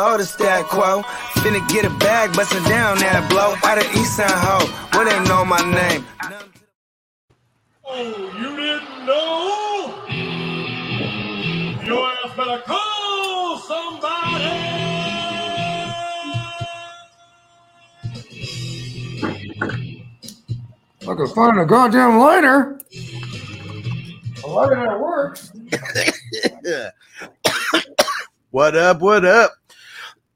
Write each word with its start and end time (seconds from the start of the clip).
you 0.00 0.06
know 0.06 0.16
the 0.16 0.24
stat 0.24 0.64
quo. 0.66 1.02
Finna 1.42 1.66
get 1.68 1.84
a 1.84 1.90
bag, 1.98 2.32
bustin' 2.34 2.62
down 2.64 2.98
that 2.98 3.28
blow. 3.28 3.54
Out 3.68 3.78
of 3.78 3.84
East 3.96 4.16
Side 4.16 4.30
Ho, 4.30 4.66
where 4.96 5.04
they 5.04 5.20
know 5.28 5.44
my 5.44 5.60
name. 5.60 6.06
Oh, 7.84 8.32
you 8.38 8.56
didn't 8.56 9.06
know? 9.06 9.94
Your 11.84 12.08
ass 12.08 12.36
better 12.36 12.62
call 12.64 13.58
somebody. 13.58 14.44
I 21.02 21.14
could 21.14 21.30
find 21.34 21.60
a 21.60 21.66
goddamn 21.66 22.18
lighter. 22.18 22.80
A 24.44 24.46
lighter 24.46 24.76
that 24.76 24.98
works. 25.00 25.52
what 28.50 28.76
up? 28.76 29.00
What 29.00 29.24
up? 29.24 29.59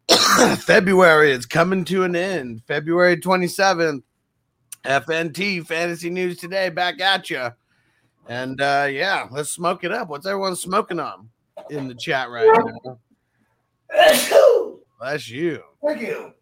February 0.59 1.33
is 1.33 1.47
coming 1.47 1.85
to 1.87 2.05
an 2.05 2.17
end. 2.17 2.63
February 2.67 3.17
27th. 3.17 4.03
FNT 4.85 5.67
Fantasy 5.67 6.11
News 6.11 6.39
Today 6.39 6.69
back 6.69 7.01
at 7.01 7.31
you. 7.31 7.49
And 8.29 8.61
uh 8.61 8.87
yeah, 8.91 9.27
let's 9.31 9.51
smoke 9.51 9.85
it 9.85 9.93
up. 9.93 10.09
What's 10.09 10.27
everyone 10.27 10.57
smoking 10.57 11.01
on 11.01 11.31
in 11.71 11.89
the 11.89 11.95
chat 11.95 12.29
right 12.31 12.47
now? 12.85 12.99
Bless 14.99 15.29
you. 15.29 15.63
Thank 15.85 16.01
you. 16.03 16.35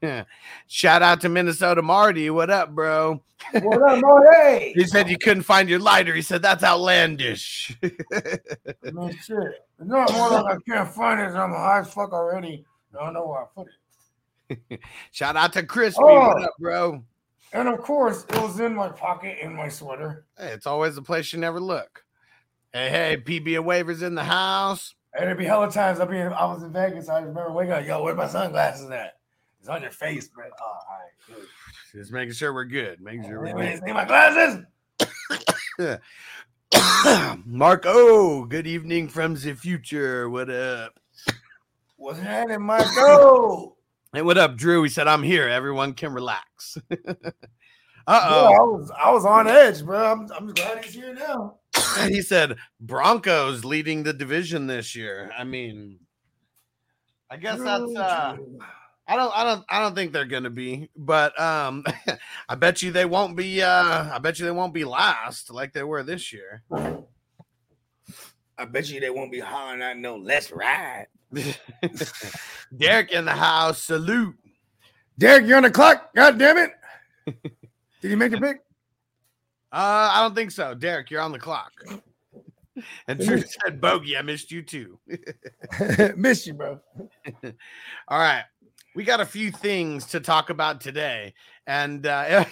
Shout 0.66 1.02
out 1.02 1.20
to 1.20 1.28
Minnesota 1.28 1.82
Marty. 1.82 2.30
What 2.30 2.50
up, 2.50 2.70
bro? 2.70 3.22
What 3.52 3.82
up, 3.90 4.00
Marty? 4.00 4.72
He 4.74 4.84
said 4.84 5.08
you 5.08 5.18
couldn't 5.18 5.42
find 5.42 5.68
your 5.68 5.78
lighter. 5.78 6.14
He 6.14 6.22
said 6.22 6.42
that's 6.42 6.64
outlandish. 6.64 7.76
Man, 8.82 9.16
shit. 9.22 9.38
Not 9.78 10.12
more 10.12 10.30
like 10.30 10.56
I 10.56 10.56
can't 10.68 10.88
find 10.88 11.20
it. 11.20 11.36
I'm 11.36 11.50
high 11.50 11.80
as 11.80 11.92
fuck 11.92 12.12
already. 12.12 12.64
I 12.98 13.04
don't 13.04 13.14
know 13.14 13.26
where 13.26 13.42
I 13.42 13.46
put 13.54 13.68
it. 13.68 14.80
Shout 15.12 15.36
out 15.36 15.52
to 15.54 15.62
Crispy. 15.62 16.02
Oh. 16.02 16.28
What 16.28 16.42
up, 16.42 16.54
bro? 16.58 17.04
And 17.52 17.68
of 17.68 17.80
course, 17.80 18.24
it 18.28 18.40
was 18.40 18.60
in 18.60 18.74
my 18.74 18.88
pocket 18.88 19.38
in 19.42 19.54
my 19.54 19.68
sweater. 19.68 20.24
Hey, 20.38 20.48
it's 20.48 20.66
always 20.66 20.96
a 20.96 21.02
place 21.02 21.32
you 21.32 21.38
never 21.38 21.60
look. 21.60 22.04
Hey, 22.72 22.88
hey, 22.88 23.16
PB 23.22 23.56
and 23.56 23.66
waivers 23.66 24.02
in 24.02 24.14
the 24.14 24.24
house. 24.24 24.94
And 25.14 25.26
it'd 25.26 25.36
be 25.36 25.44
hella 25.44 25.70
times 25.70 26.00
I 26.00 26.06
be 26.06 26.18
in, 26.18 26.32
I 26.32 26.46
was 26.46 26.62
in 26.62 26.72
Vegas. 26.72 27.10
I 27.10 27.18
remember 27.18 27.52
waking 27.52 27.72
up, 27.72 27.86
yo, 27.86 28.02
where 28.02 28.14
my 28.14 28.26
sunglasses 28.26 28.90
at? 28.90 29.18
It's 29.60 29.68
on 29.68 29.82
your 29.82 29.90
face, 29.90 30.28
bro. 30.28 30.46
Oh, 30.46 30.64
all 30.64 30.98
right, 30.98 31.38
good. 31.40 31.46
Just 31.92 32.10
making 32.10 32.32
sure 32.32 32.54
we're 32.54 32.64
good. 32.64 33.00
Making 33.02 33.24
sure 33.24 33.40
we're 33.40 33.52
good. 33.52 33.82
see 33.84 33.92
my 33.92 34.06
glasses. 34.06 34.64
Mark 37.44 37.84
O, 37.84 38.46
good 38.46 38.66
evening 38.66 39.08
from 39.08 39.34
the 39.34 39.54
future. 39.54 40.30
What 40.30 40.48
up? 40.48 40.98
What's 42.02 42.18
happening, 42.18 42.62
Marco? 42.62 43.76
Hey, 44.12 44.22
what 44.22 44.36
up, 44.36 44.56
Drew? 44.56 44.82
He 44.82 44.88
said, 44.88 45.06
I'm 45.06 45.22
here. 45.22 45.48
Everyone 45.48 45.92
can 45.94 46.12
relax. 46.12 46.76
uh 46.90 46.96
Yeah, 46.96 47.30
I 48.08 48.56
oh. 48.58 48.72
was 48.72 48.90
I 48.90 49.12
was 49.12 49.24
on 49.24 49.46
edge, 49.46 49.84
bro. 49.84 50.10
I'm, 50.10 50.28
I'm 50.36 50.48
glad 50.48 50.84
he's 50.84 50.94
here 50.94 51.14
now. 51.14 51.58
he 52.08 52.20
said, 52.20 52.56
Broncos 52.80 53.64
leading 53.64 54.02
the 54.02 54.12
division 54.12 54.66
this 54.66 54.96
year. 54.96 55.30
I 55.38 55.44
mean, 55.44 56.00
I 57.30 57.36
guess 57.36 57.60
that's 57.60 57.94
uh 57.94 58.36
I 59.06 59.14
don't 59.14 59.32
I 59.36 59.44
don't 59.44 59.64
I 59.70 59.80
don't 59.80 59.94
think 59.94 60.12
they're 60.12 60.24
gonna 60.24 60.50
be, 60.50 60.90
but 60.96 61.38
um 61.40 61.84
I 62.48 62.56
bet 62.56 62.82
you 62.82 62.90
they 62.90 63.04
won't 63.04 63.36
be 63.36 63.62
uh 63.62 64.12
I 64.12 64.18
bet 64.18 64.40
you 64.40 64.44
they 64.44 64.50
won't 64.50 64.74
be 64.74 64.84
last 64.84 65.52
like 65.52 65.72
they 65.72 65.84
were 65.84 66.02
this 66.02 66.32
year. 66.32 66.64
I 68.58 68.64
bet 68.64 68.90
you 68.90 68.98
they 68.98 69.10
won't 69.10 69.30
be 69.30 69.38
hollering 69.38 69.82
out 69.82 69.98
no 69.98 70.16
let's 70.16 70.50
ride. 70.50 71.06
Derek 72.76 73.12
in 73.12 73.24
the 73.24 73.32
house, 73.32 73.82
salute. 73.82 74.36
Derek, 75.18 75.46
you're 75.46 75.56
on 75.56 75.62
the 75.62 75.70
clock. 75.70 76.14
God 76.14 76.38
damn 76.38 76.58
it. 76.58 76.72
Did 78.00 78.10
you 78.10 78.16
make 78.16 78.32
a 78.32 78.40
pick? 78.40 78.58
Uh 79.72 80.10
I 80.12 80.20
don't 80.20 80.34
think 80.34 80.50
so. 80.50 80.74
Derek, 80.74 81.10
you're 81.10 81.20
on 81.20 81.32
the 81.32 81.38
clock. 81.38 81.72
And 83.06 83.18
Drew 83.18 83.42
said, 83.42 83.80
Bogey, 83.80 84.16
I 84.16 84.22
missed 84.22 84.50
you 84.50 84.62
too. 84.62 84.98
Missed 86.16 86.46
you, 86.46 86.54
bro. 86.54 86.80
All 88.08 88.18
right. 88.18 88.44
We 88.94 89.04
got 89.04 89.20
a 89.20 89.26
few 89.26 89.50
things 89.50 90.06
to 90.06 90.20
talk 90.20 90.50
about 90.50 90.80
today. 90.80 91.34
And 91.66 92.06
uh, 92.06 92.44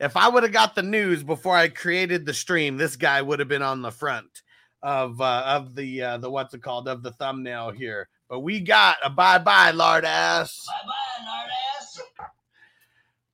if 0.00 0.16
I 0.16 0.28
would 0.28 0.42
have 0.42 0.52
got 0.52 0.74
the 0.74 0.82
news 0.82 1.22
before 1.22 1.56
I 1.56 1.68
created 1.68 2.24
the 2.24 2.34
stream, 2.34 2.76
this 2.76 2.96
guy 2.96 3.20
would 3.20 3.38
have 3.38 3.48
been 3.48 3.62
on 3.62 3.82
the 3.82 3.90
front 3.90 4.42
of 4.82 5.20
uh, 5.20 5.42
of 5.46 5.74
the 5.74 6.02
uh, 6.02 6.18
the 6.18 6.30
what's 6.30 6.54
it 6.54 6.62
called 6.62 6.88
of 6.88 7.02
the 7.02 7.12
thumbnail 7.12 7.70
here. 7.70 8.08
But 8.28 8.40
we 8.40 8.60
got 8.60 8.96
a 9.04 9.10
bye 9.10 9.38
bye, 9.38 9.70
lard 9.70 10.04
ass. 10.04 10.66
Bye 10.66 10.86
bye, 10.86 11.26
lard 11.26 11.50
ass. 11.50 12.00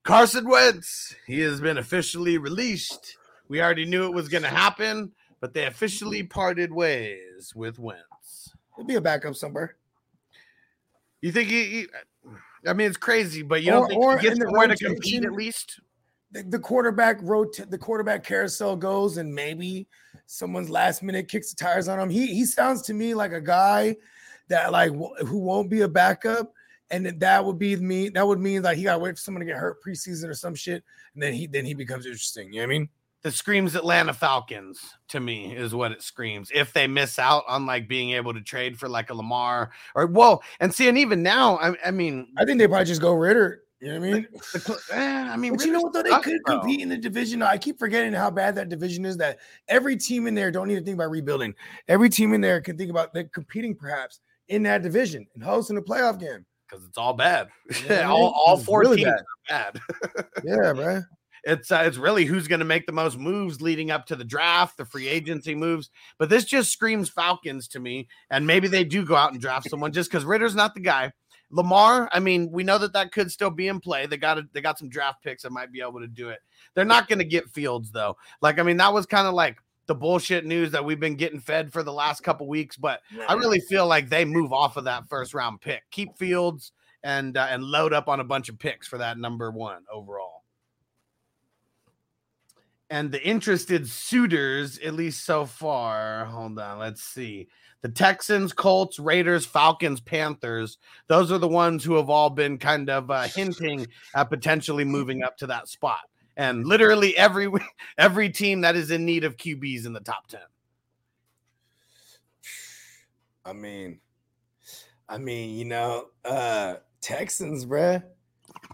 Carson 0.02 0.48
Wentz. 0.48 1.14
He 1.26 1.40
has 1.40 1.60
been 1.60 1.78
officially 1.78 2.38
released. 2.38 3.16
We 3.48 3.62
already 3.62 3.84
knew 3.84 4.06
it 4.06 4.14
was 4.14 4.28
going 4.28 4.42
to 4.42 4.48
happen, 4.48 5.12
but 5.40 5.54
they 5.54 5.66
officially 5.66 6.22
parted 6.22 6.72
ways 6.72 7.52
with 7.54 7.78
Wentz. 7.78 8.52
He'll 8.76 8.86
be 8.86 8.94
a 8.94 9.00
backup 9.00 9.34
somewhere. 9.34 9.76
You 11.20 11.32
think 11.32 11.48
he? 11.48 11.64
he 11.64 11.86
I 12.66 12.72
mean, 12.72 12.88
it's 12.88 12.96
crazy, 12.96 13.42
but 13.42 13.62
you 13.62 13.70
don't 13.70 13.88
think 13.88 14.00
or 14.00 14.18
he 14.18 14.22
gets 14.22 14.34
in 14.34 14.40
the 14.40 14.46
somewhere 14.46 14.68
to 14.68 14.76
compete 14.76 15.24
at 15.24 15.32
least? 15.32 15.80
The, 16.32 16.42
the 16.44 16.58
quarterback 16.58 17.18
rot- 17.22 17.60
the 17.68 17.78
quarterback 17.78 18.24
carousel 18.24 18.76
goes, 18.76 19.16
and 19.16 19.34
maybe 19.34 19.88
someone's 20.26 20.70
last 20.70 21.02
minute 21.02 21.28
kicks 21.28 21.52
the 21.52 21.56
tires 21.56 21.88
on 21.88 21.98
him. 21.98 22.10
He 22.10 22.26
he 22.28 22.44
sounds 22.44 22.82
to 22.82 22.94
me 22.94 23.14
like 23.14 23.32
a 23.32 23.40
guy 23.40 23.96
that 24.50 24.72
like 24.72 24.92
who 24.92 25.38
won't 25.38 25.70
be 25.70 25.80
a 25.80 25.88
backup, 25.88 26.52
and 26.90 27.06
that 27.06 27.44
would 27.44 27.58
be 27.58 27.74
me. 27.76 28.10
That 28.10 28.26
would 28.26 28.38
mean 28.38 28.62
like 28.62 28.76
he 28.76 28.84
got 28.84 28.94
to 28.94 28.98
wait 28.98 29.16
for 29.16 29.20
someone 29.20 29.40
to 29.40 29.46
get 29.46 29.56
hurt 29.56 29.82
preseason 29.82 30.28
or 30.28 30.34
some 30.34 30.54
shit, 30.54 30.84
and 31.14 31.22
then 31.22 31.32
he 31.32 31.46
then 31.46 31.64
he 31.64 31.74
becomes 31.74 32.04
interesting. 32.04 32.52
You 32.52 32.60
know 32.60 32.66
what 32.66 32.74
I 32.74 32.78
mean? 32.78 32.88
That 33.22 33.32
screams 33.32 33.74
Atlanta 33.74 34.14
Falcons 34.14 34.80
to 35.08 35.20
me 35.20 35.54
is 35.54 35.74
what 35.74 35.92
it 35.92 36.02
screams. 36.02 36.50
If 36.54 36.72
they 36.72 36.86
miss 36.86 37.18
out 37.18 37.44
on 37.48 37.66
like 37.66 37.86
being 37.86 38.12
able 38.12 38.32
to 38.32 38.40
trade 38.40 38.78
for 38.78 38.88
like 38.88 39.10
a 39.10 39.14
Lamar 39.14 39.72
or 39.94 40.06
well, 40.06 40.42
and 40.58 40.74
see, 40.74 40.88
and 40.88 40.96
even 40.96 41.22
now, 41.22 41.56
I, 41.58 41.74
I 41.86 41.90
mean, 41.90 42.28
I 42.38 42.44
think 42.44 42.58
they 42.58 42.66
probably 42.66 42.86
just 42.86 43.00
go 43.00 43.12
Ridder. 43.12 43.62
You 43.80 43.94
know 43.94 44.00
what 44.00 44.08
I 44.08 44.12
mean? 44.12 44.26
The 44.52 44.60
Cl- 44.60 44.78
eh, 44.92 45.30
I 45.30 45.36
mean, 45.38 45.56
But 45.56 45.64
you 45.64 45.72
know 45.72 45.80
what 45.80 45.94
though? 45.94 46.02
They 46.02 46.10
could 46.20 46.42
bro. 46.44 46.60
compete 46.60 46.80
in 46.80 46.90
the 46.90 46.98
division. 46.98 47.42
I 47.42 47.56
keep 47.56 47.78
forgetting 47.78 48.12
how 48.12 48.30
bad 48.30 48.54
that 48.56 48.68
division 48.68 49.06
is. 49.06 49.16
That 49.16 49.38
every 49.68 49.96
team 49.96 50.26
in 50.26 50.34
there 50.34 50.50
don't 50.50 50.70
even 50.70 50.84
think 50.84 50.96
about 50.96 51.10
rebuilding. 51.10 51.54
Every 51.88 52.10
team 52.10 52.34
in 52.34 52.42
there 52.42 52.60
can 52.60 52.76
think 52.76 52.90
about 52.90 53.14
they're 53.14 53.24
competing 53.24 53.74
perhaps 53.74 54.20
in 54.50 54.62
that 54.64 54.82
division 54.82 55.26
and 55.34 55.42
hosting 55.42 55.78
a 55.78 55.82
playoff 55.82 56.20
game. 56.20 56.44
because 56.68 56.84
it's 56.84 56.98
all 56.98 57.14
bad. 57.14 57.48
Yeah, 57.88 58.02
all, 58.10 58.32
all 58.46 58.56
four 58.58 58.80
really 58.80 58.98
teams 58.98 59.10
bad. 59.48 59.76
are 59.76 59.80
bad. 60.14 60.26
Yeah, 60.44 60.72
bro. 60.72 61.02
it's 61.44 61.70
uh, 61.72 61.82
it's 61.86 61.96
really 61.96 62.24
who's 62.24 62.46
going 62.48 62.58
to 62.60 62.64
make 62.64 62.86
the 62.86 62.92
most 62.92 63.16
moves 63.18 63.60
leading 63.62 63.90
up 63.90 64.06
to 64.06 64.16
the 64.16 64.24
draft, 64.24 64.76
the 64.76 64.84
free 64.84 65.08
agency 65.08 65.54
moves. 65.54 65.90
But 66.18 66.28
this 66.28 66.44
just 66.44 66.70
screams 66.72 67.08
Falcons 67.08 67.68
to 67.68 67.80
me, 67.80 68.08
and 68.30 68.46
maybe 68.46 68.68
they 68.68 68.84
do 68.84 69.04
go 69.04 69.16
out 69.16 69.32
and 69.32 69.40
draft 69.40 69.70
someone 69.70 69.92
just 69.92 70.10
because 70.10 70.24
Ridder's 70.24 70.54
not 70.54 70.74
the 70.74 70.80
guy. 70.80 71.12
Lamar, 71.52 72.08
I 72.12 72.20
mean, 72.20 72.48
we 72.52 72.62
know 72.62 72.78
that 72.78 72.92
that 72.92 73.10
could 73.10 73.30
still 73.30 73.50
be 73.50 73.66
in 73.66 73.80
play. 73.80 74.06
They 74.06 74.16
got 74.16 74.38
a, 74.38 74.44
they 74.52 74.60
got 74.60 74.78
some 74.78 74.88
draft 74.88 75.22
picks 75.24 75.42
that 75.42 75.50
might 75.50 75.72
be 75.72 75.80
able 75.80 75.98
to 76.00 76.06
do 76.06 76.28
it. 76.28 76.38
They're 76.74 76.84
not 76.84 77.08
going 77.08 77.18
to 77.18 77.24
get 77.24 77.48
Fields 77.50 77.90
though. 77.90 78.16
Like 78.40 78.58
I 78.58 78.62
mean, 78.62 78.76
that 78.76 78.92
was 78.92 79.06
kind 79.06 79.26
of 79.26 79.34
like 79.34 79.56
the 79.90 79.94
bullshit 79.96 80.46
news 80.46 80.70
that 80.70 80.84
we've 80.84 81.00
been 81.00 81.16
getting 81.16 81.40
fed 81.40 81.72
for 81.72 81.82
the 81.82 81.92
last 81.92 82.22
couple 82.22 82.46
weeks. 82.46 82.76
But 82.76 83.00
I 83.28 83.34
really 83.34 83.58
feel 83.58 83.88
like 83.88 84.08
they 84.08 84.24
move 84.24 84.52
off 84.52 84.76
of 84.76 84.84
that 84.84 85.08
first 85.08 85.34
round 85.34 85.60
pick, 85.60 85.82
keep 85.90 86.16
Fields, 86.16 86.70
and 87.02 87.36
uh, 87.36 87.48
and 87.50 87.64
load 87.64 87.92
up 87.92 88.06
on 88.06 88.20
a 88.20 88.24
bunch 88.24 88.48
of 88.48 88.56
picks 88.56 88.86
for 88.86 88.98
that 88.98 89.18
number 89.18 89.50
one 89.50 89.82
overall. 89.92 90.44
And 92.88 93.10
the 93.10 93.20
interested 93.26 93.88
suitors, 93.88 94.78
at 94.78 94.94
least 94.94 95.24
so 95.24 95.44
far, 95.44 96.24
hold 96.26 96.56
on, 96.60 96.78
let's 96.78 97.02
see. 97.02 97.48
The 97.82 97.88
Texans, 97.88 98.52
Colts, 98.52 99.00
Raiders, 99.00 99.44
Falcons, 99.44 100.00
Panthers. 100.00 100.78
Those 101.08 101.32
are 101.32 101.38
the 101.38 101.48
ones 101.48 101.82
who 101.82 101.94
have 101.94 102.10
all 102.10 102.30
been 102.30 102.58
kind 102.58 102.90
of 102.90 103.10
uh, 103.10 103.22
hinting 103.22 103.88
at 104.14 104.30
potentially 104.30 104.84
moving 104.84 105.24
up 105.24 105.36
to 105.38 105.48
that 105.48 105.66
spot. 105.66 106.09
And 106.36 106.66
literally 106.66 107.16
every 107.16 107.50
every 107.98 108.30
team 108.30 108.62
that 108.62 108.76
is 108.76 108.90
in 108.90 109.04
need 109.04 109.24
of 109.24 109.36
QBs 109.36 109.86
in 109.86 109.92
the 109.92 110.00
top 110.00 110.26
ten. 110.26 110.40
I 113.44 113.52
mean, 113.52 114.00
I 115.08 115.18
mean, 115.18 115.58
you 115.58 115.64
know, 115.64 116.06
uh 116.24 116.76
Texans, 117.00 117.64
bruh, 117.64 118.02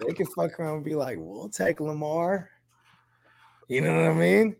they 0.00 0.12
can 0.12 0.26
fuck 0.26 0.58
around 0.58 0.76
and 0.76 0.84
be 0.84 0.94
like, 0.94 1.16
we'll 1.20 1.48
take 1.48 1.80
Lamar. 1.80 2.50
You 3.68 3.80
know 3.80 3.94
what 3.94 4.10
I 4.10 4.14
mean? 4.14 4.56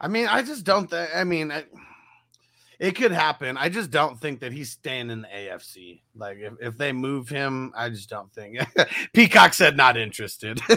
I 0.00 0.08
mean, 0.08 0.26
I 0.26 0.42
just 0.42 0.64
don't 0.64 0.88
think. 0.88 1.10
I 1.14 1.24
mean, 1.24 1.50
I, 1.50 1.64
it 2.78 2.92
could 2.96 3.12
happen. 3.12 3.56
I 3.56 3.68
just 3.68 3.90
don't 3.90 4.20
think 4.20 4.40
that 4.40 4.52
he's 4.52 4.70
staying 4.70 5.10
in 5.10 5.22
the 5.22 5.28
AFC. 5.28 6.00
Like, 6.16 6.38
if, 6.38 6.54
if 6.60 6.78
they 6.78 6.92
move 6.92 7.28
him, 7.28 7.72
I 7.76 7.88
just 7.88 8.08
don't 8.08 8.32
think. 8.32 8.58
Peacock 9.12 9.54
said 9.54 9.76
not 9.76 9.96
interested. 9.96 10.60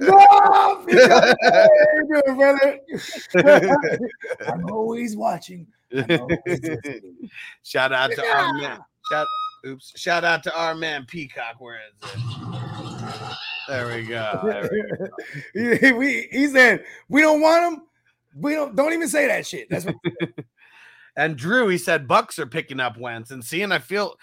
No, 0.00 0.84
Peacock, 0.86 1.36
doing, 2.08 2.36
brother? 2.36 2.78
I'm 4.46 4.70
always 4.70 5.16
watching. 5.16 5.66
I'm 5.92 6.20
always. 6.20 6.60
Shout 7.62 7.92
out 7.92 8.10
to 8.12 8.24
our 8.24 8.52
man. 8.54 8.78
Shout, 9.10 9.26
oops. 9.66 9.92
Shout 9.96 10.24
out 10.24 10.42
to 10.44 10.56
our 10.56 10.74
man 10.74 11.04
Peacock. 11.06 11.56
Where 11.60 11.76
is 11.76 12.10
it? 12.10 13.36
There 13.68 13.86
we 13.88 14.06
go. 14.06 14.40
There 14.44 14.68
we 15.54 15.78
he, 15.78 15.92
we, 15.92 16.28
he 16.30 16.46
said, 16.48 16.84
we 17.08 17.20
don't 17.20 17.40
want 17.40 17.74
him. 17.74 17.82
We 18.38 18.54
don't 18.54 18.76
don't 18.76 18.92
even 18.92 19.08
say 19.08 19.26
that 19.28 19.46
shit. 19.46 19.68
That's 19.70 19.86
what 19.86 19.96
And 21.16 21.36
Drew, 21.36 21.68
he 21.68 21.78
said 21.78 22.06
Bucks 22.06 22.38
are 22.38 22.46
picking 22.46 22.80
up 22.80 22.98
Wentz. 22.98 23.30
And 23.30 23.42
seeing, 23.42 23.72
I 23.72 23.78
feel 23.78 24.16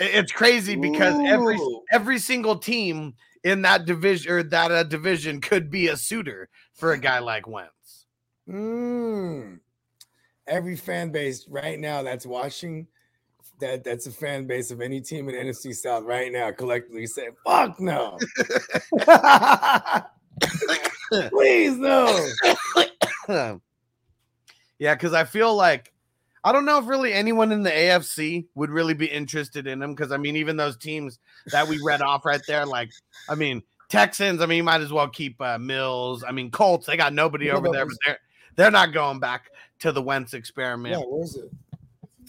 it's 0.00 0.32
crazy 0.32 0.76
because 0.76 1.14
every 1.26 1.58
every 1.92 2.18
single 2.18 2.56
team 2.56 3.14
in 3.44 3.62
that 3.62 3.84
division 3.84 4.32
or 4.32 4.42
that 4.42 4.72
uh, 4.72 4.82
division 4.82 5.40
could 5.40 5.70
be 5.70 5.88
a 5.88 5.96
suitor 5.96 6.48
for 6.74 6.92
a 6.92 6.98
guy 6.98 7.20
like 7.20 7.46
Wentz. 7.46 8.06
Mm. 8.48 9.60
Every 10.46 10.76
fan 10.76 11.10
base 11.10 11.46
right 11.48 11.78
now 11.78 12.02
that's 12.02 12.26
watching, 12.26 12.86
that 13.60 13.84
that's 13.84 14.06
a 14.06 14.10
fan 14.10 14.46
base 14.46 14.70
of 14.70 14.80
any 14.80 15.00
team 15.00 15.28
in 15.28 15.34
NFC 15.34 15.74
South 15.74 16.04
right 16.04 16.32
now 16.32 16.50
collectively 16.50 17.06
say, 17.06 17.28
"Fuck 17.46 17.80
no, 17.80 18.18
please 21.30 21.78
no." 21.78 22.28
yeah, 24.78 24.94
because 24.94 25.14
I 25.14 25.24
feel 25.24 25.54
like 25.54 25.93
I 26.44 26.52
don't 26.52 26.66
know 26.66 26.78
if 26.78 26.86
really 26.86 27.12
anyone 27.12 27.50
in 27.52 27.62
the 27.62 27.70
AFC 27.70 28.46
would 28.54 28.70
really 28.70 28.94
be 28.94 29.06
interested 29.06 29.66
in 29.66 29.82
him. 29.82 29.94
Because 29.94 30.12
I 30.12 30.18
mean, 30.18 30.36
even 30.36 30.56
those 30.56 30.76
teams 30.76 31.18
that 31.46 31.66
we 31.66 31.80
read 31.82 32.02
off 32.02 32.24
right 32.24 32.42
there, 32.46 32.66
like 32.66 32.90
I 33.28 33.34
mean, 33.34 33.62
Texans. 33.88 34.42
I 34.42 34.46
mean, 34.46 34.58
you 34.58 34.64
might 34.64 34.80
as 34.80 34.92
well 34.92 35.08
keep 35.08 35.40
uh, 35.40 35.58
Mills. 35.58 36.24
I 36.26 36.32
mean, 36.32 36.50
Colts. 36.50 36.86
They 36.86 36.96
got 36.96 37.14
nobody 37.14 37.50
over 37.50 37.68
there, 37.70 37.86
but 37.86 37.96
they're 38.04 38.18
they're 38.56 38.70
not 38.70 38.92
going 38.92 39.20
back 39.20 39.50
to 39.80 39.92
the 39.92 40.02
Wentz 40.02 40.34
experiment. 40.34 40.96
Yeah, 40.98 41.04
where's 41.06 41.36
it? 41.36 41.50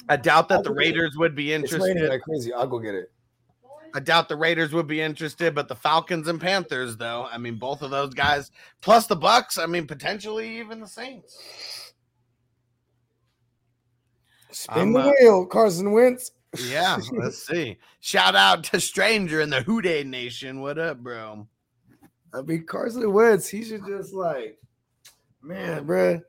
I 0.07 0.17
doubt 0.17 0.49
that 0.49 0.55
I'll 0.57 0.63
the. 0.63 0.73
Raiders 0.73 1.17
would 1.17 1.35
be 1.35 1.53
It's 1.53 1.73
interested. 1.73 2.09
like 2.09 2.21
crazy. 2.21 2.53
I'll 2.53 2.67
go 2.67 2.79
get 2.79 2.95
it. 2.95 3.11
I 3.95 3.99
doubt 4.01 4.27
the 4.27 4.35
Raiders 4.35 4.73
would 4.73 4.87
be 4.87 4.99
interested, 4.99 5.55
but 5.55 5.69
the 5.69 5.75
Falcons 5.75 6.27
and 6.27 6.39
Panthers, 6.39 6.97
though, 6.97 7.29
I 7.31 7.37
mean, 7.37 7.55
both 7.55 7.81
of 7.81 7.91
those 7.91 8.13
guys, 8.13 8.51
plus 8.81 9.07
the 9.07 9.15
Bucks, 9.15 9.57
I 9.57 9.67
mean, 9.67 9.87
potentially 9.87 10.59
even 10.59 10.81
the 10.81 10.87
Saints. 10.87 11.84
Spin 14.55 14.77
I'm, 14.79 14.93
the 14.93 15.13
wheel, 15.19 15.45
Carson 15.45 15.91
Wentz. 15.91 16.31
Yeah, 16.69 16.97
let's 17.11 17.45
see. 17.45 17.77
Shout 17.99 18.35
out 18.35 18.63
to 18.65 18.79
Stranger 18.79 19.41
in 19.41 19.49
the 19.49 19.59
Houday 19.59 20.05
Nation. 20.05 20.61
What 20.61 20.77
up, 20.77 20.99
bro? 20.99 21.45
I 22.33 22.41
mean, 22.41 22.65
Carson 22.65 23.11
Wentz, 23.11 23.49
he 23.49 23.65
should 23.65 23.85
just 23.85 24.13
like, 24.13 24.57
man, 25.41 25.85
bruh. 25.85 26.21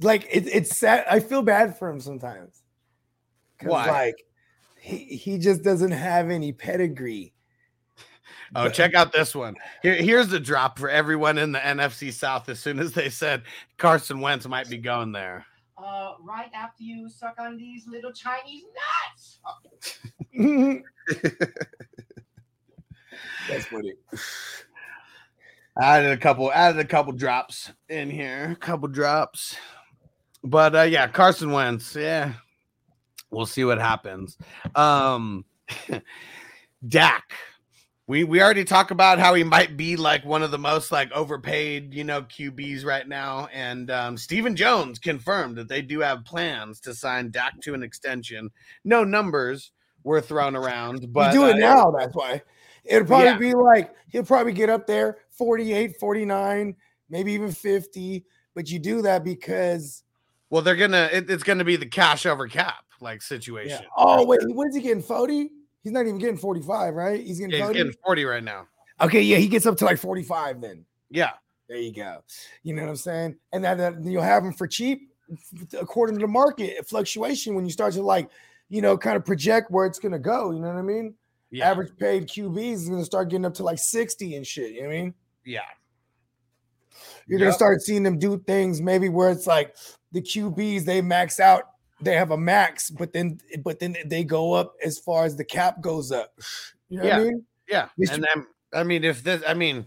Like 0.00 0.26
it, 0.32 0.46
it's 0.46 0.74
sad. 0.74 1.04
I 1.08 1.20
feel 1.20 1.42
bad 1.42 1.78
for 1.78 1.90
him 1.90 2.00
sometimes. 2.00 2.62
Why? 3.62 3.90
Like 3.90 4.24
he 4.80 5.04
he 5.04 5.36
just 5.36 5.62
doesn't 5.62 5.92
have 5.92 6.30
any 6.30 6.52
pedigree. 6.52 7.34
Oh, 8.56 8.70
check 8.70 8.94
out 8.94 9.12
this 9.12 9.34
one. 9.34 9.56
Here, 9.82 9.94
here's 9.94 10.28
the 10.28 10.40
drop 10.40 10.78
for 10.78 10.88
everyone 10.88 11.36
in 11.36 11.52
the 11.52 11.58
NFC 11.58 12.10
South. 12.10 12.48
As 12.48 12.58
soon 12.58 12.80
as 12.80 12.92
they 12.92 13.10
said 13.10 13.42
Carson 13.76 14.20
Wentz 14.20 14.48
might 14.48 14.70
be 14.70 14.78
going 14.78 15.12
there, 15.12 15.46
uh, 15.82 16.14
right 16.20 16.50
after 16.54 16.82
you 16.82 17.08
suck 17.08 17.36
on 17.38 17.56
these 17.56 17.86
little 17.86 18.12
Chinese 18.12 18.64
nuts. 19.14 19.38
That's 23.48 23.66
funny. 23.66 23.94
added 25.80 26.12
a 26.12 26.16
couple, 26.16 26.52
added 26.52 26.80
a 26.80 26.84
couple 26.84 27.12
drops 27.12 27.72
in 27.88 28.10
here, 28.10 28.50
a 28.52 28.56
couple 28.56 28.88
drops. 28.88 29.56
But 30.44 30.74
uh, 30.74 30.82
yeah, 30.82 31.06
Carson 31.08 31.52
Wentz. 31.52 31.94
Yeah, 31.94 32.34
we'll 33.30 33.46
see 33.46 33.64
what 33.64 33.78
happens. 33.78 34.36
Um, 34.74 35.44
Dak. 36.88 37.32
We 38.12 38.24
we 38.24 38.42
already 38.42 38.66
talked 38.66 38.90
about 38.90 39.18
how 39.18 39.32
he 39.32 39.42
might 39.42 39.74
be 39.74 39.96
like 39.96 40.22
one 40.22 40.42
of 40.42 40.50
the 40.50 40.58
most 40.58 40.92
like 40.92 41.10
overpaid, 41.12 41.94
you 41.94 42.04
know, 42.04 42.20
QBs 42.20 42.84
right 42.84 43.08
now. 43.08 43.48
And 43.54 43.90
um, 43.90 44.18
Stephen 44.18 44.54
Jones 44.54 44.98
confirmed 44.98 45.56
that 45.56 45.66
they 45.66 45.80
do 45.80 46.00
have 46.00 46.22
plans 46.26 46.78
to 46.80 46.94
sign 46.94 47.30
Dak 47.30 47.58
to 47.62 47.72
an 47.72 47.82
extension. 47.82 48.50
No 48.84 49.02
numbers 49.02 49.72
were 50.04 50.20
thrown 50.20 50.54
around, 50.54 51.10
but 51.10 51.32
you 51.32 51.40
do 51.40 51.46
it 51.46 51.54
uh, 51.54 51.74
now, 51.74 51.90
that's 51.90 52.14
why. 52.14 52.42
It'll 52.84 53.06
probably 53.06 53.28
Yeah. 53.28 53.38
be 53.38 53.54
like 53.54 53.94
he'll 54.08 54.24
probably 54.24 54.52
get 54.52 54.68
up 54.68 54.86
there 54.86 55.16
48, 55.30 55.96
49, 55.98 56.76
maybe 57.08 57.32
even 57.32 57.50
50. 57.50 58.26
But 58.54 58.68
you 58.68 58.78
do 58.78 59.00
that 59.00 59.24
because 59.24 60.04
Well, 60.50 60.60
they're 60.60 60.76
gonna. 60.76 61.08
It, 61.10 61.30
it's 61.30 61.44
gonna 61.44 61.64
be 61.64 61.76
the 61.76 61.86
cash 61.86 62.26
over 62.26 62.46
cap 62.46 62.84
like 63.00 63.22
yeah. 63.22 63.26
situation. 63.26 63.86
Oh, 63.96 64.26
wait, 64.26 64.40
when's 64.44 64.76
he 64.76 64.82
getting 64.82 65.02
40? 65.02 65.48
He's 65.82 65.92
not 65.92 66.02
even 66.02 66.18
getting 66.18 66.36
45, 66.36 66.94
right? 66.94 67.20
He's 67.20 67.38
getting 67.38 67.50
Yeah, 67.52 67.56
he's 67.58 67.64
40. 67.66 67.78
getting 67.78 67.92
forty 68.04 68.24
right 68.24 68.42
now. 68.44 68.66
Okay, 69.00 69.20
yeah, 69.22 69.38
he 69.38 69.48
gets 69.48 69.66
up 69.66 69.76
to 69.78 69.84
like 69.84 69.98
45 69.98 70.60
then. 70.60 70.84
Yeah, 71.10 71.32
There 71.68 71.76
you 71.78 71.92
go. 71.92 72.22
You 72.62 72.74
know 72.74 72.82
what 72.82 72.90
I'm 72.90 72.96
saying? 72.96 73.36
And 73.52 73.64
that, 73.64 73.78
that 73.78 74.02
you'll 74.04 74.22
have 74.22 74.44
them 74.44 74.52
for 74.52 74.66
cheap 74.66 75.10
according 75.80 76.16
to 76.16 76.20
the 76.20 76.28
market 76.28 76.86
fluctuation 76.86 77.54
when 77.54 77.64
you 77.64 77.70
start 77.72 77.94
to 77.94 78.02
like, 78.02 78.28
you 78.68 78.80
know, 78.82 78.96
kind 78.96 79.16
of 79.16 79.24
project 79.24 79.70
where 79.70 79.86
it's 79.86 79.98
gonna 79.98 80.18
go. 80.18 80.52
You 80.52 80.60
know 80.60 80.68
what 80.68 80.76
I 80.76 80.82
mean? 80.82 81.14
yeah, 81.50 81.70
Average 81.70 81.96
paid 81.98 82.28
QBs 82.28 82.72
is 82.74 82.88
gonna 82.88 83.04
start 83.04 83.28
getting 83.30 83.44
up 83.44 83.54
to 83.54 83.62
like 83.62 83.78
60 83.78 84.36
and 84.36 84.46
shit. 84.46 84.72
You 84.72 84.82
know 84.82 84.88
what 84.88 84.94
I 84.94 85.00
mean? 85.00 85.14
yeah. 85.44 85.60
You're 87.26 87.38
gonna 87.38 87.52
start 87.52 87.80
seeing 87.82 88.02
them 88.02 88.18
do 88.18 88.38
things 88.46 88.80
maybe 88.80 89.08
where 89.08 89.30
it's 89.30 89.46
like 89.46 89.74
the 90.12 90.20
QBs 90.20 90.84
they 90.84 91.00
max 91.00 91.40
out, 91.40 91.64
they 92.02 92.14
have 92.14 92.30
a 92.30 92.36
max, 92.36 92.90
but 92.90 93.12
then 93.12 93.38
but 93.62 93.78
then 93.80 93.96
they 94.06 94.24
go 94.24 94.52
up 94.52 94.74
as 94.84 94.98
far 94.98 95.24
as 95.24 95.36
the 95.36 95.44
cap 95.44 95.80
goes 95.80 96.12
up. 96.12 96.32
You 96.88 96.98
know 96.98 97.04
what 97.04 97.12
I 97.14 97.18
Yeah. 97.18 97.24
mean? 97.24 97.46
Yeah, 97.68 97.88
and 97.98 98.24
then 98.24 98.46
I 98.74 98.82
mean, 98.84 99.04
if 99.04 99.22
this, 99.22 99.42
I 99.46 99.54
mean, 99.54 99.86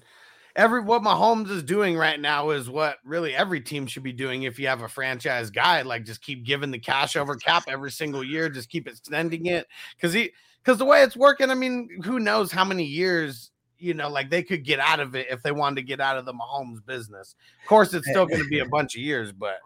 every 0.55 0.81
what 0.81 1.01
Mahomes 1.01 1.49
is 1.49 1.63
doing 1.63 1.97
right 1.97 2.19
now 2.19 2.51
is 2.51 2.69
what 2.69 2.97
really 3.03 3.35
every 3.35 3.61
team 3.61 3.87
should 3.87 4.03
be 4.03 4.13
doing. 4.13 4.43
If 4.43 4.59
you 4.59 4.67
have 4.67 4.81
a 4.81 4.87
franchise 4.87 5.49
guy, 5.49 5.81
like 5.81 6.05
just 6.05 6.21
keep 6.21 6.45
giving 6.45 6.71
the 6.71 6.79
cash 6.79 7.15
over 7.15 7.35
cap 7.35 7.63
every 7.67 7.91
single 7.91 8.23
year, 8.23 8.49
just 8.49 8.69
keep 8.69 8.87
extending 8.87 9.47
it 9.47 9.67
because 9.95 10.13
he 10.13 10.31
because 10.63 10.77
the 10.79 10.85
way 10.85 11.03
it's 11.03 11.15
working, 11.17 11.51
I 11.51 11.55
mean, 11.55 11.89
who 12.03 12.19
knows 12.19 12.51
how 12.51 12.63
many 12.65 12.85
years 12.85 13.51
you 13.79 13.93
know, 13.93 14.09
like 14.09 14.29
they 14.29 14.43
could 14.43 14.63
get 14.63 14.79
out 14.79 14.99
of 14.99 15.15
it 15.15 15.27
if 15.29 15.41
they 15.43 15.51
wanted 15.51 15.75
to 15.75 15.81
get 15.81 15.99
out 15.99 16.17
of 16.17 16.25
the 16.25 16.33
Mahomes 16.33 16.85
business. 16.85 17.35
Of 17.63 17.67
course, 17.67 17.93
it's 17.93 18.07
still 18.09 18.25
going 18.25 18.41
to 18.41 18.49
be 18.49 18.59
a 18.59 18.65
bunch 18.65 18.95
of 18.95 19.01
years, 19.01 19.31
but 19.31 19.59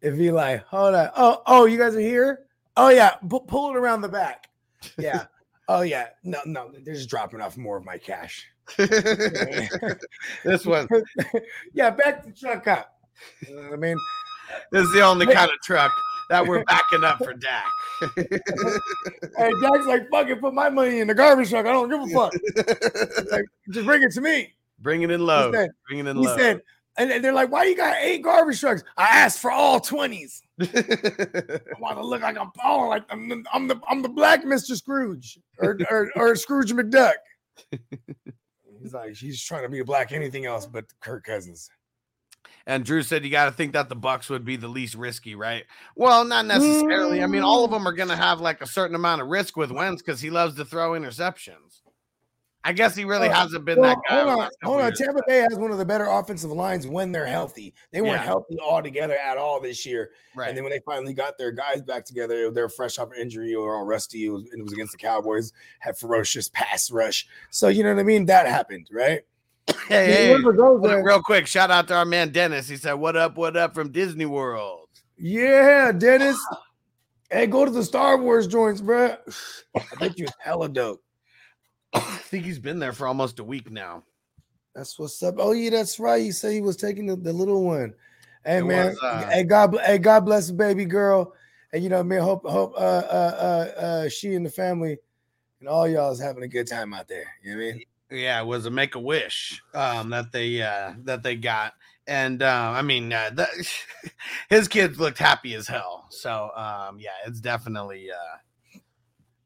If 0.00 0.16
he 0.16 0.30
like, 0.30 0.64
hold 0.64 0.94
on, 0.94 1.10
oh, 1.16 1.42
oh, 1.46 1.64
you 1.66 1.78
guys 1.78 1.94
are 1.96 2.00
here? 2.00 2.46
Oh 2.76 2.90
yeah, 2.90 3.16
pu- 3.28 3.40
pull 3.40 3.70
it 3.70 3.76
around 3.76 4.02
the 4.02 4.08
back. 4.08 4.48
Yeah. 4.96 5.24
oh 5.68 5.82
yeah, 5.82 6.08
no, 6.22 6.38
no, 6.46 6.70
they're 6.84 6.94
just 6.94 7.10
dropping 7.10 7.40
off 7.40 7.56
more 7.56 7.76
of 7.76 7.84
my 7.84 7.98
cash. 7.98 8.46
this 8.76 10.66
one 10.66 10.86
yeah, 11.72 11.90
back 11.90 12.24
the 12.24 12.32
truck 12.32 12.66
up. 12.66 12.98
You 13.46 13.56
know 13.56 13.62
what 13.62 13.72
I 13.72 13.76
mean? 13.76 13.96
this 14.70 14.84
is 14.84 14.92
the 14.92 15.00
only 15.00 15.26
kind 15.26 15.50
of 15.50 15.60
truck 15.62 15.90
that 16.30 16.46
we're 16.46 16.64
backing 16.64 17.04
up 17.04 17.18
for 17.18 17.32
Dak. 17.34 17.64
Hey, 19.36 19.50
Jack's 19.60 19.86
like, 19.86 20.08
fucking 20.10 20.38
put 20.40 20.52
my 20.54 20.68
money 20.68 21.00
in 21.00 21.06
the 21.06 21.14
garbage 21.14 21.50
truck. 21.50 21.64
I 21.66 21.72
don't 21.72 21.88
give 21.88 22.00
a 22.00 22.06
fuck. 22.08 22.32
Like, 23.30 23.44
just 23.70 23.86
bring 23.86 24.02
it 24.02 24.12
to 24.12 24.20
me. 24.20 24.52
Bring 24.80 25.02
it 25.02 25.10
in 25.10 25.24
low. 25.24 25.52
said- 25.52 25.70
Bring 25.86 26.00
it 26.00 26.06
in 26.06 26.16
He 26.16 26.26
low. 26.26 26.36
said, 26.36 26.62
and 26.96 27.12
and 27.12 27.24
they're 27.24 27.32
like, 27.32 27.50
why 27.52 27.64
you 27.64 27.76
got 27.76 27.96
eight 28.00 28.22
garbage 28.22 28.58
trucks? 28.60 28.82
I 28.96 29.04
asked 29.04 29.38
for 29.40 29.50
all 29.52 29.80
20s. 29.80 30.40
I 30.60 31.60
want 31.78 31.96
to 31.98 32.04
look 32.04 32.22
like 32.22 32.36
I'm 32.36 32.50
oh, 32.64 32.88
like 32.88 33.04
I'm 33.10 33.28
the, 33.28 33.44
I'm 33.52 33.68
the 33.68 33.80
I'm 33.88 34.02
the 34.02 34.08
black 34.08 34.44
Mr. 34.44 34.76
Scrooge 34.76 35.38
or 35.58 35.78
or, 35.90 36.10
or 36.16 36.34
Scrooge 36.36 36.72
McDuck. 36.72 37.12
He's 38.80 38.94
like, 38.94 39.14
she's 39.16 39.42
trying 39.42 39.62
to 39.62 39.68
be 39.68 39.80
a 39.80 39.84
black 39.84 40.12
anything 40.12 40.46
else 40.46 40.66
but 40.66 40.84
Kirk 41.00 41.24
Cousins. 41.24 41.68
And 42.66 42.84
Drew 42.84 43.02
said 43.02 43.24
you 43.24 43.30
got 43.30 43.46
to 43.46 43.52
think 43.52 43.72
that 43.72 43.88
the 43.88 43.96
Bucks 43.96 44.28
would 44.28 44.44
be 44.44 44.56
the 44.56 44.68
least 44.68 44.94
risky, 44.94 45.34
right? 45.34 45.64
Well, 45.96 46.24
not 46.24 46.46
necessarily. 46.46 47.22
I 47.22 47.26
mean, 47.26 47.42
all 47.42 47.64
of 47.64 47.70
them 47.70 47.86
are 47.88 47.92
going 47.92 48.10
to 48.10 48.16
have 48.16 48.40
like 48.40 48.60
a 48.60 48.66
certain 48.66 48.94
amount 48.94 49.22
of 49.22 49.28
risk 49.28 49.56
with 49.56 49.70
Wentz 49.70 50.02
because 50.02 50.20
he 50.20 50.30
loves 50.30 50.54
to 50.56 50.64
throw 50.64 50.92
interceptions. 50.92 51.80
I 52.64 52.72
guess 52.72 52.94
he 52.94 53.04
really 53.04 53.28
Uh, 53.28 53.34
hasn't 53.34 53.64
been 53.64 53.78
Well, 53.80 53.94
that 53.94 53.98
guy. 54.08 54.24
hold 54.24 54.40
on, 54.40 54.50
hold 54.64 54.80
on. 54.82 54.92
Tampa 54.92 55.22
Bay 55.26 55.38
has 55.38 55.54
one 55.54 55.70
of 55.70 55.78
the 55.78 55.84
better 55.84 56.04
offensive 56.06 56.50
lines 56.50 56.86
when 56.86 57.12
they're 57.12 57.24
healthy. 57.24 57.72
They 57.92 58.02
weren't 58.02 58.14
Yeah. 58.14 58.24
healthy 58.24 58.58
all 58.58 58.82
together 58.82 59.14
at 59.16 59.38
all 59.38 59.60
this 59.60 59.86
year. 59.86 60.10
Right. 60.34 60.48
And 60.48 60.56
then 60.56 60.64
when 60.64 60.72
they 60.72 60.80
finally 60.80 61.14
got 61.14 61.38
their 61.38 61.52
guys 61.52 61.80
back 61.82 62.04
together, 62.04 62.50
they're 62.50 62.68
fresh 62.68 62.98
off 62.98 63.12
an 63.12 63.20
injury 63.22 63.54
or 63.54 63.76
all 63.76 63.84
rusty. 63.84 64.26
It 64.26 64.30
was, 64.30 64.42
it 64.52 64.60
was 64.62 64.72
against 64.72 64.92
the 64.92 64.98
Cowboys, 64.98 65.52
had 65.78 65.96
ferocious 65.96 66.48
pass 66.52 66.90
rush. 66.90 67.26
So 67.50 67.68
you 67.68 67.84
know 67.84 67.94
what 67.94 68.00
I 68.00 68.04
mean? 68.04 68.26
That 68.26 68.46
happened, 68.46 68.88
right? 68.92 69.22
Hey, 69.88 70.28
hey, 70.28 70.42
goes 70.42 70.82
there- 70.82 71.02
real 71.02 71.22
quick, 71.22 71.46
shout 71.46 71.70
out 71.70 71.88
to 71.88 71.94
our 71.94 72.04
man 72.04 72.30
Dennis. 72.30 72.68
He 72.68 72.76
said, 72.76 72.94
"What 72.94 73.16
up? 73.16 73.36
What 73.36 73.56
up 73.56 73.74
from 73.74 73.90
Disney 73.90 74.26
World?" 74.26 74.88
Yeah, 75.16 75.92
Dennis. 75.96 76.38
Hey, 77.30 77.46
go 77.46 77.64
to 77.64 77.70
the 77.70 77.84
Star 77.84 78.18
Wars 78.18 78.46
joints, 78.46 78.80
bro. 78.80 79.16
I 79.74 79.80
think 79.98 80.18
you're 80.18 80.28
hella 80.40 80.68
dope. 80.68 81.02
I 81.94 82.00
think 82.00 82.44
he's 82.44 82.58
been 82.58 82.78
there 82.78 82.92
for 82.92 83.06
almost 83.06 83.38
a 83.38 83.44
week 83.44 83.70
now. 83.70 84.04
That's 84.74 84.98
what's 84.98 85.22
up. 85.22 85.36
Oh 85.38 85.52
yeah, 85.52 85.70
that's 85.70 85.98
right. 85.98 86.22
He 86.22 86.32
said 86.32 86.52
he 86.52 86.60
was 86.60 86.76
taking 86.76 87.06
the, 87.06 87.16
the 87.16 87.32
little 87.32 87.64
one. 87.64 87.94
Hey 88.44 88.58
It 88.58 88.64
man, 88.64 88.86
was, 88.88 88.98
uh, 89.02 89.28
hey 89.30 89.44
God, 89.44 89.76
hey 89.84 89.98
God 89.98 90.24
bless 90.24 90.48
the 90.48 90.52
baby 90.52 90.84
girl. 90.84 91.34
And 91.72 91.82
you 91.82 91.88
know, 91.88 92.02
man, 92.02 92.22
hope 92.22 92.46
hope 92.46 92.74
uh, 92.76 92.78
uh 92.78 93.70
uh 93.78 93.80
uh 93.80 94.08
she 94.08 94.34
and 94.34 94.46
the 94.46 94.50
family 94.50 94.98
and 95.60 95.68
all 95.68 95.88
y'all 95.88 96.12
is 96.12 96.20
having 96.20 96.42
a 96.42 96.48
good 96.48 96.66
time 96.66 96.94
out 96.94 97.08
there. 97.08 97.26
You 97.42 97.52
know 97.52 97.56
what 97.56 97.68
I 97.68 97.72
mean? 97.72 97.84
Yeah, 98.10 98.40
it 98.40 98.46
was 98.46 98.64
a 98.66 98.70
make 98.70 98.94
a 98.94 99.00
wish 99.00 99.62
um, 99.74 100.10
that 100.10 100.32
they 100.32 100.62
uh, 100.62 100.94
that 101.04 101.22
they 101.22 101.36
got, 101.36 101.74
and 102.06 102.42
uh, 102.42 102.72
I 102.74 102.80
mean, 102.80 103.12
uh, 103.12 103.46
his 104.48 104.66
kids 104.66 104.98
looked 104.98 105.18
happy 105.18 105.54
as 105.54 105.68
hell. 105.68 106.06
So 106.08 106.50
um, 106.56 106.98
yeah, 106.98 107.10
it's 107.26 107.40
definitely 107.40 108.10
uh, 108.10 108.38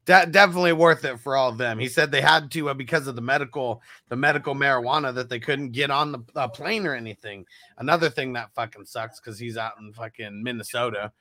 de- 0.05 0.27
definitely 0.27 0.71
worth 0.71 1.03
it 1.03 1.19
for 1.19 1.35
all 1.35 1.49
of 1.49 1.57
them. 1.57 1.77
He 1.77 1.89
said 1.89 2.09
they 2.09 2.21
had 2.21 2.51
to 2.51 2.69
uh, 2.69 2.73
because 2.73 3.07
of 3.07 3.15
the 3.15 3.21
medical 3.21 3.81
the 4.07 4.15
medical 4.15 4.55
marijuana 4.55 5.13
that 5.13 5.27
they 5.27 5.41
couldn't 5.41 5.71
get 5.71 5.91
on 5.91 6.13
the 6.13 6.19
uh, 6.35 6.47
plane 6.47 6.85
or 6.87 6.95
anything. 6.95 7.45
Another 7.77 8.09
thing 8.09 8.33
that 8.33 8.53
fucking 8.53 8.85
sucks 8.85 9.19
because 9.19 9.37
he's 9.37 9.57
out 9.57 9.73
in 9.79 9.91
fucking 9.93 10.41
Minnesota. 10.41 11.11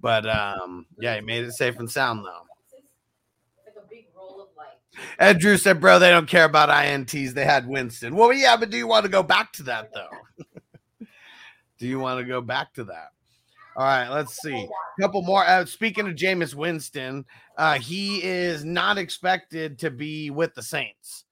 But 0.00 0.28
um, 0.28 0.86
yeah, 1.00 1.16
he 1.16 1.20
made 1.20 1.44
it 1.44 1.52
safe 1.52 1.78
and 1.78 1.90
sound 1.90 2.24
though. 2.24 2.42
It's 2.66 3.76
like 3.76 3.84
a 3.84 3.88
big 3.88 4.06
roll 4.16 4.48
Ed 5.18 5.38
Drew 5.38 5.56
said, 5.56 5.80
"Bro, 5.80 5.98
they 5.98 6.10
don't 6.10 6.28
care 6.28 6.44
about 6.44 6.68
ints. 6.68 7.32
They 7.32 7.44
had 7.44 7.66
Winston." 7.66 8.14
Well, 8.14 8.32
yeah, 8.32 8.56
but 8.56 8.70
do 8.70 8.76
you 8.76 8.86
want 8.86 9.04
to 9.04 9.10
go 9.10 9.22
back 9.22 9.52
to 9.54 9.62
that 9.64 9.92
though? 9.92 10.46
do 11.78 11.86
you 11.86 11.98
want 11.98 12.20
to 12.20 12.24
go 12.24 12.40
back 12.40 12.74
to 12.74 12.84
that? 12.84 13.08
All 13.76 13.84
right, 13.84 14.08
let's 14.08 14.42
see. 14.42 14.56
A 14.56 15.00
couple 15.00 15.22
more. 15.22 15.44
Uh, 15.44 15.64
speaking 15.64 16.08
of 16.08 16.16
Jameis 16.16 16.52
Winston, 16.52 17.24
uh, 17.56 17.78
he 17.78 18.22
is 18.24 18.64
not 18.64 18.98
expected 18.98 19.78
to 19.78 19.90
be 19.90 20.30
with 20.30 20.52
the 20.54 20.62
Saints 20.62 21.24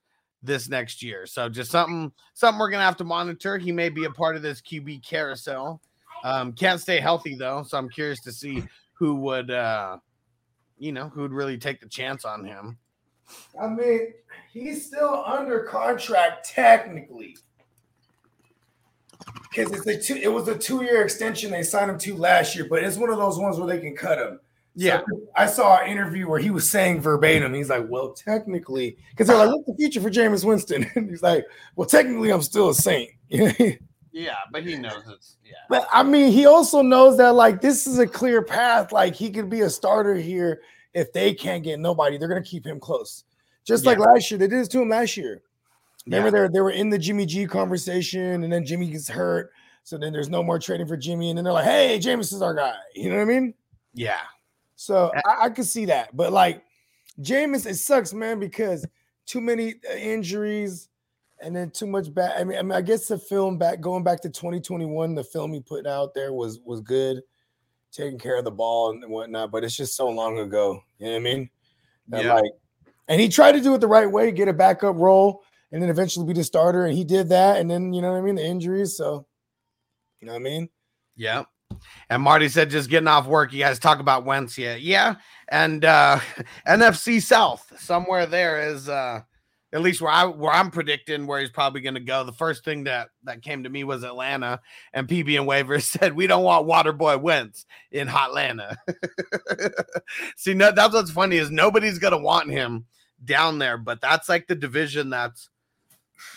this 0.45 0.69
next 0.69 1.03
year. 1.03 1.27
So 1.27 1.49
just 1.49 1.73
something, 1.73 2.13
something 2.35 2.61
we're 2.61 2.71
gonna 2.71 2.85
have 2.85 2.99
to 2.99 3.05
monitor. 3.05 3.59
He 3.59 3.73
may 3.73 3.89
be 3.89 4.05
a 4.05 4.11
part 4.11 4.37
of 4.37 4.43
this 4.43 4.61
QB 4.61 5.05
carousel. 5.05 5.81
Um, 6.23 6.53
can't 6.53 6.81
stay 6.81 7.01
healthy 7.01 7.35
though, 7.35 7.65
so 7.65 7.77
I'm 7.79 7.89
curious 7.89 8.21
to 8.21 8.33
see 8.33 8.63
who 8.95 9.17
would, 9.17 9.51
uh, 9.51 9.99
you 10.79 10.93
know, 10.93 11.09
who 11.09 11.23
would 11.23 11.33
really 11.33 11.59
take 11.59 11.81
the 11.81 11.89
chance 11.89 12.25
on 12.25 12.45
him. 12.45 12.79
I 13.61 13.69
mean, 13.69 14.15
he's 14.53 14.87
still 14.87 15.23
under 15.25 15.61
contract 15.65 16.49
technically. 16.49 17.37
Because 19.51 19.73
it's 19.73 19.87
a 19.87 19.99
two, 19.99 20.21
it 20.21 20.29
was 20.33 20.49
a 20.49 20.57
two-year 20.57 21.03
extension 21.03 21.51
they 21.51 21.63
signed 21.63 21.91
him 21.91 21.99
to 21.99 22.15
last 22.17 22.55
year, 22.55 22.67
but 22.69 22.83
it's 22.83 22.99
one 22.99 23.11
of 23.11 23.17
those 23.17 23.39
ones 23.39 23.59
where 23.59 23.67
they 23.67 23.81
can 23.81 23.97
cut 23.97 24.19
him. 24.19 24.39
Yeah. 24.75 24.99
So 24.99 25.21
I 25.35 25.47
saw 25.47 25.79
an 25.79 25.89
interview 25.91 26.29
where 26.29 26.39
he 26.39 26.51
was 26.51 26.69
saying 26.69 27.01
verbatim, 27.01 27.55
he's 27.55 27.71
like, 27.71 27.87
Well, 27.89 28.13
technically, 28.13 28.99
because 29.11 29.29
they're 29.29 29.37
like, 29.39 29.49
What's 29.49 29.67
the 29.67 29.75
future 29.75 30.01
for 30.03 30.11
Jameis 30.11 30.45
Winston? 30.45 30.87
And 30.95 31.09
he's 31.09 31.23
like, 31.23 31.47
Well, 31.75 31.89
technically, 31.89 32.31
I'm 32.31 32.43
still 32.43 32.69
a 32.69 32.75
saint. 32.75 33.11
Yeah, 34.17 34.37
but 34.51 34.65
he 34.65 34.79
knows 34.79 35.03
it's 35.13 35.37
yeah. 35.45 35.57
but 35.69 35.87
I 35.93 36.03
mean, 36.03 36.33
he 36.33 36.47
also 36.47 36.81
knows 36.81 37.19
that 37.19 37.35
like 37.35 37.61
this 37.61 37.87
is 37.87 37.99
a 37.99 38.07
clear 38.07 38.41
path. 38.41 38.91
Like 38.91 39.15
he 39.15 39.31
could 39.31 39.51
be 39.51 39.61
a 39.61 39.69
starter 39.69 40.15
here 40.15 40.63
if 40.97 41.13
they 41.13 41.35
can't 41.35 41.63
get 41.63 41.79
nobody, 41.79 42.17
they're 42.19 42.29
gonna 42.29 42.43
keep 42.43 42.67
him 42.67 42.81
close. 42.81 43.25
Just 43.65 43.85
like 43.85 43.99
last 43.99 44.31
year, 44.31 44.39
they 44.39 44.49
did 44.49 44.61
this 44.61 44.69
to 44.69 44.81
him 44.81 44.89
last 44.89 45.17
year. 45.17 45.43
Remember, 46.07 46.37
Yeah. 46.37 46.47
they 46.49 46.53
they 46.55 46.61
were 46.61 46.71
in 46.71 46.89
the 46.89 46.99
Jimmy 46.99 47.27
G 47.27 47.47
conversation, 47.47 48.43
and 48.43 48.53
then 48.53 48.65
Jimmy 48.65 48.89
gets 48.89 49.09
hurt. 49.09 49.53
So 49.85 49.99
then 49.99 50.13
there's 50.13 50.29
no 50.29 50.43
more 50.43 50.59
trading 50.59 50.87
for 50.87 50.97
Jimmy, 50.97 51.29
and 51.31 51.37
then 51.39 51.45
they're 51.45 51.53
like, 51.53 51.65
"Hey, 51.65 51.99
Jameis 52.01 52.33
is 52.33 52.43
our 52.43 52.55
guy." 52.55 52.75
You 52.95 53.11
know 53.11 53.17
what 53.17 53.23
I 53.23 53.27
mean? 53.27 53.55
Yeah. 53.95 54.21
So 54.77 55.13
I, 55.25 55.45
I 55.47 55.51
could 55.51 55.67
see 55.67 55.85
that, 55.87 56.17
but 56.17 56.33
like 56.33 56.63
Jameis, 57.21 57.67
it 57.67 57.77
sucks, 57.77 58.13
man, 58.13 58.39
because 58.41 58.87
too 59.27 59.41
many 59.41 59.75
uh, 59.91 59.95
injuries, 59.97 60.89
and 61.41 61.55
then 61.55 61.71
too 61.71 61.87
much 61.87 62.13
bad. 62.15 62.39
I 62.39 62.45
mean, 62.45 62.59
I 62.59 62.63
mean, 62.63 62.73
I 62.73 62.83
guess 62.83 63.09
the 63.09 63.19
film 63.19 63.59
back 63.59 63.81
going 63.81 64.03
back 64.05 64.21
to 64.23 64.31
2021, 64.31 65.15
the 65.15 65.25
film 65.25 65.53
he 65.53 65.61
put 65.61 65.87
out 65.87 66.15
there 66.15 66.33
was 66.33 66.61
was 66.65 66.81
good, 66.81 67.23
taking 67.93 68.19
care 68.19 68.39
of 68.39 68.45
the 68.45 68.51
ball 68.51 68.91
and 68.91 69.11
whatnot. 69.11 69.51
But 69.51 69.65
it's 69.65 69.77
just 69.77 69.97
so 69.97 70.09
long 70.09 70.39
ago. 70.39 70.83
You 70.99 71.07
know 71.07 71.13
what 71.13 71.19
I 71.19 71.21
mean? 71.21 71.51
That, 72.09 72.25
Yeah. 72.25 72.35
Like, 72.35 72.53
and 73.09 73.21
he 73.21 73.29
tried 73.29 73.53
to 73.53 73.61
do 73.61 73.75
it 73.75 73.81
the 73.81 73.87
right 73.87 74.11
way, 74.11 74.33
get 74.33 74.49
a 74.49 74.53
backup 74.53 74.97
role, 74.97 75.43
and 75.71 75.81
then 75.81 75.91
eventually 75.91 76.27
be 76.27 76.33
the 76.33 76.45
starter. 76.45 76.87
And 76.87 76.97
he 76.97 77.05
did 77.05 77.29
that, 77.29 77.59
and 77.59 77.71
then 77.71 77.93
you 77.93 78.03
know 78.03 78.13
what 78.13 78.19
I 78.19 78.23
mean, 78.23 78.35
the 78.35 78.45
injuries. 78.45 78.97
So, 78.97 79.27
you 80.21 80.27
know 80.27 80.33
what 80.33 80.41
I 80.41 80.43
mean? 80.43 80.69
Yeah. 81.17 81.45
And 82.11 82.23
Marty 82.23 82.49
said, 82.49 82.71
just 82.71 82.91
getting 82.91 83.09
off 83.09 83.27
work. 83.27 83.53
You 83.53 83.61
guys 83.61 83.79
talk 83.79 83.99
about 83.99 84.25
Wentz 84.25 84.57
yet? 84.57 84.81
Yeah. 84.81 85.17
And 85.49 85.85
uh 85.85 86.21
NFC 86.67 87.21
South, 87.21 87.73
somewhere 87.79 88.27
there 88.27 88.71
is 88.71 88.89
uh 88.89 89.21
at 89.73 89.83
least 89.83 90.01
where 90.01 90.13
I 90.13 90.25
where 90.25 90.53
I'm 90.53 90.71
predicting 90.71 91.27
where 91.27 91.41
he's 91.41 91.51
probably 91.51 91.81
gonna 91.81 92.01
go. 92.01 92.25
The 92.25 92.33
first 92.33 92.65
thing 92.65 92.85
that 92.85 93.09
that 93.25 93.43
came 93.43 93.65
to 93.65 93.69
me 93.69 93.85
was 93.85 94.05
Atlanta, 94.05 94.61
and 94.93 95.09
PB 95.09 95.39
and 95.39 95.49
Waivers 95.49 95.83
said 95.99 96.15
we 96.15 96.27
don't 96.27 96.45
want 96.45 96.69
Waterboy 96.69 97.21
Wentz 97.21 97.67
in 97.91 98.09
Hotlanta. 98.09 98.77
See, 100.37 100.55
no, 100.55 100.71
that's 100.73 100.95
what's 100.95 101.11
funny 101.11 101.37
is 101.37 101.51
nobody's 101.51 101.99
gonna 101.99 102.19
want 102.19 102.51
him 102.51 102.87
down 103.25 103.59
there, 103.59 103.79
but 103.79 104.01
that's 104.01 104.29
like 104.29 104.47
the 104.47 104.55
division 104.55 105.11
that's 105.11 105.51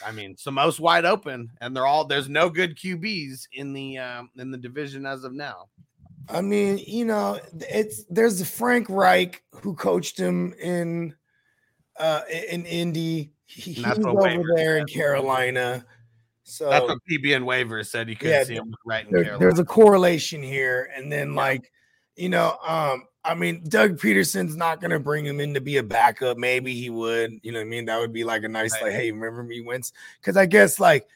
I 0.06 0.12
mean, 0.12 0.32
it's 0.32 0.44
the 0.44 0.52
most 0.52 0.80
wide 0.80 1.06
open, 1.06 1.52
and 1.62 1.76
they're 1.76 1.88
all 1.88 2.06
there's 2.06 2.30
no 2.30 2.50
good 2.50 2.78
QBs 2.78 3.48
in 3.54 3.74
the 3.74 3.98
um, 4.00 4.30
in 4.38 4.52
the 4.52 4.58
division 4.58 5.06
as 5.06 5.24
of 5.24 5.34
now. 5.34 5.70
I 6.28 6.42
mean, 6.42 6.80
you 6.86 7.06
know, 7.06 7.40
it's 7.60 8.04
there's 8.10 8.48
Frank 8.48 8.88
Reich 8.90 9.44
who 9.62 9.74
coached 9.76 10.20
him 10.20 10.54
in 10.62 11.16
uh 12.00 12.22
in 12.51 12.65
Indy. 12.65 13.32
He, 13.46 13.74
he's 13.74 13.86
over 14.06 14.44
there 14.56 14.77
in 14.77 14.86
Carolina. 14.86 15.86
So 16.44 16.70
That's 16.70 16.86
what 16.86 16.98
PBN 17.10 17.46
Waiver 17.46 17.84
said. 17.84 18.10
You 18.10 18.15
couldn't 18.15 18.32
Yeah, 18.34 18.44
see 18.44 18.56
him 18.56 18.74
right 18.86 19.06
in 19.06 19.12
there- 19.12 19.24
Carolina. 19.24 19.39
there's 19.46 19.60
a 19.60 19.65
correlation 19.65 20.41
here. 20.41 20.89
And 20.96 21.12
then 21.12 21.36
like, 21.36 21.72
you 22.15 22.29
know, 22.29 22.58
um, 22.68 23.06
I 23.24 23.36
mean, 23.36 23.63
Doug 23.68 24.00
Pederson's 24.00 24.56
not 24.56 24.82
gonna 24.82 25.00
bring 25.00 25.25
him 25.25 25.39
in 25.39 25.53
to 25.56 25.62
be 25.62 25.77
a 25.77 25.84
backup. 25.84 26.38
Maybe 26.38 26.74
he 26.74 26.89
would, 26.89 27.39
you 27.44 27.51
know 27.51 27.60
what 27.60 27.65
I 27.65 27.70
mean? 27.70 27.86
That 27.86 28.00
would 28.00 28.13
be 28.13 28.24
like 28.24 28.44
a 28.44 28.48
nice, 28.48 28.74
Right. 28.74 28.84
like, 28.84 28.94
hey, 28.94 29.12
remember 29.12 29.44
me 29.44 29.62
Wentz? 29.62 29.94
Because 30.22 30.38
I 30.38 30.46
guess 30.46 30.79
like 30.79 31.08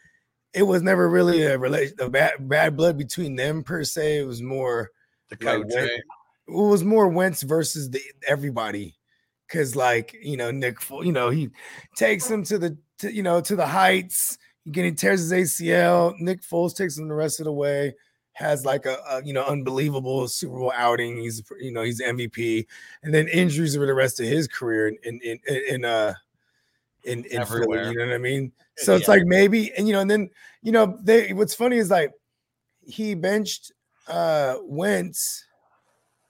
it 0.54 0.64
was 0.64 0.82
never 0.84 1.10
really 1.10 1.44
a 1.44 1.58
relation 1.58 1.96
a 2.00 2.10
bad 2.10 2.34
bad 2.48 2.76
blood 2.78 2.98
between 2.98 3.36
them 3.36 3.64
per 3.64 3.84
se. 3.84 4.20
It 4.20 4.28
was 4.28 4.42
more 4.42 4.92
the 5.30 5.38
like 5.44 5.56
coach, 5.62 5.68
Wentz- 5.74 5.94
it 6.48 6.52
was 6.52 6.84
more 6.84 7.08
Wentz 7.08 7.42
versus 7.44 7.90
the 7.90 8.02
everybody. 8.28 8.96
Cause 9.50 9.76
like 9.76 10.16
you 10.22 10.38
know 10.38 10.52
Nick, 10.52 10.78
you 10.90 11.12
know 11.12 11.30
he 11.30 11.50
takes 11.96 12.30
him 12.30 12.44
to 12.46 12.58
the 12.58 12.78
to, 13.00 13.14
you 13.14 13.24
know 13.24 13.42
to 13.42 13.56
the 13.56 13.68
heights. 13.68 14.38
He 14.64 14.72
getting 14.72 14.96
tears 14.96 15.30
his 15.30 15.32
ACL. 15.32 16.18
Nick 16.20 16.42
Foles 16.42 16.76
takes 16.76 16.98
him 16.98 17.08
the 17.08 17.14
rest 17.14 17.40
of 17.40 17.46
the 17.46 17.52
way. 17.52 17.94
Has 18.34 18.66
like 18.66 18.86
a, 18.86 18.98
a 19.08 19.24
you 19.24 19.34
know 19.34 19.44
unbelievable 19.44 20.28
Super 20.28 20.58
Bowl 20.58 20.74
outing. 20.76 21.18
He's 21.18 21.44
you 21.60 21.72
know 21.72 21.84
he's 21.84 22.02
MVP, 22.02 22.66
and 23.04 23.14
then 23.14 23.28
injuries 23.28 23.76
over 23.76 23.86
the 23.86 23.94
rest 23.94 24.20
of 24.20 24.26
his 24.26 24.48
career 24.48 24.88
in 24.88 25.20
in 25.22 25.40
in, 25.46 25.62
in 25.70 25.86
uh 25.86 26.14
in 27.04 27.20
in 27.20 27.24
Philly. 27.26 27.42
Everywhere. 27.42 27.92
You 27.92 27.98
know 28.00 28.08
what 28.08 28.16
I 28.16 28.18
mean? 28.18 28.52
So 28.78 28.96
it's 28.96 29.08
like 29.08 29.24
maybe 29.26 29.72
and 29.74 29.88
you 29.88 29.94
know 29.94 30.00
and 30.00 30.10
then 30.10 30.30
you 30.62 30.72
know 30.72 30.98
they 31.04 31.34
what's 31.34 31.54
funny 31.54 31.78
is 31.78 31.92
like 31.92 32.12
he 32.86 33.14
benched 33.14 33.72
uh 34.08 34.56
Wentz 34.64 35.46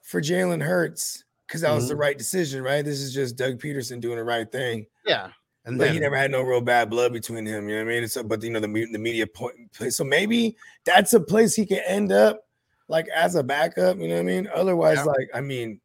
for 0.02 0.22
Jalen 0.22 0.62
Hurts 0.62 1.23
because 1.48 1.62
that 1.62 1.74
was 1.74 1.88
the 1.88 1.96
right 1.96 2.18
decision, 2.18 2.64
right? 2.64 2.84
This 2.84 3.00
is 3.00 3.14
just 3.14 3.36
Doug 3.36 3.60
Pederson 3.60 4.00
doing 4.00 4.18
the 4.18 4.24
right 4.24 4.52
thing. 4.52 4.86
Yeah. 5.06 5.30
And 5.66 5.78
But 5.78 5.86
then 5.86 5.94
he 5.94 6.00
never 6.00 6.18
had 6.18 6.32
no 6.32 6.42
real 6.42 6.62
bad 6.62 6.90
blood 6.90 7.14
between 7.14 7.46
him. 7.46 7.70
You 7.70 7.78
know 7.78 7.86
what 7.86 7.94
I 7.94 8.00
mean? 8.00 8.08
So, 8.10 8.24
but 8.24 8.44
you 8.44 8.50
know, 8.50 8.60
the 8.60 8.68
the 8.92 9.00
media 9.00 9.26
point. 9.28 9.56
So 9.90 10.04
maybe 10.04 10.58
that's 10.84 11.14
a 11.14 11.20
place 11.20 11.56
he 11.56 11.66
could 11.66 11.82
end 11.86 12.12
up, 12.12 12.46
like 12.90 13.08
as 13.16 13.36
a 13.36 13.44
backup. 13.44 13.98
You 13.98 14.10
know 14.10 14.16
what 14.16 14.20
I 14.22 14.24
mean? 14.24 14.50
Otherwise, 14.54 14.98
Yeah. 14.98 15.04
like 15.04 15.30
I 15.34 15.40
mean, 15.42 15.80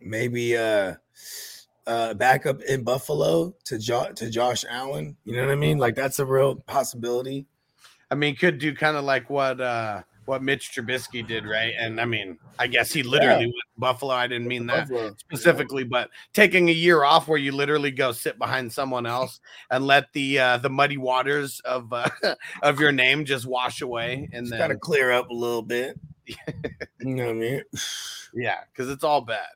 maybe 0.00 0.56
uh, 0.56 0.94
uh, 1.86 2.14
backup 2.14 2.60
in 2.62 2.82
Buffalo 2.84 3.54
to 3.64 3.78
jo- 3.78 4.12
to 4.14 4.28
Josh 4.28 4.64
Allen. 4.68 5.16
You 5.24 5.36
know 5.36 5.46
what 5.46 5.52
I 5.52 5.56
mean? 5.56 5.78
Like 5.78 5.94
that's 5.94 6.18
a 6.18 6.26
real 6.26 6.56
possibility. 6.56 7.46
I 8.10 8.14
mean, 8.14 8.36
could 8.36 8.58
do 8.58 8.74
kind 8.74 8.96
of 8.96 9.04
like 9.04 9.30
what 9.30 9.60
uh 9.60 10.02
what 10.26 10.42
Mitch 10.42 10.72
Trubisky 10.74 11.26
did, 11.26 11.46
right? 11.46 11.72
And 11.78 12.00
I 12.00 12.04
mean, 12.04 12.38
I 12.58 12.66
guess 12.66 12.92
he 12.92 13.02
literally 13.02 13.46
went 13.46 13.54
to 13.54 13.80
Buffalo. 13.80 14.12
I 14.12 14.26
didn't 14.26 14.48
mean 14.48 14.66
that 14.66 14.88
Buffalo. 14.88 15.14
specifically, 15.18 15.84
but 15.84 16.10
taking 16.34 16.68
a 16.68 16.72
year 16.72 17.04
off 17.04 17.28
where 17.28 17.38
you 17.38 17.52
literally 17.52 17.92
go 17.92 18.12
sit 18.12 18.38
behind 18.38 18.72
someone 18.72 19.06
else 19.06 19.40
and 19.70 19.86
let 19.86 20.12
the 20.12 20.38
uh 20.38 20.56
the 20.58 20.68
muddy 20.68 20.96
waters 20.96 21.60
of 21.60 21.92
uh, 21.92 22.08
of 22.62 22.80
your 22.80 22.92
name 22.92 23.24
just 23.24 23.46
wash 23.46 23.80
away 23.80 24.28
and 24.32 24.46
then 24.48 24.58
got 24.58 24.68
to 24.68 24.76
clear 24.76 25.12
up 25.12 25.30
a 25.30 25.34
little 25.34 25.62
bit. 25.62 25.98
you 26.26 27.14
know 27.14 27.26
what 27.26 27.30
I 27.30 27.34
mean? 27.34 27.62
yeah, 28.34 28.58
because 28.72 28.90
it's 28.90 29.04
all 29.04 29.20
bad. 29.20 29.46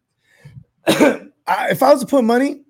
I, 1.47 1.71
if 1.71 1.83
I 1.83 1.93
was 1.93 2.01
to 2.01 2.07
put 2.07 2.25
money, 2.25 2.63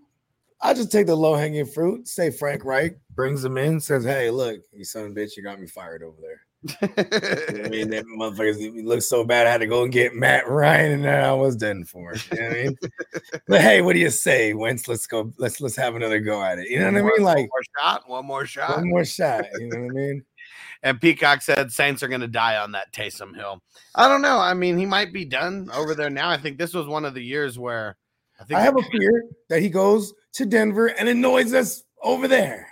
I'd 0.62 0.76
just 0.76 0.90
take 0.90 1.06
the 1.06 1.14
low 1.14 1.34
hanging 1.34 1.66
fruit. 1.66 2.08
Say 2.08 2.30
Frank 2.30 2.64
Reich 2.64 2.96
brings 3.14 3.44
him 3.44 3.58
in, 3.58 3.78
says, 3.78 4.04
"Hey, 4.04 4.30
look, 4.30 4.60
you 4.72 4.84
son 4.84 5.04
of 5.04 5.10
a 5.12 5.14
bitch, 5.14 5.36
you 5.36 5.42
got 5.42 5.60
me 5.60 5.66
fired 5.66 6.02
over 6.02 6.16
there." 6.20 6.40
You 6.62 6.70
know 6.82 6.88
what 6.88 7.66
I 7.66 7.68
mean, 7.68 7.90
that 7.90 8.04
motherfuckers 8.06 8.58
he 8.58 8.82
looked 8.82 9.04
so 9.04 9.24
bad. 9.24 9.46
I 9.46 9.50
had 9.50 9.60
to 9.62 9.66
go 9.66 9.82
and 9.82 9.92
get 9.92 10.14
Matt 10.14 10.48
Ryan, 10.48 10.92
and 10.92 11.04
then 11.04 11.24
I 11.24 11.32
was 11.32 11.56
done 11.56 11.84
for. 11.84 12.14
You 12.14 12.38
know 12.38 12.48
what 12.48 12.52
I 12.52 12.62
mean? 12.62 12.78
but 13.48 13.60
hey, 13.60 13.80
what 13.80 13.94
do 13.94 13.98
you 13.98 14.10
say, 14.10 14.52
Wentz? 14.52 14.86
Let's 14.86 15.06
go. 15.06 15.32
Let's 15.38 15.60
let's 15.60 15.76
have 15.76 15.96
another 15.96 16.20
go 16.20 16.42
at 16.42 16.58
it. 16.58 16.68
You 16.68 16.78
know 16.78 16.86
what 16.86 16.98
I 16.98 17.02
mean? 17.02 17.22
Like 17.22 17.36
one 17.36 17.48
more 17.48 17.62
shot, 17.78 18.08
one 18.08 18.26
more 18.26 18.46
shot. 18.46 18.76
one 18.76 18.88
more 18.88 19.04
shot. 19.04 19.44
You 19.58 19.68
know 19.68 19.80
what 19.80 19.90
I 19.90 19.94
mean? 19.94 20.24
And 20.82 20.98
Peacock 20.98 21.42
said 21.42 21.70
Saints 21.70 22.02
are 22.02 22.08
going 22.08 22.22
to 22.22 22.26
die 22.26 22.56
on 22.56 22.72
that 22.72 22.90
Taysom 22.90 23.36
Hill. 23.36 23.60
I 23.94 24.08
don't 24.08 24.22
know. 24.22 24.38
I 24.38 24.54
mean, 24.54 24.78
he 24.78 24.86
might 24.86 25.12
be 25.12 25.26
done 25.26 25.68
over 25.74 25.94
there 25.94 26.08
now. 26.08 26.30
I 26.30 26.38
think 26.38 26.56
this 26.56 26.72
was 26.72 26.86
one 26.86 27.04
of 27.04 27.12
the 27.12 27.22
years 27.22 27.58
where 27.58 27.98
I 28.40 28.44
think 28.44 28.58
I 28.58 28.62
have 28.62 28.78
a 28.78 28.82
fear 28.82 29.24
that 29.50 29.60
he 29.60 29.68
goes 29.68 30.14
to 30.32 30.46
Denver 30.46 30.86
and 30.86 31.06
annoys 31.06 31.52
us 31.52 31.82
over 32.02 32.26
there 32.26 32.66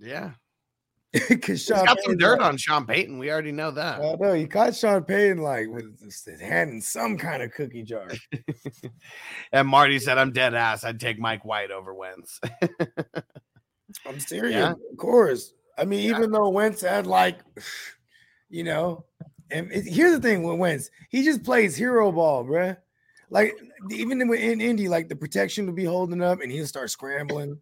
yeah. 0.00 0.30
because 1.28 1.46
He's 1.46 1.64
Sean 1.64 1.84
got 1.84 1.98
some 2.02 2.16
dirt 2.16 2.40
on 2.40 2.56
Sean 2.56 2.86
Payton. 2.86 3.18
We 3.18 3.30
already 3.32 3.50
know 3.52 3.70
that. 3.72 4.00
I 4.00 4.14
know 4.14 4.32
he 4.32 4.46
caught 4.46 4.76
Sean 4.76 5.02
Payton 5.02 5.38
like 5.38 5.66
with 5.68 6.00
his 6.00 6.24
hand 6.40 6.70
in 6.70 6.80
some 6.80 7.18
kind 7.18 7.42
of 7.42 7.52
cookie 7.52 7.82
jar. 7.82 8.08
And 9.52 9.66
Marty 9.66 9.98
said, 9.98 10.18
I'm 10.18 10.30
dead 10.32 10.54
ass. 10.54 10.84
I'd 10.84 11.00
take 11.00 11.18
Mike 11.18 11.44
White 11.44 11.72
over 11.72 11.92
Wentz. 11.92 12.40
I'm 14.06 14.20
serious, 14.20 14.54
Yeah. 14.54 14.70
of 14.72 14.96
course. 14.96 15.54
I 15.76 15.84
mean, 15.84 16.00
even 16.14 16.30
though 16.30 16.48
Wentz 16.50 16.82
had 16.82 17.06
like, 17.06 17.38
you 18.48 18.62
know, 18.64 19.04
and 19.50 19.72
it- 19.72 19.86
here's 19.92 20.12
the 20.12 20.20
thing 20.20 20.44
with 20.44 20.58
Wentz, 20.58 20.90
he 21.08 21.24
just 21.24 21.42
plays 21.42 21.74
hero 21.76 22.12
ball, 22.12 22.44
bruh. 22.44 22.76
Like 23.30 23.56
even 23.90 24.20
in, 24.20 24.32
in 24.34 24.60
Indy, 24.60 24.88
like 24.88 25.08
the 25.08 25.16
protection 25.16 25.66
will 25.66 25.72
be 25.72 25.84
holding 25.84 26.22
up, 26.22 26.40
and 26.40 26.50
he'll 26.50 26.66
start 26.66 26.90
scrambling. 26.90 27.58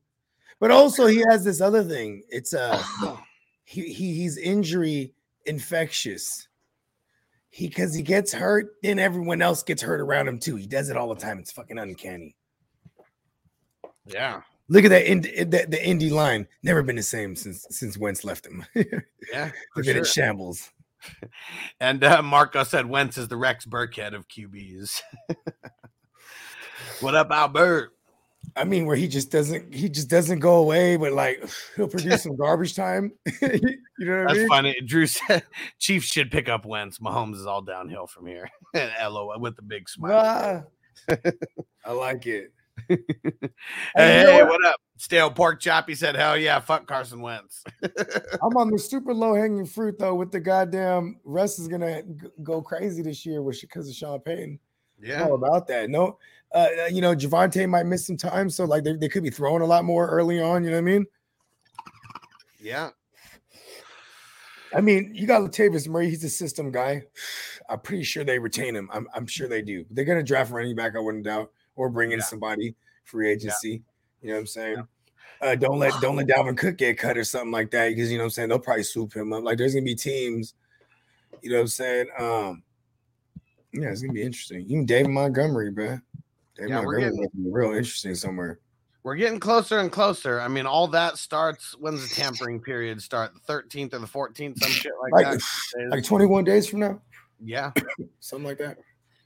But 0.60 0.70
also, 0.70 1.06
he 1.06 1.22
has 1.30 1.44
this 1.44 1.60
other 1.60 1.84
thing. 1.84 2.22
It's 2.30 2.52
uh, 2.54 2.82
he, 3.68 3.92
he 3.92 4.14
he's 4.14 4.38
injury 4.38 5.12
infectious. 5.44 6.48
He 7.50 7.68
because 7.68 7.94
he 7.94 8.00
gets 8.02 8.32
hurt, 8.32 8.68
then 8.82 8.98
everyone 8.98 9.42
else 9.42 9.62
gets 9.62 9.82
hurt 9.82 10.00
around 10.00 10.26
him 10.26 10.38
too. 10.38 10.56
He 10.56 10.66
does 10.66 10.88
it 10.88 10.96
all 10.96 11.14
the 11.14 11.20
time. 11.20 11.38
It's 11.38 11.52
fucking 11.52 11.78
uncanny. 11.78 12.34
yeah. 14.06 14.40
Look 14.70 14.84
at 14.84 14.90
that, 14.90 15.10
Ind- 15.10 15.24
the, 15.24 15.66
the 15.68 15.82
Indy 15.82 16.10
line. 16.10 16.46
Never 16.62 16.82
been 16.82 16.96
the 16.96 17.02
same 17.02 17.36
since 17.36 17.66
since 17.70 17.98
Wentz 17.98 18.24
left 18.24 18.46
him. 18.46 18.64
Yeah. 19.32 19.50
for 19.74 19.82
They've 19.82 19.84
been 19.84 19.96
in 19.98 20.04
sure. 20.04 20.12
shambles. 20.24 20.70
And 21.80 22.02
uh, 22.02 22.22
Marco 22.22 22.64
said 22.64 22.86
Wentz 22.86 23.18
is 23.18 23.28
the 23.28 23.36
Rex 23.36 23.66
Burkhead 23.66 24.14
of 24.14 24.26
QBs. 24.28 25.00
what 27.00 27.14
up, 27.14 27.30
Albert? 27.30 27.92
I 28.56 28.64
mean, 28.64 28.86
where 28.86 28.96
he 28.96 29.08
just 29.08 29.30
doesn't 29.30 29.74
he 29.74 29.88
just 29.88 30.08
doesn't 30.08 30.38
go 30.40 30.56
away, 30.56 30.96
but 30.96 31.12
like 31.12 31.42
he'll 31.76 31.88
produce 31.88 32.22
some 32.22 32.36
garbage 32.36 32.74
time. 32.74 33.12
you 33.42 33.78
know 34.00 34.18
what 34.18 34.20
I 34.20 34.24
That's 34.26 34.38
mean? 34.38 34.48
funny. 34.48 34.76
Drew 34.84 35.06
said 35.06 35.42
Chiefs 35.78 36.06
should 36.06 36.30
pick 36.30 36.48
up 36.48 36.64
Wentz. 36.64 36.98
Mahomes 36.98 37.34
is 37.36 37.46
all 37.46 37.62
downhill 37.62 38.06
from 38.06 38.26
here. 38.26 38.48
and 38.74 38.90
LOL 39.12 39.38
with 39.40 39.56
the 39.56 39.62
big 39.62 39.88
smile. 39.88 40.66
Ah, 41.10 41.16
I 41.84 41.92
like 41.92 42.26
it. 42.26 42.52
Hey, 42.88 42.96
hey, 43.96 44.42
what? 44.42 44.50
what 44.50 44.64
up? 44.66 44.76
Stale 44.98 45.30
pork 45.30 45.60
chop. 45.60 45.88
He 45.88 45.94
said, 45.94 46.16
Hell 46.16 46.36
yeah, 46.36 46.58
fuck 46.60 46.86
Carson 46.86 47.20
Wentz. 47.20 47.64
I'm 47.82 48.56
on 48.56 48.70
the 48.70 48.78
super 48.78 49.12
low 49.14 49.34
hanging 49.34 49.66
fruit 49.66 49.98
though. 49.98 50.14
With 50.14 50.30
the 50.32 50.40
goddamn 50.40 51.18
Russ 51.24 51.58
is 51.58 51.68
gonna 51.68 52.02
go 52.42 52.62
crazy 52.62 53.02
this 53.02 53.24
year, 53.26 53.42
with 53.42 53.60
because 53.60 53.88
of 53.88 53.94
Sean 53.94 54.20
Payton. 54.20 54.58
yeah. 55.00 55.24
All 55.24 55.34
about 55.34 55.66
that. 55.68 55.90
No, 55.90 56.18
uh, 56.52 56.68
you 56.90 57.00
know 57.00 57.14
Javonte 57.14 57.68
might 57.68 57.86
miss 57.86 58.06
some 58.06 58.16
time, 58.16 58.50
so 58.50 58.64
like 58.64 58.84
they, 58.84 58.94
they 58.94 59.08
could 59.08 59.22
be 59.22 59.30
throwing 59.30 59.62
a 59.62 59.66
lot 59.66 59.84
more 59.84 60.08
early 60.08 60.40
on. 60.40 60.64
You 60.64 60.70
know 60.70 60.76
what 60.76 60.82
I 60.82 60.92
mean? 60.92 61.06
Yeah. 62.60 62.90
I 64.74 64.82
mean, 64.82 65.12
you 65.14 65.26
got 65.26 65.40
Latavius 65.40 65.88
Murray. 65.88 66.10
He's 66.10 66.24
a 66.24 66.28
system 66.28 66.70
guy. 66.70 67.02
I'm 67.70 67.80
pretty 67.80 68.04
sure 68.04 68.22
they 68.22 68.38
retain 68.38 68.76
him. 68.76 68.90
I'm, 68.92 69.08
I'm 69.14 69.26
sure 69.26 69.48
they 69.48 69.62
do. 69.62 69.84
They're 69.90 70.04
gonna 70.04 70.22
draft 70.22 70.50
running 70.50 70.76
back. 70.76 70.94
I 70.96 71.00
wouldn't 71.00 71.24
doubt, 71.24 71.50
or 71.76 71.88
bring 71.88 72.12
in 72.12 72.18
Yeah. 72.18 72.24
somebody 72.24 72.74
free 73.04 73.30
agency. 73.30 73.82
You 74.20 74.28
know 74.28 74.34
what 74.34 74.40
I'm 74.40 74.46
saying? 74.46 74.88
Uh, 75.40 75.54
don't 75.54 75.78
let 75.78 75.92
don't 76.00 76.16
let 76.16 76.26
Dalvin 76.26 76.56
Cook 76.56 76.76
get 76.78 76.98
cut 76.98 77.16
or 77.16 77.24
something 77.24 77.52
like 77.52 77.70
that 77.70 77.90
because 77.90 78.10
you 78.10 78.18
know 78.18 78.24
what 78.24 78.28
I'm 78.28 78.30
saying 78.30 78.48
they'll 78.48 78.58
probably 78.58 78.82
swoop 78.82 79.14
him 79.14 79.32
up. 79.32 79.44
Like 79.44 79.56
there's 79.56 79.74
gonna 79.74 79.84
be 79.84 79.94
teams. 79.94 80.54
You 81.42 81.50
know 81.50 81.56
what 81.56 81.62
I'm 81.62 81.68
saying? 81.68 82.06
Um, 82.18 82.62
yeah, 83.72 83.90
it's 83.90 84.02
gonna 84.02 84.12
be 84.12 84.22
interesting. 84.22 84.62
Even 84.62 84.84
David 84.84 85.10
Montgomery, 85.10 85.70
bro. 85.70 86.00
David 86.58 86.70
Yeah, 86.70 86.84
we're 86.84 86.98
getting- 87.00 87.28
real 87.52 87.70
interesting 87.70 88.14
somewhere. 88.14 88.58
We're 89.04 89.14
getting 89.16 89.40
closer 89.40 89.78
and 89.78 89.90
closer. 89.90 90.40
I 90.40 90.48
mean, 90.48 90.66
all 90.66 90.88
that 90.88 91.16
starts. 91.16 91.72
When's 91.78 92.06
the 92.06 92.14
tampering 92.14 92.60
period 92.60 93.00
start? 93.00 93.32
The 93.32 93.40
13th 93.52 93.94
or 93.94 94.00
the 94.00 94.06
14th, 94.06 94.58
some 94.58 94.70
shit 94.70 94.92
like, 95.00 95.12
Like, 95.12 95.38
that. 95.38 95.88
like 95.90 96.04
21 96.04 96.44
days 96.44 96.68
from 96.68 96.80
now, 96.80 97.00
yeah. 97.42 97.72
something 98.20 98.46
like 98.46 98.58
that. 98.58 98.78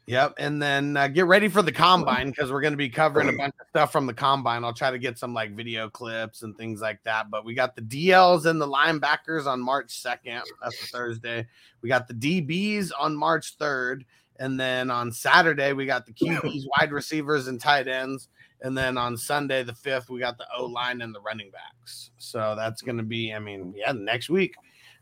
Yep. 0.07 0.35
And 0.38 0.61
then 0.61 0.97
uh, 0.97 1.07
get 1.09 1.27
ready 1.27 1.49
for 1.49 1.62
the 1.62 1.73
combine 1.73 2.31
because 2.31 2.51
we're 2.51 2.61
going 2.61 2.73
to 2.73 2.77
be 2.79 2.88
covering 2.90 3.29
a 3.29 3.33
bunch 3.33 3.55
of 3.61 3.66
stuff 3.68 3.92
from 3.92 4.07
the 4.07 4.12
combine. 4.12 4.64
I'll 4.64 4.75
try 4.75 4.90
to 4.90 4.99
get 4.99 5.16
some 5.16 5.33
like 5.33 5.55
video 5.55 5.88
clips 5.88 6.42
and 6.42 6.57
things 6.57 6.81
like 6.81 7.03
that. 7.05 7.31
But 7.31 7.45
we 7.45 7.55
got 7.55 7.77
the 7.77 7.83
DLs 7.83 8.47
and 8.47 8.61
the 8.61 8.66
linebackers 8.66 9.47
on 9.47 9.61
March 9.61 10.03
2nd. 10.03 10.42
That's 10.61 10.83
a 10.83 10.87
Thursday. 10.88 11.47
We 11.83 11.88
got 11.88 12.09
the 12.09 12.14
DBs 12.14 12.90
on 12.99 13.16
March 13.16 13.57
3rd. 13.59 14.05
And 14.38 14.59
then 14.59 14.90
on 14.90 15.12
Saturday, 15.12 15.73
we 15.73 15.87
got 15.87 16.07
the 16.07 16.12
QBs, 16.12 16.64
wide 16.79 16.92
receivers, 16.92 17.49
and 17.49 17.61
tight 17.61 17.88
ends. 17.88 18.29
And 18.62 18.77
then 18.77 18.97
on 18.97 19.16
Sunday, 19.16 19.62
the 19.62 19.73
5th, 19.73 20.09
we 20.09 20.21
got 20.21 20.38
the 20.38 20.47
O 20.57 20.66
line 20.66 21.03
and 21.03 21.14
the 21.14 21.21
running 21.21 21.51
backs. 21.51 22.11
So 22.18 22.55
that's 22.57 22.81
going 22.83 22.97
to 22.97 23.03
be, 23.03 23.35
I 23.35 23.38
mean, 23.38 23.75
yeah, 23.77 23.92
next 23.92 24.31
week. 24.31 24.55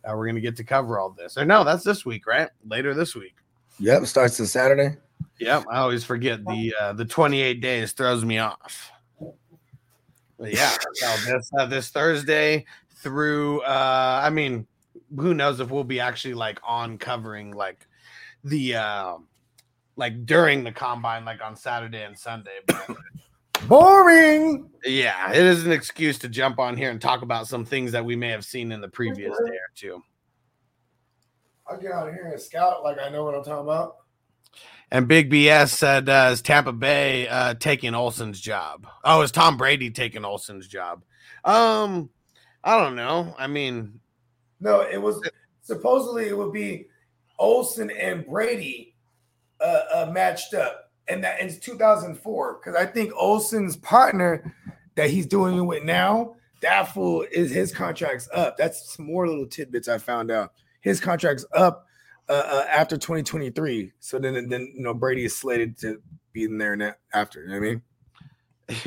Uh, 0.02 0.12
we're 0.16 0.24
going 0.24 0.34
to 0.34 0.40
get 0.40 0.56
to 0.56 0.64
cover 0.64 0.98
all 0.98 1.10
this. 1.10 1.36
Or 1.36 1.44
no, 1.44 1.62
that's 1.62 1.84
this 1.84 2.06
week, 2.06 2.26
right? 2.26 2.48
Later 2.66 2.94
this 2.94 3.14
week. 3.14 3.34
Yep, 3.78 4.06
starts 4.06 4.40
on 4.40 4.46
Saturday. 4.46 4.96
Yep, 5.38 5.64
I 5.70 5.78
always 5.78 6.04
forget 6.04 6.44
the 6.44 6.74
uh, 6.78 6.92
the 6.92 7.04
28 7.04 7.60
days 7.60 7.92
throws 7.92 8.24
me 8.24 8.38
off. 8.38 8.92
But 10.38 10.52
yeah, 10.52 10.74
so 10.94 11.16
this 11.26 11.50
uh, 11.58 11.66
this 11.66 11.88
Thursday 11.88 12.64
through 12.96 13.62
uh 13.62 14.20
I 14.22 14.30
mean, 14.30 14.66
who 15.16 15.34
knows 15.34 15.60
if 15.60 15.70
we'll 15.70 15.84
be 15.84 16.00
actually 16.00 16.34
like 16.34 16.58
on 16.62 16.98
covering 16.98 17.52
like 17.52 17.86
the 18.44 18.76
uh 18.76 19.16
like 19.96 20.24
during 20.24 20.64
the 20.64 20.72
combine 20.72 21.24
like 21.24 21.42
on 21.42 21.56
Saturday 21.56 22.02
and 22.02 22.18
Sunday. 22.18 22.58
But 22.66 22.96
Boring. 23.68 24.70
yeah, 24.84 25.30
it 25.32 25.44
is 25.44 25.66
an 25.66 25.72
excuse 25.72 26.18
to 26.20 26.28
jump 26.28 26.58
on 26.58 26.76
here 26.76 26.90
and 26.90 27.00
talk 27.00 27.22
about 27.22 27.46
some 27.46 27.64
things 27.64 27.92
that 27.92 28.04
we 28.04 28.16
may 28.16 28.30
have 28.30 28.44
seen 28.44 28.72
in 28.72 28.80
the 28.80 28.88
previous 28.88 29.36
day 29.36 29.52
or 29.52 29.70
two. 29.74 30.02
I'll 31.66 31.78
get 31.78 31.92
out 31.92 32.08
of 32.08 32.14
here 32.14 32.26
and 32.26 32.40
scout 32.40 32.82
like 32.82 32.98
I 32.98 33.10
know 33.10 33.24
what 33.24 33.34
I'm 33.34 33.44
talking 33.44 33.64
about. 33.64 33.96
And 34.90 35.06
Big 35.06 35.30
BS 35.30 35.68
said, 35.68 36.08
uh, 36.08 36.30
"Is 36.32 36.42
Tampa 36.42 36.72
Bay 36.72 37.28
uh, 37.28 37.54
taking 37.54 37.94
Olsen's 37.94 38.40
job? 38.40 38.86
Oh, 39.04 39.22
is 39.22 39.30
Tom 39.30 39.56
Brady 39.56 39.90
taking 39.90 40.24
Olsen's 40.24 40.66
job? 40.66 41.04
Um, 41.44 42.10
I 42.64 42.76
don't 42.82 42.96
know. 42.96 43.34
I 43.38 43.46
mean, 43.46 44.00
No, 44.58 44.80
it 44.80 45.00
was 45.00 45.22
supposedly 45.62 46.26
it 46.26 46.36
would 46.36 46.52
be 46.52 46.86
Olsen 47.40 47.90
and 47.90 48.24
Brady 48.24 48.94
uh, 49.60 49.80
uh, 49.92 50.10
matched 50.12 50.54
up, 50.54 50.92
and 51.08 51.24
that 51.24 51.40
in 51.40 51.58
2004. 51.58 52.54
Because 52.54 52.76
I 52.76 52.86
think 52.86 53.12
Olsen's 53.16 53.76
partner 53.76 54.54
that 54.94 55.10
he's 55.10 55.26
doing 55.26 55.56
it 55.56 55.62
with 55.62 55.82
now, 55.82 56.36
that 56.62 56.94
fool 56.94 57.26
is 57.32 57.50
his 57.50 57.72
contract's 57.72 58.28
up. 58.32 58.56
That's 58.56 58.94
some 58.94 59.06
more 59.06 59.26
little 59.26 59.46
tidbits 59.46 59.88
I 59.88 59.98
found 59.98 60.30
out. 60.30 60.52
His 60.82 61.00
contract's 61.00 61.44
up 61.52 61.86
uh, 62.28 62.32
uh, 62.32 62.66
after 62.70 62.96
2023. 62.96 63.92
So 63.98 64.18
then, 64.18 64.48
then 64.48 64.72
you 64.74 64.82
know 64.82 64.94
Brady 64.94 65.24
is 65.24 65.36
slated 65.36 65.76
to 65.78 66.00
be 66.32 66.44
in 66.44 66.58
there 66.58 66.76
now 66.76 66.94
after. 67.12 67.42
You 67.42 67.48
know 67.48 67.54
what 67.54 67.66
I 67.66 67.70
mean? 67.70 67.82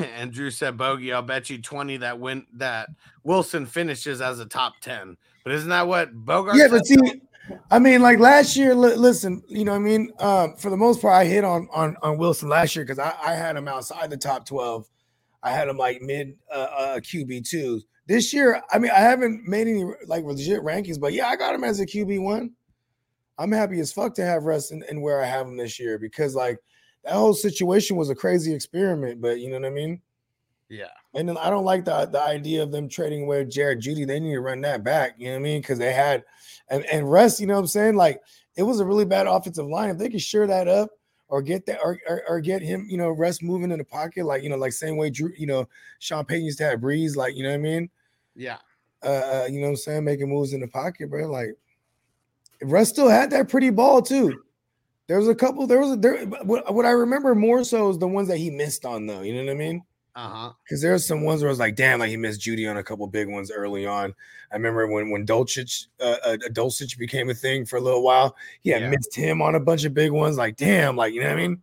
and 0.16 0.32
Drew 0.32 0.50
said, 0.50 0.76
Bogey, 0.76 1.12
I'll 1.12 1.22
bet 1.22 1.50
you 1.50 1.60
20 1.60 1.98
that 1.98 2.18
win 2.18 2.46
that 2.54 2.88
Wilson 3.22 3.66
finishes 3.66 4.20
as 4.20 4.40
a 4.40 4.46
top 4.46 4.74
10. 4.80 5.16
But 5.42 5.52
isn't 5.52 5.68
that 5.68 5.86
what 5.86 6.14
Bogart 6.14 6.56
yeah, 6.56 6.68
but 6.68 6.86
see, 6.86 6.96
I 7.70 7.78
mean, 7.78 8.02
like 8.02 8.18
last 8.18 8.56
year, 8.56 8.74
li- 8.74 8.94
listen, 8.94 9.42
you 9.48 9.64
know 9.64 9.72
what 9.72 9.78
I 9.78 9.80
mean? 9.80 10.12
Um, 10.18 10.56
for 10.56 10.70
the 10.70 10.76
most 10.76 11.02
part, 11.02 11.14
I 11.14 11.24
hit 11.24 11.44
on 11.44 11.68
on, 11.72 11.96
on 12.02 12.18
Wilson 12.18 12.48
last 12.48 12.74
year 12.74 12.84
because 12.84 12.98
I, 12.98 13.14
I 13.22 13.34
had 13.34 13.56
him 13.56 13.68
outside 13.68 14.10
the 14.10 14.16
top 14.16 14.46
12. 14.46 14.88
I 15.42 15.50
had 15.50 15.68
him 15.68 15.76
like 15.76 16.00
mid 16.00 16.36
uh, 16.50 16.66
uh 16.76 17.00
QB 17.00 17.48
two. 17.48 17.80
This 18.06 18.32
year, 18.32 18.62
I 18.70 18.78
mean, 18.78 18.90
I 18.90 19.00
haven't 19.00 19.46
made 19.46 19.66
any 19.66 19.84
like 20.06 20.24
legit 20.24 20.62
rankings, 20.62 21.00
but 21.00 21.12
yeah, 21.12 21.28
I 21.28 21.36
got 21.36 21.54
him 21.54 21.64
as 21.64 21.80
a 21.80 21.86
QB 21.86 22.22
one. 22.22 22.52
I'm 23.38 23.52
happy 23.52 23.80
as 23.80 23.92
fuck 23.92 24.14
to 24.14 24.24
have 24.24 24.44
Russ 24.44 24.70
and 24.70 25.02
where 25.02 25.20
I 25.20 25.26
have 25.26 25.46
him 25.46 25.56
this 25.56 25.80
year 25.80 25.98
because 25.98 26.34
like 26.34 26.58
that 27.02 27.14
whole 27.14 27.34
situation 27.34 27.96
was 27.96 28.10
a 28.10 28.14
crazy 28.14 28.54
experiment, 28.54 29.20
but 29.20 29.40
you 29.40 29.50
know 29.50 29.58
what 29.58 29.66
I 29.66 29.70
mean? 29.70 30.00
yeah. 30.68 30.86
And 31.14 31.28
then 31.28 31.36
I 31.38 31.50
don't 31.50 31.64
like 31.64 31.84
the 31.84 32.06
the 32.06 32.20
idea 32.20 32.62
of 32.62 32.72
them 32.72 32.88
trading 32.88 33.24
away 33.24 33.44
Jared 33.44 33.80
Jeudy. 33.80 34.06
They 34.06 34.20
need 34.20 34.32
to 34.32 34.40
run 34.40 34.60
that 34.62 34.82
back. 34.82 35.14
You 35.18 35.26
know 35.26 35.32
what 35.32 35.40
I 35.40 35.42
mean? 35.42 35.60
Because 35.60 35.78
they 35.78 35.92
had 35.92 36.24
and 36.68 36.84
and 36.86 37.10
Russ, 37.10 37.40
you 37.40 37.46
know 37.46 37.54
what 37.54 37.60
I'm 37.60 37.66
saying? 37.66 37.96
Like 37.96 38.20
it 38.56 38.62
was 38.62 38.80
a 38.80 38.84
really 38.84 39.04
bad 39.04 39.26
offensive 39.26 39.66
line. 39.66 39.90
If 39.90 39.98
they 39.98 40.08
could 40.08 40.22
sure 40.22 40.46
that 40.46 40.68
up 40.68 40.90
or 41.28 41.42
get 41.42 41.66
that 41.66 41.80
or, 41.82 41.98
or, 42.08 42.22
or 42.28 42.40
get 42.40 42.62
him, 42.62 42.86
you 42.88 42.96
know, 42.96 43.10
Russ 43.10 43.42
moving 43.42 43.70
in 43.70 43.78
the 43.78 43.84
pocket, 43.84 44.24
like 44.24 44.42
you 44.42 44.48
know, 44.48 44.56
like 44.56 44.72
same 44.72 44.96
way 44.96 45.10
Drew, 45.10 45.32
you 45.36 45.46
know, 45.46 45.68
Sean 45.98 46.24
Payton 46.24 46.44
used 46.44 46.58
to 46.58 46.64
have 46.64 46.80
Brees, 46.80 47.16
like 47.16 47.36
you 47.36 47.42
know 47.42 47.50
what 47.50 47.56
I 47.56 47.58
mean? 47.58 47.90
Yeah. 48.34 48.58
Uh, 49.02 49.08
uh, 49.08 49.48
you 49.50 49.60
know 49.60 49.66
what 49.66 49.70
I'm 49.70 49.76
saying, 49.76 50.04
making 50.04 50.30
moves 50.30 50.54
in 50.54 50.60
the 50.60 50.68
pocket, 50.68 51.10
bro. 51.10 51.26
Like 51.28 51.56
Russ 52.62 52.88
still 52.88 53.08
had 53.08 53.30
that 53.30 53.48
pretty 53.48 53.70
ball 53.70 54.00
too. 54.00 54.42
There 55.06 55.18
was 55.18 55.28
a 55.28 55.34
couple. 55.34 55.66
There 55.66 55.80
was 55.80 55.92
a 55.92 55.96
there. 55.96 56.24
What, 56.24 56.72
what 56.72 56.86
I 56.86 56.90
remember 56.90 57.34
more 57.34 57.62
so 57.62 57.90
is 57.90 57.98
the 57.98 58.08
ones 58.08 58.28
that 58.28 58.38
he 58.38 58.48
missed 58.50 58.86
on, 58.86 59.06
though. 59.06 59.20
You 59.20 59.34
know 59.34 59.44
what 59.44 59.50
I 59.50 59.54
mean? 59.54 59.82
Uh-huh. 60.16 60.52
Because 60.62 60.80
there's 60.80 61.06
some 61.06 61.22
ones 61.22 61.42
where 61.42 61.48
I 61.48 61.52
was 61.52 61.58
like, 61.58 61.74
damn, 61.74 61.98
like 61.98 62.10
he 62.10 62.16
missed 62.16 62.40
Jeudy 62.40 62.70
on 62.70 62.76
a 62.76 62.84
couple 62.84 63.06
big 63.08 63.28
ones 63.28 63.50
early 63.50 63.84
on. 63.86 64.14
I 64.52 64.54
remember 64.54 64.86
when 64.86 65.10
when 65.10 65.26
Dulcich, 65.26 65.86
uh, 66.00 66.16
uh 66.24 66.36
Dulcich 66.50 66.96
became 66.98 67.30
a 67.30 67.34
thing 67.34 67.66
for 67.66 67.76
a 67.76 67.80
little 67.80 68.02
while. 68.02 68.36
He 68.60 68.70
had 68.70 68.82
Yeah. 68.82 68.90
missed 68.90 69.14
him 69.14 69.42
on 69.42 69.54
a 69.56 69.60
bunch 69.60 69.84
of 69.84 69.92
big 69.92 70.12
ones. 70.12 70.36
Like, 70.36 70.56
damn, 70.56 70.96
like 70.96 71.14
you 71.14 71.20
know 71.20 71.28
what 71.28 71.38
I 71.38 71.48
mean? 71.48 71.62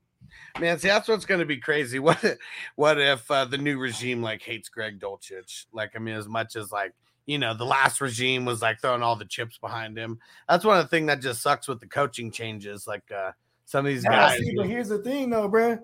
Man, 0.60 0.78
see, 0.80 0.90
that's 0.90 1.08
what's 1.08 1.26
going 1.26 1.40
to 1.40 1.46
be 1.46 1.58
crazy. 1.58 2.00
What 2.12 2.24
what 2.76 3.00
if 3.00 3.30
uh, 3.32 3.46
the 3.46 3.58
new 3.58 3.78
regime 3.80 4.22
like 4.22 4.42
hates 4.42 4.68
Greg 4.68 5.00
Dulcich? 5.00 5.68
Like, 5.72 5.92
I 5.96 6.00
mean, 6.00 6.16
as 6.16 6.28
much 6.28 6.56
as 6.58 6.72
like 6.72 6.94
you 7.26 7.38
know 7.38 7.54
the 7.54 7.66
last 7.66 8.02
regime 8.02 8.44
was 8.44 8.62
like 8.62 8.82
throwing 8.82 9.04
all 9.04 9.16
the 9.16 9.26
chips 9.26 9.58
behind 9.58 9.98
him. 9.98 10.20
That's 10.50 10.66
one 10.66 10.78
of 10.78 10.84
the 10.84 10.90
things 10.90 11.08
that 11.08 11.22
just 11.22 11.42
sucks 11.42 11.70
with 11.70 11.80
the 11.80 11.88
coaching 11.88 12.32
changes. 12.32 12.86
Like 12.86 13.10
uh, 13.16 13.32
some 13.66 13.86
of 13.86 13.92
these 13.92 14.04
guys. 14.04 14.40
see, 14.40 14.54
but 14.58 14.68
here's 14.68 14.90
the 14.90 15.00
thing, 15.00 15.30
though, 15.30 15.48
bro. 15.48 15.80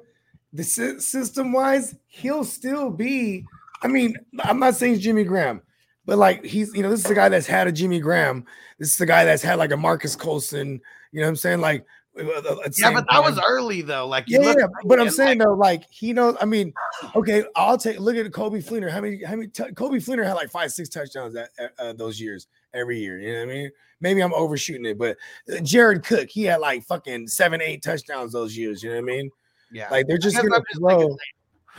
The 0.54 0.64
sy- 0.64 0.98
system 0.98 1.52
wise, 1.52 1.96
he'll 2.08 2.44
still 2.44 2.90
be. 2.90 3.46
I 3.82 3.88
mean, 3.88 4.16
I'm 4.40 4.60
not 4.60 4.76
saying 4.76 5.00
Jimmy 5.00 5.24
Graham, 5.24 5.62
but 6.06 6.18
like 6.18 6.44
he's, 6.44 6.74
you 6.74 6.82
know, 6.82 6.90
this 6.90 7.06
is 7.06 7.12
a 7.12 7.16
guy 7.16 7.30
that's 7.30 7.48
had 7.48 7.68
a 7.68 7.72
Jimmy 7.72 8.00
Graham. 8.00 8.46
This 8.80 8.94
is 8.94 9.02
a 9.02 9.06
guy 9.06 9.26
that's 9.26 9.44
had 9.44 9.56
like 9.56 9.72
a 9.72 9.78
Marques 9.78 10.16
Colston. 10.16 10.82
You 11.12 11.22
know 11.22 11.28
what 11.28 11.30
I'm 11.30 11.36
saying? 11.36 11.62
Like, 11.62 11.86
uh, 12.18 12.24
uh, 12.24 12.42
the 12.42 12.74
yeah, 12.80 12.92
but 12.92 13.06
that 13.12 13.22
was 13.22 13.40
early 13.48 13.82
though. 13.82 14.08
Like, 14.08 14.26
you 14.28 14.40
Yeah, 14.40 14.48
look 14.48 14.58
yeah, 14.58 14.68
but 14.86 15.00
I'm 15.00 15.10
saying 15.10 15.40
like, 15.40 15.48
though, 15.48 15.54
like 15.54 15.84
he 15.90 16.14
knows. 16.14 16.36
I 16.42 16.46
mean, 16.46 16.74
okay, 17.16 17.44
I'll 17.56 17.78
take 17.78 18.00
look 18.00 18.16
at 18.16 18.26
Coby 18.32 18.64
Fleener. 18.64 18.90
How 18.90 19.02
many? 19.02 19.24
How 19.24 19.36
many? 19.36 19.50
T- 19.50 19.64
Coby 19.64 20.04
Fleener 20.04 20.26
had 20.26 20.34
like 20.34 20.50
five, 20.50 20.72
six 20.72 20.90
touchdowns 20.90 21.34
that 21.34 21.50
uh, 21.78 21.94
those 21.94 22.20
years 22.20 22.48
every 22.74 23.00
year. 23.00 23.20
You 23.20 23.34
know 23.34 23.46
what 23.46 23.52
I 23.52 23.54
mean? 23.54 23.72
Maybe 24.00 24.22
I'm 24.22 24.34
overshooting 24.34 24.86
it, 24.86 24.98
but 24.98 25.18
uh, 25.52 25.60
Jared 25.62 26.04
Cook, 26.04 26.30
he 26.30 26.44
had 26.44 26.60
like 26.60 26.84
fucking 26.84 27.28
seven, 27.28 27.62
eight 27.62 27.84
touchdowns 27.84 28.32
those 28.32 28.58
years. 28.58 28.82
You 28.82 28.90
know 28.90 28.96
what 28.96 29.12
I 29.12 29.16
mean? 29.16 29.30
Yeah, 29.72 29.90
Like 29.90 30.08
they're 30.08 30.18
just 30.18 30.38
gonna 30.38 30.50
just 30.50 30.80
throw. 30.80 31.18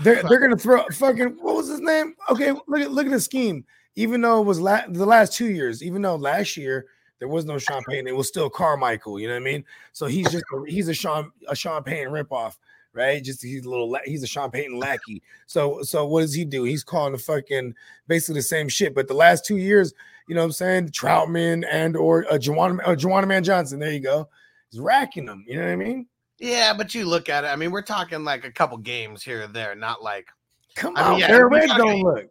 They're 0.01 0.23
they're 0.23 0.39
gonna 0.39 0.57
throw 0.57 0.85
fucking 0.93 1.39
what 1.41 1.57
was 1.57 1.69
his 1.69 1.81
name? 1.81 2.15
Okay, 2.31 2.53
look 2.53 2.81
at 2.81 2.91
look 2.91 3.07
at 3.07 3.13
the 3.13 3.21
scheme. 3.21 3.65
Even 3.97 4.21
though 4.21 4.41
it 4.41 4.45
was 4.45 4.61
la- 4.61 4.87
the 4.89 5.07
last 5.07 5.33
two 5.33 5.51
years, 5.51 5.83
even 5.83 6.03
though 6.03 6.15
last 6.17 6.57
year 6.57 6.87
there 7.19 7.27
was 7.29 7.45
no 7.45 7.59
Sean 7.59 7.83
Payton, 7.89 8.07
it 8.07 8.15
was 8.15 8.29
still 8.29 8.49
Carmichael. 8.49 9.19
You 9.19 9.27
know 9.27 9.35
what 9.35 9.43
I 9.43 9.45
mean? 9.45 9.65
So 9.93 10.07
he's 10.07 10.31
just 10.31 10.45
a, 10.55 10.71
he's 10.71 10.89
a 10.89 10.95
Sean 10.95 11.33
a 11.49 11.57
Sean 11.57 11.83
Payton 11.83 12.13
ripoff, 12.13 12.59
right? 12.93 13.23
Just 13.23 13.43
he's 13.43 13.65
a 13.65 13.71
little 13.71 13.97
he's 14.05 14.23
a 14.23 14.27
Sean 14.27 14.51
Payton 14.51 14.79
lackey. 14.79 15.23
So 15.47 15.83
so 15.83 16.07
what 16.07 16.21
does 16.21 16.35
he 16.35 16.45
do? 16.45 16.65
He's 16.65 16.85
calling 16.85 17.13
the 17.13 17.19
fucking 17.19 17.75
basically 18.07 18.39
the 18.39 18.43
same 18.43 18.69
shit. 18.69 18.95
But 18.95 19.09
the 19.09 19.15
last 19.15 19.45
two 19.45 19.57
years, 19.57 19.93
you 20.29 20.35
know 20.35 20.43
what 20.43 20.47
I'm 20.47 20.53
saying? 20.53 20.89
Trautman 20.91 21.67
and 21.69 21.97
or 21.97 22.25
uh, 22.33 22.39
Juwan 22.39 22.79
uh, 22.85 22.95
Juwan 22.95 23.27
Man 23.27 23.43
Johnson. 23.43 23.81
There 23.81 23.93
you 23.93 24.01
go. 24.01 24.29
He's 24.71 24.79
racking 24.81 25.25
them. 25.27 25.45
You 25.49 25.57
know 25.57 25.65
what 25.65 25.73
I 25.73 25.77
mean? 25.77 26.07
Yeah, 26.39 26.73
but 26.73 26.95
you 26.95 27.05
look 27.05 27.29
at 27.29 27.45
it. 27.45 27.49
I 27.49 27.57
mean, 27.57 27.71
we're 27.71 27.83
talking 27.83 28.25
like 28.25 28.45
a 28.45 28.53
couple 28.53 28.79
games 28.79 29.23
here 29.23 29.43
or 29.45 29.47
there, 29.49 29.75
not 29.75 30.03
like 30.03 30.29
Come 30.77 30.97
I 30.97 31.03
mean, 31.03 31.13
on, 31.15 31.19
yeah, 31.21 31.37
we 31.37 31.43
red 31.59 31.69
gotta- 31.69 31.83
zone 31.83 32.03
look. 32.03 32.27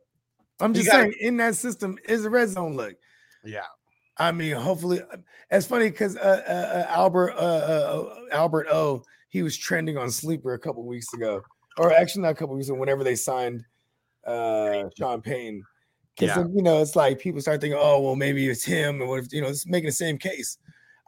I'm 0.60 0.74
just 0.74 0.88
gotta- 0.88 1.04
saying, 1.04 1.15
in 1.20 1.38
that 1.38 1.56
system 1.56 1.98
is 2.08 2.26
a 2.26 2.30
red 2.30 2.50
zone 2.50 2.76
look. 2.76 2.96
yeah. 3.43 3.62
I 4.20 4.32
mean, 4.32 4.54
hopefully, 4.56 5.00
it's 5.52 5.67
funny 5.67 5.91
because 5.91 6.17
uh, 6.17 6.41
uh, 6.48 6.78
uh, 6.80 6.86
Albert 6.91 7.34
uh, 7.34 7.36
uh, 7.39 8.15
Albert 8.32 8.65
O 8.72 9.04
he 9.30 9.43
was 9.43 9.56
trending 9.56 9.96
on 9.96 10.10
Sleeper 10.10 10.54
a 10.54 10.60
couple 10.60 10.84
weeks 10.88 11.13
ago, 11.13 11.43
or 11.78 11.93
actually 11.93 12.24
not 12.24 12.30
a 12.32 12.34
couple 12.34 12.56
weeks 12.56 12.67
ago. 12.67 12.80
Whenever 12.80 13.04
they 13.04 13.15
signed 13.15 13.63
uh, 14.26 14.86
Sean 14.98 15.22
Payne, 15.22 15.62
because 16.17 16.36
Yeah. 16.36 16.46
you 16.52 16.63
know 16.63 16.82
it's 16.82 16.96
like 16.96 17.20
people 17.20 17.41
start 17.41 17.62
thinking, 17.62 17.78
oh 17.80 18.02
well, 18.02 18.15
maybe 18.15 18.50
it's 18.50 18.63
him, 18.65 19.02
and 19.02 19.08
what 19.10 19.20
if 19.20 19.32
you 19.32 19.41
know 19.41 19.50
it's 19.50 19.67
making 19.67 19.86
the 19.89 19.91
same 19.91 20.17
case. 20.17 20.58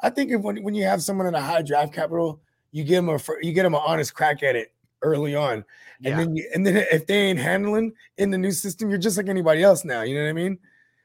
I 0.04 0.12
think 0.12 0.30
if 0.32 0.42
when, 0.42 0.62
when 0.62 0.76
you 0.76 0.84
have 0.84 1.02
someone 1.02 1.26
in 1.26 1.34
a 1.34 1.42
high 1.42 1.64
draft 1.64 1.94
capital, 1.94 2.42
you 2.72 2.84
give 2.84 3.04
them 3.06 3.10
a 3.10 3.20
you 3.42 3.54
get 3.54 3.64
them 3.64 3.74
an 3.76 3.82
honest 3.86 4.14
crack 4.14 4.44
at 4.44 4.56
it 4.56 4.72
early 5.02 5.36
on, 5.36 5.64
Yeah. 6.02 6.12
and 6.12 6.20
then 6.20 6.36
you, 6.36 6.50
and 6.54 6.66
then 6.68 6.78
if 6.92 7.08
they 7.08 7.16
ain't 7.16 7.40
handling 7.40 7.94
in 8.18 8.32
the 8.32 8.38
new 8.38 8.52
system, 8.52 8.90
you're 8.90 9.00
just 9.00 9.18
like 9.18 9.30
anybody 9.30 9.64
else 9.64 9.86
now. 9.86 10.02
You 10.02 10.16
know 10.16 10.24
what 10.24 10.30
I 10.30 10.34
mean? 10.34 10.60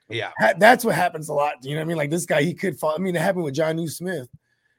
Yeah. 0.09 0.33
Ha- 0.40 0.55
that's 0.59 0.85
what 0.85 0.94
happens 0.94 1.29
a 1.29 1.33
lot. 1.33 1.55
You 1.62 1.74
know 1.74 1.81
what 1.81 1.85
I 1.85 1.88
mean? 1.88 1.96
Like 1.96 2.11
this 2.11 2.27
guy, 2.27 2.42
he 2.42 2.55
could 2.55 2.79
fall. 2.79 2.94
I 2.94 2.98
mean, 2.98 3.14
it 3.16 3.22
happened 3.22 3.44
with 3.44 3.55
Jonnu 3.55 3.88
Smith. 3.90 4.29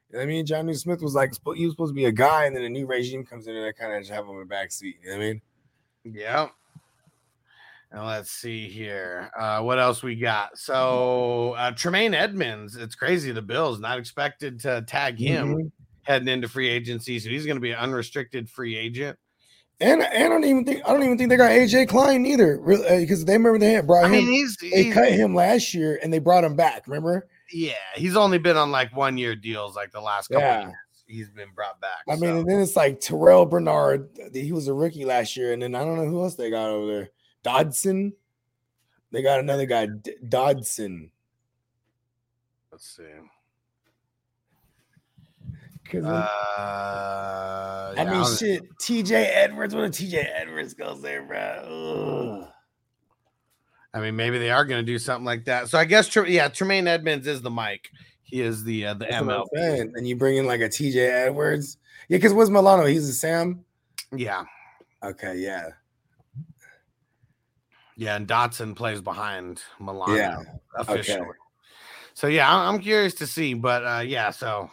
You 0.09 0.13
know 0.13 0.19
what 0.19 0.23
I 0.23 0.25
mean? 0.27 0.45
Jonnu 0.45 0.77
Smith 0.77 1.01
was 1.01 1.15
like 1.15 1.33
he 1.55 1.65
was 1.65 1.73
supposed 1.73 1.91
to 1.91 1.95
be 1.95 2.05
a 2.05 2.11
guy, 2.11 2.45
and 2.45 2.55
then 2.55 2.63
a 2.63 2.69
new 2.69 2.85
regime 2.85 3.25
comes 3.25 3.47
in 3.47 3.55
and 3.55 3.65
they 3.65 3.73
kind 3.73 3.93
of 3.93 4.01
just 4.01 4.11
have 4.11 4.25
him 4.25 4.31
in 4.31 4.39
the 4.39 4.45
back 4.45 4.71
seat. 4.71 4.97
You 5.03 5.09
know 5.11 5.17
what 5.17 5.23
I 5.23 5.27
mean? 5.27 5.41
Yeah. 6.05 6.47
And 7.91 8.05
let's 8.05 8.29
see 8.31 8.67
here. 8.67 9.31
Uh, 9.37 9.61
what 9.61 9.79
else 9.79 10.03
we 10.03 10.15
got? 10.15 10.57
So 10.57 11.53
uh, 11.53 11.71
Tremaine 11.71 12.13
Edmunds, 12.13 12.75
it's 12.75 12.95
crazy. 12.95 13.31
The 13.31 13.41
Bills 13.41 13.79
not 13.79 13.97
expected 13.97 14.59
to 14.61 14.81
tag 14.87 15.17
him 15.17 15.55
Mhm. 15.55 15.71
Heading 16.05 16.27
into 16.29 16.47
free 16.47 16.69
agency, 16.69 17.19
so 17.19 17.29
he's 17.29 17.45
going 17.45 17.57
to 17.57 17.61
be 17.61 17.71
an 17.71 17.77
unrestricted 17.79 18.49
free 18.49 18.77
agent. 18.77 19.19
And, 19.81 20.01
and 20.01 20.23
I 20.23 20.29
don't 20.29 20.45
even 20.45 20.63
think 20.63 20.81
I 20.87 20.93
don't 20.93 21.03
even 21.03 21.17
think 21.17 21.29
they 21.29 21.35
got 21.35 21.51
AJ 21.51 21.89
Klein 21.89 22.25
either, 22.25 22.57
really, 22.61 22.87
uh, 22.87 22.99
because 23.01 23.25
they 23.25 23.33
remember 23.33 23.59
they 23.59 23.73
had 23.73 23.85
brought 23.85 24.05
I 24.05 24.07
him. 24.07 24.11
mean, 24.13 24.27
he's, 24.27 24.55
they 24.55 24.83
he's 24.85 24.93
cut 24.93 25.11
him 25.11 25.35
last 25.35 25.73
year 25.73 25.99
and 26.01 26.13
they 26.13 26.19
brought 26.19 26.45
him 26.45 26.55
back. 26.55 26.87
Remember? 26.87 27.27
yeah, 27.51 27.73
he's 27.95 28.15
only 28.15 28.37
been 28.37 28.55
on 28.57 28.71
like 28.71 28.95
one 28.95 29.17
year 29.17 29.35
deals 29.35 29.75
like 29.75 29.91
the 29.91 29.99
last 30.01 30.29
couple 30.29 30.41
Yeah. 30.47 30.61
years. 30.61 30.73
He's 31.07 31.29
been 31.29 31.49
brought 31.53 31.79
back. 31.81 31.99
I 32.09 32.15
mean, 32.15 32.37
and 32.37 32.49
then 32.49 32.61
it's 32.61 32.75
like 32.75 32.99
Terrell 33.01 33.45
Bernard. 33.45 34.09
He 34.33 34.51
was 34.53 34.67
a 34.69 34.73
rookie 34.73 35.05
last 35.05 35.35
year, 35.37 35.51
and 35.53 35.61
then 35.61 35.75
I 35.75 35.83
don't 35.83 35.97
know 35.97 36.05
who 36.07 36.23
else 36.23 36.35
they 36.35 36.49
got 36.49 36.69
over 36.69 36.87
there. 36.87 37.09
Dodson. 37.43 38.13
They 39.11 39.21
got 39.21 39.39
another 39.39 39.65
guy, 39.67 39.85
D- 39.87 40.15
Dodson. 40.27 41.11
let's 42.71 42.87
see. 42.95 43.03
Uh, 45.93 46.27
I 46.37 47.93
yeah, 47.95 48.03
mean, 48.05 48.13
don't- 48.21 48.37
shit. 48.37 48.63
TJ 48.79 49.11
Edwards. 49.11 49.75
What 49.75 49.85
if 49.85 49.91
TJ 49.91 50.25
Edwards 50.35 50.73
goes 50.73 51.01
there, 51.01 51.23
bro? 51.23 52.41
Ugh. 52.43 52.51
I 53.93 53.99
mean, 54.01 54.15
maybe 54.15 54.37
they 54.39 54.51
are 54.51 54.65
going 54.65 54.85
to 54.85 54.91
do 54.91 54.99
something 54.99 55.25
like 55.25 55.45
that. 55.45 55.69
So 55.69 55.77
I 55.77 55.85
guess, 55.85 56.13
yeah, 56.27 56.49
Tremaine 56.49 56.87
Edmunds 56.87 57.27
is 57.27 57.41
the 57.41 57.51
mic. 57.51 57.89
He 58.23 58.41
is 58.41 58.63
the 58.63 58.87
uh, 58.87 58.93
the 58.95 59.05
That's 59.05 59.23
ML. 59.23 59.45
And 59.95 60.07
you 60.07 60.15
bring 60.17 60.35
in 60.37 60.45
like 60.45 60.59
a 60.59 60.67
TJ 60.67 60.95
Edwards. 61.27 61.77
Yeah, 62.09 62.17
because 62.17 62.33
what's 62.33 62.49
Milano? 62.49 62.85
He's 62.85 63.07
a 63.07 63.13
Sam. 63.13 63.63
Yeah, 64.13 64.43
Okay, 65.03 65.37
yeah, 65.37 65.69
yeah, 67.95 68.15
and 68.15 68.27
Dodson 68.27 68.75
plays 68.75 69.01
behind 69.01 69.61
Milano 69.79 70.15
yeah. 70.15 70.41
officially. 70.75 71.21
Okay. 71.21 71.29
So 72.13 72.27
yeah, 72.27 72.53
I'm 72.53 72.79
curious 72.79 73.13
to 73.15 73.27
see, 73.27 73.53
but 73.53 73.85
uh, 73.85 74.03
yeah, 74.05 74.31
so 74.31 74.69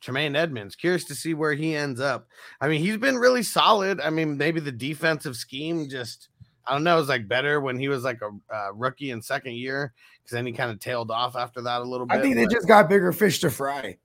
Tremaine 0.00 0.36
Edmunds. 0.36 0.76
Curious 0.76 1.04
to 1.04 1.14
see 1.14 1.34
where 1.34 1.52
he 1.54 1.76
ends 1.76 2.00
up. 2.00 2.28
I 2.60 2.68
mean, 2.68 2.80
he's 2.80 2.96
been 2.96 3.16
really 3.16 3.42
solid. 3.42 4.00
I 4.00 4.10
mean, 4.10 4.36
maybe 4.36 4.60
the 4.60 4.72
defensive 4.72 5.36
scheme 5.36 5.88
just 5.88 6.28
I 6.66 6.72
don't 6.72 6.84
know, 6.84 6.96
it 6.96 7.00
was 7.00 7.08
like 7.08 7.26
better 7.26 7.60
when 7.60 7.78
he 7.78 7.88
was 7.88 8.04
like 8.04 8.20
a 8.22 8.54
uh, 8.54 8.72
rookie 8.74 9.10
in 9.10 9.22
second 9.22 9.54
year 9.54 9.92
because 10.18 10.34
then 10.34 10.46
he 10.46 10.52
kind 10.52 10.70
of 10.70 10.78
tailed 10.78 11.10
off 11.10 11.34
after 11.34 11.60
that 11.62 11.80
a 11.80 11.84
little 11.84 12.06
bit. 12.06 12.18
I 12.18 12.22
think 12.22 12.36
they 12.36 12.44
but- 12.44 12.52
just 12.52 12.68
got 12.68 12.88
bigger 12.88 13.12
fish 13.12 13.40
to 13.40 13.50
fry. 13.50 13.96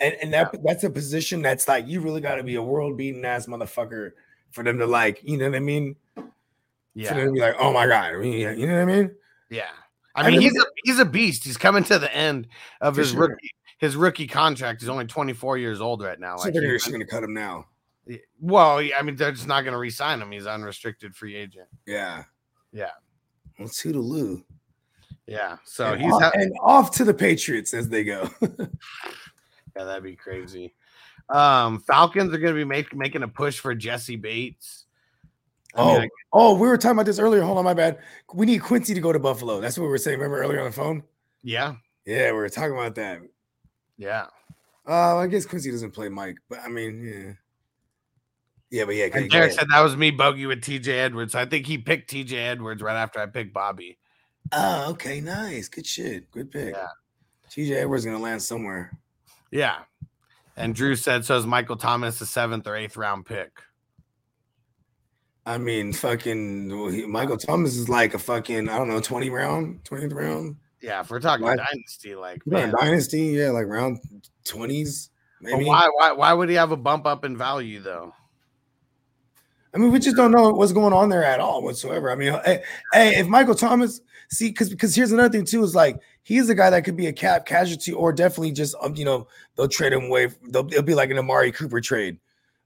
And 0.00 0.16
and 0.20 0.32
that 0.32 0.56
that's 0.64 0.82
a 0.82 0.90
position 0.90 1.42
that's 1.42 1.68
like 1.68 1.86
you 1.86 2.00
really 2.00 2.20
got 2.20 2.36
to 2.36 2.42
be 2.42 2.56
a 2.56 2.62
world 2.62 2.96
beating 2.96 3.24
ass 3.24 3.46
motherfucker 3.46 4.12
for 4.50 4.64
them 4.64 4.78
to 4.78 4.86
like, 4.86 5.20
you 5.22 5.36
know 5.36 5.48
what 5.48 5.54
I 5.54 5.60
mean? 5.60 5.94
For 6.16 6.24
yeah, 6.94 7.14
them 7.14 7.26
to 7.26 7.32
be 7.32 7.40
like, 7.40 7.54
oh 7.60 7.72
my 7.72 7.86
god, 7.86 8.24
you 8.24 8.66
know 8.66 8.72
what 8.74 8.82
I 8.82 8.84
mean? 8.84 9.14
yeah. 9.48 9.68
I 10.14 10.22
I 10.22 10.30
mean, 10.30 10.40
mean, 10.40 10.50
he's 10.50 10.60
a 10.60 10.66
he's 10.84 10.98
a 10.98 11.04
beast. 11.04 11.44
He's 11.44 11.56
coming 11.56 11.84
to 11.84 11.98
the 11.98 12.12
end 12.14 12.48
of 12.80 12.96
his 12.96 13.10
sure. 13.12 13.28
rookie 13.28 13.50
his 13.82 13.96
rookie 13.96 14.26
contract. 14.26 14.82
is 14.82 14.88
only 14.88 15.04
24 15.04 15.58
years 15.58 15.80
old 15.82 16.02
right 16.02 16.18
now. 16.18 16.36
So 16.38 16.44
Like, 16.44 16.54
they're 16.54 16.72
just 16.78 16.90
gonna 16.90 17.04
cut 17.04 17.22
him 17.22 17.34
now. 17.34 17.66
well, 18.40 18.78
I 18.78 19.02
mean, 19.02 19.16
they're 19.16 19.32
just 19.32 19.46
not 19.46 19.62
going 19.62 19.72
to 19.74 19.78
re-sign 19.78 20.20
him. 20.20 20.30
He's 20.32 20.46
unrestricted 20.46 21.14
free 21.14 21.36
agent. 21.36 21.68
Yeah. 21.86 22.24
Yeah, 22.72 22.90
Well, 23.58 23.68
toodaloo. 23.68 24.42
yeah. 25.26 25.58
So 25.64 25.92
and, 25.92 26.02
he's 26.02 26.12
off, 26.12 26.22
ha- 26.22 26.30
and 26.34 26.52
off 26.62 26.90
to 26.96 27.04
the 27.04 27.12
Patriots 27.14 27.74
as 27.74 27.88
they 27.88 28.02
go. 28.04 28.28
Yeah, 29.76 29.84
that'd 29.84 30.02
be 30.02 30.16
crazy. 30.16 30.74
Um, 31.30 31.80
Falcons 31.80 32.34
are 32.34 32.38
going 32.38 32.52
to 32.54 32.58
be 32.58 32.64
make, 32.64 32.94
making 32.94 33.22
a 33.22 33.28
push 33.28 33.58
for 33.58 33.74
Jessie 33.74 34.16
Bates. 34.16 34.84
I 35.74 35.80
mean, 35.84 35.96
oh, 35.96 36.00
I- 36.02 36.08
oh, 36.32 36.54
we 36.58 36.68
were 36.68 36.76
talking 36.76 36.96
about 36.96 37.06
this 37.06 37.18
earlier. 37.18 37.40
Hold 37.42 37.56
on, 37.58 37.64
my 37.64 37.72
bad. 37.72 37.98
We 38.34 38.44
need 38.44 38.58
Quincy 38.62 38.92
to 38.94 39.00
go 39.00 39.12
to 39.12 39.18
Buffalo. 39.18 39.60
That's 39.60 39.78
what 39.78 39.84
we 39.84 39.90
were 39.90 39.96
saying. 39.98 40.18
Remember 40.18 40.42
earlier 40.42 40.58
on 40.60 40.66
the 40.66 40.72
phone? 40.72 41.02
yeah, 41.42 41.76
Yeah, 42.04 42.26
we 42.32 42.36
were 42.38 42.50
talking 42.50 42.72
about 42.72 42.94
that. 42.96 43.20
Yeah. 44.02 44.26
Uh, 44.86 45.16
I 45.18 45.26
guess 45.28 45.46
Quincy 45.46 45.70
doesn't 45.70 45.92
play 45.92 46.08
Mike, 46.08 46.38
but 46.48 46.58
I 46.64 46.68
mean, 46.68 47.04
yeah. 47.04 47.32
Yeah, 48.70 48.86
but 48.86 48.94
yeah, 48.94 49.08
And 49.12 49.30
Derek 49.30 49.52
said 49.52 49.66
that 49.70 49.82
was 49.82 49.98
me 49.98 50.10
bogey 50.10 50.46
with 50.46 50.62
TJ 50.62 50.88
Edwards. 50.88 51.34
I 51.34 51.44
think 51.44 51.66
he 51.66 51.76
picked 51.76 52.10
TJ 52.10 52.32
Edwards 52.32 52.82
right 52.82 52.96
after 52.96 53.20
I 53.20 53.26
picked 53.26 53.52
Bobby. 53.52 53.98
Oh, 54.50 54.90
okay, 54.92 55.20
nice. 55.20 55.68
Good 55.68 55.86
shit. 55.86 56.30
Good 56.30 56.50
pick. 56.50 56.74
Yeah. 56.74 56.88
TJ 57.50 57.82
Edwards 57.82 58.06
gonna 58.06 58.18
land 58.18 58.42
somewhere. 58.42 58.98
Yeah. 59.50 59.80
And 60.56 60.74
Drew 60.74 60.96
said 60.96 61.24
so 61.26 61.36
is 61.36 61.46
Michael 61.46 61.76
Thomas, 61.76 62.18
the 62.18 62.26
seventh 62.26 62.66
or 62.66 62.74
eighth 62.74 62.96
round 62.96 63.26
pick. 63.26 63.50
I 65.44 65.58
mean, 65.58 65.92
fucking 65.92 66.68
well, 66.68 66.88
he- 66.88 67.04
Michael 67.04 67.36
Thomas 67.36 67.76
is 67.76 67.88
like 67.88 68.14
a 68.14 68.18
fucking, 68.18 68.68
I 68.68 68.78
don't 68.78 68.88
know, 68.88 69.00
20 69.00 69.28
round, 69.28 69.84
20th 69.84 70.14
round. 70.14 70.56
Yeah, 70.82 71.00
if 71.00 71.10
we're 71.10 71.20
talking 71.20 71.46
Why- 71.46 71.56
dynasty, 71.56 72.14
like 72.14 72.42
Yeah, 72.44 72.66
man, 72.66 72.74
Dynasty, 72.76 73.20
yeah, 73.26 73.50
like 73.50 73.66
round 73.66 74.00
20s. 74.44 75.10
but 75.40 75.52
Maybe. 75.52 75.64
why, 75.64 75.88
why 75.94 76.12
why 76.12 76.32
would 76.32 76.48
he 76.48 76.56
have 76.56 76.72
a 76.72 76.76
bump 76.76 77.06
up 77.06 77.24
in 77.24 77.36
value 77.36 77.80
though? 77.80 78.12
I 79.74 79.78
mean, 79.78 79.90
we 79.90 79.98
just 80.00 80.16
don't 80.16 80.32
know 80.32 80.50
what's 80.50 80.72
going 80.72 80.92
on 80.92 81.08
there 81.08 81.24
at 81.24 81.40
all 81.40 81.62
whatsoever. 81.62 82.10
I 82.10 82.14
mean, 82.14 82.32
hey, 82.44 82.62
hey 82.92 83.16
if 83.16 83.26
Michael 83.26 83.54
Thomas, 83.54 84.02
see, 84.28 84.48
because 84.48 84.68
because 84.68 84.94
here's 84.94 85.12
another 85.12 85.30
thing 85.30 85.46
too, 85.46 85.62
is 85.62 85.74
like 85.74 85.98
he's 86.24 86.48
a 86.50 86.54
guy 86.54 86.68
that 86.70 86.84
could 86.84 86.96
be 86.96 87.06
a 87.06 87.12
cap 87.12 87.46
casualty 87.46 87.92
or 87.92 88.12
definitely 88.12 88.52
just 88.52 88.74
um, 88.82 88.94
you 88.96 89.04
know 89.04 89.26
they'll 89.56 89.68
trade 89.68 89.92
him 89.92 90.04
away. 90.04 90.28
They'll 90.48 90.66
it'll 90.66 90.82
be 90.82 90.94
like 90.94 91.10
an 91.10 91.18
Amari 91.18 91.52
Cooper 91.52 91.80
trade 91.80 92.18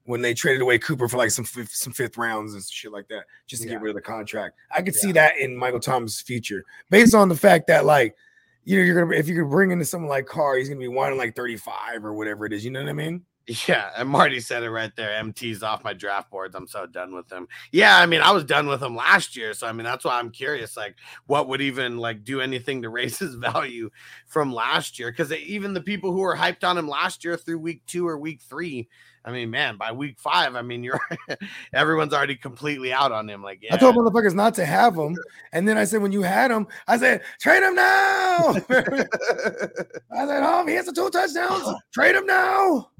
when 0.07 0.23
they 0.23 0.35
traded 0.35 0.63
away 0.63 0.79
Cooper 0.79 1.09
for 1.09 1.17
like 1.19 1.31
some 1.31 1.45
fifth, 1.45 1.73
some 1.73 1.93
fifth 1.93 2.17
rounds 2.17 2.55
and 2.55 2.65
shit 2.65 2.93
like 2.93 3.09
that, 3.09 3.25
just 3.47 3.63
to 3.63 3.69
Yeah. 3.69 3.75
get 3.75 3.83
rid 3.83 3.91
of 3.91 3.97
the 3.97 4.03
contract. 4.03 4.57
I 4.71 4.83
could 4.83 4.95
see 4.95 5.13
that 5.13 5.37
in 5.39 5.57
Michael 5.57 5.81
Thomas' 5.81 6.21
future, 6.21 6.65
based 6.91 7.15
on 7.15 7.29
the 7.29 7.37
fact 7.37 7.67
that 7.69 7.85
like 7.85 8.17
you 8.65 8.79
know 8.79 8.85
you're 8.85 9.05
gonna 9.05 9.17
if 9.17 9.29
you 9.29 9.35
could 9.37 9.51
bring 9.51 9.71
into 9.71 9.85
someone 9.85 10.09
like 10.09 10.27
Carr, 10.27 10.57
he's 10.57 10.69
gonna 10.69 10.81
be 10.81 10.89
wanting 10.89 11.19
like 11.19 11.37
35 11.37 12.05
or 12.05 12.15
whatever 12.15 12.47
it 12.47 12.53
is. 12.53 12.65
You 12.65 12.71
know 12.73 12.81
what 12.81 12.89
I 12.89 12.95
mean? 12.95 13.23
Yeah, 13.69 13.91
and 13.97 14.09
Marty 14.09 14.41
said 14.41 14.65
it 14.65 14.71
right 14.71 14.91
there. 14.97 15.13
MT's 15.23 15.63
off 15.63 15.85
my 15.85 15.93
draft 15.93 16.33
boards. 16.33 16.57
I'm 16.57 16.67
so 16.67 16.85
done 16.85 17.15
with 17.15 17.31
him. 17.31 17.47
Yeah, 17.71 17.97
I 17.97 18.05
mean, 18.05 18.21
I 18.21 18.33
was 18.33 18.43
done 18.43 18.67
with 18.67 18.83
him 18.83 18.97
last 18.97 19.37
year, 19.37 19.55
so 19.55 19.69
I 19.69 19.73
mean, 19.73 19.85
that's 19.85 20.05
why 20.05 20.19
I'm 20.19 20.31
curious. 20.31 20.77
Like, 20.77 20.97
what 21.27 21.47
would 21.47 21.61
even 21.61 21.97
like 21.97 22.25
do 22.25 22.41
anything 22.41 22.83
to 22.83 22.89
raise 22.91 23.21
his 23.21 23.37
value 23.37 23.89
from 24.27 24.53
last 24.53 24.99
year? 24.99 25.13
Because 25.13 25.33
even 25.33 25.75
the 25.75 25.81
people 25.81 26.11
who 26.11 26.19
were 26.19 26.35
hyped 26.35 26.65
on 26.65 26.77
him 26.77 26.89
last 26.89 27.25
year 27.25 27.37
through 27.37 27.59
week 27.61 27.83
two 27.87 28.09
or 28.09 28.19
week 28.19 28.41
three, 28.41 28.89
I 29.27 29.33
mean, 29.33 29.51
man, 29.51 29.77
by 29.77 29.91
week 29.91 30.21
five, 30.21 30.55
I 30.55 30.63
mean, 30.63 30.85
you're 30.85 31.01
everyone's 31.75 32.15
already 32.15 32.37
completely 32.37 32.93
out 32.93 33.11
on 33.11 33.29
him. 33.29 33.43
Like, 33.43 33.59
yeah, 33.61 33.75
I 33.75 33.77
told 33.77 33.97
motherfuckers 33.97 34.35
not 34.35 34.55
to 34.55 34.65
have 34.65 34.95
him, 34.99 35.17
and 35.53 35.67
then 35.67 35.77
I 35.77 35.85
said 35.85 36.01
when 36.01 36.13
you 36.13 36.23
had 36.23 36.51
him, 36.53 36.69
I 36.87 36.97
said 36.97 37.23
trade 37.41 37.65
him 37.65 37.75
now. 37.75 38.55
I 38.71 40.27
said, 40.27 40.43
"Oh, 40.45 40.65
he 40.67 40.75
has 40.75 40.87
the 40.87 40.93
two 40.93 41.11
touchdowns. 41.11 41.69
Trade 41.93 42.15
him 42.15 42.27
now." 42.27 42.91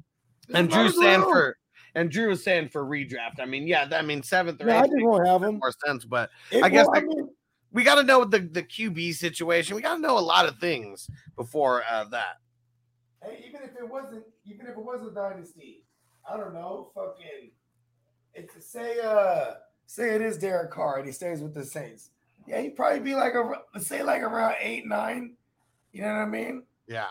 and 0.53 0.69
Drew 0.69 0.85
as 0.85 0.97
saying 0.97 1.21
well. 1.21 1.29
for 1.29 1.57
and 1.95 2.11
Drew 2.11 2.27
was 2.29 2.43
saying 2.43 2.69
for 2.69 2.85
redraft. 2.85 3.39
I 3.39 3.45
mean, 3.45 3.65
yeah, 3.65 3.85
that 3.85 4.03
I 4.03 4.05
mean 4.05 4.21
seventh 4.21 4.61
or 4.61 4.67
Yeah, 4.67 4.75
I 4.75 4.79
eighth 4.79 4.83
just 4.87 4.95
makes 4.95 5.05
won't 5.05 5.27
have 5.27 5.43
him. 5.43 5.59
more 5.59 5.73
sense, 5.85 6.03
but 6.05 6.29
It- 6.51 6.63
I 6.63 6.69
guess 6.69 6.87
well, 6.87 6.97
I 6.97 7.01
mean, 7.01 7.29
we 7.71 7.83
got 7.83 7.95
to 7.95 8.03
know 8.03 8.25
the 8.25 8.39
the 8.39 8.63
QB 8.63 9.13
situation. 9.15 9.75
We 9.77 9.81
got 9.81 9.95
to 9.95 10.01
know 10.01 10.17
a 10.17 10.19
lot 10.19 10.45
of 10.45 10.57
things 10.59 11.09
before 11.37 11.83
uh, 11.89 12.03
that. 12.11 12.35
hey, 13.23 13.45
even 13.47 13.61
if 13.63 13.71
it 13.77 13.89
wasn't, 13.89 14.23
even 14.45 14.67
if 14.67 14.73
it 14.73 14.83
was 14.83 15.05
a 15.09 15.13
dynasty, 15.13 15.85
I 16.31 16.37
don't 16.37 16.53
know. 16.53 16.89
Fucking, 16.93 17.51
it's 18.33 18.65
say, 18.65 18.99
uh, 19.03 19.53
say 19.85 20.15
it 20.15 20.21
is 20.21 20.37
Derek 20.37 20.71
Carr 20.71 20.97
and 20.97 21.05
he 21.05 21.11
stays 21.11 21.41
with 21.41 21.53
the 21.53 21.63
Saints. 21.65 22.09
Yeah, 22.47 22.61
he'd 22.61 22.75
probably 22.75 22.99
be 22.99 23.15
like 23.15 23.33
a 23.33 23.79
say 23.79 24.03
like 24.03 24.21
around 24.21 24.55
eight, 24.59 24.85
nine. 24.87 25.33
You 25.91 26.01
know 26.01 26.07
what 26.09 26.19
I 26.21 26.25
mean? 26.25 26.63
Yeah, 26.87 27.07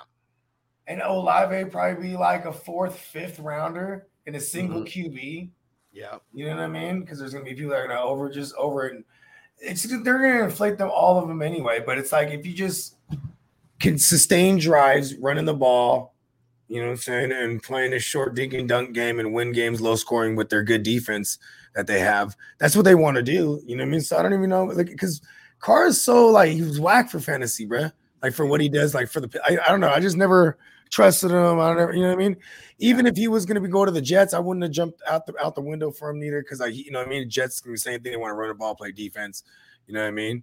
And 0.87 1.03
Olave 1.03 1.67
probably 1.71 2.11
be 2.11 2.17
like 2.17 2.45
a 2.47 2.53
fourth, 2.53 2.97
fifth 2.99 3.39
rounder 3.39 4.07
in 4.27 4.35
a 4.37 4.41
single 4.41 4.83
Mm-hmm. 4.83 5.17
QB. 5.17 5.49
yeah, 5.93 6.17
You 6.33 6.47
know 6.47 6.57
what 6.57 6.63
I 6.63 6.69
mean? 6.69 7.01
Because 7.01 7.19
there's 7.19 7.33
gonna 7.35 7.45
be 7.45 7.55
people 7.55 7.71
that 7.71 7.79
are 7.81 7.87
gonna 7.89 8.01
over 8.01 8.31
just 8.31 8.55
over 8.57 8.87
it. 8.87 9.05
It's 9.59 9.83
they're 9.83 9.99
gonna 10.19 10.45
inflate 10.45 10.79
them 10.79 10.91
all 10.91 11.19
of 11.19 11.29
them 11.29 11.43
anyway. 11.43 11.83
But 11.85 11.99
it's 11.99 12.13
like 12.13 12.29
if 12.31 12.47
you 12.47 12.55
just 12.55 12.97
can 13.81 13.99
sustain 13.99 14.59
drives, 14.59 15.15
running 15.17 15.45
the 15.45 15.55
ball, 15.55 16.15
you 16.69 16.81
know 16.81 16.87
what 16.87 16.93
I'm 16.93 16.99
saying, 16.99 17.33
and 17.33 17.63
playing 17.63 17.93
a 17.93 17.99
short 17.99 18.35
dink 18.35 18.53
and 18.53 18.69
dunk 18.69 18.93
game 18.93 19.19
and 19.21 19.33
win 19.33 19.53
games 19.53 19.81
low 19.81 19.95
scoring 19.95 20.37
with 20.37 20.49
their 20.49 20.63
good 20.63 20.83
defense 20.83 21.39
that 21.75 21.87
they 21.87 22.01
have. 22.01 22.37
That's 22.59 22.75
what 22.75 22.85
they 22.85 22.95
want 22.95 23.17
to 23.17 23.23
do. 23.23 23.63
You 23.67 23.77
know 23.77 23.85
what 23.85 23.89
I 23.89 23.91
mean? 23.93 24.01
So 24.01 24.17
I 24.17 24.23
don't 24.23 24.33
even 24.33 24.51
know, 24.51 24.65
like, 24.65 24.87
because 24.87 25.21
Carr 25.61 25.87
is 25.87 26.01
so 26.01 26.27
like 26.29 26.53
he 26.53 26.63
was 26.63 26.81
whack 26.81 27.11
for 27.11 27.21
fantasy, 27.21 27.67
bruh. 27.67 27.93
Like 28.23 28.33
for 28.33 28.47
what 28.47 28.61
he 28.61 28.69
does, 28.69 28.95
like 28.95 29.09
for 29.09 29.21
the 29.21 29.41
I, 29.45 29.59
I 29.67 29.71
don't 29.71 29.81
know. 29.81 29.91
I 29.91 30.01
just 30.01 30.17
never 30.17 30.59
trusted 30.91 31.31
him. 31.31 31.61
I 31.61 31.69
don't 31.69 31.81
ever, 31.81 31.93
you 31.93 32.03
know 32.03 32.09
what 32.09 32.15
I 32.15 32.29
mean? 32.29 32.37
Even 32.79 33.07
if 33.07 33.17
he 33.17 33.29
was 33.29 33.47
going 33.47 33.57
to 33.57 33.61
be 33.61 33.69
going 33.69 33.87
to 33.87 33.93
the 33.93 34.01
Jets, 34.01 34.35
I 34.35 34.39
wouldn't 34.39 34.63
have 34.63 34.73
jumped 34.73 35.03
out 35.09 35.27
the 35.27 35.35
out 35.43 35.55
the 35.55 35.61
window 35.61 35.91
for 35.91 36.11
him 36.11 36.19
neither. 36.19 36.43
Because 36.43 36.61
I, 36.61 36.67
you 36.67 36.91
know, 36.91 36.99
what 36.99 37.09
I 37.09 37.11
mean, 37.11 37.31
Jets 37.31 37.61
can 37.61 37.73
be 37.73 37.75
the 37.75 37.81
same 37.81 38.01
thing. 38.01 38.13
They 38.13 38.17
want 38.17 38.31
to 38.31 38.35
run 38.35 38.49
the 38.49 38.55
ball, 38.55 38.75
play 38.75 38.91
defense. 38.91 39.45
You 39.87 39.95
know 39.95 40.01
what 40.01 40.09
I 40.09 40.13
mean? 40.13 40.43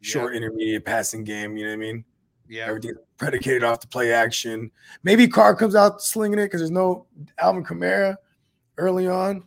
Short, 0.00 0.34
intermediate 0.34 0.84
passing 0.84 1.24
game. 1.24 1.56
You 1.56 1.64
know 1.64 1.70
what 1.70 1.74
I 1.74 1.92
mean? 1.92 2.04
yeah. 2.52 2.66
Everything 2.66 2.94
predicated 3.22 3.62
off 3.62 3.80
the 3.80 3.86
play 3.86 4.12
action. 4.12 4.68
Maybe 5.04 5.28
Carr 5.28 5.54
comes 5.54 5.76
out 5.76 6.02
slinging 6.02 6.40
it 6.40 6.46
because 6.46 6.60
there's 6.60 6.72
no 6.72 7.06
Alvin 7.38 7.62
Kamara 7.62 8.16
early 8.78 9.06
on. 9.06 9.44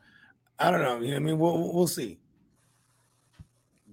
I 0.58 0.72
don't 0.72 0.82
know. 0.82 1.02
You 1.02 1.12
know 1.12 1.18
I 1.18 1.20
mean? 1.20 1.38
We'll 1.38 1.74
we'll 1.74 1.88
see. 1.88 2.18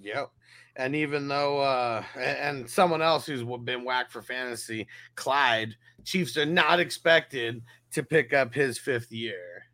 Yep. 0.00 0.30
And 0.76 0.94
even 0.94 1.26
though, 1.26 1.58
uh, 1.58 2.02
and 2.16 2.70
someone 2.70 3.02
else 3.02 3.26
who's 3.26 3.42
been 3.64 3.84
whacked 3.84 4.12
for 4.12 4.22
fantasy, 4.22 4.86
Clyde, 5.16 5.74
Chiefs 6.04 6.36
are 6.36 6.46
not 6.46 6.78
expected 6.78 7.60
to 7.90 8.04
pick 8.04 8.32
up 8.32 8.54
his 8.54 8.78
fifth 8.78 9.10
year. 9.10 9.66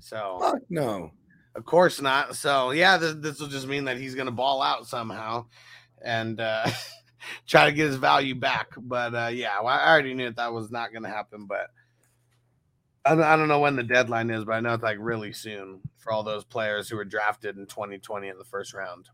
So, 0.00 0.38
Fuck 0.40 0.58
no. 0.68 1.12
of 1.54 1.64
course 1.64 2.02
not. 2.02 2.36
So, 2.36 2.72
yeah, 2.72 2.98
this, 2.98 3.14
this 3.14 3.40
will 3.40 3.48
just 3.48 3.66
mean 3.66 3.84
that 3.84 3.96
he's 3.96 4.14
going 4.14 4.26
to 4.26 4.32
ball 4.32 4.60
out 4.60 4.86
somehow 4.86 5.46
and 6.02 6.38
uh, 6.38 6.68
try 7.46 7.66
to 7.66 7.72
get 7.72 7.86
his 7.86 7.96
value 7.96 8.34
back. 8.34 8.68
But 8.76 9.14
uh, 9.14 9.30
yeah, 9.32 9.60
well, 9.60 9.78
I 9.78 9.88
already 9.88 10.14
knew 10.14 10.26
that, 10.26 10.36
that 10.36 10.52
was 10.52 10.70
not 10.70 10.92
going 10.92 11.02
to 11.02 11.08
happen. 11.08 11.46
But 11.46 11.70
I 13.04 13.10
don't, 13.10 13.24
I 13.24 13.36
don't 13.36 13.48
know 13.48 13.60
when 13.60 13.76
the 13.76 13.82
deadline 13.82 14.30
is, 14.30 14.44
but 14.44 14.52
I 14.52 14.60
know 14.60 14.74
it's 14.74 14.82
like 14.82 14.98
really 15.00 15.32
soon 15.32 15.80
for 15.98 16.12
all 16.12 16.22
those 16.22 16.44
players 16.44 16.88
who 16.88 16.96
were 16.96 17.04
drafted 17.04 17.56
in 17.56 17.66
2020 17.66 18.28
in 18.28 18.38
the 18.38 18.44
first 18.44 18.74
round. 18.74 19.08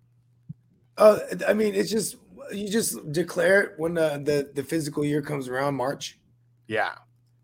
Uh, 0.97 1.19
I 1.47 1.55
mean, 1.55 1.75
it's 1.75 1.91
just 1.91 2.17
you 2.53 2.69
just 2.69 3.13
declare 3.13 3.63
it 3.63 3.73
when 3.79 3.95
the, 3.95 4.21
the 4.23 4.51
the 4.55 4.63
physical 4.63 5.05
year 5.05 5.23
comes 5.23 5.49
around, 5.49 5.75
March. 5.75 6.19
Yeah. 6.67 6.93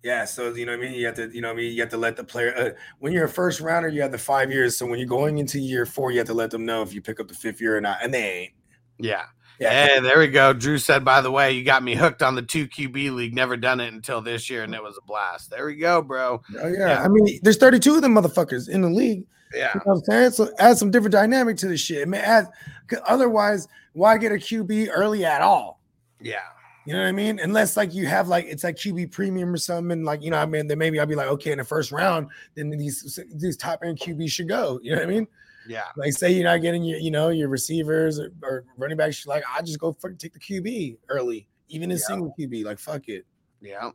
Yeah, 0.04 0.26
so 0.26 0.54
you 0.54 0.64
know 0.64 0.72
what 0.72 0.86
I 0.86 0.90
mean. 0.90 0.94
You 0.94 1.06
have 1.06 1.16
to, 1.16 1.28
you 1.34 1.40
know, 1.40 1.48
what 1.48 1.54
I 1.54 1.62
mean, 1.62 1.74
you 1.74 1.80
have 1.80 1.90
to 1.90 1.96
let 1.96 2.16
the 2.16 2.22
player. 2.22 2.54
Uh, 2.56 2.70
when 3.00 3.12
you're 3.12 3.24
a 3.24 3.28
first 3.28 3.60
rounder, 3.60 3.88
you 3.88 4.00
have 4.02 4.12
the 4.12 4.18
five 4.18 4.50
years. 4.52 4.76
So 4.76 4.86
when 4.86 4.98
you're 4.98 5.08
going 5.08 5.38
into 5.38 5.58
year 5.58 5.84
four, 5.84 6.12
you 6.12 6.18
have 6.18 6.28
to 6.28 6.34
let 6.34 6.50
them 6.50 6.64
know 6.64 6.82
if 6.82 6.94
you 6.94 7.02
pick 7.02 7.18
up 7.18 7.26
the 7.26 7.34
fifth 7.34 7.60
year 7.60 7.76
or 7.76 7.80
not, 7.80 7.98
and 8.02 8.14
they 8.14 8.22
ain't. 8.22 8.52
Yeah. 8.98 9.24
Yeah, 9.58 9.86
Hey, 9.86 10.00
there 10.00 10.18
we 10.18 10.28
go. 10.28 10.52
Drew 10.52 10.78
said, 10.78 11.04
by 11.04 11.20
the 11.20 11.30
way, 11.30 11.52
you 11.52 11.64
got 11.64 11.82
me 11.82 11.94
hooked 11.94 12.22
on 12.22 12.34
the 12.34 12.42
two 12.42 12.68
QB 12.68 13.14
league. 13.14 13.34
Never 13.34 13.56
done 13.56 13.80
it 13.80 13.92
until 13.92 14.20
this 14.20 14.48
year, 14.48 14.62
and 14.62 14.72
mm. 14.72 14.76
it 14.76 14.82
was 14.82 14.96
a 14.96 15.06
blast. 15.06 15.50
There 15.50 15.66
we 15.66 15.74
go, 15.76 16.00
bro. 16.00 16.42
oh, 16.60 16.68
yeah. 16.68 17.02
I 17.02 17.08
mean, 17.08 17.40
there's 17.42 17.56
32 17.56 17.96
of 17.96 18.02
them 18.02 18.14
motherfuckers 18.14 18.68
in 18.68 18.82
the 18.82 18.90
league. 18.90 19.24
Yeah. 19.54 19.72
You 19.74 19.80
know 19.80 19.82
what 19.84 19.98
I'm 19.98 20.04
saying? 20.04 20.30
So 20.32 20.52
add 20.58 20.78
some 20.78 20.90
different 20.90 21.12
dynamic 21.12 21.56
to 21.58 21.68
this 21.68 21.80
shit. 21.80 22.06
Man, 22.06 22.22
add, 22.22 22.48
'cause 22.86 23.00
otherwise, 23.06 23.66
why 23.94 24.18
get 24.18 24.32
a 24.32 24.36
QB 24.36 24.90
early 24.92 25.24
at 25.24 25.40
all? 25.40 25.80
Yeah. 26.20 26.40
You 26.84 26.94
know 26.94 27.00
what 27.00 27.08
I 27.08 27.12
mean? 27.12 27.38
Unless 27.38 27.76
like 27.76 27.92
you 27.92 28.06
have 28.06 28.28
like 28.28 28.46
it's 28.46 28.64
like 28.64 28.76
QB 28.76 29.12
premium 29.12 29.52
or 29.52 29.58
something, 29.58 29.92
and 29.92 30.04
like 30.06 30.22
you 30.22 30.30
know, 30.30 30.38
I 30.38 30.46
mean, 30.46 30.66
then 30.68 30.78
maybe 30.78 30.98
I'll 30.98 31.06
be 31.06 31.14
like, 31.14 31.28
okay, 31.28 31.52
in 31.52 31.58
the 31.58 31.64
first 31.64 31.92
round, 31.92 32.28
then 32.54 32.70
these 32.70 33.18
these 33.34 33.58
top 33.58 33.80
end 33.84 33.98
QB 33.98 34.30
should 34.30 34.48
go. 34.48 34.80
You 34.82 34.92
know 34.92 35.02
what 35.02 35.08
I 35.08 35.12
mean? 35.12 35.26
Yeah. 35.68 35.84
Like 35.96 36.12
say 36.12 36.32
you're 36.32 36.44
not 36.44 36.62
getting 36.62 36.82
your, 36.82 36.98
you 36.98 37.10
know, 37.10 37.28
your 37.28 37.48
receivers 37.48 38.18
or, 38.18 38.30
or 38.42 38.64
running 38.76 38.96
backs, 38.96 39.26
like, 39.26 39.44
I 39.52 39.60
just 39.62 39.78
go 39.78 39.92
fucking 39.92 40.16
take 40.16 40.32
the 40.32 40.40
QB 40.40 40.98
early, 41.08 41.46
even 41.68 41.90
in 41.90 41.98
Yeah. 41.98 42.04
single 42.06 42.34
QB. 42.38 42.64
Like 42.64 42.78
fuck 42.78 43.08
it. 43.08 43.24
Yeah. 43.60 43.90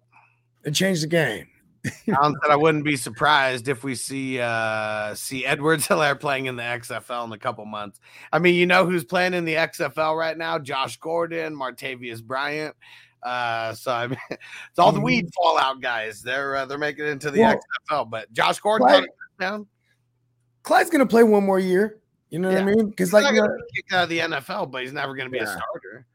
It 0.64 0.72
changed 0.72 1.04
the 1.04 1.08
game. 1.08 1.48
Alan 2.08 2.34
said 2.42 2.52
I 2.52 2.56
wouldn't 2.58 2.86
be 2.86 2.96
surprised 2.96 3.68
if 3.68 3.84
we 3.84 3.96
see 3.96 4.40
uh 4.40 5.14
see 5.16 5.46
Edwards 5.46 5.88
Helaire 5.90 6.18
playing 6.20 6.46
in 6.46 6.56
the 6.56 6.64
XFL 6.64 7.26
in 7.26 7.34
a 7.34 7.38
couple 7.38 7.66
months. 7.66 8.00
I 8.32 8.40
mean, 8.40 8.56
you 8.56 8.66
know 8.66 8.86
who's 8.86 9.04
playing 9.04 9.34
in 9.34 9.44
the 9.44 9.56
XFL 9.56 10.18
right 10.18 10.38
now? 10.38 10.60
Josh 10.60 10.98
Gordon, 10.98 11.56
Martavis 11.56 12.24
Bryant. 12.24 12.76
Uh, 13.22 13.74
so 13.74 13.92
I 13.92 14.08
mean, 14.08 14.18
it's 14.30 14.80
all 14.80 14.92
the 14.92 15.00
Mhm. 15.00 15.04
weed 15.06 15.30
fallout 15.36 15.82
guys. 15.82 16.22
They're 16.22 16.56
uh, 16.58 16.66
they're 16.66 16.78
making 16.78 17.06
it 17.06 17.10
into 17.10 17.32
the 17.32 17.40
Well, 17.42 17.60
XFL, 17.90 18.10
but 18.10 18.32
Josh 18.32 18.60
Gordon 18.60 19.06
down. 19.40 19.68
Clyde's 20.64 20.90
gonna 20.90 21.06
play 21.06 21.24
one 21.24 21.46
more 21.46 21.60
year. 21.60 22.00
You 22.30 22.40
know 22.40 22.50
what 22.50 22.58
I 22.58 22.66
mean? 22.66 22.90
Because 22.90 23.14
like 23.14 23.24
not 23.24 23.34
you 23.34 23.42
know, 23.42 23.48
gonna 23.48 23.60
be 23.60 23.82
kicked 23.82 23.94
out 23.94 24.04
of 24.04 24.10
the 24.10 24.20
NFL, 24.20 24.72
but 24.72 24.82
he's 24.82 24.94
never 24.94 25.14
gonna 25.16 25.30
be 25.30 25.38
a 25.40 25.46
starter. 25.46 26.06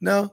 no, 0.00 0.32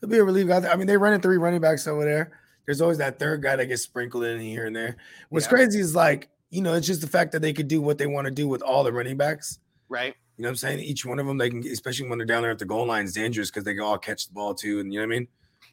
he'll 0.00 0.08
be 0.08 0.18
a 0.18 0.24
relief 0.24 0.46
guy. 0.48 0.66
I 0.66 0.76
mean, 0.76 0.86
they're 0.86 0.98
running 0.98 1.20
three 1.20 1.36
running 1.36 1.60
backs 1.60 1.86
over 1.86 2.04
there. 2.04 2.38
There's 2.64 2.80
always 2.80 2.98
that 2.98 3.18
third 3.18 3.42
guy 3.42 3.56
that 3.56 3.66
gets 3.66 3.82
sprinkled 3.82 4.24
in 4.24 4.40
here 4.40 4.66
and 4.66 4.74
there. 4.74 4.96
What's 5.28 5.46
Yeah. 5.46 5.50
crazy 5.50 5.78
is 5.78 5.94
like, 5.94 6.28
you 6.50 6.62
know, 6.62 6.74
it's 6.74 6.86
just 6.86 7.00
the 7.00 7.06
fact 7.06 7.32
that 7.32 7.42
they 7.42 7.52
could 7.52 7.68
do 7.68 7.80
what 7.80 7.98
they 7.98 8.06
want 8.06 8.24
to 8.26 8.30
do 8.32 8.48
with 8.48 8.62
all 8.62 8.82
the 8.82 8.92
running 8.92 9.16
backs. 9.16 9.58
Right. 9.88 10.14
You 10.36 10.42
know 10.42 10.48
what 10.48 10.52
I'm 10.52 10.56
saying? 10.56 10.80
Each 10.80 11.04
one 11.04 11.18
of 11.18 11.26
them, 11.26 11.38
they 11.38 11.48
can, 11.48 11.64
especially 11.66 12.08
when 12.08 12.18
they're 12.18 12.26
down 12.26 12.42
there 12.42 12.50
at 12.50 12.58
the 12.58 12.64
goal 12.64 12.86
line, 12.86 13.04
is 13.04 13.12
dangerous 13.12 13.50
because 13.50 13.62
they 13.64 13.74
can 13.74 13.82
all 13.84 13.98
catch 13.98 14.26
the 14.26 14.34
ball 14.34 14.54
too. 14.54 14.80
And 14.80 14.92
you 14.92 14.98
know 15.00 15.06
what 15.06 15.14
I 15.14 15.18
mean? 15.18 15.28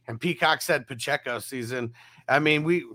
And 0.07 0.19
Peacock 0.21 0.61
said 0.61 0.85
Pacheco 0.87 1.39
season. 1.39 1.93
I 2.29 2.39
mean, 2.39 2.63
we 2.63 2.85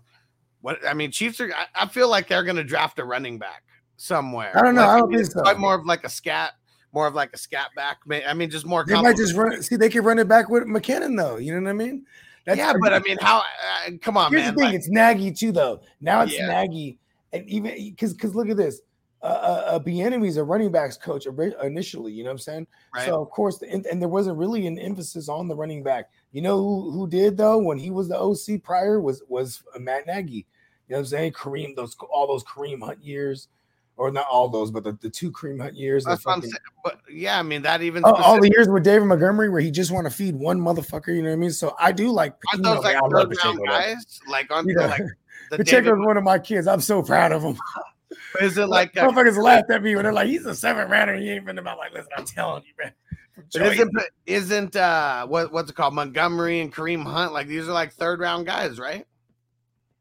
what 0.60 0.78
I 0.86 0.94
mean, 0.94 1.10
Chiefs 1.10 1.40
are 1.40 1.52
I, 1.52 1.66
I 1.84 1.86
feel 1.88 2.08
like 2.08 2.28
they're 2.28 2.44
gonna 2.44 2.64
draft 2.64 2.98
a 2.98 3.04
running 3.04 3.38
back 3.38 3.64
somewhere. 3.98 4.56
I 4.56 4.62
don't 4.62 4.74
know. 4.74 4.80
Like, 4.80 4.90
I 4.90 4.98
don't 4.98 5.12
think 5.12 5.26
so. 5.26 5.40
like 5.40 5.58
more 5.58 5.74
of 5.74 5.84
like 5.84 6.04
a 6.04 6.08
scat, 6.08 6.52
more 6.92 7.06
of 7.06 7.14
like 7.14 7.30
a 7.34 7.38
scat 7.38 7.68
back. 7.76 7.98
I 8.26 8.32
mean, 8.32 8.48
just 8.48 8.64
more 8.64 8.84
They 8.86 8.94
might 8.94 9.16
just 9.16 9.36
run. 9.36 9.62
See, 9.62 9.76
they 9.76 9.90
could 9.90 10.04
run 10.04 10.18
it 10.18 10.28
back 10.28 10.48
with 10.48 10.64
McKinnon 10.64 11.16
though. 11.16 11.36
You 11.36 11.54
know 11.54 11.60
what 11.60 11.70
I 11.70 11.74
mean? 11.74 12.06
yeah, 12.46 12.72
but 12.80 12.94
I 12.94 13.00
mean, 13.00 13.18
how 13.20 13.40
uh, 13.40 13.90
come 14.00 14.16
on, 14.16 14.32
here's 14.32 14.44
man. 14.44 14.54
the 14.54 14.60
thing: 14.60 14.66
like- 14.68 14.74
it's 14.74 14.88
Nagy 14.88 15.32
too, 15.32 15.52
though. 15.52 15.82
Now 16.00 16.22
it's 16.22 16.32
Yeah. 16.32 16.46
Nagy, 16.46 16.98
and 17.32 17.46
even 17.46 17.74
because 17.74 18.14
because 18.14 18.34
look 18.34 18.48
at 18.48 18.56
this. 18.56 18.80
Uh, 19.20 19.26
uh, 19.26 19.62
uh 19.66 19.78
Bieniemy's 19.80 20.36
a 20.36 20.44
running 20.44 20.70
backs 20.70 20.96
coach 20.96 21.26
initially. 21.26 22.12
You 22.12 22.22
know 22.22 22.28
what 22.28 22.34
I'm 22.34 22.38
saying? 22.38 22.66
right? 22.94 23.04
So 23.04 23.20
of 23.20 23.30
course, 23.30 23.60
and, 23.62 23.84
and 23.86 24.00
there 24.00 24.08
wasn't 24.08 24.38
really 24.38 24.64
an 24.68 24.78
emphasis 24.78 25.28
on 25.28 25.48
the 25.48 25.56
running 25.56 25.82
back. 25.82 26.08
You 26.30 26.40
know 26.40 26.56
who 26.56 26.92
who 26.92 27.08
did 27.08 27.36
though 27.36 27.58
when 27.58 27.78
he 27.78 27.90
was 27.90 28.08
the 28.08 28.16
OC 28.16 28.62
prior 28.62 29.00
was 29.00 29.24
was 29.28 29.64
uh, 29.74 29.80
Matt 29.80 30.06
Nagy. 30.06 30.46
You 30.88 30.94
know 30.94 30.96
what 30.96 30.98
I'm 31.00 31.06
saying? 31.06 31.32
Kareem, 31.32 31.74
those 31.74 31.96
all 32.12 32.28
those 32.28 32.44
Kareem 32.44 32.80
Hunt 32.80 33.02
years, 33.02 33.48
or 33.98 34.10
not 34.10 34.26
all 34.30 34.48
those, 34.48 34.70
but 34.70 34.84
the, 34.84 34.92
the 35.00 35.10
two 35.10 35.30
Kareem 35.30 35.60
Hunt 35.60 35.74
years. 35.74 36.04
That's 36.04 36.24
what 36.24 36.36
I'm 36.36 36.40
saying. 36.42 36.54
But 36.84 37.00
yeah, 37.10 37.38
I 37.38 37.42
mean, 37.42 37.62
that 37.62 37.82
even 37.82 38.02
Oh, 38.06 38.14
all 38.14 38.40
the 38.40 38.48
years 38.48 38.68
with 38.68 38.84
David 38.84 39.06
Montgomery 39.06 39.50
where 39.50 39.60
he 39.60 39.70
just 39.70 39.90
want 39.90 40.06
to 40.06 40.10
feed 40.10 40.36
one 40.36 40.58
motherfucker, 40.58 41.08
you 41.08 41.22
know 41.22 41.28
what 41.30 41.34
I 41.34 41.36
mean? 41.36 41.50
So 41.50 41.74
I 41.78 41.92
do 41.92 42.10
like 42.10 42.34
know, 42.56 42.74
those 42.76 42.84
like 42.84 42.96
I 42.96 43.00
third 43.00 43.36
round 43.44 43.60
guys? 43.66 44.20
Like 44.26 44.50
on 44.50 44.66
Yeah. 44.68 44.86
like 44.86 45.02
the 45.50 45.58
Pacheco's 45.58 45.84
David, 45.84 45.98
one 45.98 46.16
of 46.16 46.24
my 46.24 46.38
kids. 46.38 46.66
I'm 46.66 46.80
so 46.80 47.02
proud 47.02 47.32
of 47.32 47.42
him. 47.42 47.58
is 48.40 48.56
it 48.56 48.66
like 48.66 48.96
uh, 48.96 49.08
Motherfuckers 49.08 49.36
laughed 49.42 49.70
at 49.70 49.82
me 49.82 49.94
when 49.96 50.04
they're 50.04 50.12
like, 50.12 50.28
he's 50.28 50.46
a 50.46 50.54
seven 50.54 50.88
rounder. 50.88 51.16
He 51.16 51.30
ain't 51.30 51.44
been 51.44 51.58
about 51.58 51.78
like, 51.78 51.92
listen, 51.92 52.10
I'm 52.16 52.24
telling 52.24 52.62
you, 52.64 52.72
man. 52.82 52.92
but 53.52 53.62
isn't 53.62 53.92
isn't 54.26 54.76
uh 54.76 55.26
what 55.26 55.52
what's 55.52 55.70
it 55.70 55.74
called 55.74 55.94
Montgomery 55.94 56.60
and 56.60 56.72
Kareem 56.72 57.04
Hunt 57.04 57.32
like 57.32 57.46
these 57.48 57.68
are 57.68 57.72
like 57.72 57.92
third 57.92 58.20
round 58.20 58.46
guys, 58.46 58.78
right? 58.78 59.06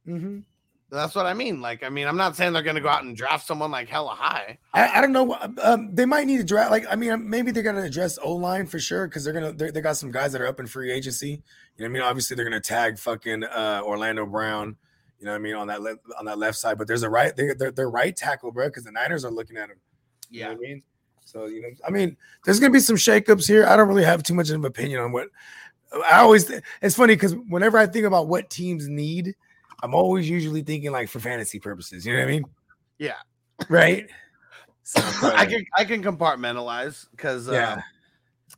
Mhm. 0.07 0.43
That's 0.89 1.15
what 1.15 1.26
I 1.26 1.34
mean. 1.34 1.60
Like, 1.60 1.84
I 1.84 1.89
mean, 1.89 2.08
I'm 2.08 2.15
not 2.15 2.36
saying 2.38 2.54
they're 2.54 2.62
gonna 2.62 2.80
go 2.80 2.88
out 2.88 3.04
and 3.04 3.15
draft 3.15 3.45
someone 3.45 3.71
like 3.71 3.89
hella 3.89 4.12
high. 4.12 4.58
I, 4.73 4.88
I 4.97 5.02
don't 5.02 5.12
know. 5.12 5.38
Um, 5.62 5.93
they 5.93 6.06
might 6.06 6.28
need 6.28 6.38
to 6.38 6.45
draft. 6.45 6.71
Like, 6.71 6.86
I 6.89 6.95
mean, 6.95 7.30
maybe 7.30 7.52
they're 7.52 7.63
gonna 7.63 7.82
address 7.82 8.17
O 8.21 8.34
line 8.34 8.67
for 8.67 8.80
sure 8.80 9.08
because 9.08 9.26
they're 9.26 9.34
gonna 9.34 9.52
they're, 9.52 9.71
got 9.82 9.97
some 9.97 10.12
guys 10.12 10.32
that 10.32 10.41
are 10.41 10.47
up 10.47 10.62
in 10.62 10.67
free 10.67 10.91
agency. 10.91 11.30
You 11.30 11.36
know, 11.36 11.41
what 11.78 11.86
I 11.86 11.89
mean, 11.89 12.02
obviously 12.04 12.36
they're 12.36 12.45
gonna 12.45 12.62
tag 12.62 12.97
fucking 13.00 13.43
uh, 13.43 13.82
Orlando 13.84 14.26
Brown. 14.26 14.78
You 15.19 15.26
know, 15.26 15.32
what 15.32 15.38
I 15.38 15.39
mean, 15.39 15.56
on 15.56 15.67
that 15.67 15.82
left 15.82 16.00
on 16.17 16.26
that 16.26 16.38
left 16.38 16.58
side. 16.58 16.78
But 16.78 16.88
there's 16.88 17.04
a 17.04 17.10
right 17.10 17.36
they're 17.36 17.54
they're, 17.54 17.71
they're 17.71 17.89
right 17.89 18.15
tackle, 18.15 18.52
bro, 18.54 18.67
because 18.67 18.86
the 18.86 18.91
Niners 18.91 19.26
are 19.26 19.32
looking 19.32 19.58
at 19.58 19.69
him. 19.69 19.78
You 20.30 20.43
know 20.43 20.50
what 20.50 20.58
I 20.58 20.60
mean? 20.60 20.84
So, 21.26 21.47
you 21.47 21.62
know, 21.62 21.69
I 21.86 21.91
mean, 21.91 22.15
there's 22.45 22.62
gonna 22.62 22.71
be 22.71 22.80
some 22.80 22.95
shakeups 22.95 23.45
here. 23.45 23.65
I 23.65 23.76
don't 23.76 23.89
really 23.89 24.06
have 24.06 24.23
too 24.23 24.34
much 24.34 24.50
of 24.50 24.56
an 24.56 24.65
opinion 24.65 25.02
on 25.02 25.12
what 25.12 25.28
I 25.91 26.19
always 26.19 26.50
it's 26.82 26.95
funny 26.95 27.15
because 27.15 27.36
whenever 27.50 27.78
I 27.78 27.88
think 27.88 28.06
about 28.06 28.28
what 28.28 28.50
teams 28.50 28.88
need, 28.88 29.36
I'm 29.84 29.94
always 29.94 30.30
usually 30.30 30.62
thinking 30.62 30.92
like 30.92 31.10
for 31.10 31.20
fantasy 31.20 31.60
purposes. 31.60 32.06
You 32.06 32.13
know 32.13 32.20
what 32.20 32.28
I 32.28 32.32
mean? 32.32 32.46
Yeah. 32.98 33.13
Right. 33.70 34.08
So, 34.84 35.02
I 35.36 35.46
can 35.46 35.66
I 35.76 35.86
can 35.86 36.04
compartmentalize 36.04 37.06
because 37.12 37.48
yeah. 37.48 37.82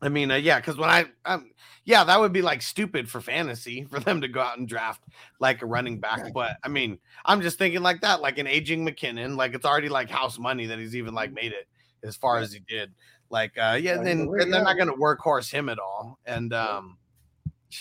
I 0.02 0.10
mean 0.10 0.32
uh, 0.32 0.36
yeah 0.36 0.60
because 0.60 0.78
when 0.78 0.90
I 0.90 1.06
um 1.26 1.52
yeah 1.86 2.04
that 2.04 2.20
would 2.20 2.32
be 2.32 2.42
like 2.42 2.62
stupid 2.62 3.10
for 3.10 3.20
fantasy 3.20 3.84
for 3.90 4.00
them 4.00 4.22
to 4.22 4.28
go 4.28 4.40
out 4.40 4.58
and 4.58 4.68
draft 4.68 5.04
like 5.40 5.62
a 5.62 5.66
running 5.66 6.00
back 6.00 6.32
but 6.34 6.58
I 6.64 6.70
mean 6.70 7.00
I'm 7.26 7.42
just 7.42 7.58
thinking 7.58 7.82
like 7.82 8.02
that 8.02 8.22
like 8.22 8.38
an 8.38 8.48
aging 8.48 8.86
McKinnon 8.86 9.36
like 9.36 9.54
it's 9.56 9.66
already 9.66 9.90
like 9.90 10.10
house 10.10 10.38
money 10.38 10.68
that 10.68 10.80
he's 10.80 10.96
even 10.96 11.14
like 11.14 11.34
made 11.34 11.52
it 11.52 11.68
as 12.04 12.16
far 12.16 12.38
as 12.38 12.54
he 12.54 12.60
did 12.68 12.94
like 13.30 13.58
uh 13.58 13.78
yeah 13.82 13.96
Yeah, 13.96 14.04
then, 14.04 14.20
you're 14.26 14.46
they're 14.46 14.64
not 14.64 14.78
gonna 14.78 14.94
workhorse 14.94 15.52
him 15.52 15.68
at 15.68 15.80
all 15.80 16.20
and 16.26 16.54
um 16.54 16.98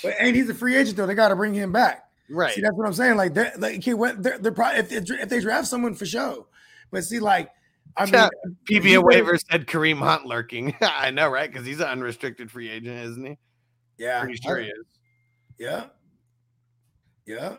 But 0.03 0.15
and 0.19 0.35
he's 0.35 0.49
a 0.49 0.55
free 0.55 0.77
agent 0.77 0.97
though. 0.97 1.07
They 1.07 1.15
got 1.15 1.29
to 1.29 1.37
bring 1.37 1.55
him 1.55 1.73
back. 1.73 2.08
Right. 2.31 2.55
See, 2.55 2.61
that's 2.61 2.75
what 2.75 2.87
I'm 2.87 2.93
saying. 2.95 3.17
Like, 3.17 3.35
they're, 3.35 3.53
like 3.59 3.77
okay, 3.79 3.95
what 3.95 4.23
they're, 4.23 4.39
they're 4.39 4.53
probably 4.53 4.81
if, 4.81 4.89
they- 4.91 5.15
if 5.17 5.29
they 5.29 5.41
draft 5.41 5.67
someone 5.69 5.95
for 5.95 6.07
show, 6.07 6.47
but 6.91 7.05
see, 7.05 7.19
like, 7.19 7.51
I 7.97 8.05
mean, 8.05 8.15
Yeah, 8.15 8.29
he 8.69 8.81
PBA 8.81 9.03
waiver 9.03 9.37
said 9.39 9.67
Kareem 9.67 9.99
Hunt 9.99 10.27
lurking. 10.27 10.75
I 10.81 11.11
know 11.11 11.29
right? 11.29 11.51
Because 11.51 11.67
he's 11.67 11.81
an 11.81 11.87
unrestricted 11.87 12.51
free 12.51 12.69
agent 12.69 12.97
isn't 13.05 13.25
he? 13.25 13.39
Yeah, 13.97 14.21
pretty 14.21 14.37
sure 14.37 14.59
he 14.59 14.67
is. 14.69 14.87
Yeah, 15.59 15.87
yeah. 17.27 17.57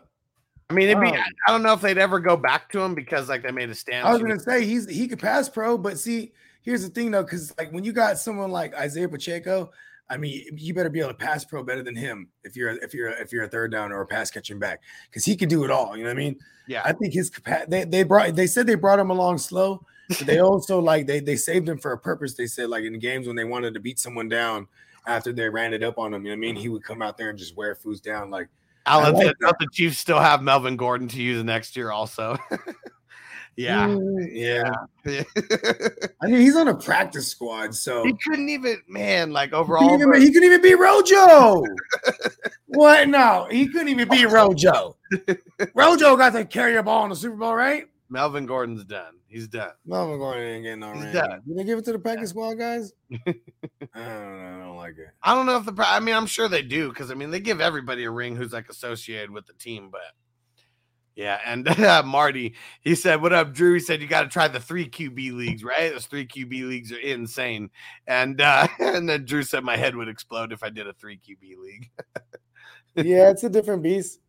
I 0.68 0.72
mean, 0.72 0.88
it'd 0.88 1.00
be, 1.02 1.08
Um, 1.08 1.14
I 1.14 1.24
I 1.48 1.52
don't 1.52 1.62
know 1.62 1.72
if 1.72 1.80
they'd 1.80 1.98
ever 1.98 2.20
go 2.20 2.36
back 2.36 2.70
to 2.72 2.80
him 2.80 2.94
because 2.94 3.28
like 3.28 3.42
they 3.42 3.50
made 3.50 3.70
a 3.70 3.74
stand. 3.74 4.06
I 4.06 4.12
was 4.12 4.22
gonna 4.22 4.38
say 4.38 4.64
he's 4.64 4.88
he 4.88 5.08
could 5.08 5.18
pass 5.18 5.48
pro, 5.48 5.76
but 5.76 5.98
see, 5.98 6.32
here's 6.62 6.82
the 6.82 6.88
thing 6.88 7.10
though, 7.10 7.24
because 7.24 7.52
like 7.58 7.72
when 7.72 7.84
you 7.84 7.92
got 7.92 8.18
someone 8.18 8.50
like 8.50 8.74
Isaiah 8.74 9.08
Pacheco, 9.08 9.72
I 10.10 10.16
mean, 10.16 10.44
you 10.56 10.74
better 10.74 10.90
be 10.90 10.98
able 10.98 11.10
to 11.10 11.14
pass 11.14 11.44
pro 11.44 11.62
better 11.62 11.82
than 11.84 11.94
him 11.94 12.28
if 12.42 12.56
you're 12.56 12.70
if 12.82 12.92
you're 12.92 13.10
if 13.10 13.32
you're 13.32 13.44
a 13.44 13.48
third 13.48 13.70
down 13.70 13.92
or 13.92 14.00
a 14.00 14.06
pass 14.06 14.30
catching 14.30 14.58
back, 14.58 14.82
because 15.08 15.24
he 15.24 15.36
can 15.36 15.48
do 15.48 15.64
it 15.64 15.70
all. 15.70 15.96
You 15.96 16.02
know 16.02 16.10
what 16.10 16.16
I 16.16 16.20
mean? 16.20 16.36
yeah, 16.66 16.82
I 16.84 16.92
think 16.92 17.14
his. 17.14 17.30
They, 17.68 17.84
they 17.84 18.02
brought. 18.02 18.34
They 18.34 18.46
said 18.46 18.66
they 18.66 18.74
brought 18.74 18.98
him 18.98 19.10
along 19.10 19.38
slow. 19.38 19.84
But 20.08 20.26
they 20.26 20.38
also 20.40 20.80
like 20.80 21.06
they 21.06 21.20
they 21.20 21.36
saved 21.36 21.68
him 21.68 21.78
for 21.78 21.92
a 21.92 21.98
purpose. 21.98 22.34
They 22.34 22.46
said 22.46 22.68
like 22.68 22.84
in 22.84 22.98
games 22.98 23.26
when 23.26 23.36
they 23.36 23.44
wanted 23.44 23.72
to 23.74 23.80
beat 23.80 23.98
someone 23.98 24.28
down 24.28 24.66
after 25.06 25.32
they 25.32 25.48
ran 25.48 25.72
it 25.72 25.82
up 25.82 25.98
on 25.98 26.12
him. 26.12 26.24
You 26.24 26.30
know 26.30 26.36
what 26.40 26.46
I 26.46 26.52
mean? 26.52 26.56
He 26.56 26.68
would 26.68 26.82
come 26.82 27.02
out 27.02 27.16
there 27.16 27.30
and 27.30 27.38
just 27.38 27.56
wear 27.56 27.74
foods 27.74 28.00
down. 28.00 28.30
Like 28.30 28.48
Alan 28.86 29.14
like 29.14 29.36
the 29.38 29.68
Chiefs 29.72 29.98
still 29.98 30.18
have 30.18 30.42
Melvin 30.42 30.76
Gordon 30.76 31.08
to 31.08 31.22
use 31.22 31.42
next 31.44 31.76
year 31.76 31.90
also. 31.90 32.36
yeah. 33.60 33.86
mm, 33.88 34.28
yeah. 34.32 34.72
I 36.22 36.26
mean, 36.26 36.40
he's 36.40 36.56
on 36.56 36.68
a 36.68 36.74
practice 36.74 37.28
squad, 37.28 37.74
so 37.74 38.04
he 38.04 38.14
couldn't 38.24 38.48
even 38.48 38.80
man 38.88 39.32
like 39.32 39.50
he 39.50 39.56
overall. 39.56 39.88
couldn't, 39.88 40.08
even, 40.08 40.22
he 40.22 40.32
couldn't 40.32 40.48
even 40.48 40.62
be 40.62 40.74
Rojo. 40.74 41.62
what? 42.66 43.08
No, 43.08 43.46
he 43.50 43.68
couldn't 43.68 43.88
even 43.88 44.08
be 44.08 44.24
Rojo. 44.26 44.96
Rojo 45.74 46.16
got 46.16 46.32
to 46.32 46.44
carry 46.44 46.76
a 46.76 46.82
ball 46.82 47.04
in 47.04 47.10
the 47.10 47.16
Super 47.16 47.36
Bowl, 47.36 47.54
right? 47.54 47.86
Melvin 48.08 48.46
Gordon's 48.46 48.84
done. 48.84 49.14
He's 49.28 49.46
done. 49.46 49.70
No, 49.86 50.18
Gordon 50.18 50.42
ain't 50.42 50.64
getting 50.64 50.80
no 50.80 50.92
He's 50.92 51.04
ring. 51.04 51.12
done. 51.12 51.42
Did 51.46 51.58
they 51.58 51.64
give 51.64 51.78
it 51.78 51.84
to 51.84 51.92
the 51.92 51.98
practice 52.00 52.30
squad 52.30 52.54
guys? 52.54 52.92
I 53.12 53.34
don't 53.94 53.94
know. 53.94 54.56
I 54.56 54.58
don't 54.58 54.76
like 54.76 54.98
it. 54.98 55.10
I 55.22 55.34
don't 55.36 55.46
know 55.46 55.56
if 55.58 55.64
the 55.66 55.74
I 55.78 56.00
mean 56.00 56.16
I'm 56.16 56.26
sure 56.26 56.48
they 56.48 56.62
do 56.62 56.88
because 56.88 57.12
I 57.12 57.14
mean 57.14 57.30
they 57.30 57.38
give 57.38 57.60
everybody 57.60 58.04
a 58.04 58.10
ring 58.10 58.34
who's 58.34 58.52
like 58.52 58.68
associated 58.68 59.30
with 59.30 59.46
the 59.46 59.52
team, 59.52 59.90
but 59.92 60.00
yeah. 61.16 61.38
And 61.44 61.68
uh, 61.68 62.02
Marty, 62.06 62.54
he 62.80 62.94
said, 62.94 63.22
"What 63.22 63.32
up, 63.32 63.52
Drew?" 63.52 63.74
He 63.74 63.80
said, 63.80 64.00
"You 64.00 64.08
got 64.08 64.22
to 64.22 64.28
try 64.28 64.48
the 64.48 64.60
three 64.60 64.88
QB 64.88 65.32
leagues, 65.32 65.64
right? 65.64 65.92
Those 65.92 66.06
three 66.06 66.26
QB 66.26 66.68
leagues 66.68 66.92
are 66.92 66.98
insane." 66.98 67.70
And 68.06 68.40
uh, 68.40 68.68
and 68.78 69.08
then 69.08 69.24
Drew 69.24 69.42
said, 69.42 69.64
"My 69.64 69.76
head 69.76 69.96
would 69.96 70.08
explode 70.08 70.52
if 70.52 70.62
I 70.62 70.70
did 70.70 70.86
a 70.86 70.92
three 70.94 71.18
QB 71.18 71.58
league." 71.58 71.90
yeah, 72.96 73.30
it's 73.30 73.44
a 73.44 73.50
different 73.50 73.82
beast. 73.82 74.20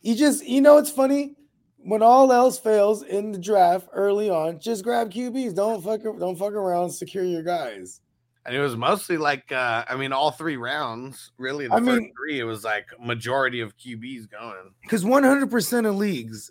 You 0.00 0.16
just, 0.16 0.44
you 0.44 0.60
know, 0.60 0.78
it's 0.78 0.90
funny 0.90 1.36
when 1.78 2.02
all 2.02 2.32
else 2.32 2.58
fails 2.58 3.02
in 3.02 3.32
the 3.32 3.38
draft 3.38 3.88
early 3.92 4.30
on. 4.30 4.58
Just 4.58 4.84
grab 4.84 5.12
QBs. 5.12 5.54
Don't 5.54 5.82
fuck, 5.82 6.02
don't 6.02 6.36
fuck 6.36 6.52
around. 6.52 6.90
Secure 6.90 7.24
your 7.24 7.42
guys. 7.42 8.00
And 8.44 8.56
it 8.56 8.60
was 8.60 8.76
mostly 8.76 9.16
like, 9.16 9.52
uh, 9.52 9.84
I 9.88 9.94
mean, 9.94 10.12
all 10.12 10.32
three 10.32 10.56
rounds, 10.56 11.30
really. 11.38 11.68
The 11.68 11.74
I 11.74 11.78
first 11.78 11.86
mean- 11.86 12.12
three, 12.16 12.40
it 12.40 12.44
was 12.44 12.64
like 12.64 12.86
majority 13.00 13.60
of 13.60 13.76
QBs 13.76 14.30
going. 14.30 14.72
Because 14.82 15.04
100% 15.04 15.86
of 15.88 15.96
leagues 15.96 16.50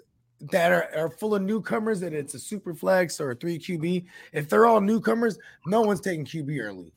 that 0.52 0.72
are, 0.72 0.90
are 0.96 1.10
full 1.10 1.36
of 1.36 1.42
newcomers 1.42 2.02
and 2.02 2.16
it's 2.16 2.34
a 2.34 2.40
super 2.40 2.74
flex 2.74 3.20
or 3.20 3.32
a 3.32 3.36
three 3.36 3.60
QB, 3.60 4.06
if 4.32 4.48
they're 4.48 4.66
all 4.66 4.80
newcomers, 4.82 5.38
no 5.66 5.82
one's 5.82 6.02
taking 6.02 6.26
QB 6.26 6.62
early. 6.62 6.92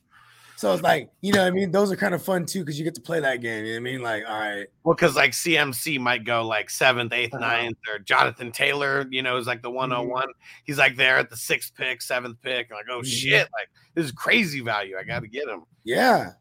So 0.56 0.72
it's 0.72 0.82
like, 0.82 1.10
you 1.20 1.32
know 1.32 1.40
what 1.42 1.48
I 1.48 1.50
mean? 1.50 1.72
Those 1.72 1.90
are 1.90 1.96
kind 1.96 2.14
of 2.14 2.22
fun 2.22 2.46
too, 2.46 2.60
because 2.60 2.78
you 2.78 2.84
get 2.84 2.94
to 2.94 3.00
play 3.00 3.18
that 3.20 3.40
game. 3.40 3.64
You 3.64 3.72
know 3.72 3.80
what 3.82 3.88
I 3.88 3.92
mean? 3.92 4.02
Like, 4.02 4.24
all 4.26 4.38
right. 4.38 4.66
Well, 4.84 4.94
because 4.94 5.16
like 5.16 5.32
CMC 5.32 5.98
might 5.98 6.24
go 6.24 6.46
like 6.46 6.70
seventh, 6.70 7.12
eighth, 7.12 7.34
Uh-huh. 7.34 7.44
ninth, 7.44 7.76
or 7.92 7.98
Jonathan 7.98 8.52
Taylor, 8.52 9.04
you 9.10 9.20
know, 9.22 9.36
is 9.36 9.46
like 9.48 9.62
the 9.62 9.70
101. 9.70 10.28
He's 10.64 10.78
like 10.78 10.96
there 10.96 11.18
at 11.18 11.28
the 11.28 11.36
sixth 11.36 11.74
pick, 11.74 12.00
seventh 12.00 12.40
pick. 12.40 12.70
Like, 12.70 12.86
oh 12.88 13.00
Mhm. 13.00 13.06
shit, 13.06 13.48
like 13.52 13.68
this 13.94 14.04
is 14.06 14.12
crazy 14.12 14.60
value. 14.60 14.96
I 14.96 15.02
got 15.02 15.20
to 15.20 15.28
get 15.28 15.48
him. 15.48 15.64
Yeah. 15.82 16.32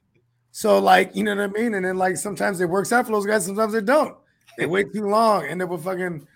So 0.51 0.77
like, 0.77 1.15
you 1.15 1.23
know 1.23 1.35
what 1.35 1.43
I 1.43 1.47
mean? 1.47 1.73
And 1.73 1.83
then 1.83 1.97
like 1.97 2.15
sometimes 2.17 2.61
it 2.61 2.69
works 2.69 2.91
out 2.93 3.07
for 3.07 3.11
those 3.13 3.25
guys, 3.25 3.45
sometimes 3.45 3.73
it 3.73 3.85
don't. 3.85 4.15
They 4.59 4.67
wait 4.67 4.93
too 4.93 5.07
long, 5.07 5.45
end 5.47 5.63
up 5.63 5.69
with 5.69 5.83
fucking, 5.83 6.27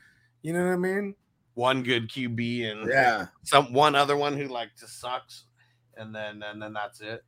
you 0.42 0.54
know 0.54 0.66
what 0.66 0.74
I 0.74 0.78
mean? 0.78 1.16
One 1.54 1.84
good 1.84 2.10
QB 2.10 2.72
and 2.72 2.90
Yeah. 2.90 3.28
some 3.44 3.72
one 3.72 3.94
other 3.94 4.18
one 4.18 4.36
who 4.36 4.48
like 4.48 4.70
just 4.80 5.00
sucks, 5.00 5.44
and 5.96 6.14
then 6.16 6.42
and 6.42 6.60
then 6.60 6.74
that's 6.74 7.02
it. 7.02 7.24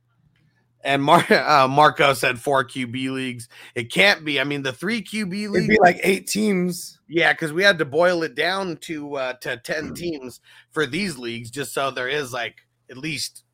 And 0.82 1.02
Mar- 1.02 1.26
uh, 1.30 1.68
Marco 1.68 2.12
said 2.14 2.38
four 2.38 2.64
QB 2.64 3.12
leagues. 3.12 3.48
It 3.74 3.92
can't 3.92 4.24
be. 4.24 4.40
I 4.40 4.44
mean, 4.44 4.62
the 4.62 4.72
three 4.72 5.02
QB 5.02 5.50
league. 5.50 5.68
be 5.68 5.78
like 5.80 6.00
eight 6.02 6.26
teams. 6.26 6.98
Yeah, 7.08 7.32
because 7.32 7.52
we 7.52 7.62
had 7.62 7.78
to 7.78 7.84
boil 7.84 8.22
it 8.22 8.34
down 8.34 8.76
to 8.82 9.16
uh, 9.16 9.32
to 9.34 9.56
ten 9.58 9.94
teams 9.94 10.40
for 10.70 10.86
these 10.86 11.18
leagues, 11.18 11.50
just 11.50 11.74
so 11.74 11.90
there 11.90 12.08
is 12.08 12.32
like 12.32 12.56
at 12.90 12.96
least 12.96 13.44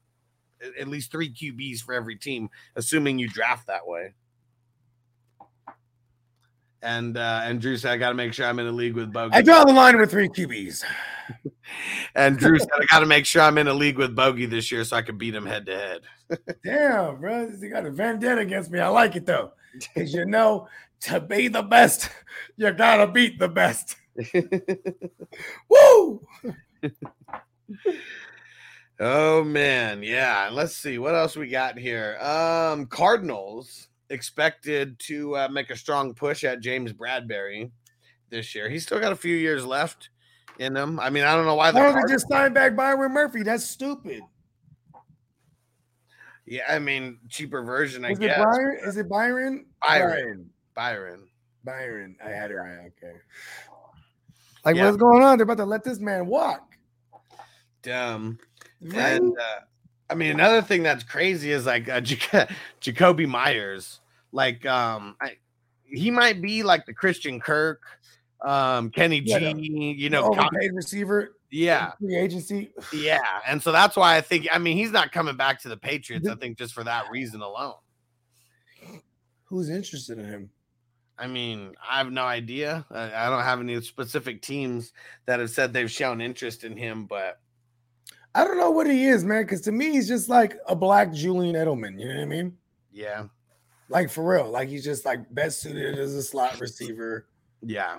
at 0.80 0.88
least 0.88 1.10
three 1.10 1.32
QBs 1.32 1.80
for 1.80 1.94
every 1.94 2.16
team, 2.16 2.48
assuming 2.76 3.18
you 3.18 3.28
draft 3.28 3.66
that 3.66 3.86
way. 3.86 4.14
And 6.86 7.18
uh, 7.18 7.40
and 7.42 7.60
Drew 7.60 7.76
said, 7.76 7.90
I 7.90 7.96
got 7.96 8.10
to 8.10 8.14
make 8.14 8.32
sure 8.32 8.46
I'm 8.46 8.60
in 8.60 8.66
a 8.68 8.72
league 8.72 8.94
with 8.94 9.12
Bogey. 9.12 9.34
I 9.34 9.42
draw 9.42 9.64
the 9.64 9.72
line 9.72 9.98
with 9.98 10.10
three 10.10 10.28
QBs. 10.28 10.84
And 12.14 12.38
Drew 12.38 12.58
said, 12.60 12.68
I 12.80 12.84
got 12.86 13.00
to 13.00 13.06
make 13.06 13.26
sure 13.26 13.42
I'm 13.42 13.58
in 13.58 13.66
a 13.66 13.74
league 13.74 13.98
with 13.98 14.14
Bogey 14.14 14.46
this 14.46 14.70
year 14.70 14.84
so 14.84 14.96
I 14.96 15.02
can 15.02 15.18
beat 15.18 15.34
him 15.34 15.44
head 15.44 15.66
to 15.66 15.76
head. 15.76 16.02
Damn, 16.64 17.20
bro. 17.20 17.50
You 17.60 17.68
got 17.68 17.84
a 17.84 17.90
vendetta 17.90 18.40
against 18.40 18.70
me. 18.70 18.78
I 18.78 18.86
like 18.86 19.16
it 19.16 19.26
though. 19.26 19.52
Because 19.72 20.14
you 20.14 20.24
know, 20.24 20.68
to 21.00 21.20
be 21.20 21.48
the 21.48 21.62
best, 21.62 22.08
you 22.56 22.70
gotta 22.70 23.10
beat 23.10 23.40
the 23.40 23.48
best. 23.48 23.96
Woo! 25.68 26.26
Oh 29.00 29.42
man, 29.42 30.04
yeah. 30.04 30.48
Let's 30.52 30.76
see 30.76 30.98
what 30.98 31.16
else 31.16 31.36
we 31.36 31.48
got 31.48 31.76
here. 31.76 32.16
Um, 32.20 32.86
Cardinals 32.86 33.88
expected 34.10 34.98
to 35.00 35.36
uh, 35.36 35.48
make 35.48 35.70
a 35.70 35.76
strong 35.76 36.14
push 36.14 36.44
at 36.44 36.60
James 36.60 36.92
Bradberry 36.92 37.70
this 38.30 38.54
year. 38.54 38.68
He's 38.68 38.82
still 38.84 39.00
got 39.00 39.12
a 39.12 39.16
few 39.16 39.34
years 39.36 39.64
left 39.66 40.10
in 40.58 40.76
him. 40.76 40.98
I 41.00 41.10
mean, 41.10 41.24
I 41.24 41.34
don't 41.34 41.44
know 41.46 41.54
why 41.54 41.70
the 41.70 41.78
Why 41.78 41.84
don't 41.86 41.92
Card- 41.94 42.08
they 42.08 42.12
just 42.14 42.28
sign 42.30 42.52
back 42.52 42.74
Byron 42.76 43.12
Murphy? 43.12 43.42
That's 43.42 43.64
stupid. 43.64 44.22
yeah, 46.46 46.62
I 46.68 46.78
mean, 46.78 47.18
cheaper 47.28 47.62
version, 47.62 48.04
I 48.04 48.10
Is 48.12 48.18
it 48.18 48.22
guess. 48.22 48.38
Byron? 48.44 48.78
Is 48.84 48.96
it 48.96 49.08
Byron? 49.08 49.66
Byron. 49.86 50.50
Byron. 50.74 51.28
Byron. 51.64 52.16
I 52.24 52.28
had 52.30 52.50
it 52.50 52.54
right. 52.54 52.78
Okay. 53.02 53.16
Like, 54.64 54.76
Yeah. 54.76 54.84
what's 54.86 54.96
going 54.96 55.22
on? 55.22 55.38
They're 55.38 55.44
about 55.44 55.56
to 55.58 55.64
let 55.64 55.82
this 55.84 55.98
man 55.98 56.26
walk. 56.26 56.76
Dumb. 57.82 58.38
Right? 58.80 59.14
and 59.20 59.32
uh, 59.38 59.60
I 60.08 60.14
mean, 60.14 60.30
another 60.30 60.62
thing 60.62 60.82
that's 60.82 61.04
crazy 61.04 61.50
is 61.50 61.66
like 61.66 61.88
uh, 61.88 62.00
Jac- 62.02 62.50
Jakobi 62.80 63.26
Meyers. 63.26 64.00
Like, 64.32 64.66
um, 64.66 65.16
I, 65.20 65.36
he 65.84 66.10
might 66.10 66.42
be 66.42 66.62
like 66.62 66.86
the 66.86 66.94
Christian 66.94 67.40
Kirk, 67.40 67.82
um, 68.42 68.90
Kenny 68.90 69.20
G. 69.20 69.30
Yeah, 69.30 69.54
you 69.54 70.10
know, 70.10 70.24
overpaid 70.24 70.72
receiver, 70.74 71.36
yeah, 71.50 71.92
free 72.00 72.16
agency. 72.16 72.72
yeah, 72.92 73.18
and 73.46 73.62
so 73.62 73.72
that's 73.72 73.96
why 73.96 74.16
I 74.16 74.20
think. 74.20 74.46
I 74.52 74.58
mean, 74.58 74.76
he's 74.76 74.92
not 74.92 75.12
coming 75.12 75.36
back 75.36 75.62
to 75.62 75.68
the 75.68 75.76
Patriots. 75.76 76.28
I 76.28 76.34
think 76.34 76.58
just 76.58 76.74
for 76.74 76.84
that 76.84 77.10
reason 77.10 77.40
alone. 77.40 77.74
Who's 79.44 79.70
interested 79.70 80.18
in 80.18 80.24
him? 80.24 80.50
I 81.18 81.28
mean, 81.28 81.74
I 81.88 81.98
have 81.98 82.12
no 82.12 82.24
idea. 82.24 82.84
I, 82.90 83.26
I 83.26 83.30
don't 83.30 83.42
have 83.42 83.60
any 83.60 83.80
specific 83.80 84.42
teams 84.42 84.92
that 85.26 85.40
have 85.40 85.50
said 85.50 85.72
they've 85.72 85.90
shown 85.90 86.20
interest 86.20 86.64
in 86.64 86.76
him, 86.76 87.06
but 87.06 87.40
I 88.36 88.44
don't 88.44 88.58
know 88.58 88.70
what 88.70 88.86
he 88.86 89.06
is, 89.06 89.24
man. 89.24 89.42
Because 89.44 89.62
to 89.62 89.72
me, 89.72 89.92
he's 89.92 90.06
just 90.06 90.28
like 90.28 90.56
a 90.68 90.76
black 90.76 91.10
Julian 91.12 91.54
Edelman. 91.54 91.98
You 91.98 92.08
know 92.08 92.16
what 92.16 92.22
I 92.22 92.26
mean? 92.26 92.56
yeah, 92.92 93.24
Like 93.88 94.10
for 94.10 94.22
real. 94.28 94.50
Like 94.50 94.68
he's 94.68 94.84
just 94.84 95.04
like 95.06 95.32
best 95.34 95.60
suited 95.62 95.98
as 95.98 96.14
a 96.14 96.22
slot 96.22 96.60
receiver. 96.60 97.26
yeah, 97.62 97.98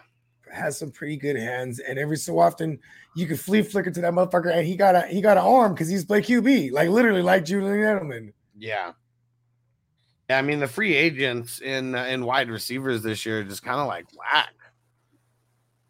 Has 0.53 0.77
some 0.77 0.91
pretty 0.91 1.17
good 1.17 1.35
hands, 1.37 1.79
and 1.79 1.97
every 1.97 2.17
so 2.17 2.37
often 2.39 2.79
you 3.15 3.25
can 3.25 3.35
flea 3.37 3.63
flicker 3.63 3.89
to 3.91 4.01
that 4.01 4.13
motherfucker, 4.13 4.53
and 4.55 4.65
he 4.67 4.75
got 4.75 4.93
a 4.95 5.01
he 5.07 5.21
got 5.21 5.37
an 5.37 5.43
arm 5.43 5.73
because 5.73 5.89
he's 5.89 6.05
play 6.05 6.21
QB, 6.21 6.71
like 6.71 6.89
literally 6.89 7.21
like 7.23 7.43
Julian 7.45 7.73
Edelman. 7.77 8.33
yeah. 8.57 8.91
Yeah, 10.29 10.39
I 10.39 10.41
mean 10.41 10.59
the 10.59 10.67
free 10.67 10.93
agents 10.93 11.61
in 11.61 11.95
uh, 11.95 12.03
in 12.03 12.25
wide 12.25 12.49
receivers 12.49 13.01
this 13.01 13.25
year 13.25 13.39
are 13.39 13.43
just 13.45 13.63
kind 13.63 13.79
of 13.79 13.87
like 13.87 14.05
whack. 14.13 14.53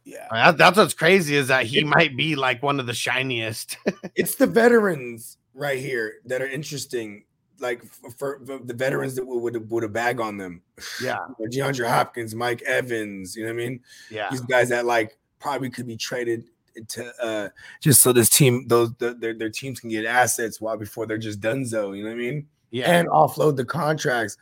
Yeah, 0.08 0.28
that- 0.32 0.58
that's 0.58 0.78
what's 0.78 0.94
crazy 0.94 1.36
is 1.36 1.50
that 1.50 1.66
he 1.66 1.84
might 1.84 2.16
be 2.16 2.36
like 2.36 2.64
one 2.64 2.80
of 2.80 2.86
the 2.86 2.94
shiniest. 2.94 3.78
it's 4.16 4.36
the 4.36 4.48
veterans 4.48 5.38
right 5.54 5.80
here 5.80 6.16
that 6.26 6.42
are 6.42 6.48
interesting. 6.48 7.26
Like 7.60 7.84
for, 7.86 8.40
for 8.46 8.60
the- 8.64 8.74
veterans 8.74 9.16
that 9.16 9.26
would 9.26 9.70
would 9.72 9.84
a 9.84 9.90
bag 9.90 10.20
on 10.22 10.38
them. 10.38 10.62
yeah, 11.02 11.18
Like 11.40 11.50
DeAndre 11.50 11.88
Hopkins, 11.90 12.34
Mike 12.36 12.62
Evans. 12.64 13.36
You 13.36 13.44
know 13.46 13.50
what 13.54 13.62
I 13.62 13.66
mean? 13.68 13.80
yeah, 14.10 14.30
these 14.32 14.42
guys 14.42 14.70
that 14.70 14.86
like 14.86 15.18
probably 15.40 15.70
could 15.70 15.88
be 15.88 15.98
traded 15.98 16.46
to 16.88 17.12
uh 17.24 17.50
just 17.82 18.04
so 18.04 18.14
this 18.14 18.30
team 18.30 18.68
those 18.68 18.94
the, 19.00 19.16
their 19.16 19.34
their 19.34 19.50
teams 19.50 19.80
can 19.80 19.90
get 19.90 20.06
assets 20.06 20.62
while 20.62 20.78
before 20.78 21.08
they're 21.08 21.18
just 21.18 21.42
donezo, 21.42 21.98
you 21.98 22.04
know 22.04 22.10
what 22.10 22.16
I 22.16 22.20
mean? 22.20 22.48
yeah. 22.70 22.92
And 22.92 23.08
offload 23.10 23.56
the 23.56 23.66
contracts. 23.66 24.38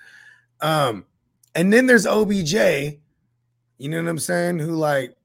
Um 0.60 1.06
and 1.56 1.72
then 1.72 1.86
there's 1.86 2.06
OBJ, 2.06 2.54
you 2.54 3.90
know 3.90 4.02
what 4.04 4.10
I'm 4.10 4.20
saying? 4.20 4.60
Who 4.60 4.76
like 4.76 5.16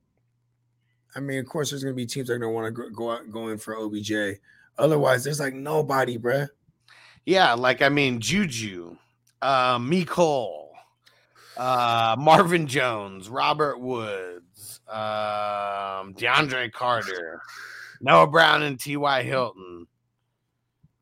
I 1.15 1.21
mean, 1.21 1.39
of 1.39 1.47
course 1.47 1.71
there's 1.71 1.83
going 1.83 1.95
to 1.95 1.97
be 1.97 2.07
teams 2.07 2.29
that 2.29 2.35
are 2.35 2.39
going 2.39 2.51
to 2.51 2.55
want 2.55 2.75
to 2.75 2.91
go, 2.91 3.11
out 3.11 3.31
going 3.31 3.59
for 3.59 3.77
OBJ. 3.77 4.39
Otherwise, 4.79 5.25
there's 5.25 5.41
like 5.41 5.55
nobody, 5.55 6.19
bruh. 6.19 6.49
Yeah, 7.27 7.53
like 7.53 7.83
I 7.83 7.89
mean 7.89 8.21
Juju, 8.21 8.97
uh 9.43 9.79
Cole, 10.07 10.73
uh 11.57 12.17
Marvin 12.19 12.67
Jones, 12.67 13.29
Robert 13.29 13.79
Woods, 13.79 14.81
um 14.89 16.15
DeAndre 16.15 16.73
Carter, 16.73 17.43
Noah 18.01 18.27
Brown 18.27 18.63
and 18.63 18.81
T.Y. 18.81 19.23
Hilton, 19.23 19.87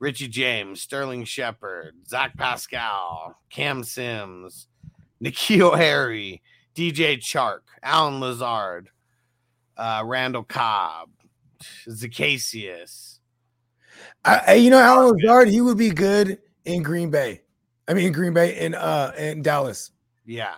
Richie 0.01 0.29
James, 0.29 0.83
Sterling 0.83 1.25
Shepard, 1.25 1.95
Zach 2.09 2.37
Pascal, 2.37 3.37
Cam 3.51 3.85
Sims, 3.85 4.67
N'Keal 5.23 5.77
Harry, 5.77 6.43
DJ 6.75 7.19
Chark, 7.19 7.61
Allen 7.83 8.21
Lazard, 8.21 8.91
uh 9.79 10.03
Randall 10.05 10.45
Cobb, 10.45 11.11
Zacasius. 11.89 13.19
I, 14.25 14.55
you 14.55 14.71
know, 14.71 14.79
Allen 14.79 15.17
Lazard, 15.17 15.49
he 15.49 15.61
would 15.61 15.79
be 15.79 15.91
good 15.91 16.39
in 16.65 16.83
Green 16.83 17.11
Bay. 17.11 17.43
I 17.89 17.95
mean, 17.95 18.07
in 18.07 18.13
Green 18.13 18.35
Bay 18.35 18.59
in 18.59 18.75
uh 18.75 19.13
in 19.17 19.43
Dallas. 19.43 19.91
Yeah. 20.27 20.55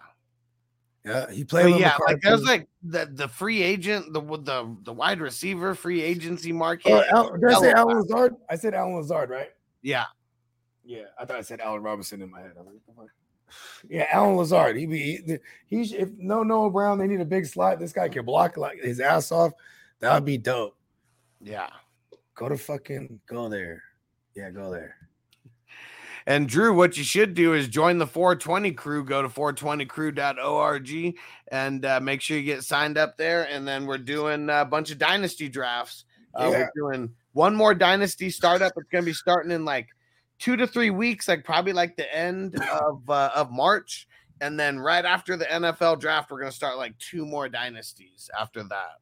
Yeah, 1.04 1.30
he 1.30 1.44
played. 1.44 1.80
Yeah, 1.80 1.96
like 2.06 2.20
there's 2.20 2.42
McCarthy. 2.42 2.58
like 2.58 2.68
the 2.82 3.10
the 3.10 3.28
free 3.28 3.62
agent, 3.62 4.12
the 4.12 4.20
the 4.20 4.76
the 4.82 4.92
wide 4.92 5.20
receiver 5.20 5.74
free 5.74 6.02
agency 6.02 6.52
market. 6.52 6.92
Oh, 6.92 7.02
Al, 7.10 7.32
did 7.38 7.44
I 7.50 7.60
say 7.60 7.72
Allen. 7.72 7.96
Lazard? 8.02 8.34
I 8.50 8.56
said 8.56 8.74
Allen 8.74 8.96
Lazard, 8.96 9.30
right? 9.30 9.48
yeah, 9.80 10.04
Yeah, 10.84 11.04
I 11.18 11.24
thought 11.24 11.38
I 11.38 11.40
said 11.40 11.60
Allen 11.60 11.82
Robinson 11.82 12.20
in 12.20 12.30
my 12.30 12.40
head. 12.42 12.52
I'm 12.58 12.66
like, 12.66 12.74
what 12.74 12.86
the 12.86 13.02
fuck? 13.02 13.10
Yeah, 13.88 14.07
Allen 14.12 14.36
Lazard. 14.36 14.76
He 14.76 14.86
be 14.86 15.20
he. 15.66 15.82
If 15.82 16.11
no 16.18 16.42
Noah 16.42 16.70
Brown, 16.70 16.98
they 16.98 17.07
need 17.07 17.20
a 17.20 17.24
big 17.24 17.46
slot. 17.46 17.78
This 17.78 17.92
guy 17.92 18.09
can 18.09 18.24
block 18.24 18.57
like 18.57 18.80
his 18.80 19.01
ass 19.01 19.32
off. 19.32 19.53
That 20.01 20.14
would 20.14 20.24
be 20.24 20.38
dope. 20.38 20.76
yeah. 21.40 21.68
Go 22.34 22.48
to 22.48 22.57
fucking 22.57 23.20
go 23.26 23.48
there. 23.51 23.82
Yeah, 24.34 24.51
go 24.51 24.70
there. 24.70 24.96
And 26.26 26.48
Drew, 26.48 26.72
what 26.74 26.96
you 26.96 27.05
should 27.05 27.34
do 27.34 27.53
is 27.55 27.68
join 27.68 27.98
the 27.98 28.07
420 28.07 28.72
crew. 28.72 29.05
Go 29.05 29.20
to 29.20 29.28
420crew.org 29.28 31.14
and 31.48 31.84
uh, 31.84 32.01
make 32.01 32.20
sure 32.20 32.36
you 32.38 32.42
get 32.44 32.62
signed 32.62 32.96
up 32.98 33.16
there. 33.16 33.44
And 33.51 33.66
then 33.66 33.84
we're 33.86 33.98
doing 33.98 34.48
a 34.51 34.64
bunch 34.64 34.90
of 34.90 34.98
dynasty 34.98 35.48
drafts. 35.48 36.05
Uh, 36.34 36.48
Yeah. 36.51 36.59
We're 36.74 36.92
doing 36.92 37.11
one 37.32 37.55
more 37.55 37.74
dynasty 37.74 38.30
startup. 38.30 38.72
It's 38.76 38.88
going 38.90 39.05
to 39.05 39.11
be 39.11 39.14
starting 39.14 39.51
in 39.53 39.64
like 39.64 39.88
two 40.41 40.57
to 40.57 40.66
three 40.66 40.91
weeks, 40.91 41.28
like 41.28 41.45
probably 41.45 41.72
like 41.72 41.97
the 41.97 42.12
end 42.12 42.61
of 42.72 43.09
uh, 43.09 43.30
of 43.34 43.53
March. 43.53 44.09
And 44.41 44.59
then 44.59 44.78
right 44.78 45.05
after 45.05 45.36
the 45.36 45.45
NFL 45.45 46.01
draft, 46.01 46.30
we're 46.30 46.41
going 46.41 46.51
to 46.51 46.57
start 46.57 46.78
like 46.78 46.97
two 46.99 47.26
more 47.26 47.49
dynasties 47.49 48.30
after 48.38 48.62
that. 48.64 48.97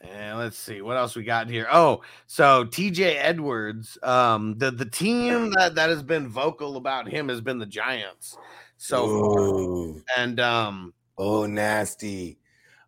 And 0.00 0.38
let's 0.38 0.58
see 0.58 0.82
what 0.82 0.96
else 0.96 1.14
we 1.14 1.24
got 1.24 1.48
here. 1.48 1.66
Oh, 1.70 2.02
so 2.26 2.64
TJ 2.64 3.16
Edwards, 3.18 3.96
um, 4.02 4.56
the 4.58 4.70
the 4.70 4.84
team 4.84 5.50
that 5.52 5.74
that 5.76 5.88
has 5.88 6.02
been 6.02 6.28
vocal 6.28 6.76
about 6.76 7.08
him 7.08 7.28
has 7.28 7.40
been 7.40 7.58
the 7.58 7.66
Giants. 7.66 8.36
So. 8.76 9.06
Ooh. 9.06 10.02
and 10.16 10.40
um, 10.40 10.92
oh, 11.16 11.46
nasty. 11.46 12.38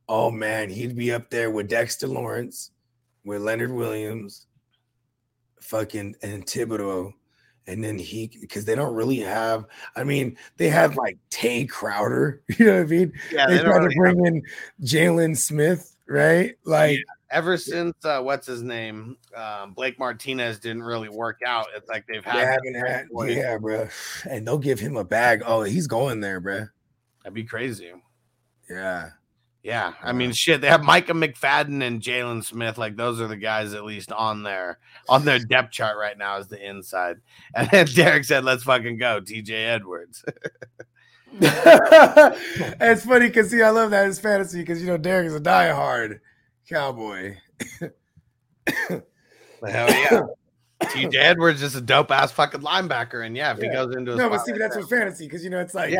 Oh 0.09 0.31
man, 0.31 0.69
he'd 0.69 0.97
be 0.97 1.11
up 1.13 1.31
there 1.31 1.51
with 1.51 1.69
Dexter 1.69 2.07
Lawrence, 2.07 2.71
with 3.25 3.43
Leonard 3.43 3.73
Williams, 3.73 4.47
fucking 5.67 6.17
and 6.23 6.47
Thibodeaux. 6.47 7.12
And 7.69 7.83
then 7.83 7.99
he, 7.99 8.31
because 8.41 8.64
they 8.64 8.77
don't 8.77 8.95
really 8.95 9.19
have, 9.19 9.67
I 9.97 10.05
mean, 10.05 10.37
they 10.57 10.69
have 10.69 10.97
like 10.97 11.19
Tae 11.31 11.67
Crowder, 11.67 12.41
you 12.59 12.67
know 12.67 12.75
what 12.75 12.83
I 12.83 12.85
mean? 12.85 13.12
Yeah, 13.33 13.47
they 13.47 13.57
they 13.57 13.62
don't 13.62 13.73
tried 13.73 13.79
to 13.91 14.01
really 14.01 14.14
bring 14.14 14.27
in 14.27 14.43
Jaylon 14.83 15.37
Smith, 15.37 15.97
right? 16.07 16.55
Like, 16.64 17.01
ever 17.31 17.57
since 17.57 17.93
uh, 18.05 18.21
what's 18.21 18.47
his 18.47 18.62
name, 18.62 19.17
um, 19.35 19.73
Blake 19.73 19.99
Martinez 19.99 20.61
didn't 20.61 20.85
really 20.85 21.09
work 21.09 21.41
out. 21.45 21.67
It's 21.77 21.89
like 21.89 22.07
they've 22.07 22.25
they 22.25 22.31
had. 22.31 22.61
haven't 22.64 22.75
had, 22.75 23.09
yeah, 23.29 23.59
bro. 23.59 23.89
And 24.31 24.47
they'll 24.47 24.59
give 24.59 24.79
him 24.79 24.97
a 24.97 25.05
bag. 25.05 25.43
Oh, 25.45 25.64
he's 25.64 25.89
going 25.89 26.21
there, 26.21 26.39
bro. 26.39 26.67
That'd 27.25 27.35
be 27.35 27.43
crazy. 27.43 27.93
Yeah. 28.71 29.11
Yeah, 29.67 29.95
I 30.01 30.12
mean, 30.12 30.31
uh. 30.31 30.33
shit. 30.33 30.61
They 30.61 30.69
have 30.69 30.85
Micah 30.85 31.12
McFadden 31.12 31.83
and 31.83 32.01
Jaylon 32.01 32.45
Smith. 32.45 32.79
Like 32.79 32.95
those 32.95 33.21
are 33.21 33.27
the 33.27 33.37
guys 33.37 33.75
at 33.75 33.85
least 33.85 34.12
on 34.12 34.45
their 34.45 34.79
on 35.09 35.25
their 35.25 35.41
depth 35.41 35.73
chart 35.73 35.99
right 35.99 36.17
now 36.17 36.37
as 36.37 36.47
the 36.47 36.64
inside. 36.64 37.17
And 37.57 37.69
then 37.73 37.87
Derek 37.87 38.23
said, 38.23 38.45
"Let's 38.45 38.62
fucking 38.62 38.99
go, 38.99 39.21
TJ 39.21 39.51
Edwards." 39.51 40.25
it's 41.41 43.05
funny 43.07 43.27
because 43.27 43.51
see, 43.51 43.61
I 43.61 43.71
love 43.71 43.91
that 43.91 44.07
it's 44.07 44.21
fantasy 44.21 44.61
because 44.61 44.81
you 44.81 44.87
know 44.87 44.99
Derek 44.99 45.27
is 45.27 45.35
a 45.35 45.41
diehard 45.41 46.21
cowboy. 46.69 47.37
Hell 48.79 49.03
yeah, 49.64 50.21
TJ 50.81 51.14
Edwards 51.17 51.64
is 51.64 51.75
a 51.75 51.81
dope 51.81 52.12
ass 52.12 52.31
fucking 52.31 52.61
linebacker. 52.61 53.27
And 53.27 53.37
yeah, 53.37 53.51
if 53.51 53.59
he 53.59 53.69
goes 53.69 53.97
into 53.97 54.14
No, 54.14 54.31
but 54.31 54.45
see, 54.47 54.53
that's 54.53 54.77
that- 54.77 54.83
what 54.83 54.91
fantasy 54.91 55.27
because 55.27 55.43
you 55.43 55.51
know 55.51 55.59
it's 55.59 55.75
like 55.75 55.91
Yeah. 55.91 55.99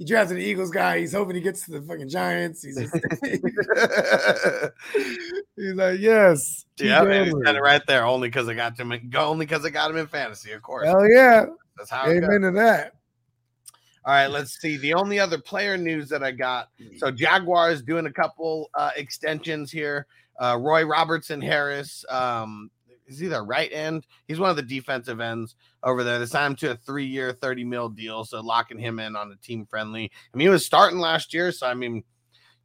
He 0.00 0.06
drafts 0.06 0.32
an 0.32 0.38
Eagles 0.38 0.70
guy. 0.70 0.98
He's 0.98 1.12
hoping 1.12 1.36
he 1.36 1.42
gets 1.42 1.66
to 1.66 1.72
the 1.72 1.82
fucking 1.82 2.08
Giants. 2.08 2.62
He's 2.62 2.78
just, 2.78 2.94
he's 5.56 5.74
like, 5.74 6.00
yes, 6.00 6.64
yeah, 6.78 7.00
TJ 7.00 7.06
man, 7.08 7.22
he 7.24 7.28
Edwards. 7.28 7.46
said 7.46 7.56
it 7.56 7.60
right 7.60 7.82
there. 7.86 8.06
Only 8.06 8.28
because 8.28 8.48
I 8.48 8.54
got 8.54 8.80
him. 8.80 8.92
in- 8.92 9.12
Only 9.14 9.44
because 9.44 9.62
I 9.66 9.68
got 9.68 9.90
him 9.90 9.98
in 9.98 10.06
fantasy, 10.06 10.52
of 10.52 10.62
course. 10.62 10.86
Hell 10.86 11.06
yeah, 11.06 11.44
That's 11.76 11.90
how 11.90 12.08
amen 12.08 12.40
to 12.40 12.50
that. 12.52 12.94
All 14.06 14.14
right, 14.14 14.28
let's 14.28 14.58
see. 14.58 14.78
The 14.78 14.94
only 14.94 15.20
other 15.20 15.36
player 15.38 15.76
news 15.76 16.08
that 16.08 16.22
I 16.22 16.30
got. 16.30 16.70
So 16.96 17.10
Jaguars 17.10 17.82
doing 17.82 18.06
a 18.06 18.12
couple 18.12 18.70
uh, 18.74 18.92
extensions 18.96 19.70
here. 19.70 20.06
Uh, 20.40 20.56
Roy 20.58 20.86
Robertson 20.86 21.42
Harris. 21.42 22.06
Um, 22.08 22.70
is 23.10 23.18
he 23.18 23.26
the 23.26 23.42
right 23.42 23.70
end? 23.72 24.06
He's 24.26 24.38
one 24.38 24.50
of 24.50 24.56
the 24.56 24.62
defensive 24.62 25.20
ends 25.20 25.56
over 25.82 26.04
there. 26.04 26.18
They 26.18 26.26
signed 26.26 26.52
him 26.52 26.56
to 26.56 26.70
a 26.70 26.76
three-year, 26.76 27.32
30 27.32 27.64
mil 27.64 27.88
deal. 27.88 28.24
So 28.24 28.40
locking 28.40 28.78
him 28.78 28.98
in 29.00 29.16
on 29.16 29.32
a 29.32 29.36
team 29.36 29.66
friendly. 29.66 30.10
I 30.32 30.36
mean, 30.36 30.46
he 30.46 30.50
was 30.50 30.64
starting 30.64 30.98
last 31.00 31.34
year, 31.34 31.50
so 31.52 31.66
I 31.66 31.74
mean, 31.74 32.04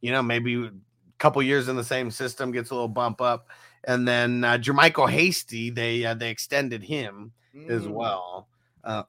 you 0.00 0.12
know, 0.12 0.22
maybe 0.22 0.54
a 0.64 0.70
couple 1.18 1.42
years 1.42 1.68
in 1.68 1.76
the 1.76 1.84
same 1.84 2.10
system 2.10 2.52
gets 2.52 2.70
a 2.70 2.74
little 2.74 2.88
bump 2.88 3.20
up. 3.20 3.48
And 3.84 4.06
then 4.06 4.44
uh, 4.44 4.58
JaMycal 4.58 5.10
Hasty, 5.10 5.70
they 5.70 6.04
uh, 6.04 6.14
they 6.14 6.30
extended 6.30 6.82
him 6.82 7.32
as 7.68 7.82
Mm. 7.86 7.92
well. 7.92 8.48
Uh, 8.84 9.02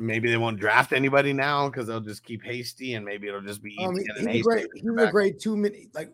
maybe 0.00 0.30
they 0.30 0.36
won't 0.36 0.58
draft 0.58 0.92
anybody 0.92 1.32
now 1.32 1.68
because 1.68 1.86
they'll 1.86 2.00
just 2.00 2.24
keep 2.24 2.42
hasty 2.42 2.94
and 2.94 3.04
maybe 3.04 3.28
it'll 3.28 3.40
just 3.40 3.62
be 3.62 3.76
Um, 3.78 3.94
easy. 3.96 4.30
he- 4.30 4.40
a 4.40 4.42
great, 4.42 4.66
a 4.98 5.10
great 5.10 5.38
two 5.40 5.56
minute. 5.56 5.88
Like 5.94 6.12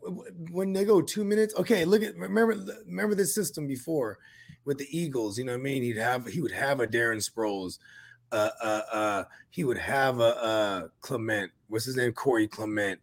when 0.51 0.73
they 0.73 0.85
go 0.85 1.01
two 1.01 1.25
minutes. 1.25 1.55
Okay, 1.57 1.85
look 1.85 2.03
at 2.03 2.17
remember 2.17 2.57
remember 2.87 3.15
this 3.15 3.35
system 3.35 3.67
before 3.67 4.19
with 4.65 4.79
the 4.79 4.87
Eagles. 4.97 5.39
You 5.39 5.45
know 5.45 5.53
what 5.53 5.61
I 5.61 5.65
mean? 5.65 5.83
He'd 5.83 5.97
have 5.97 6.27
he 6.27 6.41
would 6.41 6.53
have 6.53 6.81
a 6.81 6.87
Darren 6.87 7.19
Sproles. 7.27 7.79
Uh, 8.33 8.51
uh, 8.61 8.83
uh, 8.93 9.25
he 9.51 9.63
would 9.65 9.79
have 9.79 10.19
a 10.21 10.37
uh 10.43 10.89
Clement. 11.01 11.53
What's 11.69 11.85
his 11.85 11.97
name? 11.97 12.13
Corey 12.13 12.49
Clement. 12.49 13.01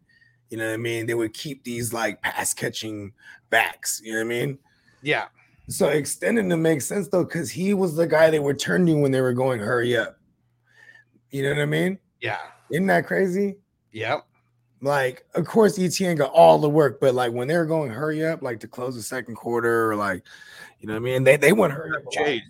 You 0.50 0.58
know 0.58 0.66
what 0.68 0.74
I 0.74 0.76
mean? 0.76 1.06
They 1.06 1.14
would 1.14 1.32
keep 1.34 1.64
these 1.64 1.92
like 1.92 2.20
pass 2.22 2.52
catching 2.54 3.12
backs. 3.50 4.00
You 4.04 4.12
know 4.12 4.18
what 4.18 4.24
I 4.26 4.28
mean? 4.28 4.58
Yeah, 5.02 5.26
So 5.68 5.88
extending 5.88 6.48
them 6.48 6.62
makes 6.62 6.86
sense 6.86 7.08
though, 7.08 7.24
because 7.24 7.50
he 7.50 7.74
was 7.74 7.96
the 7.96 8.06
guy 8.06 8.30
they 8.30 8.38
were 8.38 8.54
turning 8.54 9.00
when 9.02 9.10
they 9.12 9.20
were 9.20 9.32
going 9.32 9.58
hurry 9.60 9.96
up. 9.96 10.18
You 11.34 11.42
know 11.42 11.48
what 11.48 11.62
I 11.62 11.66
mean? 11.66 11.98
yeah, 12.20 12.38
Isn't 12.70 12.86
that 12.86 13.06
crazy? 13.08 13.56
yep, 13.90 14.24
Like, 14.80 15.26
of 15.34 15.44
course, 15.46 15.76
ETN 15.76 16.16
got 16.16 16.30
all 16.30 16.60
the 16.60 16.70
work, 16.70 17.00
but 17.00 17.12
like 17.12 17.32
when 17.32 17.48
they 17.48 17.56
were 17.56 17.66
going 17.66 17.90
hurry 17.90 18.24
up, 18.24 18.40
like 18.40 18.60
to 18.60 18.68
close 18.68 18.94
the 18.94 19.02
second 19.02 19.34
quarter, 19.34 19.90
or 19.90 19.96
like, 19.96 20.22
you 20.78 20.86
know 20.86 20.94
what 20.94 21.00
I 21.00 21.02
mean? 21.02 21.24
They 21.24 21.36
they 21.36 21.52
went 21.52 21.72
hurry 21.72 21.90
up. 21.96 22.08
Chase. 22.12 22.42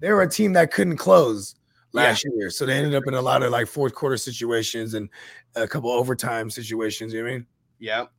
They 0.00 0.10
were 0.10 0.22
a 0.22 0.28
team 0.28 0.54
that 0.54 0.72
couldn't 0.72 0.96
close 0.96 1.54
last 1.92 2.24
year. 2.24 2.48
So 2.48 2.64
they 2.64 2.78
ended 2.78 2.94
up 2.94 3.06
in 3.06 3.12
a 3.12 3.20
lot 3.20 3.42
of 3.42 3.52
like 3.52 3.66
fourth 3.66 3.94
quarter 3.94 4.16
situations 4.16 4.94
and 4.94 5.10
a 5.54 5.68
couple 5.68 5.90
overtime 5.90 6.48
situations. 6.48 7.12
You 7.12 7.18
know 7.20 7.24
what 7.26 7.30
I 7.32 7.36
mean? 7.36 7.46
Yep. 7.80 8.12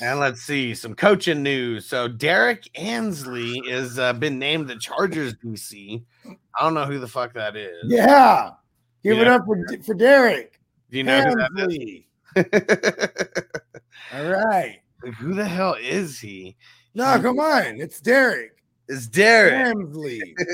And 0.00 0.20
let's 0.20 0.42
see 0.42 0.74
some 0.74 0.94
coaching 0.94 1.42
news. 1.42 1.86
So 1.86 2.08
Derrick 2.08 2.68
Ansley 2.74 3.60
is 3.66 3.98
uh, 3.98 4.12
been 4.12 4.38
named 4.38 4.68
the 4.68 4.76
Chargers 4.76 5.34
DC. 5.34 6.02
I 6.26 6.62
don't 6.62 6.74
know 6.74 6.84
who 6.84 6.98
the 6.98 7.08
fuck 7.08 7.34
that 7.34 7.56
is. 7.56 7.84
Yeah. 7.84 8.50
Give 9.02 9.18
it 9.18 9.28
up 9.28 9.44
for, 9.44 9.64
for 9.84 9.94
Derek. 9.94 10.60
Do 10.90 10.98
you 10.98 11.04
know 11.04 11.22
who 11.22 11.34
that. 11.34 12.04
All 14.14 14.24
right. 14.30 14.80
who 15.18 15.34
the 15.34 15.44
hell 15.44 15.76
is 15.80 16.18
he? 16.18 16.56
No, 16.94 17.20
come 17.20 17.38
on. 17.38 17.80
It's 17.80 18.00
Derek. 18.00 18.62
It's 18.88 19.06
Derek. 19.06 19.54
Hensley. 19.54 20.34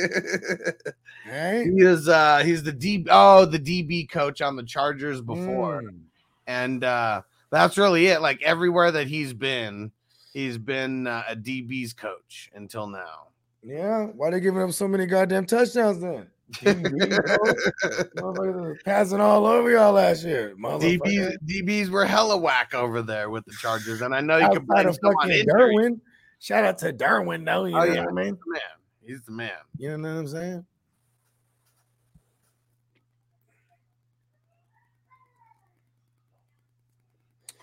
Right? 1.27 1.65
he 1.65 1.81
is 1.81 2.07
uh 2.07 2.43
he's 2.45 2.63
the 2.63 2.71
D 2.71 3.07
oh 3.09 3.47
the 3.47 3.59
DB 3.59 4.11
coach 4.11 4.43
on 4.43 4.57
the 4.57 4.63
Chargers 4.63 5.23
before. 5.23 5.83
Mm. 5.83 6.01
And 6.47 6.85
uh 6.85 7.23
that's 7.55 7.79
really 7.79 8.07
it. 8.09 8.21
Like 8.21 8.43
everywhere 8.43 8.91
that 8.93 9.07
he's 9.07 9.33
been, 9.33 9.93
he's 10.33 10.59
been 10.59 11.07
uh, 11.07 11.23
a 11.29 11.37
DB's 11.37 11.93
coach 11.93 12.51
until 12.55 12.87
now. 12.87 13.29
Yeah. 13.63 14.07
Why 14.07 14.31
they 14.31 14.41
giving 14.41 14.63
up 14.63 14.73
so 14.73 14.87
many 14.89 15.07
goddamn 15.07 15.47
touchdowns 15.47 16.01
then? 16.01 16.29
Passing 18.85 19.21
all 19.21 19.47
over 19.47 19.71
y'all 19.71 19.93
last 19.93 20.25
year. 20.25 20.55
DBs 20.57 21.37
DBs 21.47 21.89
were 21.89 22.05
hella 22.05 22.37
whack 22.37 22.75
over 22.75 23.01
there 23.03 23.31
with 23.31 23.45
the 23.47 23.53
Chargers, 23.61 24.03
and 24.03 24.15
I 24.15 24.21
know 24.21 24.37
you 24.37 24.49
can 24.51 24.65
blame 24.67 24.87
fucking. 24.93 25.47
Derwin. 25.47 26.01
Shout 26.41 26.65
out 26.65 26.79
to 26.79 26.93
Derwin, 26.93 27.45
though. 27.47 27.65
You 27.65 27.77
Oh, 27.77 27.85
know 27.87 27.93
yeah. 27.93 28.05
what 28.05 28.11
I 28.11 28.25
mean? 28.25 28.37
He's 28.37 28.43
the 28.45 28.53
man. 28.53 28.61
He's 29.07 29.23
the 29.23 29.33
man. 29.33 29.51
You 29.79 29.97
know 29.97 30.13
what 30.15 30.21
I'm 30.21 30.29
saying? 30.29 30.67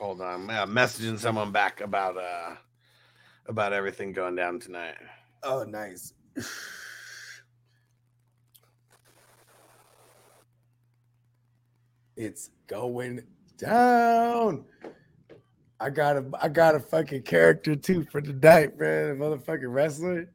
Hold 0.02 0.20
on, 0.20 0.50
I'm 0.50 0.72
messaging 0.72 1.20
someone 1.20 1.52
back 1.52 1.80
about 1.80 2.18
uh 2.18 2.56
about 3.46 3.72
everything 3.72 4.14
going 4.14 4.34
down 4.36 4.60
tonight. 4.60 4.96
Oh, 5.44 5.64
nice. 5.64 6.14
It's 12.18 12.52
going 12.68 13.22
down. 13.58 14.66
I 15.80 15.90
got 15.90 16.18
a 16.18 16.26
I 16.40 16.50
got 16.50 16.76
a 16.76 16.80
fucking 16.80 17.24
character 17.24 17.76
too 17.76 18.06
for 18.12 18.22
the 18.22 18.34
night, 18.34 18.78
man. 18.80 19.12
A 19.12 19.16
motherfucking 19.16 19.74
wrestler 19.74 20.30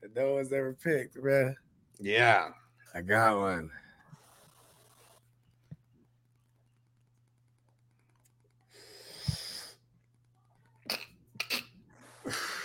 that 0.00 0.14
no 0.14 0.34
one's 0.34 0.52
ever 0.52 0.72
picked, 0.72 1.22
man. 1.22 1.56
Yeah. 2.00 2.48
I 2.94 3.02
got 3.02 3.38
one. 3.38 3.70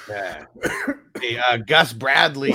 Yeah. 0.09 0.45
Hey, 1.19 1.37
uh, 1.37 1.57
Gus 1.57 1.93
Bradley 1.93 2.53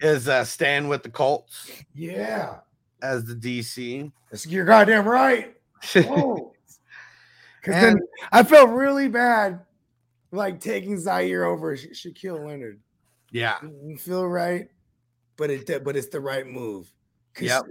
is 0.00 0.28
uh, 0.28 0.44
staying 0.44 0.88
with 0.88 1.02
the 1.02 1.08
Colts 1.10 1.70
Yeah. 1.94 2.58
as 3.02 3.24
the 3.24 3.34
DC. 3.34 4.10
That's- 4.30 4.46
You're 4.46 4.64
goddamn 4.64 5.06
right. 5.08 5.54
Oh. 5.96 6.50
Because 7.60 7.80
then 7.80 7.98
I 8.30 8.42
felt 8.42 8.68
really 8.68 9.08
bad, 9.08 9.60
like 10.32 10.60
taking 10.60 10.98
Zaire 10.98 11.46
over 11.46 11.74
Sha- 11.74 11.88
Shaquille 11.94 12.46
Leonard. 12.46 12.78
yeah. 13.30 13.56
Didn't 13.62 13.96
feel 13.96 14.26
right, 14.28 14.68
but 15.38 15.48
it 15.48 15.82
but 15.82 15.96
it's 15.96 16.08
the 16.08 16.20
right 16.20 16.46
move. 16.46 16.92
Yep. 17.40 17.62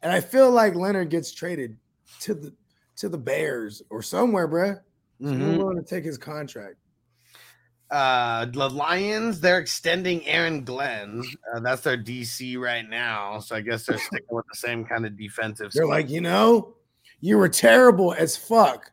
And 0.00 0.10
I 0.10 0.20
feel 0.20 0.50
like 0.50 0.74
Leonard 0.74 1.10
gets 1.10 1.32
traded 1.34 1.76
to 2.20 2.32
the 2.34 2.54
to 2.96 3.10
the 3.10 3.18
Bears 3.18 3.82
or 3.90 4.00
somewhere, 4.02 4.48
bruh. 4.48 4.80
Mhm. 5.20 5.32
I'm 5.34 5.58
willing 5.58 5.76
to 5.76 5.82
take 5.84 6.04
his 6.06 6.16
contract. 6.16 6.76
Uh, 7.92 8.46
the 8.46 8.70
Lions, 8.70 9.38
they're 9.38 9.58
extending 9.58 10.26
Aaron 10.26 10.64
Glenn. 10.64 11.22
Uh, 11.54 11.60
that's 11.60 11.82
their 11.82 11.98
DC 11.98 12.58
right 12.58 12.88
now. 12.88 13.38
So 13.38 13.54
I 13.54 13.60
guess 13.60 13.84
they're 13.84 13.98
sticking 14.06 14.26
with 14.30 14.46
the 14.50 14.56
same 14.56 14.84
kind 14.84 15.04
of 15.04 15.16
defensive. 15.16 15.72
They're 15.72 15.86
like, 15.86 16.08
you 16.08 16.22
know, 16.22 16.74
you 17.20 17.36
were 17.36 17.48
terrible 17.48 18.14
as 18.14 18.36
fuck, 18.36 18.90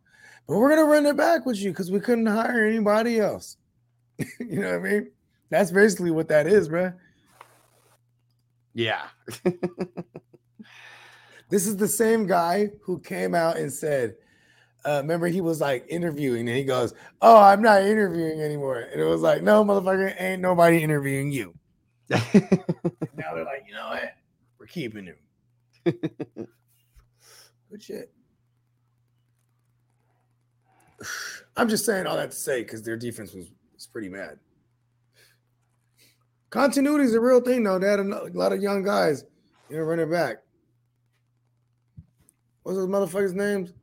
but 0.47 0.57
we're 0.57 0.69
gonna 0.69 0.83
run 0.83 1.05
it 1.05 1.15
back 1.15 1.45
with 1.45 1.57
you 1.57 1.71
because 1.71 1.89
we 1.89 1.99
couldn't 1.99 2.25
hire 2.25 2.67
anybody 2.67 3.19
else. 3.19 3.57
you 4.19 4.59
know 4.59 4.77
what 4.77 4.87
I 4.87 4.91
mean? 4.91 5.11
That's 5.49 5.71
basically 5.71 6.11
what 6.11 6.27
that 6.27 6.45
is, 6.45 6.67
bruh. 6.69 6.93
yeah. 8.73 9.05
This 11.49 11.65
is 11.65 11.77
the 11.77 11.87
same 11.87 12.27
guy 12.27 12.69
who 12.83 12.99
came 12.99 13.33
out 13.33 13.57
and 13.57 13.73
said, 13.73 14.15
uh, 14.85 14.99
remember 15.01 15.27
he 15.27 15.41
was 15.41 15.59
like 15.61 15.85
interviewing 15.89 16.47
and 16.47 16.57
he 16.57 16.63
goes, 16.63 16.93
"Oh, 17.21 17.37
I'm 17.37 17.61
not 17.61 17.81
interviewing 17.83 18.41
anymore," 18.41 18.79
and 18.91 19.01
it 19.01 19.05
was 19.05 19.21
like, 19.21 19.43
"No, 19.43 19.63
motherfucker, 19.63 20.19
ain't 20.19 20.41
nobody 20.41 20.81
interviewing 20.81 21.31
you." 21.31 21.53
now 22.09 22.19
they're 23.35 23.45
like, 23.45 23.65
you 23.67 23.73
know 23.73 23.89
what? 23.89 24.13
We're 24.59 24.65
keeping 24.65 25.05
him. 25.05 25.15
Good 27.69 27.83
shit. 27.83 28.11
I'm 31.55 31.69
just 31.69 31.85
saying 31.85 32.07
all 32.07 32.17
that 32.17 32.31
to 32.31 32.37
say 32.37 32.63
because 32.63 32.81
their 32.81 32.97
defense 32.97 33.33
was, 33.33 33.45
was 33.73 33.87
pretty 33.87 34.09
mad. 34.09 34.39
Continuity 36.49 37.05
is 37.05 37.13
a 37.13 37.21
real 37.21 37.41
thing, 37.41 37.63
though. 37.63 37.77
They 37.77 37.87
had 37.87 37.99
a 37.99 38.23
a 38.23 38.33
lot 38.33 38.53
of 38.53 38.61
young 38.61 38.83
guys, 38.83 39.23
you 39.69 39.77
know, 39.77 39.83
running 39.83 40.09
back. 40.09 40.37
What's 42.63 42.77
those 42.77 42.87
motherfuckers' 42.87 43.35
names? 43.35 43.73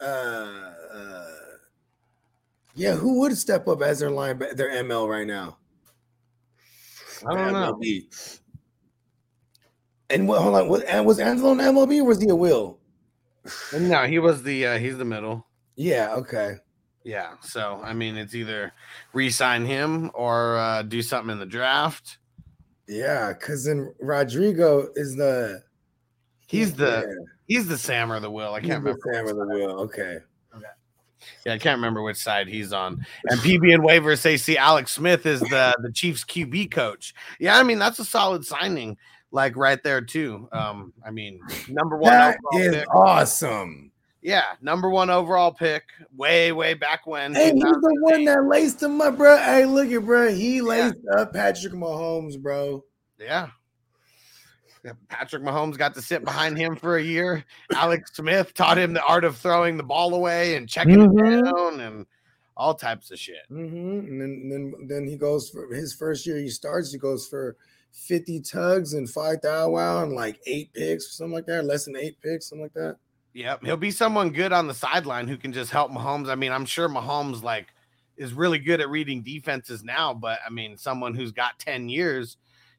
Uh, 0.00 0.72
uh, 0.92 1.26
yeah, 2.74 2.94
who 2.94 3.20
would 3.20 3.36
step 3.36 3.68
up 3.68 3.82
as 3.82 4.00
their 4.00 4.10
line, 4.10 4.38
their 4.38 4.70
ML 4.70 5.08
right 5.08 5.26
now? 5.26 5.58
I 7.26 7.34
don't 7.34 7.52
know. 7.52 7.74
MLB. 7.74 8.40
And 10.10 10.28
what? 10.28 10.42
Hold 10.42 10.56
on. 10.56 10.68
Was, 10.68 10.82
was 11.04 11.18
Angelo 11.18 11.52
in 11.52 11.58
MLB 11.58 12.00
or 12.00 12.04
was 12.04 12.20
he 12.20 12.28
a 12.28 12.34
Will? 12.34 12.78
No, 13.78 14.04
he 14.06 14.18
was 14.18 14.42
the 14.42 14.66
uh, 14.66 14.78
he's 14.78 14.98
the 14.98 15.04
middle. 15.04 15.46
Yeah. 15.76 16.14
Okay. 16.14 16.56
Yeah. 17.04 17.34
So 17.40 17.80
I 17.82 17.92
mean, 17.92 18.16
it's 18.16 18.34
either 18.34 18.72
re-sign 19.12 19.64
him 19.66 20.10
or 20.14 20.56
uh, 20.58 20.82
do 20.82 21.02
something 21.02 21.32
in 21.32 21.38
the 21.38 21.46
draft. 21.46 22.18
Yeah, 22.86 23.32
because 23.32 23.64
then 23.64 23.94
Rodrigo 23.98 24.88
is 24.94 25.16
the 25.16 25.62
He's 26.54 26.74
the 26.74 27.04
yeah, 27.08 27.24
he's 27.46 27.68
the 27.68 27.78
Sam 27.78 28.12
or 28.12 28.20
the 28.20 28.30
Will. 28.30 28.52
I 28.54 28.60
can't 28.60 28.84
the 28.84 28.94
remember. 28.94 29.12
Sam 29.12 29.28
of 29.28 29.36
the 29.36 29.46
Will. 29.54 29.80
Okay. 29.82 30.18
Okay. 30.56 30.66
Yeah, 31.46 31.54
I 31.54 31.58
can't 31.58 31.78
remember 31.78 32.02
which 32.02 32.18
side 32.18 32.48
he's 32.48 32.72
on. 32.72 33.04
And 33.26 33.40
PB 33.40 33.74
and 33.74 33.82
waivers 33.82 34.18
say 34.18 34.36
see 34.36 34.56
Alex 34.58 34.92
Smith 34.92 35.26
is 35.26 35.40
the 35.40 35.74
the 35.82 35.90
Chiefs 35.92 36.24
QB 36.24 36.70
coach. 36.70 37.14
Yeah, 37.38 37.58
I 37.58 37.62
mean 37.62 37.78
that's 37.78 37.98
a 37.98 38.04
solid 38.04 38.44
signing, 38.44 38.96
like 39.30 39.56
right 39.56 39.82
there 39.82 40.00
too. 40.00 40.48
Um, 40.52 40.92
I 41.04 41.10
mean 41.10 41.40
number 41.68 41.96
one 41.96 42.12
That 42.12 42.38
is 42.54 42.74
pick. 42.76 42.94
awesome. 42.94 43.90
Yeah, 44.20 44.44
number 44.62 44.88
one 44.88 45.10
overall 45.10 45.52
pick, 45.52 45.82
way 46.16 46.50
way 46.52 46.72
back 46.72 47.06
when. 47.06 47.34
Hey, 47.34 47.52
he's 47.52 47.62
the 47.62 47.98
one 48.00 48.24
that 48.24 48.44
laced 48.44 48.82
him 48.82 48.98
up, 49.02 49.18
bro. 49.18 49.36
Hey, 49.36 49.66
look 49.66 49.90
at 49.92 50.02
bro. 50.04 50.32
He 50.32 50.62
laced 50.62 50.96
up 51.14 51.34
Patrick 51.34 51.74
Mahomes, 51.74 52.40
bro. 52.40 52.82
Yeah. 53.18 53.48
Yeah, 54.84 54.92
Patrick 55.08 55.42
Mahomes 55.42 55.78
got 55.78 55.94
to 55.94 56.02
sit 56.02 56.24
behind 56.24 56.58
him 56.58 56.76
for 56.76 56.96
a 56.98 57.02
year. 57.02 57.42
Alex 57.72 58.10
Smith 58.14 58.52
taught 58.52 58.76
him 58.76 58.92
the 58.92 59.02
art 59.04 59.24
of 59.24 59.36
throwing 59.38 59.78
the 59.78 59.82
ball 59.82 60.14
away 60.14 60.56
and 60.56 60.68
checking 60.68 60.96
Mhm. 60.98 61.38
it 61.38 61.44
down 61.44 61.80
and 61.80 62.06
all 62.56 62.74
types 62.74 63.10
of 63.10 63.18
shit. 63.18 63.46
hmm 63.48 63.64
And 64.00 64.20
then, 64.20 64.48
then 64.48 64.74
then 64.86 65.06
he 65.08 65.16
goes 65.16 65.48
for 65.48 65.72
his 65.74 65.94
first 65.94 66.26
year. 66.26 66.36
He 66.36 66.50
starts. 66.50 66.92
He 66.92 66.98
goes 66.98 67.26
for 67.26 67.56
fifty 67.92 68.40
tugs 68.40 68.92
and 68.92 69.08
five 69.08 69.40
thou 69.40 69.70
wow 69.70 70.02
and 70.02 70.12
like 70.12 70.38
eight 70.46 70.72
picks 70.74 71.06
or 71.06 71.12
something 71.12 71.32
like 71.32 71.46
that. 71.46 71.64
Less 71.64 71.86
than 71.86 71.96
eight 71.96 72.20
picks, 72.20 72.48
something 72.50 72.62
like 72.64 72.74
that. 72.74 72.96
Yep, 73.32 73.64
he'll 73.64 73.76
be 73.76 73.90
someone 73.90 74.30
good 74.30 74.52
on 74.52 74.68
the 74.68 74.74
sideline 74.74 75.26
who 75.28 75.36
can 75.36 75.52
just 75.52 75.70
help 75.70 75.90
Mahomes. 75.90 76.28
I 76.28 76.34
mean, 76.36 76.52
I'm 76.52 76.66
sure 76.66 76.88
Mahomes 76.88 77.42
like 77.42 77.68
is 78.16 78.32
really 78.34 78.58
good 78.58 78.80
at 78.80 78.88
reading 78.90 79.22
defenses 79.22 79.82
now, 79.82 80.12
but 80.14 80.38
I 80.46 80.50
mean, 80.50 80.76
someone 80.76 81.14
who's 81.14 81.32
got 81.32 81.58
10 81.58 81.88
years, 81.88 82.36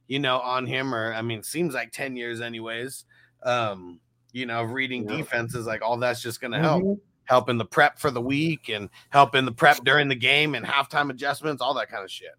you 0.07 0.19
know, 0.19 0.39
on 0.39 0.65
him, 0.65 0.93
or 0.93 1.13
I 1.13 1.21
mean, 1.21 1.43
seems 1.43 1.73
like 1.73 1.91
10 1.91 2.15
years 2.15 2.41
anyways. 2.41 3.05
Um, 3.43 3.99
you 4.31 4.45
know, 4.45 4.63
reading 4.63 5.07
Yeah. 5.07 5.17
defenses, 5.17 5.65
like 5.65 5.81
all 5.81 5.97
that's 5.97 6.21
just 6.21 6.41
gonna 6.41 6.59
help. 6.59 6.83
Mhm. 6.83 6.99
Help 7.25 7.49
in 7.49 7.57
the 7.57 7.65
prep 7.65 7.97
for 7.97 8.11
the 8.11 8.21
week 8.21 8.69
and 8.69 8.89
help 9.09 9.33
in 9.33 9.45
the 9.45 9.51
prep 9.51 9.77
during 9.83 10.07
the 10.09 10.15
game 10.15 10.53
and 10.55 10.65
halftime 10.65 11.09
adjustments, 11.09 11.61
all 11.61 11.73
that 11.73 11.89
kind 11.89 12.03
of 12.03 12.11
shit. 12.11 12.35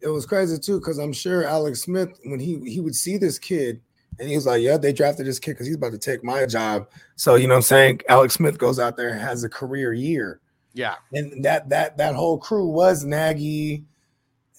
It 0.00 0.08
was 0.08 0.26
crazy 0.26 0.58
too, 0.58 0.80
because 0.80 0.98
I'm 0.98 1.12
sure 1.12 1.44
Alex 1.44 1.82
Smith, 1.82 2.18
when 2.24 2.40
he 2.40 2.58
he 2.68 2.80
would 2.80 2.96
see 2.96 3.16
this 3.16 3.38
kid, 3.38 3.80
and 4.18 4.28
he 4.28 4.34
was 4.34 4.46
like, 4.46 4.60
"Yeah, 4.60 4.76
they 4.76 4.92
drafted 4.92 5.26
this 5.26 5.38
kid 5.38 5.52
because 5.52 5.66
he's 5.68 5.76
about 5.76 5.92
to 5.92 5.98
take 5.98 6.24
my 6.24 6.44
job." 6.46 6.88
So 7.14 7.36
you 7.36 7.46
know, 7.46 7.54
what 7.54 7.58
I'm 7.58 7.62
saying 7.62 8.00
Alex 8.08 8.34
Smith 8.34 8.58
goes 8.58 8.80
out 8.80 8.96
there 8.96 9.10
and 9.10 9.20
has 9.20 9.44
a 9.44 9.48
career 9.48 9.92
year. 9.92 10.40
Yeah, 10.74 10.96
and 11.12 11.44
that 11.44 11.68
that 11.68 11.98
that 11.98 12.14
whole 12.16 12.38
crew 12.38 12.66
was 12.66 13.04
Nagy 13.04 13.84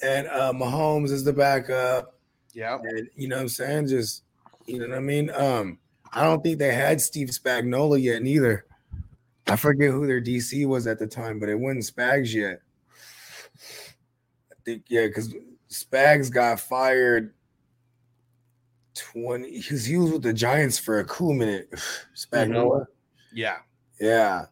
and 0.04 0.28
uh 0.28 0.54
Mahomes 0.54 1.12
is 1.12 1.24
the 1.24 1.34
backup, 1.34 2.18
yeah. 2.54 2.78
and 2.82 3.08
you 3.16 3.28
know 3.28 3.38
what 3.38 3.44
I'm 3.44 3.50
saying, 3.50 3.88
just 3.88 4.24
you 4.66 4.80
know 4.80 4.88
what 4.88 4.98
I 4.98 5.02
mean. 5.02 5.30
Um, 5.32 5.80
I 6.12 6.24
don't 6.24 6.44
think 6.44 6.60
they 6.60 6.74
had 6.74 7.02
Steve 7.02 7.30
Spagnuolo 7.30 8.02
yet 8.02 8.22
neither. 8.22 8.66
I 9.48 9.56
forget 9.56 9.92
who 9.92 10.08
their 10.08 10.22
DC 10.22 10.66
was 10.68 10.88
at 10.88 11.00
the 11.00 11.08
time, 11.08 11.40
but 11.40 11.50
it 11.50 11.60
wasn't 11.60 11.84
Spags 11.84 12.34
yet. 12.34 12.60
I 14.52 14.56
think 14.64 14.84
yeah, 14.88 15.08
because 15.08 15.34
Spags 15.70 16.32
got 16.32 16.60
fired 16.60 17.34
20 18.96 19.52
because 19.58 19.86
he 19.86 19.98
was 19.98 20.12
with 20.12 20.22
the 20.24 20.34
Giants 20.34 20.78
for 20.78 21.00
a 21.00 21.06
cool 21.06 21.34
minute. 21.34 21.70
Spagnola, 22.16 22.86
Yeah. 23.34 23.58
yeah. 24.00 24.46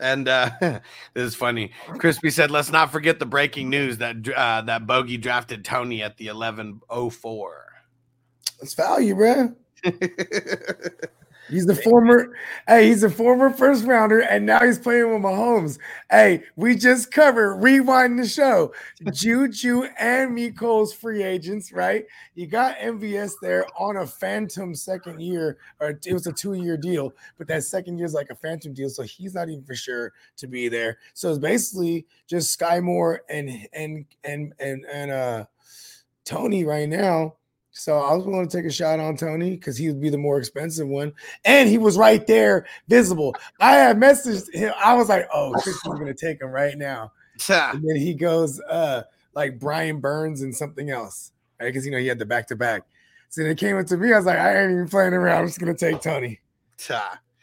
And 0.00 0.28
uh, 0.28 0.50
this 0.60 0.80
is 1.14 1.34
funny. 1.34 1.72
Crispy 1.98 2.30
said, 2.30 2.50
"Let's 2.50 2.70
not 2.72 2.90
forget 2.90 3.18
the 3.18 3.26
breaking 3.26 3.70
news 3.70 3.98
that 3.98 4.16
uh, 4.28 4.62
that 4.62 4.86
Bogey 4.86 5.16
drafted 5.16 5.64
Toney 5.64 6.02
at 6.02 6.16
the 6.16 6.28
eleven 6.28 6.80
oh 6.90 7.10
four. 7.10 7.66
It's 8.60 8.74
value, 8.74 9.14
bruh. 9.14 9.54
He's 11.48 11.66
the 11.66 11.74
former, 11.74 12.34
hey, 12.66 12.88
he's 12.88 13.02
a 13.02 13.10
former 13.10 13.50
first 13.50 13.84
rounder, 13.84 14.20
and 14.20 14.46
now 14.46 14.64
he's 14.64 14.78
playing 14.78 15.12
with 15.12 15.22
Mahomes. 15.22 15.78
Hey, 16.10 16.44
we 16.56 16.74
just 16.74 17.12
covered 17.12 17.56
rewind 17.56 18.18
the 18.18 18.26
show. 18.26 18.72
Juju 19.12 19.84
and 19.98 20.34
Miko's 20.34 20.92
free 20.92 21.22
agents, 21.22 21.70
right? 21.72 22.04
You 22.34 22.46
got 22.46 22.78
MVS 22.78 23.34
there 23.42 23.66
on 23.78 23.98
a 23.98 24.06
phantom 24.06 24.74
second 24.74 25.20
year, 25.20 25.58
or 25.80 25.90
it 25.90 26.12
was 26.12 26.26
a 26.26 26.32
two-year 26.32 26.78
deal, 26.78 27.12
but 27.36 27.46
that 27.48 27.64
second 27.64 27.98
year 27.98 28.06
is 28.06 28.14
like 28.14 28.30
a 28.30 28.36
phantom 28.36 28.72
deal, 28.72 28.88
so 28.88 29.02
he's 29.02 29.34
not 29.34 29.48
even 29.48 29.64
for 29.64 29.74
sure 29.74 30.12
to 30.38 30.46
be 30.46 30.68
there. 30.68 30.98
So 31.12 31.28
it's 31.28 31.38
basically 31.38 32.06
just 32.26 32.58
Skyy 32.58 32.82
Moore 32.82 33.22
and 33.28 33.68
and 33.72 34.06
and 34.24 34.54
and 34.58 34.84
and 34.92 35.10
uh 35.10 35.44
Toney 36.24 36.64
right 36.64 36.88
now. 36.88 37.36
So 37.76 37.98
I 37.98 38.14
was 38.14 38.24
willing 38.24 38.48
to 38.48 38.56
take 38.56 38.66
a 38.66 38.72
shot 38.72 39.00
on 39.00 39.16
Toney 39.16 39.56
because 39.56 39.76
he 39.76 39.88
would 39.88 40.00
be 40.00 40.08
the 40.08 40.16
more 40.16 40.38
expensive 40.38 40.86
one. 40.86 41.12
And 41.44 41.68
he 41.68 41.76
was 41.76 41.98
right 41.98 42.24
there, 42.24 42.66
visible. 42.88 43.34
I 43.58 43.72
had 43.72 43.98
messaged 43.98 44.54
him. 44.54 44.72
I 44.82 44.94
was 44.94 45.08
like, 45.08 45.28
oh, 45.34 45.52
Chris 45.58 45.74
is 45.74 45.82
gonna 45.82 46.14
take 46.14 46.40
him 46.40 46.50
right 46.50 46.78
now. 46.78 47.12
And 47.72 47.82
then 47.84 47.96
he 47.96 48.14
goes 48.14 48.60
uh 48.70 49.02
like 49.34 49.58
Brian 49.58 49.98
Burns 49.98 50.42
and 50.42 50.54
something 50.54 50.90
else. 50.90 51.32
Right? 51.60 51.66
Because 51.66 51.84
you 51.84 51.90
know 51.90 51.98
he 51.98 52.06
had 52.06 52.20
the 52.20 52.24
back 52.24 52.46
to 52.48 52.56
back. 52.56 52.84
So 53.28 53.42
then 53.42 53.50
it 53.50 53.58
came 53.58 53.84
to 53.84 53.96
me. 53.96 54.12
I 54.12 54.16
was 54.18 54.26
like, 54.26 54.38
I 54.38 54.62
ain't 54.62 54.70
even 54.70 54.88
playing 54.88 55.12
around. 55.12 55.40
I'm 55.40 55.46
just 55.48 55.58
gonna 55.58 55.74
take 55.74 56.00
Toney. 56.00 56.40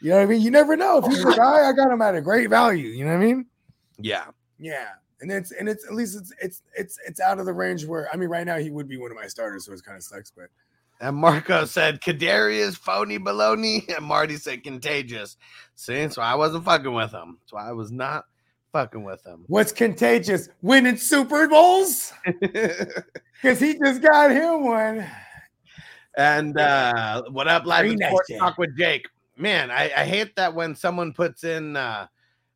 You 0.00 0.10
know 0.10 0.16
what 0.16 0.22
I 0.22 0.26
mean? 0.26 0.42
You 0.42 0.50
never 0.50 0.76
know. 0.76 0.98
If 0.98 1.06
he's 1.06 1.24
a 1.24 1.36
guy, 1.36 1.68
I 1.68 1.72
got 1.72 1.90
him 1.90 2.02
at 2.02 2.14
a 2.14 2.20
great 2.20 2.50
value. 2.50 2.88
You 2.88 3.04
know 3.04 3.12
what 3.12 3.22
I 3.22 3.26
mean? 3.26 3.46
Yeah, 3.98 4.24
Yeah. 4.58 4.88
And 5.22 5.30
it's 5.30 5.52
and 5.52 5.68
it's 5.68 5.86
at 5.86 5.94
least 5.94 6.18
it's 6.18 6.32
it's 6.42 6.62
it's 6.76 6.98
it's 7.06 7.20
out 7.20 7.38
of 7.38 7.46
the 7.46 7.52
range 7.52 7.86
where 7.86 8.08
I 8.12 8.16
mean 8.16 8.28
right 8.28 8.44
now 8.44 8.58
he 8.58 8.70
would 8.70 8.88
be 8.88 8.96
one 8.98 9.10
of 9.10 9.16
my 9.16 9.28
starters, 9.28 9.64
so 9.66 9.72
it 9.72 9.82
kind 9.84 9.96
of 9.96 10.02
sucks, 10.02 10.30
but 10.30 10.48
and 11.00 11.16
Marco 11.16 11.64
said 11.64 12.00
Kadarius 12.00 12.76
phony 12.76 13.18
baloney, 13.18 13.88
and 13.96 14.04
Marty 14.04 14.36
said 14.36 14.62
contagious. 14.62 15.36
See, 15.74 16.08
so 16.08 16.22
I 16.22 16.34
wasn't 16.34 16.64
fucking 16.64 16.92
with 16.92 17.12
him. 17.12 17.38
So 17.46 17.56
I 17.56 17.72
was 17.72 17.90
not 17.90 18.24
fucking 18.72 19.02
with 19.04 19.24
him. 19.24 19.44
what's 19.48 19.72
contagious? 19.72 20.48
Winning 20.62 20.96
Super 20.96 21.48
Bowls? 21.48 22.12
Because 23.42 23.58
he 23.58 23.76
just 23.76 24.00
got 24.00 24.30
him 24.30 24.64
one. 24.66 25.04
And 26.16 26.56
uh 26.56 27.22
what 27.30 27.48
up, 27.48 27.66
live 27.66 27.80
Very 27.80 27.94
in 27.94 27.98
nice, 27.98 28.10
sports 28.10 28.30
talk 28.38 28.56
with 28.56 28.76
Jake? 28.78 29.08
Man, 29.36 29.68
I, 29.72 29.90
I 29.96 30.04
hate 30.04 30.36
that 30.36 30.54
when 30.54 30.76
someone 30.76 31.12
puts 31.12 31.42
in 31.42 31.76
uh 31.76 32.06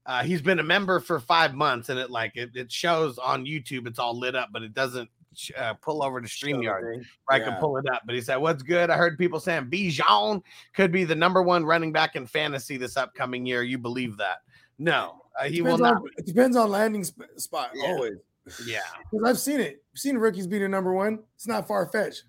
uh 0.07 0.23
he's 0.23 0.41
been 0.43 0.59
a 0.59 0.63
member 0.65 1.01
for 1.01 1.19
five 1.21 1.55
months 1.55 1.89
and 1.89 1.99
it 1.99 2.11
like 2.11 2.33
it, 2.37 2.51
it 2.55 2.71
shows 2.73 3.19
on 3.19 3.45
YouTube 3.45 3.87
it's 3.87 3.99
all 3.99 4.19
lit 4.19 4.35
up, 4.35 4.49
but 4.53 4.63
it 4.63 4.73
doesn't 4.75 5.09
uh, 5.59 5.75
pull 5.75 6.03
over 6.03 6.19
to 6.21 6.27
StreamYard 6.27 6.83
where 6.83 7.03
I 7.29 7.39
can 7.39 7.49
Yeah. 7.55 7.59
pull 7.61 7.77
it 7.77 7.85
up. 7.93 8.03
But 8.07 8.15
he 8.15 8.23
said, 8.23 8.37
What's 8.37 8.63
good? 8.63 8.89
I 8.89 8.97
heard 8.97 9.19
people 9.19 9.39
saying 9.39 9.67
Bijan 9.67 10.43
could 10.75 10.91
be 10.91 11.05
the 11.05 11.15
number 11.15 11.43
one 11.43 11.65
running 11.65 11.93
back 11.93 12.17
in 12.17 12.27
fantasy 12.27 12.79
this 12.79 12.97
upcoming 12.97 13.45
year. 13.45 13.63
You 13.63 13.77
believe 13.77 14.17
that? 14.17 14.39
No, 14.79 15.21
uh, 15.39 15.45
he 15.45 15.61
will 15.61 15.77
Depends 15.77 15.83
not. 15.83 15.97
on, 16.03 16.09
it 16.17 16.27
depends 16.27 16.57
on 16.57 16.71
landing 16.71 17.05
sp- 17.05 17.29
spot 17.37 17.71
Yeah. 17.75 17.87
always. 17.89 18.17
Yeah. 18.65 18.81
Because 19.11 19.29
I've 19.29 19.39
seen 19.39 19.61
it. 19.61 19.83
I've 19.93 19.99
seen 19.99 20.17
rookies 20.17 20.47
being 20.47 20.63
a 20.63 20.69
number 20.69 20.93
one. 20.95 21.19
It's 21.35 21.47
not 21.49 21.67
far 21.69 21.87
fetched. 21.91 22.23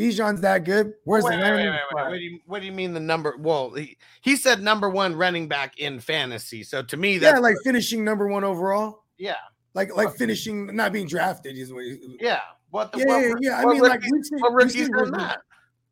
Bijan's 0.00 0.40
that 0.40 0.64
good. 0.64 0.94
Where's 1.04 1.24
Wait, 1.24 1.36
the 1.36 1.42
wait, 1.42 1.52
wait, 1.52 1.66
wait, 1.66 1.72
wait. 1.94 2.04
What, 2.04 2.10
do 2.10 2.16
you, 2.18 2.38
what 2.46 2.60
do 2.60 2.66
you 2.66 2.72
mean 2.72 2.94
the 2.94 3.00
number? 3.00 3.36
Well, 3.38 3.74
he, 3.74 3.96
he 4.22 4.34
said 4.36 4.62
number 4.62 4.88
one 4.88 5.14
running 5.14 5.46
back 5.46 5.78
in 5.78 6.00
fantasy. 6.00 6.62
So 6.62 6.82
to 6.82 6.96
me, 6.96 7.18
that's 7.18 7.34
Yeah, 7.34 7.40
like 7.40 7.56
finishing 7.64 8.04
number 8.04 8.26
one 8.28 8.42
overall. 8.44 9.04
yeah, 9.18 9.36
Like 9.74 9.94
like 9.94 10.14
finishing, 10.16 10.74
not 10.74 10.92
being 10.92 11.06
drafted 11.06 11.56
is 11.56 11.72
what. 11.72 11.84
he- 11.84 12.16
yeah. 12.20 12.40
What 12.70 12.92
the 12.92 12.98
Yeah, 13.00 13.04
what, 13.06 13.20
yeah, 13.20 13.34
yeah. 13.40 13.60
I 13.60 13.64
what 13.64 13.72
mean, 13.74 13.82
like 13.82 14.00
we've 14.10 14.24
seen, 14.24 14.38
what 14.38 14.52
rookie's 14.52 14.88
done 14.88 15.10
that? 15.12 15.40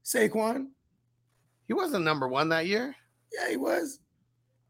Saquon. 0.04 0.68
He 1.66 1.74
wasn't 1.74 2.04
number 2.04 2.28
one 2.28 2.48
that 2.50 2.66
year. 2.66 2.94
Yeah, 3.32 3.50
he 3.50 3.56
was. 3.56 4.00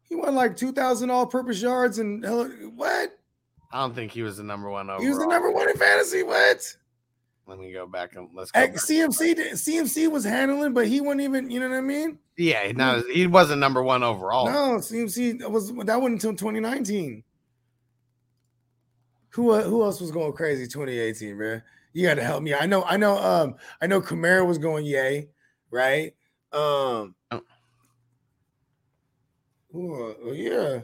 He 0.09 0.15
won 0.15 0.35
like 0.35 0.57
two 0.57 0.71
thousand 0.73 1.11
all-purpose 1.11 1.61
yards 1.61 1.99
and 1.99 2.25
what? 2.75 3.11
I 3.71 3.79
don't 3.81 3.93
think 3.93 4.11
he 4.11 4.23
was 4.23 4.37
the 4.37 4.43
number 4.43 4.69
one 4.71 4.89
overall. 4.89 5.01
He 5.03 5.09
was 5.09 5.19
the 5.19 5.27
number 5.27 5.51
one 5.51 5.69
in 5.69 5.77
fantasy. 5.77 6.23
What? 6.23 6.75
Let 7.49 7.57
me 7.57 7.73
go 7.73 7.87
back 7.87 8.15
and 8.15 8.29
let's 8.35 8.51
go. 8.51 8.59
Back. 8.59 8.75
CMC 8.75 9.35
CMC 9.53 10.11
was 10.11 10.23
handling, 10.23 10.71
but 10.73 10.87
he 10.87 11.01
wasn't 11.01 11.21
even. 11.21 11.49
You 11.49 11.59
know 11.59 11.69
what 11.69 11.77
I 11.77 11.81
mean? 11.81 12.19
Yeah, 12.37 12.71
no, 12.73 13.03
he 13.11 13.25
wasn't 13.25 13.59
number 13.59 13.81
one 13.81 14.03
overall. 14.03 14.45
No, 14.45 14.77
CMC 14.77 15.49
was 15.49 15.73
that 15.73 15.99
wasn't 15.99 16.23
until 16.23 16.31
2019. 16.35 17.23
Who 19.31 19.51
uh, 19.51 19.63
who 19.63 19.83
else 19.83 19.99
was 19.99 20.11
going 20.11 20.31
crazy 20.33 20.67
2018, 20.67 21.37
man? 21.37 21.63
You 21.93 22.07
got 22.07 22.15
to 22.15 22.23
help 22.23 22.43
me. 22.43 22.53
I 22.53 22.67
know, 22.67 22.83
I 22.83 22.97
know, 22.97 23.17
um, 23.17 23.55
I 23.81 23.87
know 23.87 23.99
Kamara 23.99 24.45
was 24.45 24.59
going 24.59 24.85
yay, 24.85 25.29
right? 25.71 26.13
Um, 26.53 27.15
Oh. 27.31 27.41
who, 29.71 30.11
uh, 30.29 30.31
yeah. 30.33 30.79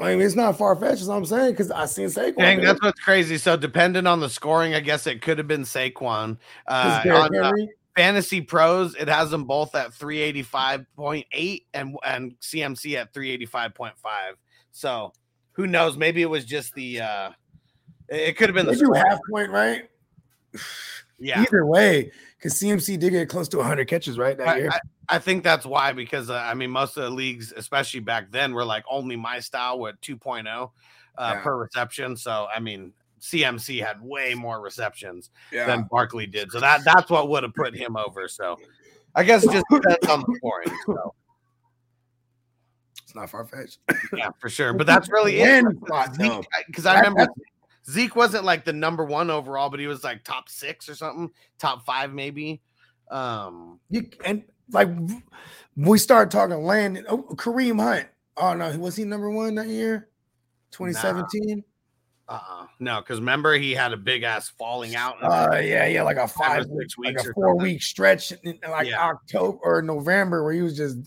I 0.00 0.16
mean, 0.16 0.22
it's 0.22 0.34
not 0.34 0.56
far 0.56 0.74
fetched, 0.76 1.02
as 1.02 1.10
I'm 1.10 1.26
saying, 1.26 1.52
because 1.52 1.70
I 1.70 1.84
seen 1.84 2.06
Saquon. 2.08 2.38
Dang, 2.38 2.62
that's 2.62 2.80
what's 2.82 3.00
crazy. 3.00 3.36
So, 3.36 3.56
depending 3.56 4.06
on 4.06 4.20
the 4.20 4.30
scoring, 4.30 4.74
I 4.74 4.80
guess 4.80 5.06
it 5.06 5.20
could 5.20 5.36
have 5.36 5.46
been 5.46 5.62
Saquon. 5.62 6.38
Uh, 6.66 7.02
on, 7.06 7.36
uh, 7.36 7.52
Fantasy 7.96 8.40
Pros, 8.40 8.94
it 8.94 9.08
has 9.08 9.30
them 9.30 9.44
both 9.44 9.74
at 9.74 9.90
385.8 9.92 11.64
and 11.74 11.96
and 12.04 12.34
CMC 12.40 12.94
at 12.94 13.12
385.5. 13.12 13.92
So, 14.70 15.12
who 15.52 15.66
knows? 15.66 15.98
Maybe 15.98 16.22
it 16.22 16.30
was 16.30 16.46
just 16.46 16.74
the 16.74 17.02
uh 17.02 17.30
it 18.08 18.36
could 18.36 18.48
have 18.48 18.54
been 18.54 18.66
the 18.66 18.76
do 18.76 18.92
half 18.92 19.18
point, 19.30 19.50
right? 19.50 19.88
Yeah. 21.22 21.42
Either 21.42 21.66
way, 21.66 22.12
because 22.38 22.58
CMC 22.58 22.98
did 22.98 23.10
get 23.10 23.28
close 23.28 23.46
to 23.48 23.58
100 23.58 23.86
catches, 23.86 24.16
right? 24.16 24.38
That 24.38 24.48
I, 24.48 24.56
year. 24.56 24.70
I, 24.72 24.78
I 25.10 25.18
think 25.18 25.42
that's 25.42 25.66
why 25.66 25.92
because 25.92 26.30
uh, 26.30 26.34
I 26.34 26.54
mean 26.54 26.70
most 26.70 26.96
of 26.96 27.02
the 27.04 27.10
leagues, 27.10 27.52
especially 27.56 28.00
back 28.00 28.30
then, 28.30 28.54
were 28.54 28.64
like 28.64 28.84
only 28.88 29.16
my 29.16 29.40
style 29.40 29.78
with 29.78 30.00
2.0 30.00 30.46
uh, 30.46 30.68
Yeah. 31.18 31.40
per 31.42 31.56
reception. 31.56 32.16
So 32.16 32.46
I 32.54 32.60
mean 32.60 32.92
CMC 33.20 33.84
had 33.84 34.00
way 34.00 34.34
more 34.34 34.60
receptions 34.60 35.30
yeah. 35.52 35.66
than 35.66 35.86
Barkley 35.90 36.26
did. 36.26 36.50
So 36.52 36.60
that 36.60 36.82
that's 36.84 37.10
what 37.10 37.28
would 37.28 37.42
have 37.42 37.54
put 37.54 37.74
him 37.76 37.96
over. 37.96 38.28
So 38.28 38.56
I 39.14 39.24
guess 39.24 39.44
just 39.44 39.64
depends 39.70 40.06
on 40.06 40.20
the 40.20 40.34
scoring. 40.36 40.70
So 40.86 41.14
it's 43.02 43.14
not 43.16 43.28
far 43.28 43.44
fetched. 43.44 43.78
yeah, 44.16 44.30
for 44.38 44.48
sure. 44.48 44.72
But 44.72 44.86
that's 44.86 45.10
really 45.10 45.40
it. 45.40 45.64
Win 45.64 45.76
spot, 45.84 46.16
though. 46.16 46.42
Because 46.68 46.86
I 46.86 47.00
remember 47.00 47.26
Zeke 47.90 48.14
wasn't 48.14 48.44
like 48.44 48.64
the 48.64 48.72
number 48.72 49.04
one 49.04 49.30
overall, 49.30 49.68
but 49.68 49.80
he 49.80 49.88
was 49.88 50.04
like 50.04 50.22
top 50.22 50.48
six 50.48 50.88
or 50.88 50.94
something, 50.94 51.30
top 51.58 51.84
five 51.84 52.12
maybe. 52.12 52.60
Um, 53.10 53.80
You 53.88 54.08
and 54.24 54.44
like 54.72 54.88
we 55.76 55.98
start 55.98 56.30
talking 56.30 56.62
land. 56.64 57.04
Oh, 57.08 57.22
Kareem 57.34 57.80
Hunt. 57.80 58.06
Oh 58.36 58.54
no, 58.54 58.76
was 58.78 58.96
he 58.96 59.04
number 59.04 59.30
one 59.30 59.54
that 59.56 59.68
year? 59.68 60.08
2017. 60.72 61.64
uh-uh. 62.28 62.66
no, 62.78 63.00
because 63.00 63.18
remember 63.18 63.54
he 63.54 63.72
had 63.72 63.92
a 63.92 63.96
big 63.96 64.22
ass 64.22 64.48
falling 64.58 64.94
out. 64.94 65.16
Uh, 65.22 65.56
yeah, 65.58 65.86
yeah, 65.86 66.02
like 66.02 66.16
a 66.16 66.28
five 66.28 66.64
six 66.78 66.94
like 66.98 67.16
a 67.16 67.32
four 67.34 67.48
something. 67.50 67.62
week 67.62 67.82
stretch, 67.82 68.32
in, 68.44 68.58
like 68.68 68.88
Yeah. 68.88 69.00
October 69.08 69.58
or 69.62 69.82
November, 69.82 70.44
where 70.44 70.52
he 70.52 70.62
was 70.62 70.76
just 70.76 70.98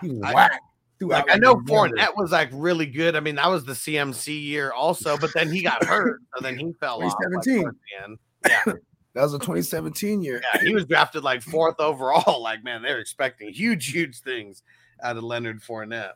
he 0.00 0.08
was 0.08 0.22
I- 0.22 0.34
whack. 0.34 0.60
Like 1.00 1.24
I 1.32 1.36
know 1.36 1.54
November. 1.54 1.96
Fournette 1.96 2.16
was 2.16 2.30
like 2.30 2.48
really 2.52 2.86
good. 2.86 3.16
I 3.16 3.20
mean, 3.20 3.34
that 3.34 3.50
was 3.50 3.64
the 3.64 3.72
CMC 3.72 4.40
year 4.40 4.70
also, 4.72 5.16
but 5.18 5.30
then 5.34 5.50
he 5.50 5.60
got 5.60 5.82
hurt, 5.84 6.20
so 6.36 6.42
then 6.42 6.56
he 6.56 6.72
fell 6.80 7.02
off. 7.02 7.12
Like, 7.34 7.42
2017. 7.42 7.62
towards 7.62 7.76
the 7.76 8.04
end. 8.04 8.18
Yeah, 8.48 8.72
That 9.14 9.22
was 9.22 9.34
a 9.34 9.38
2017 9.38 10.22
year. 10.22 10.40
yeah, 10.54 10.60
he 10.62 10.74
was 10.74 10.86
drafted 10.86 11.22
like 11.22 11.42
fourth 11.42 11.78
overall. 11.80 12.40
Like, 12.42 12.64
man, 12.64 12.82
they're 12.82 12.98
expecting 12.98 13.52
huge, 13.52 13.90
huge 13.92 14.20
things 14.20 14.62
out 15.02 15.16
of 15.16 15.22
Leonard 15.24 15.60
Fournette. 15.62 16.12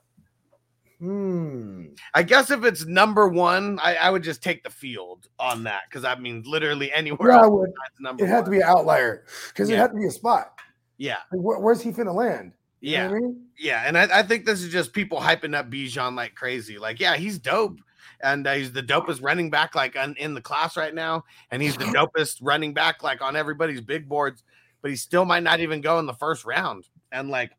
Hmm. 0.98 1.88
I 2.14 2.22
guess 2.22 2.50
if 2.50 2.64
it's 2.64 2.86
number 2.86 3.28
one, 3.28 3.78
I, 3.82 3.96
I 3.96 4.10
would 4.10 4.22
just 4.22 4.42
take 4.42 4.64
the 4.64 4.70
field 4.70 5.28
on 5.38 5.64
that 5.64 5.82
because 5.88 6.04
I 6.04 6.14
mean, 6.14 6.42
literally 6.46 6.90
anywhere 6.90 7.32
Yeah, 7.32 7.42
I 7.42 7.46
would. 7.46 7.70
number 8.00 8.24
It 8.24 8.28
had 8.28 8.36
one. 8.36 8.44
to 8.46 8.50
be 8.50 8.56
an 8.58 8.62
outlier 8.62 9.24
because 9.48 9.68
it 9.68 9.76
had 9.76 9.88
to 9.90 9.96
be 9.96 10.06
a 10.06 10.10
spot. 10.10 10.54
yeah, 10.96 11.18
Like, 11.30 11.40
where- 11.42 11.58
where's 11.58 11.82
he 11.82 11.92
finna 11.92 12.14
land? 12.14 12.52
You 12.80 12.92
yeah, 12.92 13.08
I 13.08 13.12
mean? 13.12 13.42
yeah. 13.58 13.82
And 13.86 13.98
I, 13.98 14.20
I 14.20 14.22
think 14.22 14.46
this 14.46 14.62
is 14.62 14.70
just 14.72 14.92
people 14.94 15.18
hyping 15.18 15.54
up 15.54 15.70
Bijan 15.70 16.14
like 16.14 16.34
crazy. 16.34 16.78
Like, 16.78 16.98
yeah, 17.00 17.16
he's 17.16 17.38
dope. 17.38 17.78
And 18.20 18.46
uh, 18.46 18.54
he's 18.54 18.72
the 18.72 18.82
dopest 18.82 19.22
running 19.22 19.50
back 19.50 19.74
like 19.74 19.96
on, 19.96 20.14
in 20.16 20.34
the 20.34 20.40
class 20.40 20.76
right 20.76 20.94
now, 20.94 21.24
and 21.50 21.62
he's 21.62 21.76
the 21.76 21.84
dopest 22.16 22.38
running 22.40 22.74
back 22.74 23.02
like 23.02 23.22
on 23.22 23.36
everybody's 23.36 23.80
big 23.80 24.08
boards. 24.08 24.42
But 24.82 24.90
he 24.90 24.96
still 24.96 25.24
might 25.24 25.42
not 25.42 25.60
even 25.60 25.80
go 25.80 25.98
in 25.98 26.06
the 26.06 26.14
first 26.14 26.44
round. 26.44 26.88
And 27.12 27.28
like 27.28 27.52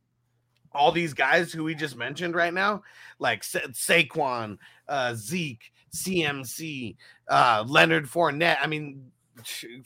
all 0.71 0.91
these 0.91 1.13
guys 1.13 1.51
who 1.51 1.63
we 1.63 1.75
just 1.75 1.95
mentioned 1.95 2.35
right 2.35 2.53
now, 2.53 2.83
like 3.19 3.43
Sa- 3.43 3.59
Saquon, 3.71 4.57
uh, 4.87 5.13
Zeke, 5.15 5.71
CMC, 5.93 6.95
uh, 7.29 7.63
Leonard 7.67 8.05
Fournette. 8.05 8.57
I 8.61 8.67
mean, 8.67 9.11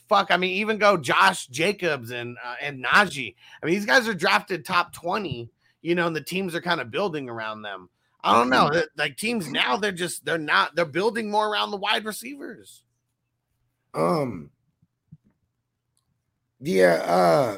fuck. 0.10 0.32
I 0.32 0.38
mean, 0.38 0.52
even 0.58 0.78
go 0.78 0.98
Josh 0.98 1.48
Jacobs 1.48 2.12
and 2.12 2.38
uh, 2.44 2.56
and 2.62 2.84
Najee. 2.84 3.36
I 3.62 3.66
mean, 3.66 3.76
these 3.76 3.86
guys 3.86 4.08
are 4.08 4.14
drafted 4.14 4.66
top 4.66 4.94
twenty. 4.94 5.50
You 5.82 5.96
know, 5.96 6.06
and 6.06 6.16
the 6.16 6.22
teams 6.22 6.54
are 6.54 6.62
kind 6.62 6.80
of 6.80 6.92
building 6.92 7.28
around 7.28 7.64
them. 7.64 7.90
I 8.24 8.38
don't 8.38 8.50
know. 8.50 8.70
Like 8.98 9.18
teams 9.18 9.50
now, 9.50 9.78
they're 9.78 9.92
just 9.92 10.26
they're 10.26 10.38
not 10.38 10.76
they're 10.76 10.86
building 10.86 11.32
more 11.32 11.50
around 11.50 11.72
the 11.72 11.78
wide 11.78 12.06
receivers. 12.06 12.84
Um. 13.94 14.52
Yeah. 16.60 16.94
Uh. 17.06 17.58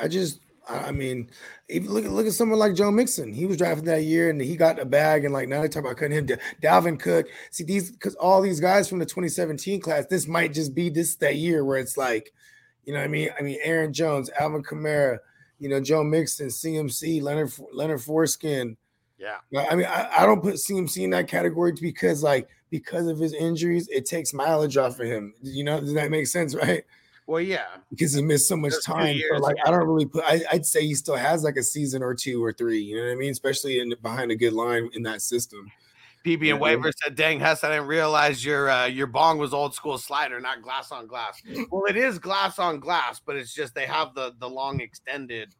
I 0.00 0.08
just. 0.08 0.40
I 0.68 0.90
mean, 0.90 1.30
even 1.68 1.92
look 1.92 2.04
at 2.04 2.10
look 2.10 2.26
at 2.26 2.32
someone 2.32 2.58
like 2.58 2.74
Joe 2.74 2.90
Mixon. 2.90 3.32
He 3.32 3.46
was 3.46 3.56
drafted 3.56 3.84
that 3.84 4.02
year, 4.02 4.30
and 4.30 4.40
he 4.40 4.56
got 4.56 4.80
a 4.80 4.84
bag. 4.84 5.24
And 5.24 5.32
like 5.32 5.48
now 5.48 5.62
they 5.62 5.68
talk 5.68 5.84
about 5.84 5.96
cutting 5.96 6.16
him. 6.16 6.26
Da- 6.26 6.36
Dalvin 6.60 6.98
Cook. 6.98 7.26
See 7.52 7.62
these 7.62 7.92
because 7.92 8.16
all 8.16 8.42
these 8.42 8.58
guys 8.58 8.88
from 8.88 8.98
the 8.98 9.06
2017 9.06 9.80
class. 9.80 10.06
This 10.06 10.26
might 10.26 10.52
just 10.52 10.74
be 10.74 10.88
this 10.90 11.14
that 11.16 11.36
year 11.36 11.64
where 11.64 11.78
it's 11.78 11.96
like, 11.96 12.32
you 12.84 12.92
know, 12.92 12.98
what 12.98 13.04
I 13.04 13.08
mean, 13.08 13.30
I 13.38 13.42
mean, 13.42 13.58
Aaron 13.62 13.92
Jones, 13.92 14.28
Alvin 14.40 14.64
Kamara, 14.64 15.18
you 15.60 15.68
know, 15.68 15.80
Joe 15.80 16.02
Mixon, 16.02 16.48
CMC, 16.48 17.22
Leonard 17.22 17.52
Leonard 17.72 18.02
Foreskin. 18.02 18.76
Yeah. 19.18 19.36
Like, 19.52 19.72
I 19.72 19.76
mean, 19.76 19.86
I, 19.86 20.08
I 20.18 20.26
don't 20.26 20.42
put 20.42 20.54
CMC 20.54 21.04
in 21.04 21.10
that 21.10 21.28
category 21.28 21.72
because, 21.80 22.22
like, 22.22 22.48
because 22.70 23.06
of 23.06 23.18
his 23.18 23.32
injuries, 23.32 23.88
it 23.88 24.06
takes 24.06 24.34
mileage 24.34 24.76
off 24.76 25.00
of 25.00 25.06
him. 25.06 25.34
You 25.42 25.64
know, 25.64 25.80
does 25.80 25.94
that 25.94 26.10
make 26.10 26.26
sense, 26.26 26.54
right? 26.62 26.84
Well, 27.26 27.40
yeah. 27.40 27.66
Because 27.90 28.14
he 28.14 28.22
missed 28.22 28.48
so 28.48 28.56
much 28.56 28.72
two 28.72 28.92
time. 28.92 29.16
Years, 29.16 29.40
like, 29.40 29.56
yeah. 29.56 29.64
I 29.66 29.70
don't 29.70 29.86
really 29.86 30.06
put. 30.06 30.24
I, 30.24 30.42
I'd 30.52 30.66
say 30.66 30.86
he 30.86 30.94
still 30.94 31.16
has 31.16 31.42
like 31.42 31.56
a 31.56 31.62
season 31.62 32.02
or 32.02 32.14
two 32.14 32.44
or 32.44 32.52
three. 32.52 32.78
You 32.78 32.96
know 32.96 33.06
what 33.06 33.12
I 33.12 33.16
mean? 33.16 33.30
Especially 33.30 33.80
in 33.80 33.94
behind 34.00 34.30
a 34.30 34.36
good 34.36 34.52
line 34.52 34.88
in 34.92 35.02
that 35.04 35.22
system. 35.22 35.70
PB 36.24 36.50
and. 36.50 36.60
Waiver 36.60 36.92
said, 37.02 37.16
"Dang, 37.16 37.40
Hess, 37.40 37.64
I 37.64 37.70
didn't 37.70 37.86
realize 37.86 38.44
your 38.44 38.68
uh, 38.70 38.86
your 38.86 39.06
bong 39.06 39.38
was 39.38 39.54
old 39.54 39.74
school 39.74 39.98
slider, 39.98 40.40
not 40.40 40.62
glass 40.62 40.92
on 40.92 41.06
glass." 41.06 41.40
Well, 41.70 41.84
it 41.88 41.96
is 41.96 42.18
glass 42.18 42.58
on 42.58 42.80
glass, 42.80 43.20
but 43.24 43.36
it's 43.36 43.54
just 43.54 43.74
they 43.74 43.86
have 43.86 44.14
the 44.14 44.34
the 44.38 44.48
long 44.48 44.80
extended, 44.80 45.54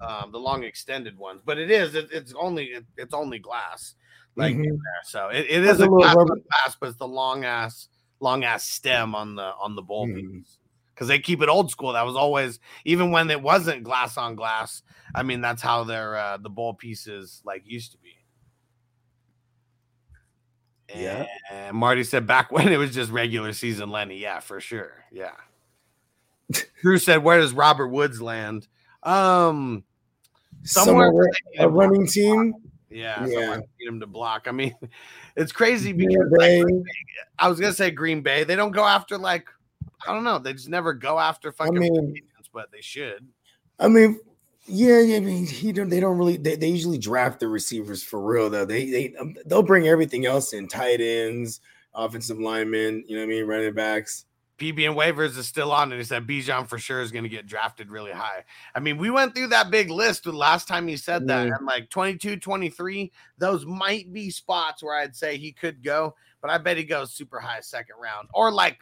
um, 0.00 0.32
the 0.32 0.38
long 0.38 0.64
extended 0.64 1.16
ones. 1.16 1.40
But 1.44 1.58
it 1.58 1.70
is 1.70 1.94
it, 1.94 2.08
it's 2.12 2.34
only 2.38 2.66
it, 2.66 2.84
it's 2.96 3.14
only 3.14 3.38
glass, 3.38 3.94
like 4.36 4.54
Mhm. 4.56 4.64
there. 4.64 5.02
So 5.04 5.28
it, 5.28 5.46
it 5.48 5.64
Has 5.64 5.80
a 5.80 5.84
a 5.84 5.90
little 5.90 5.98
glass 5.98 6.14
glass, 6.14 6.76
but 6.80 6.88
it's 6.90 6.98
the 6.98 7.08
long 7.08 7.44
ass 7.44 7.88
long 8.20 8.44
ass 8.44 8.64
stem 8.68 9.14
on 9.14 9.34
the 9.36 9.52
on 9.60 9.74
the 9.76 9.82
bowl 9.82 10.06
Mhm. 10.06 10.16
piece 10.38 10.58
because 10.94 11.08
they 11.08 11.18
keep 11.18 11.42
it 11.42 11.48
old 11.48 11.70
school. 11.70 11.92
That 11.92 12.06
was 12.06 12.16
always 12.16 12.58
even 12.84 13.10
when 13.10 13.30
it 13.30 13.40
wasn't 13.42 13.84
glass 13.84 14.16
on 14.16 14.34
glass. 14.34 14.82
I 15.14 15.22
mean, 15.22 15.40
that's 15.40 15.62
how 15.62 15.84
their 15.84 16.16
uh, 16.16 16.36
the 16.38 16.50
bowl 16.50 16.74
pieces 16.74 17.42
like 17.44 17.62
used 17.66 17.92
to 17.92 17.98
be. 17.98 18.12
Yeah. 20.94 21.26
And 21.50 21.76
Marty 21.76 22.04
said 22.04 22.26
back 22.26 22.50
when 22.52 22.68
it 22.68 22.76
was 22.76 22.94
just 22.94 23.10
regular 23.10 23.52
season 23.52 23.90
Lenny. 23.90 24.18
Yeah, 24.18 24.40
for 24.40 24.60
sure. 24.60 25.04
Yeah. 25.10 25.32
Drew 26.82 26.98
said, 26.98 27.24
Where 27.24 27.40
does 27.40 27.52
Robert 27.52 27.88
Woods 27.88 28.22
land? 28.22 28.68
Um 29.06 29.84
somewhere, 30.64 31.08
Somewhere 31.08 31.12
where 31.12 31.24
they 31.32 31.58
need 31.58 31.64
a 31.64 31.68
running 31.68 32.06
team. 32.06 32.54
Yeah, 32.90 33.26
Yeah. 33.26 33.56
need 33.78 33.88
him 33.88 34.00
to 34.00 34.06
block. 34.06 34.46
I 34.48 34.52
mean, 34.52 34.74
it's 35.36 35.52
crazy 35.52 35.92
because 35.92 36.30
like, 36.30 36.64
I 37.38 37.48
was 37.48 37.58
gonna 37.60 37.72
say 37.72 37.90
Green 37.90 38.20
Bay. 38.22 38.44
They 38.44 38.56
don't 38.56 38.72
go 38.72 38.84
after 38.84 39.16
like 39.16 39.48
I 40.06 40.12
don't 40.12 40.24
know. 40.24 40.38
They 40.38 40.52
just 40.52 40.68
never 40.68 40.92
go 40.92 41.18
after 41.18 41.52
fucking 41.52 41.74
mean- 41.78 41.94
free 41.94 42.22
agents, 42.32 42.50
but 42.52 42.70
they 42.72 42.80
should. 42.80 43.26
I 43.78 43.88
mean, 43.88 44.20
yeah, 44.66 45.00
yeah. 45.00 45.16
I 45.16 45.20
mean, 45.20 45.46
he 45.46 45.72
don't. 45.72 45.88
They 45.88 46.00
don't 46.00 46.16
really. 46.18 46.36
They, 46.38 46.56
they 46.56 46.68
usually 46.68 46.98
draft 46.98 47.40
the 47.40 47.48
receivers 47.48 48.02
for 48.02 48.20
real 48.20 48.48
though. 48.50 48.64
They 48.64 48.90
they 48.90 49.14
um, 49.20 49.34
they'll 49.46 49.62
bring 49.62 49.86
everything 49.86 50.26
else 50.26 50.52
in: 50.54 50.66
tight 50.66 51.00
ends, 51.00 51.60
offensive 51.94 52.38
linemen. 52.40 53.04
You 53.06 53.16
know 53.16 53.22
what 53.22 53.32
I 53.32 53.36
mean? 53.36 53.46
Running 53.46 53.74
backs. 53.74 54.24
PB 54.58 54.86
and 54.86 54.96
waivers 54.96 55.36
is 55.36 55.46
still 55.46 55.70
on, 55.70 55.92
and 55.92 56.00
he 56.00 56.04
said 56.04 56.26
Bijan 56.26 56.66
for 56.66 56.78
sure 56.78 57.02
is 57.02 57.12
going 57.12 57.24
to 57.24 57.30
get 57.30 57.46
drafted 57.46 57.90
really 57.90 58.12
high. 58.12 58.44
I 58.74 58.80
mean, 58.80 58.96
we 58.96 59.10
went 59.10 59.34
through 59.34 59.48
that 59.48 59.70
big 59.70 59.90
list 59.90 60.24
the 60.24 60.32
last 60.32 60.66
time 60.66 60.88
he 60.88 60.96
said 60.96 61.26
that, 61.28 61.48
and 61.48 61.66
like 61.66 61.90
22, 61.90 62.36
23, 62.36 63.12
those 63.38 63.66
might 63.66 64.12
be 64.12 64.30
spots 64.30 64.82
where 64.82 64.94
I'd 64.94 65.14
say 65.14 65.36
he 65.36 65.52
could 65.52 65.82
go, 65.82 66.14
but 66.40 66.50
I 66.50 66.58
bet 66.58 66.78
he 66.78 66.84
goes 66.84 67.12
super 67.12 67.38
high 67.38 67.60
second 67.60 67.96
round 68.00 68.28
or 68.32 68.50
like 68.50 68.78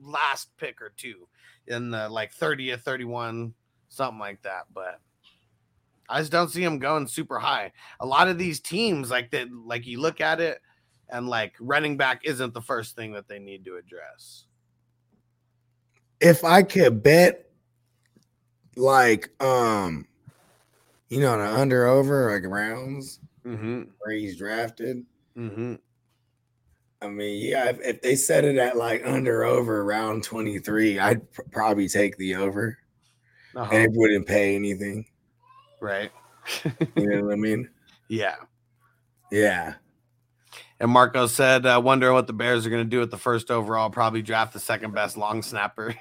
last 0.00 0.48
pick 0.56 0.82
or 0.82 0.92
two 0.96 1.28
in 1.68 1.90
the 1.90 2.08
like 2.08 2.34
30th, 2.34 2.80
31, 2.80 3.54
something 3.88 4.18
like 4.18 4.42
that. 4.42 4.64
But 4.74 5.00
I 6.08 6.18
just 6.18 6.32
don't 6.32 6.50
see 6.50 6.64
him 6.64 6.80
going 6.80 7.06
super 7.06 7.38
high. 7.38 7.72
A 8.00 8.06
lot 8.06 8.28
of 8.28 8.38
these 8.38 8.60
teams, 8.60 9.10
like 9.10 9.30
that, 9.30 9.48
like 9.52 9.86
you 9.86 10.00
look 10.00 10.20
at 10.20 10.40
it, 10.40 10.60
and 11.08 11.28
like 11.28 11.54
running 11.60 11.96
back 11.96 12.22
isn't 12.24 12.54
the 12.54 12.62
first 12.62 12.96
thing 12.96 13.12
that 13.12 13.28
they 13.28 13.38
need 13.38 13.64
to 13.66 13.76
address. 13.76 14.46
If 16.22 16.44
I 16.44 16.62
could 16.62 17.02
bet, 17.02 17.50
like, 18.76 19.28
um, 19.42 20.06
you 21.08 21.20
know, 21.20 21.36
the 21.36 21.44
under 21.44 21.86
over 21.86 22.32
like 22.32 22.44
rounds 22.50 23.18
Mm-hmm. 23.44 23.82
where 23.98 24.14
he's 24.16 24.36
drafted. 24.38 25.04
Mm-hmm. 25.36 25.74
I 27.02 27.08
mean, 27.08 27.44
yeah, 27.44 27.70
if, 27.70 27.80
if 27.80 28.00
they 28.00 28.14
set 28.14 28.44
it 28.44 28.56
at 28.56 28.76
like 28.76 29.02
under 29.04 29.42
over 29.42 29.84
round 29.84 30.22
23, 30.22 31.00
I'd 31.00 31.32
pr- 31.32 31.42
probably 31.50 31.88
take 31.88 32.16
the 32.18 32.36
over 32.36 32.78
Uh-huh. 33.56 33.68
and 33.74 33.82
it 33.82 33.90
wouldn't 33.98 34.28
pay 34.28 34.54
anything. 34.54 35.04
Right. 35.80 36.12
You 36.94 37.06
know 37.10 37.24
what 37.24 37.32
I 37.32 37.36
mean? 37.36 37.68
Yeah. 38.08 38.36
Yeah. 39.32 39.74
And 40.82 40.90
Marco 40.90 41.28
said, 41.28 41.64
uh, 41.64 41.80
wondering 41.82 42.12
what 42.12 42.26
the 42.26 42.32
Bears 42.32 42.66
are 42.66 42.70
going 42.70 42.82
to 42.84 42.90
do 42.90 42.98
with 42.98 43.12
the 43.12 43.16
first 43.16 43.52
overall. 43.52 43.88
Probably 43.88 44.20
draft 44.20 44.52
the 44.52 44.58
second 44.58 44.92
best 44.92 45.16
long 45.16 45.40
snapper 45.40 45.94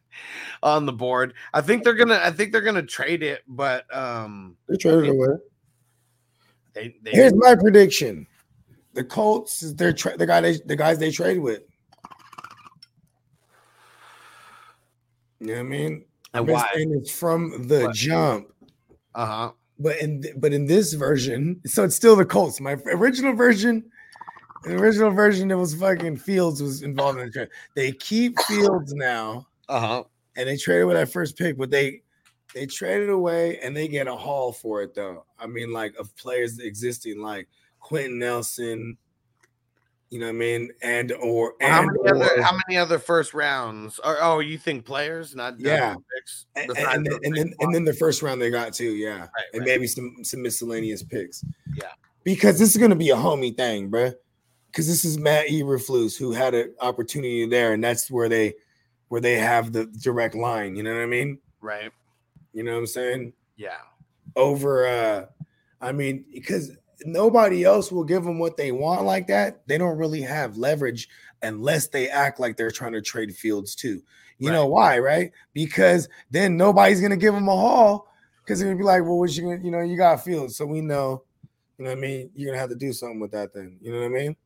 on 0.62 0.86
the 0.86 0.94
board. 0.94 1.34
I 1.52 1.60
think 1.60 1.84
they're 1.84 1.92
gonna. 1.92 2.18
I 2.22 2.30
think 2.30 2.50
they're 2.50 2.62
gonna 2.62 2.82
trade 2.82 3.22
it, 3.22 3.42
but 3.46 3.84
um, 3.94 4.56
They 4.66 4.78
traded 4.78 5.04
it 5.04 5.10
away. 5.10 5.36
they 6.72 6.96
they 7.02 7.10
Here's 7.10 7.34
my 7.34 7.54
prediction: 7.54 8.26
the 8.94 9.04
Colts 9.04 9.62
is 9.62 9.74
their 9.74 9.92
tra- 9.92 10.16
the 10.16 10.26
guy 10.26 10.40
they, 10.40 10.56
the 10.64 10.74
guys 10.74 10.98
they 10.98 11.10
trade 11.10 11.38
with. 11.38 11.60
You 15.40 15.48
know 15.48 15.52
what 15.54 15.60
I 15.60 15.62
mean? 15.64 16.04
and 16.32 16.48
why? 16.48 16.66
it's 16.74 17.10
from 17.10 17.68
the 17.68 17.82
What? 17.84 17.94
jump, 17.94 18.48
Uh 19.14 19.26
huh. 19.26 19.52
but 19.78 19.98
in 20.00 20.24
but 20.38 20.54
in 20.54 20.64
this 20.64 20.94
version, 20.94 21.60
so 21.66 21.84
it's 21.84 21.94
still 21.94 22.16
the 22.16 22.24
Colts. 22.24 22.58
My 22.58 22.78
original 22.86 23.34
version, 23.34 23.84
the 24.64 24.76
original 24.76 25.10
version, 25.10 25.50
it 25.50 25.54
was 25.54 25.74
fucking 25.74 26.16
Fields 26.16 26.62
was 26.62 26.82
involved 26.82 27.18
in 27.20 27.26
the 27.26 27.32
trade. 27.32 27.48
They 27.74 27.92
keep 27.92 28.38
Fields 28.48 28.92
now, 28.94 29.46
Uh 29.68 29.80
huh. 29.80 30.04
and 30.36 30.48
they 30.48 30.56
traded 30.56 30.86
with 30.86 30.96
that 30.96 31.10
first 31.12 31.36
pick, 31.36 31.56
but 31.58 31.70
they 31.70 32.02
they 32.54 32.66
traded 32.66 33.10
away 33.10 33.58
and 33.60 33.76
they 33.76 33.88
get 33.88 34.06
a 34.06 34.14
haul 34.14 34.52
for 34.52 34.82
it 34.82 34.94
though. 34.94 35.24
I 35.38 35.46
mean, 35.46 35.72
like 35.72 35.94
of 35.96 36.14
players 36.16 36.58
existing 36.60 37.20
like 37.20 37.48
Quenton 37.80 38.18
Nelson, 38.18 38.96
you 40.10 40.20
know 40.20 40.26
what 40.26 40.30
I 40.36 40.38
mean, 40.38 40.70
and 40.82 41.10
or 41.12 41.54
How 41.60 41.82
and 41.82 41.90
many 42.04 42.10
other 42.22 42.42
how 42.42 42.56
many 42.68 42.78
other 42.78 42.98
first 43.00 43.34
rounds? 43.34 43.98
Or, 44.04 44.16
oh, 44.20 44.38
you 44.38 44.56
think 44.58 44.84
players, 44.84 45.34
not 45.34 45.58
Yeah. 45.58 45.96
picks, 46.14 46.46
and, 46.54 46.70
and, 46.70 47.04
those 47.06 47.12
then, 47.12 47.20
and 47.24 47.36
then 47.36 47.54
and 47.60 47.74
then 47.74 47.84
the 47.84 47.92
first 47.94 48.22
round 48.22 48.40
they 48.40 48.50
got 48.50 48.72
too, 48.72 48.92
yeah, 48.94 49.18
Right, 49.20 49.28
and 49.52 49.60
right. 49.60 49.66
maybe 49.66 49.86
some 49.88 50.18
some 50.22 50.40
miscellaneous 50.42 51.02
picks, 51.02 51.44
Yeah. 51.74 51.88
because 52.22 52.58
this 52.60 52.70
is 52.70 52.76
gonna 52.80 52.94
be 52.94 53.10
a 53.10 53.16
homie 53.16 53.56
thing, 53.56 53.90
bruh. 53.90 54.14
Because 54.74 54.88
this 54.88 55.04
is 55.04 55.18
Matt 55.18 55.46
Eberflus 55.46 56.18
who 56.18 56.32
had 56.32 56.52
an 56.52 56.74
opportunity 56.80 57.46
there, 57.46 57.74
and 57.74 57.84
that's 57.84 58.10
where 58.10 58.28
they 58.28 58.54
where 59.06 59.20
they 59.20 59.34
have 59.36 59.72
the 59.72 59.86
direct 59.86 60.34
line. 60.34 60.74
You 60.74 60.82
know 60.82 60.92
what 60.92 61.02
I 61.02 61.06
mean? 61.06 61.38
right? 61.60 61.92
You 62.52 62.64
know 62.64 62.72
what 62.72 62.78
I'm 62.80 62.86
saying? 62.88 63.32
Yeah. 63.56 63.78
over 64.34 64.86
uh 64.88 65.26
I 65.80 65.92
mean, 65.92 66.24
because 66.32 66.72
nobody 67.04 67.62
else 67.62 67.92
will 67.92 68.02
give 68.02 68.24
them 68.24 68.40
what 68.40 68.56
they 68.56 68.72
want 68.72 69.04
like 69.04 69.28
that. 69.28 69.64
They 69.68 69.78
don't 69.78 69.96
really 69.96 70.22
have 70.22 70.56
leverage 70.56 71.08
unless 71.42 71.86
they 71.88 72.08
act 72.08 72.40
like 72.40 72.56
they're 72.56 72.72
trying 72.72 72.94
to 72.94 73.02
trade 73.02 73.32
fields 73.36 73.76
too. 73.76 74.02
You 74.38 74.50
know 74.50 74.66
why, 74.66 74.98
right? 74.98 75.30
Because 75.52 76.08
then 76.32 76.56
nobody's 76.56 77.00
gonna 77.00 77.16
give 77.16 77.34
them 77.34 77.46
a 77.48 77.56
haul 77.56 78.08
because 78.42 78.58
they're 78.58 78.68
gonna 78.68 78.78
be 78.78 78.84
like, 78.84 79.02
well, 79.02 79.18
what 79.18 79.34
you 79.36 79.42
gonna, 79.44 79.62
you 79.62 79.70
know, 79.70 79.80
you 79.80 79.96
got 79.96 80.24
fields, 80.24 80.56
so 80.56 80.66
we 80.66 80.80
know, 80.80 81.22
you 81.78 81.84
know 81.84 81.90
what 81.92 81.98
I 81.98 82.00
mean? 82.00 82.30
You're 82.34 82.50
gonna 82.50 82.60
have 82.60 82.70
to 82.70 82.76
do 82.76 82.92
something 82.92 83.20
with 83.20 83.30
that 83.30 83.54
then. 83.54 83.78
You 83.80 83.92
know 83.92 84.00
what 84.00 84.06
I 84.06 84.08
mean? 84.08 84.36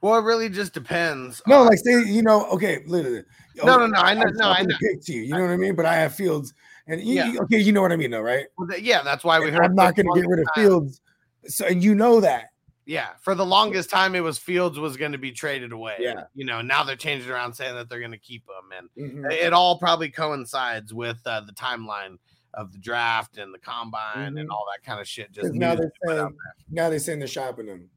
Well, 0.00 0.16
it 0.18 0.22
really 0.22 0.48
just 0.48 0.74
depends. 0.74 1.42
No, 1.46 1.64
like 1.64 1.78
say, 1.78 2.04
you 2.04 2.22
know, 2.22 2.46
okay, 2.50 2.80
literally. 2.86 3.24
No, 3.56 3.76
no, 3.78 3.86
no, 3.88 3.98
I 3.98 4.14
know- 4.14 4.22
I'm 4.22 4.34
no, 4.36 4.50
I 4.50 4.52
talking 4.54 4.66
to 4.68 4.72
know. 4.72 4.78
pick 4.80 5.02
to 5.06 5.12
you. 5.12 5.22
You 5.22 5.34
know 5.34 5.42
what 5.42 5.50
I 5.50 5.56
mean? 5.56 5.74
But 5.74 5.86
I 5.86 5.94
have 5.96 6.14
fields, 6.14 6.54
and 6.86 7.00
you, 7.00 7.14
Yeah. 7.16 7.32
okay, 7.42 7.58
you 7.58 7.72
know 7.72 7.82
what 7.82 7.90
I 7.92 7.96
mean, 7.96 8.12
though, 8.12 8.20
right? 8.20 8.46
Well, 8.56 8.68
th- 8.68 8.82
yeah, 8.82 9.02
that's 9.02 9.24
why 9.24 9.40
we 9.40 9.50
heard. 9.50 9.64
I'm 9.64 9.74
not 9.74 9.96
going 9.96 10.06
to 10.06 10.20
get 10.20 10.28
rid 10.28 10.38
of 10.40 10.46
time- 10.54 10.64
Fields. 10.64 11.00
So, 11.46 11.66
and 11.66 11.82
you 11.82 11.94
know 11.94 12.20
that. 12.20 12.50
Yeah, 12.86 13.08
for 13.20 13.34
the 13.34 13.44
longest 13.44 13.90
time, 13.90 14.14
it 14.14 14.20
was 14.20 14.38
Fields 14.38 14.78
was 14.78 14.96
going 14.96 15.12
to 15.12 15.18
be 15.18 15.30
traded 15.32 15.72
away. 15.72 15.96
Yeah. 15.98 16.24
you 16.34 16.44
know, 16.46 16.62
now 16.62 16.84
they're 16.84 16.96
changing 16.96 17.30
around 17.30 17.52
saying 17.54 17.74
that 17.74 17.88
they're 17.90 17.98
going 18.00 18.12
to 18.12 18.18
keep 18.18 18.44
him, 18.44 18.88
and 18.96 19.24
Mhm. 19.26 19.32
it 19.32 19.52
all 19.52 19.78
probably 19.78 20.08
coincides 20.10 20.94
with 20.94 21.18
uh, 21.26 21.40
the 21.40 21.52
timeline 21.52 22.16
of 22.54 22.72
the 22.72 22.78
draft 22.78 23.36
and 23.36 23.52
the 23.52 23.58
combine 23.58 24.34
Mhm. 24.34 24.40
and 24.40 24.50
all 24.50 24.64
that 24.72 24.82
kind 24.86 25.00
of 25.00 25.06
shit. 25.06 25.30
Just 25.32 25.52
now 25.52 25.74
they're 25.74 25.86
to 25.86 25.92
put 26.06 26.16
out 26.16 26.30
saying 26.30 26.36
now 26.70 26.88
they're 26.88 26.98
saying 26.98 27.18
they're 27.18 27.28
shopping 27.28 27.66
them. 27.66 27.90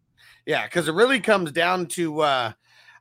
Yeah, 0.45 0.65
because 0.65 0.87
it 0.87 0.93
really 0.93 1.19
comes 1.19 1.51
down 1.51 1.87
to, 1.87 2.21
uh, 2.21 2.51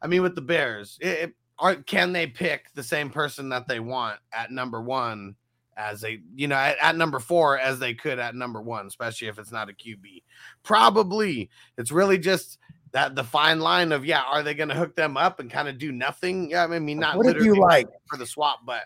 I 0.02 0.06
mean, 0.06 0.22
with 0.22 0.34
the 0.34 0.42
Bears, 0.42 0.98
it, 1.00 1.08
it, 1.08 1.34
are, 1.58 1.76
can 1.76 2.12
they 2.12 2.26
pick 2.26 2.72
the 2.74 2.82
same 2.82 3.10
person 3.10 3.48
that 3.50 3.68
they 3.68 3.80
want 3.80 4.18
at 4.32 4.50
number 4.50 4.80
one 4.80 5.36
as 5.76 6.00
they, 6.00 6.20
you 6.34 6.48
know, 6.48 6.56
at, 6.56 6.76
at 6.80 6.96
number 6.96 7.18
four 7.18 7.58
as 7.58 7.78
they 7.78 7.94
could 7.94 8.18
at 8.18 8.34
number 8.34 8.60
one, 8.60 8.86
especially 8.86 9.28
if 9.28 9.38
it's 9.38 9.52
not 9.52 9.68
a 9.68 9.72
QB? 9.72 10.22
Probably. 10.62 11.50
It's 11.76 11.92
really 11.92 12.18
just 12.18 12.58
that 12.92 13.14
the 13.14 13.24
fine 13.24 13.60
line 13.60 13.92
of, 13.92 14.04
yeah, 14.04 14.22
are 14.22 14.42
they 14.42 14.54
going 14.54 14.68
to 14.68 14.74
hook 14.74 14.96
them 14.96 15.16
up 15.16 15.40
and 15.40 15.50
kind 15.50 15.68
of 15.68 15.78
do 15.78 15.92
nothing? 15.92 16.50
Yeah, 16.50 16.64
I 16.64 16.78
mean, 16.78 16.98
not 16.98 17.16
what 17.16 17.26
if 17.26 17.42
you 17.42 17.60
like 17.60 17.88
for 18.06 18.16
the 18.16 18.26
swap, 18.26 18.60
but 18.64 18.82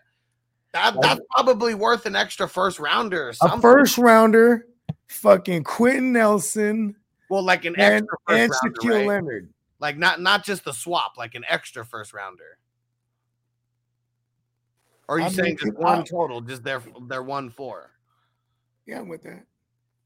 that 0.73 0.97
that's 1.01 1.21
probably 1.31 1.75
worth 1.75 2.05
an 2.05 2.17
extra 2.17 2.49
first 2.49 2.79
rounder 2.79 3.33
or 3.41 3.49
a 3.49 3.61
first 3.61 3.97
rounder, 3.97 4.67
fucking 5.07 5.63
Quenton 5.63 6.13
Nelson 6.13 6.97
well, 7.35 7.43
like 7.43 7.65
an 7.65 7.75
and, 7.77 7.95
extra 7.95 8.19
first 8.27 8.41
and 8.41 8.51
rounder, 8.51 8.81
Shaquille 8.81 8.99
right? 8.99 9.07
Leonard? 9.09 9.49
like 9.81 9.99
not 9.99 10.21
not 10.21 10.45
just 10.45 10.65
the 10.65 10.73
swap, 10.73 11.19
like 11.19 11.35
an 11.35 11.45
extra 11.49 11.85
first 11.85 12.15
rounder. 12.15 12.59
Or 15.09 15.17
are 15.17 15.19
you 15.19 15.27
I 15.27 15.29
saying 15.29 15.59
just 15.61 15.77
one 15.77 16.05
total, 16.05 16.41
just 16.41 16.65
their 16.65 16.83
their 17.09 17.23
one 17.23 17.51
four? 17.51 17.91
Yeah, 18.87 19.01
I'm 19.01 19.09
with 19.09 19.23
that. 19.25 19.45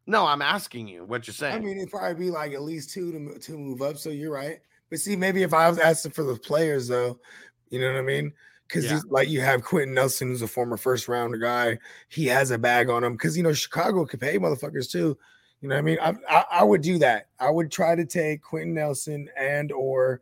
No, 0.07 0.27
I'm 0.27 0.43
asking 0.43 0.89
you 0.89 1.05
what 1.05 1.27
you're 1.27 1.35
saying. 1.35 1.55
I 1.55 1.59
mean, 1.61 1.77
it'd 1.77 1.91
probably 1.91 2.15
be 2.15 2.31
like 2.31 2.53
at 2.55 2.63
least 2.63 2.91
two 2.91 3.13
to 3.13 3.39
to 3.39 3.59
move 3.59 3.83
up. 3.83 3.99
So 3.99 4.11
you're 4.11 4.33
right. 4.33 4.59
But 4.91 5.01
see, 5.01 5.17
maybe 5.17 5.43
if 5.43 5.53
I 5.53 5.69
was 5.69 5.79
asking 5.79 6.13
for 6.13 6.25
the 6.25 6.37
players, 6.37 6.89
though, 6.89 7.21
you 7.69 7.79
know 7.79 7.93
what 7.93 7.99
I 7.99 8.03
mean? 8.03 8.33
Because 8.67 8.87
Yeah. 8.87 9.01
like 9.11 9.29
you 9.29 9.43
have 9.43 9.63
Quenton 9.63 9.95
Nelson, 9.95 10.29
who's 10.29 10.43
a 10.43 10.49
former 10.49 10.77
first 10.77 11.09
rounder 11.09 11.39
guy. 11.39 11.79
He 12.09 12.27
has 12.27 12.51
a 12.51 12.59
bag 12.59 12.89
on 12.89 13.05
him 13.05 13.13
because 13.13 13.37
you 13.37 13.43
know 13.43 13.53
Chicago 13.53 14.07
could 14.07 14.21
pay 14.21 14.39
motherfuckers 14.39 14.91
too. 14.91 15.19
You 15.61 15.69
know 15.69 15.75
what 15.75 15.81
I 15.81 15.83
mean? 15.83 15.99
I, 16.01 16.15
I 16.29 16.45
I 16.61 16.65
would 16.65 16.83
do 16.83 16.99
that. 16.99 17.29
I 17.41 17.51
would 17.51 17.71
try 17.71 17.95
to 17.95 18.05
take 18.05 18.43
Quenton 18.43 18.75
Nelson 18.75 19.29
and 19.37 19.73
or 19.73 20.21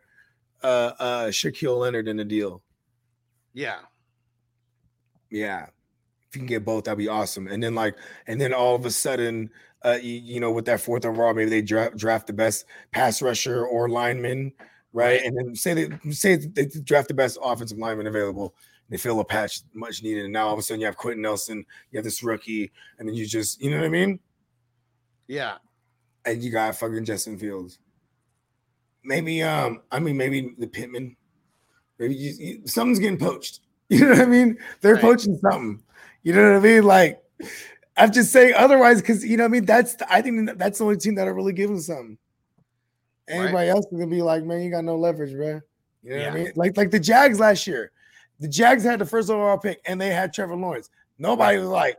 uh 0.63 0.93
uh 0.99 1.27
Shaquille 1.27 1.79
Leonard 1.79 2.09
in 2.09 2.17
the 2.17 2.25
deal. 2.25 2.63
yeah, 3.53 3.81
Yeah. 5.31 5.67
If 6.29 6.35
you 6.35 6.41
can 6.41 6.47
get 6.47 6.65
both, 6.65 6.85
that'd 6.85 6.99
be 6.99 7.09
awesome. 7.09 7.47
And 7.49 7.63
then 7.63 7.75
like, 7.75 7.97
and 8.27 8.41
then 8.41 8.53
all 8.53 8.75
of 8.75 8.85
a 8.85 8.91
sudden, 8.91 9.51
uh, 9.85 9.99
you, 10.03 10.15
you 10.15 10.41
know, 10.41 10.51
with 10.51 10.65
that 10.67 10.81
fourth 10.81 11.05
overall, 11.05 11.35
maybe 11.35 11.51
they 11.51 11.63
draft 11.63 11.97
draft 11.97 12.27
the 12.27 12.33
best 12.33 12.65
pass 12.91 13.23
rusher 13.23 13.65
or 13.67 13.89
lineman, 13.89 14.53
right? 14.93 15.23
And 15.23 15.37
then 15.37 15.55
say 15.55 15.75
they 15.75 16.11
say 16.13 16.37
they 16.37 16.67
draft 16.67 17.09
the 17.09 17.15
best 17.15 17.39
offensive 17.43 17.79
lineman 17.79 18.07
available. 18.07 18.55
They 18.89 18.97
fill 18.97 19.21
a 19.21 19.25
patch 19.25 19.61
much 19.75 20.03
needed, 20.03 20.25
and 20.25 20.33
now 20.33 20.47
all 20.49 20.53
of 20.55 20.59
a 20.59 20.63
sudden 20.63 20.81
you 20.81 20.87
have 20.87 20.97
Quenton 20.97 21.23
Nelson, 21.23 21.65
you 21.91 21.97
have 21.99 22.05
this 22.05 22.23
rookie, 22.23 22.71
and 22.99 23.09
then 23.09 23.15
you 23.17 23.27
just, 23.27 23.61
you 23.61 23.71
know 23.71 23.79
what 23.79 23.87
I 23.87 23.89
mean? 23.89 24.21
Yeah, 25.29 25.57
And 26.25 26.43
you 26.43 26.51
got 26.51 26.77
fucking 26.77 27.05
Justin 27.05 27.39
Fields. 27.39 27.79
Maybe, 29.05 29.43
um, 29.43 29.83
I 29.93 30.01
mean, 30.01 30.17
maybe 30.17 30.55
the 30.59 30.67
Pittman. 30.67 31.17
Maybe 31.99 32.15
you, 32.15 32.33
you, 32.39 32.63
something's 32.67 32.99
getting 32.99 33.19
poached. 33.19 33.61
You 33.89 34.01
know 34.01 34.09
what 34.11 34.21
I 34.23 34.27
mean? 34.27 34.59
They're 34.81 34.95
Right. 34.95 35.01
poaching 35.01 35.39
something. 35.39 35.81
You 36.25 36.33
know 36.33 36.43
what 36.55 36.57
I 36.57 36.61
mean? 36.61 36.83
Like, 36.83 37.23
I'm 37.97 38.11
just 38.13 38.33
saying 38.33 38.55
otherwise, 38.57 39.01
because 39.01 39.25
you 39.25 39.37
know 39.37 39.45
what 39.45 39.51
I 39.51 39.53
mean. 39.53 39.65
That's 39.65 39.95
the- 39.95 40.13
I 40.13 40.21
think 40.23 40.59
that's 40.59 40.79
the 40.79 40.85
only 40.85 40.97
team 40.97 41.15
that'll 41.15 41.35
really 41.35 41.53
give 41.53 41.71
them 41.71 41.79
something. 41.81 42.19
Anybody 43.29 43.69
else 43.71 43.87
is 43.87 43.93
gonna 43.93 44.09
be 44.11 44.23
like, 44.23 44.43
man, 44.45 44.61
you 44.63 44.73
got 44.73 44.83
no 44.85 44.97
leverage, 44.97 45.33
bro. 45.35 45.61
You 46.03 46.11
know 46.11 46.19
what 46.19 46.29
I 46.29 46.35
mean? 46.35 46.53
Like, 46.57 46.77
like 46.77 46.91
the 46.91 46.99
Jags 46.99 47.39
last 47.39 47.65
year. 47.69 47.93
The 48.41 48.49
Jags 48.49 48.83
had 48.83 48.99
the 48.99 49.07
first 49.07 49.31
overall 49.31 49.57
pick, 49.57 49.81
and 49.87 50.01
they 50.01 50.09
had 50.09 50.33
Trevor 50.35 50.57
Lawrence. 50.57 50.91
Nobody 51.17 51.59
was 51.59 51.69
like, 51.69 51.97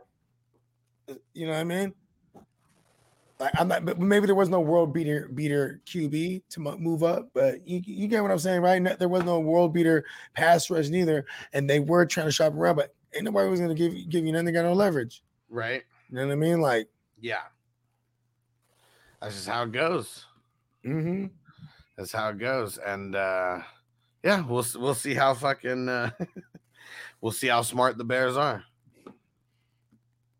you 1.32 1.46
know 1.46 1.52
what 1.52 1.60
I 1.60 1.64
mean? 1.64 1.94
Like 3.40 3.52
I'm 3.58 3.68
not, 3.68 3.84
but 3.84 4.00
maybe 4.00 4.26
there 4.26 4.34
was 4.34 4.48
no 4.48 4.60
world 4.60 4.92
beater 4.92 5.28
beater 5.32 5.80
QB 5.86 6.42
to 6.50 6.60
move 6.60 7.04
up, 7.04 7.30
but 7.34 7.66
you, 7.66 7.80
you 7.84 8.08
get 8.08 8.20
what 8.20 8.32
I'm 8.32 8.38
saying, 8.38 8.62
right? 8.62 8.98
There 8.98 9.08
was 9.08 9.22
no 9.22 9.38
world 9.38 9.72
beater 9.72 10.04
pass 10.34 10.68
rush 10.70 10.88
neither, 10.88 11.24
and 11.52 11.70
they 11.70 11.78
were 11.78 12.04
trying 12.04 12.26
to 12.26 12.32
shop 12.32 12.54
around, 12.54 12.76
but 12.76 12.94
ain't 13.14 13.24
nobody 13.24 13.48
was 13.48 13.60
gonna 13.60 13.74
give 13.74 13.92
give 14.08 14.26
you 14.26 14.32
nothing. 14.32 14.46
They 14.46 14.52
got 14.52 14.64
no 14.64 14.72
leverage. 14.72 15.22
right, 15.48 15.84
You 16.10 16.16
know 16.16 16.26
what 16.26 16.32
I 16.32 16.36
mean? 16.36 16.60
Like, 16.60 16.88
yeah. 17.20 17.42
That's 19.22 19.34
just 19.34 19.48
how 19.48 19.62
it 19.64 19.72
goes. 19.72 20.24
mm-hmm. 20.84 21.26
That's 21.96 22.12
how 22.12 22.30
it 22.30 22.38
goes, 22.38 22.78
and 22.78 23.14
uh 23.14 23.60
yeah, 24.24 24.44
we'll 24.44 24.66
we'll 24.76 24.94
see 24.94 25.14
how 25.14 25.34
fucking 25.34 25.88
uh, 25.88 26.10
we'll 27.20 27.32
see 27.32 27.46
how 27.46 27.62
smart 27.62 27.98
the 27.98 28.04
Bears 28.04 28.36
are. 28.36 28.64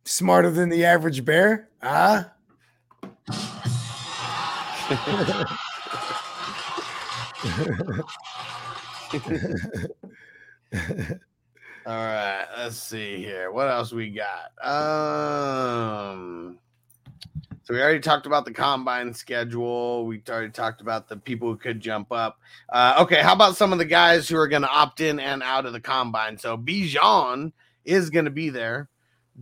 Smarter 0.04 0.50
than 0.50 0.68
the 0.68 0.84
average 0.84 1.24
bear? 1.24 1.68
Ah. 1.82 2.32
All 4.88 4.96
right, 11.86 12.46
let's 12.56 12.76
see 12.76 13.18
here. 13.18 13.52
What 13.52 13.68
else 13.68 13.92
we 13.92 14.10
got? 14.10 14.52
Um 14.66 16.58
so 17.64 17.74
we 17.74 17.82
already 17.82 18.00
talked 18.00 18.24
about 18.24 18.46
the 18.46 18.50
combine 18.50 19.12
schedule. 19.12 20.06
We 20.06 20.22
already 20.26 20.50
talked 20.50 20.80
about 20.80 21.06
the 21.06 21.18
people 21.18 21.50
who 21.50 21.58
could 21.58 21.80
jump 21.80 22.10
up. 22.10 22.38
Uh, 22.70 22.96
okay, 23.00 23.20
how 23.20 23.34
about 23.34 23.58
some 23.58 23.74
of 23.74 23.78
the 23.78 23.84
guys 23.84 24.26
who 24.26 24.38
are 24.38 24.48
going 24.48 24.62
to 24.62 24.70
opt 24.70 25.02
in 25.02 25.20
and 25.20 25.42
out 25.42 25.66
of 25.66 25.74
the 25.74 25.80
combine? 25.80 26.38
So 26.38 26.56
Bijan 26.56 27.52
is 27.84 28.08
going 28.08 28.24
to 28.24 28.30
be 28.30 28.48
there 28.48 28.88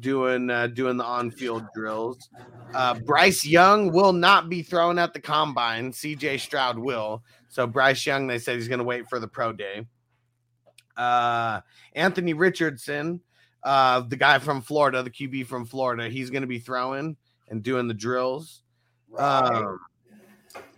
doing 0.00 0.50
uh, 0.50 0.66
doing 0.68 0.96
the 0.96 1.04
on-field 1.04 1.64
drills. 1.74 2.28
Uh, 2.74 2.94
Bryce 2.94 3.44
Young 3.44 3.92
will 3.92 4.12
not 4.12 4.48
be 4.48 4.62
throwing 4.62 4.98
at 4.98 5.14
the 5.14 5.20
combine. 5.20 5.92
CJ 5.92 6.40
Stroud 6.40 6.78
will. 6.78 7.22
So 7.48 7.66
Bryce 7.66 8.04
Young, 8.04 8.26
they 8.26 8.38
said 8.38 8.56
he's 8.56 8.68
going 8.68 8.78
to 8.78 8.84
wait 8.84 9.08
for 9.08 9.18
the 9.18 9.28
pro 9.28 9.52
day. 9.52 9.86
Uh, 10.96 11.60
Anthony 11.94 12.32
Richardson, 12.32 13.20
uh, 13.62 14.00
the 14.00 14.16
guy 14.16 14.38
from 14.38 14.62
Florida, 14.62 15.02
the 15.02 15.10
QB 15.10 15.46
from 15.46 15.64
Florida, 15.64 16.08
he's 16.08 16.30
going 16.30 16.42
to 16.42 16.46
be 16.46 16.58
throwing 16.58 17.16
and 17.48 17.62
doing 17.62 17.88
the 17.88 17.94
drills. 17.94 18.62
Um, 19.16 19.78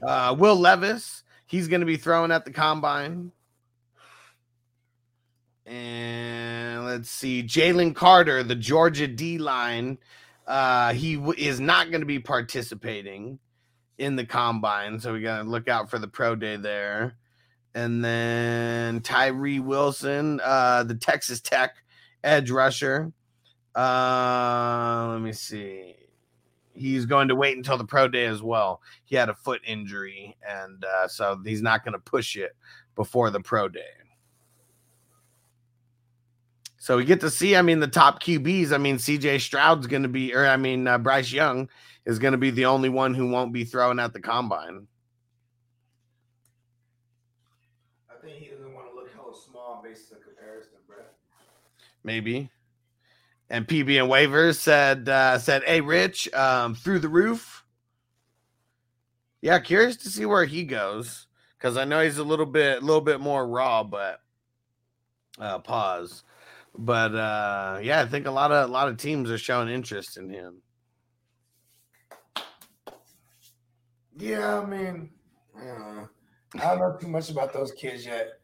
uh, 0.03 0.35
Will 0.39 0.57
Levis, 0.57 1.23
he's 1.47 1.69
going 1.69 1.81
to 1.81 1.87
be 1.87 1.97
throwing 1.97 2.31
at 2.31 2.45
the 2.45 2.53
combine. 2.53 3.33
And 5.69 6.87
let's 6.87 7.11
see, 7.11 7.43
Jalen 7.43 7.95
Carter, 7.95 8.43
the 8.43 8.55
Georgia 8.55 9.07
D 9.07 9.37
line, 9.37 9.99
uh, 10.47 10.95
he 10.95 11.17
w- 11.17 11.35
is 11.37 11.61
not 11.61 11.91
going 11.91 12.01
to 12.01 12.07
be 12.07 12.19
participating 12.19 13.39
in 13.99 14.17
the 14.17 14.25
combine, 14.25 14.99
so 14.99 15.13
we 15.13 15.21
got 15.21 15.43
to 15.43 15.49
look 15.49 15.69
out 15.69 15.91
for 15.91 15.99
the 15.99 16.09
pro 16.09 16.35
day 16.35 16.57
there. 16.57 17.17
And 17.75 18.03
then 18.03 19.03
Tyree 19.03 19.61
Wilson, 19.61 20.41
uh, 20.43 20.85
the 20.85 20.95
Texas 20.95 21.43
Tech 21.43 21.77
edge 22.25 22.51
rusher. 22.51 23.13
Uh, 23.75 25.09
let 25.13 25.21
me 25.21 25.33
see. 25.33 25.97
He's 26.73 27.05
going 27.05 27.29
to 27.29 27.35
wait 27.35 27.59
until 27.59 27.77
the 27.77 27.85
pro 27.85 28.09
day 28.09 28.25
as 28.25 28.43
well. 28.43 28.81
He 29.05 29.17
had 29.17 29.29
a 29.29 29.35
foot 29.35 29.61
injury, 29.67 30.35
and 30.49 30.83
uh, 30.83 31.09
so 31.09 31.39
he's 31.45 31.61
not 31.61 31.85
going 31.85 31.93
to 31.93 31.99
push 31.99 32.37
it 32.37 32.57
before 32.95 33.29
the 33.31 33.41
pro 33.41 33.69
day. 33.69 33.98
So 36.89 36.97
we 36.97 37.05
get 37.05 37.21
to 37.21 37.29
see, 37.29 37.55
I 37.55 37.61
mean, 37.61 37.81
the 37.81 37.87
top 37.87 38.23
QBs. 38.23 38.73
I 38.73 38.79
mean, 38.79 38.97
CJ 38.97 39.43
Stroud's 39.43 39.87
going 39.87 40.05
to 40.05 40.09
be, 40.09 40.35
or 40.35 40.47
I 40.47 40.57
mean, 40.57 40.87
uh, 40.87 40.97
Bryce 40.97 41.31
Young 41.31 41.69
is 42.07 42.19
going 42.19 42.33
to 42.33 42.39
be 42.39 42.51
the 42.51 42.65
only 42.65 42.89
one 42.89 43.13
who 43.13 43.29
won't 43.29 43.53
be 43.53 43.65
thrown 43.65 43.99
at 43.99 44.15
the 44.15 44.21
combine. 44.21 44.87
I 48.11 48.19
think 48.25 48.39
he 48.39 48.49
doesn't 48.49 48.73
want 48.73 48.89
to 48.89 48.95
look 48.95 49.13
hella 49.15 49.35
small 49.37 49.83
based 49.85 50.15
on 50.15 50.21
comparison, 50.23 50.79
bro. 50.87 50.97
maybe. 52.05 52.49
And 53.51 53.69
PB 53.69 54.01
and 54.01 54.11
waivers 54.11 54.55
said 54.55 55.11
uh, 55.11 55.39
said, 55.39 55.65
"Hey, 55.65 55.83
Rich, 55.83 56.33
um, 56.33 56.75
through 56.75 57.01
the 57.01 57.11
roof." 57.11 57.67
Yeah, 59.43 59.59
curious 59.59 59.97
to 59.97 60.09
see 60.09 60.25
where 60.25 60.47
he 60.47 60.65
goes 60.65 61.27
because 61.59 61.77
I 61.77 61.85
know 61.85 62.03
he's 62.03 62.17
a 62.17 62.25
little 62.25 62.47
bit 62.47 62.83
a 62.83 62.87
little 62.87 63.03
bit 63.03 63.21
more 63.21 63.47
raw, 63.47 63.85
but 63.85 64.23
uh, 65.39 65.59
pause. 65.59 66.25
But 66.79 67.13
uh, 67.13 67.81
yeah, 67.83 68.01
I 68.01 68.07
think 68.07 68.27
a 68.27 68.31
lot 68.31 68.53
of 68.53 68.71
a 68.71 68.73
lot 68.73 68.89
of 68.89 68.97
teams 68.97 69.33
are 69.33 69.39
showing 69.39 69.69
interest 69.69 70.17
in 70.17 70.31
him. 70.31 70.63
Yeah, 74.17 74.61
I 74.61 74.65
mean, 74.65 75.11
uh, 75.57 76.07
I 76.55 76.59
don't 76.59 76.79
know 76.79 76.97
too 77.01 77.09
much 77.09 77.31
about 77.31 77.53
those 77.53 77.73
kids 77.73 78.07
yet. 78.07 78.39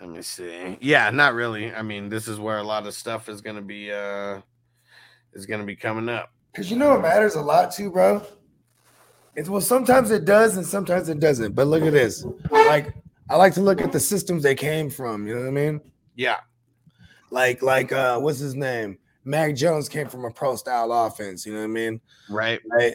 Let 0.00 0.10
me 0.10 0.22
see. 0.22 0.78
Yeah, 0.80 1.10
not 1.10 1.34
really. 1.34 1.74
I 1.74 1.82
mean, 1.82 2.08
this 2.08 2.26
is 2.26 2.38
where 2.38 2.58
a 2.58 2.62
lot 2.62 2.86
of 2.86 2.94
stuff 2.94 3.28
is 3.28 3.42
going 3.42 3.56
to 3.56 3.62
be 3.62 3.92
uh 3.92 4.40
is 5.34 5.44
going 5.44 5.60
to 5.60 5.66
be 5.66 5.76
coming 5.76 6.08
up. 6.08 6.32
Because 6.52 6.70
you 6.70 6.78
know 6.78 6.90
what 6.90 7.02
matters 7.02 7.34
a 7.34 7.42
lot 7.42 7.70
too, 7.70 7.90
bro? 7.90 8.22
It's 9.36 9.50
well, 9.50 9.60
sometimes 9.60 10.10
it 10.10 10.24
does 10.24 10.56
and 10.56 10.66
sometimes 10.66 11.10
it 11.10 11.20
doesn't. 11.20 11.54
But 11.54 11.66
look 11.66 11.82
at 11.82 11.92
this. 11.92 12.24
Like, 12.50 12.94
I 13.28 13.36
like 13.36 13.54
to 13.54 13.60
look 13.60 13.80
at 13.80 13.92
the 13.92 14.00
systems 14.00 14.42
they 14.42 14.54
came 14.54 14.90
from. 14.90 15.26
You 15.26 15.34
know 15.34 15.42
what 15.42 15.48
I 15.48 15.52
mean? 15.52 15.80
Yeah, 16.16 16.38
Like, 17.30 17.62
like 17.62 17.92
uh, 17.92 18.18
what's 18.18 18.38
his 18.38 18.54
name? 18.54 18.98
Mac 19.24 19.54
Jones 19.54 19.88
came 19.88 20.08
from 20.08 20.24
a 20.24 20.30
pro 20.30 20.56
style 20.56 20.90
offense, 20.92 21.44
you 21.46 21.52
know 21.52 21.58
what 21.60 21.64
I 21.64 21.68
mean? 21.68 22.00
right. 22.28 22.60
Right. 22.70 22.94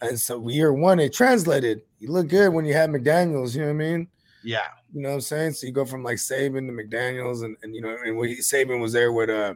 And 0.00 0.18
so 0.18 0.48
year 0.48 0.72
one, 0.72 0.98
it 1.00 1.12
translated. 1.12 1.82
You 1.98 2.10
look 2.10 2.28
good 2.28 2.52
when 2.52 2.64
you 2.64 2.74
had 2.74 2.90
McDaniels, 2.90 3.54
you 3.54 3.60
know 3.60 3.68
what 3.68 3.74
I 3.74 3.76
mean? 3.76 4.08
Yeah, 4.42 4.66
You 4.92 5.00
know 5.02 5.08
what 5.10 5.14
I'm 5.16 5.20
saying? 5.22 5.52
So 5.52 5.66
you 5.66 5.72
go 5.72 5.84
from 5.86 6.02
like 6.02 6.18
Saban 6.18 6.66
to 6.66 6.72
McDaniels, 6.72 7.44
and, 7.44 7.56
and 7.62 7.74
you 7.74 7.80
know, 7.80 7.96
and 8.04 8.16
when 8.16 8.28
he, 8.30 8.36
Saban 8.36 8.80
was 8.80 8.92
there 8.92 9.12
with 9.12 9.30
uh 9.30 9.54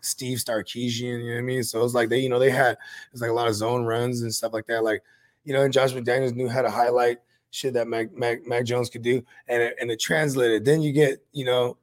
Steve 0.00 0.38
Sarkisian, 0.38 1.20
you 1.22 1.28
know 1.28 1.34
what 1.34 1.38
I 1.38 1.42
mean? 1.42 1.62
So 1.64 1.80
it 1.80 1.82
was 1.82 1.94
like 1.94 2.08
they, 2.08 2.20
you 2.20 2.28
know, 2.30 2.38
they 2.38 2.50
had 2.50 2.78
it's 3.12 3.20
like 3.20 3.30
a 3.30 3.34
lot 3.34 3.48
of 3.48 3.54
zone 3.54 3.84
runs 3.84 4.22
and 4.22 4.32
stuff 4.34 4.52
like 4.54 4.66
that. 4.66 4.82
Like, 4.84 5.02
you 5.44 5.52
know, 5.52 5.62
and 5.62 5.72
Josh 5.72 5.92
McDaniels 5.92 6.34
knew 6.34 6.48
how 6.48 6.62
to 6.62 6.70
highlight 6.70 7.18
shit 7.50 7.74
that 7.74 7.88
Mac 7.88 8.12
Mac, 8.16 8.46
Mac 8.46 8.64
Jones 8.64 8.90
could 8.90 9.02
do, 9.02 9.22
and 9.48 9.62
it, 9.62 9.76
and 9.80 9.90
it 9.90 10.00
translated. 10.00 10.64
Then 10.64 10.82
you 10.82 10.92
get, 10.92 11.18
you 11.32 11.44
know, 11.44 11.76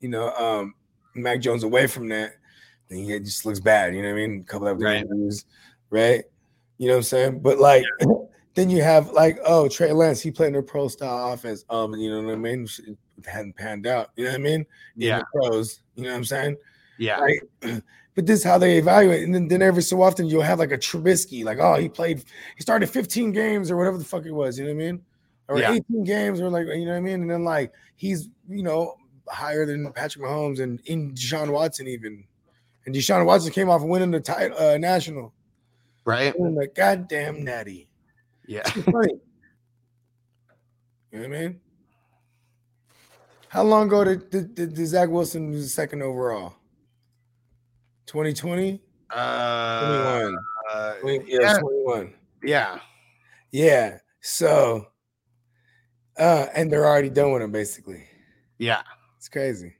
you 0.00 0.08
know, 0.08 0.30
um 0.34 0.74
Mac 1.14 1.40
Jones 1.40 1.62
away 1.64 1.86
from 1.86 2.08
that, 2.08 2.32
then 2.88 2.98
he 2.98 3.18
just 3.20 3.44
looks 3.44 3.60
bad. 3.60 3.94
You 3.94 4.02
know 4.02 4.08
what 4.08 4.20
I 4.22 4.26
mean? 4.26 4.40
A 4.40 4.44
couple 4.50 4.68
of 4.68 4.80
Right. 4.80 4.98
interviews, 5.02 5.44
right? 5.90 6.24
You 6.78 6.86
know 6.88 6.94
what 6.94 6.98
I'm 6.98 7.02
saying? 7.04 7.40
But 7.40 7.58
like. 7.58 7.84
Then 8.54 8.68
you 8.68 8.82
have 8.82 9.12
like, 9.12 9.38
oh, 9.46 9.68
Trey 9.68 9.92
Lance, 9.92 10.20
he 10.20 10.32
played 10.32 10.48
in 10.48 10.56
a 10.56 10.62
pro 10.62 10.88
style 10.88 11.32
offense. 11.32 11.64
Um, 11.70 11.94
you 11.94 12.10
know 12.10 12.20
what 12.20 12.32
I 12.32 12.36
mean? 12.36 12.66
It 12.84 12.98
hadn't 13.24 13.54
panned 13.56 13.86
out. 13.86 14.08
You 14.16 14.24
know 14.24 14.30
what 14.32 14.40
I 14.40 14.42
mean? 14.42 14.66
Yeah. 14.96 15.22
pros. 15.32 15.82
You 15.94 16.02
know 16.02 16.10
what 16.10 16.16
I'm 16.16 16.24
saying? 16.24 16.56
yeah, 16.98 17.20
Right. 17.20 17.40
But 18.20 18.26
this 18.26 18.40
is 18.40 18.44
how 18.44 18.58
they 18.58 18.76
evaluate. 18.76 19.22
And 19.22 19.34
then, 19.34 19.48
then 19.48 19.62
every 19.62 19.82
so 19.82 20.02
often 20.02 20.26
you'll 20.26 20.42
have 20.42 20.58
like 20.58 20.72
a 20.72 20.76
Trubisky, 20.76 21.42
like, 21.42 21.56
oh, 21.58 21.76
he 21.76 21.88
played, 21.88 22.22
he 22.54 22.60
started 22.60 22.90
15 22.90 23.32
games 23.32 23.70
or 23.70 23.78
whatever 23.78 23.96
the 23.96 24.04
fuck 24.04 24.26
it 24.26 24.30
was. 24.30 24.58
You 24.58 24.66
know 24.66 24.74
what 24.74 24.82
I 24.82 24.86
mean? 24.92 25.02
Or 25.48 25.58
Yeah. 25.58 25.72
18 25.72 26.04
games 26.04 26.38
or 26.38 26.50
like, 26.50 26.66
you 26.66 26.84
know 26.84 26.90
what 26.90 26.98
I 26.98 27.00
mean? 27.00 27.22
And 27.22 27.30
then 27.30 27.44
like 27.44 27.72
he's, 27.96 28.28
you 28.46 28.62
know, 28.62 28.94
higher 29.26 29.64
than 29.64 29.90
Patrick 29.94 30.22
Mahomes 30.22 30.60
and 30.60 30.82
in 30.84 31.12
Deshaun 31.12 31.48
Watson 31.48 31.88
even. 31.88 32.22
And 32.84 32.94
Deshaun 32.94 33.24
Watson 33.24 33.52
came 33.52 33.70
off 33.70 33.80
winning 33.80 34.10
the 34.10 34.20
title 34.20 34.58
uh, 34.58 34.76
national. 34.76 35.32
right. 36.04 36.34
And 36.34 36.54
like, 36.56 36.74
goddamn 36.74 37.42
natty. 37.42 37.88
Yeah, 38.46 38.70
You 38.76 38.82
know 41.12 41.20
what 41.20 41.24
I 41.24 41.26
mean? 41.26 41.60
How 43.48 43.62
long 43.62 43.86
ago 43.86 44.04
did, 44.04 44.28
did, 44.28 44.54
did, 44.54 44.86
Zach 44.86 45.08
Wilson 45.08 45.48
was 45.48 45.72
second 45.72 46.02
overall? 46.02 46.59
2020? 48.10 48.82
uh, 49.10 50.20
21. 50.20 50.38
uh, 50.72 50.94
yeah, 51.04 51.18
yeah, 51.26 51.58
21. 51.60 52.14
yeah, 52.42 52.78
Yeah. 53.52 53.98
So, 54.20 54.86
uh, 56.18 56.46
and 56.54 56.70
they're 56.72 56.84
already 56.86 57.08
done 57.08 57.32
with 57.32 57.40
him 57.42 57.52
basically. 57.52 58.04
yeah, 58.58 58.82
It's 59.16 59.28
crazy. 59.28 59.74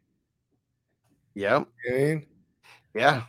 yep, 1.35 1.67
You 1.85 1.91
know 1.91 1.97
I 1.97 2.01
mean? 2.01 2.27
yeah. 2.95 3.25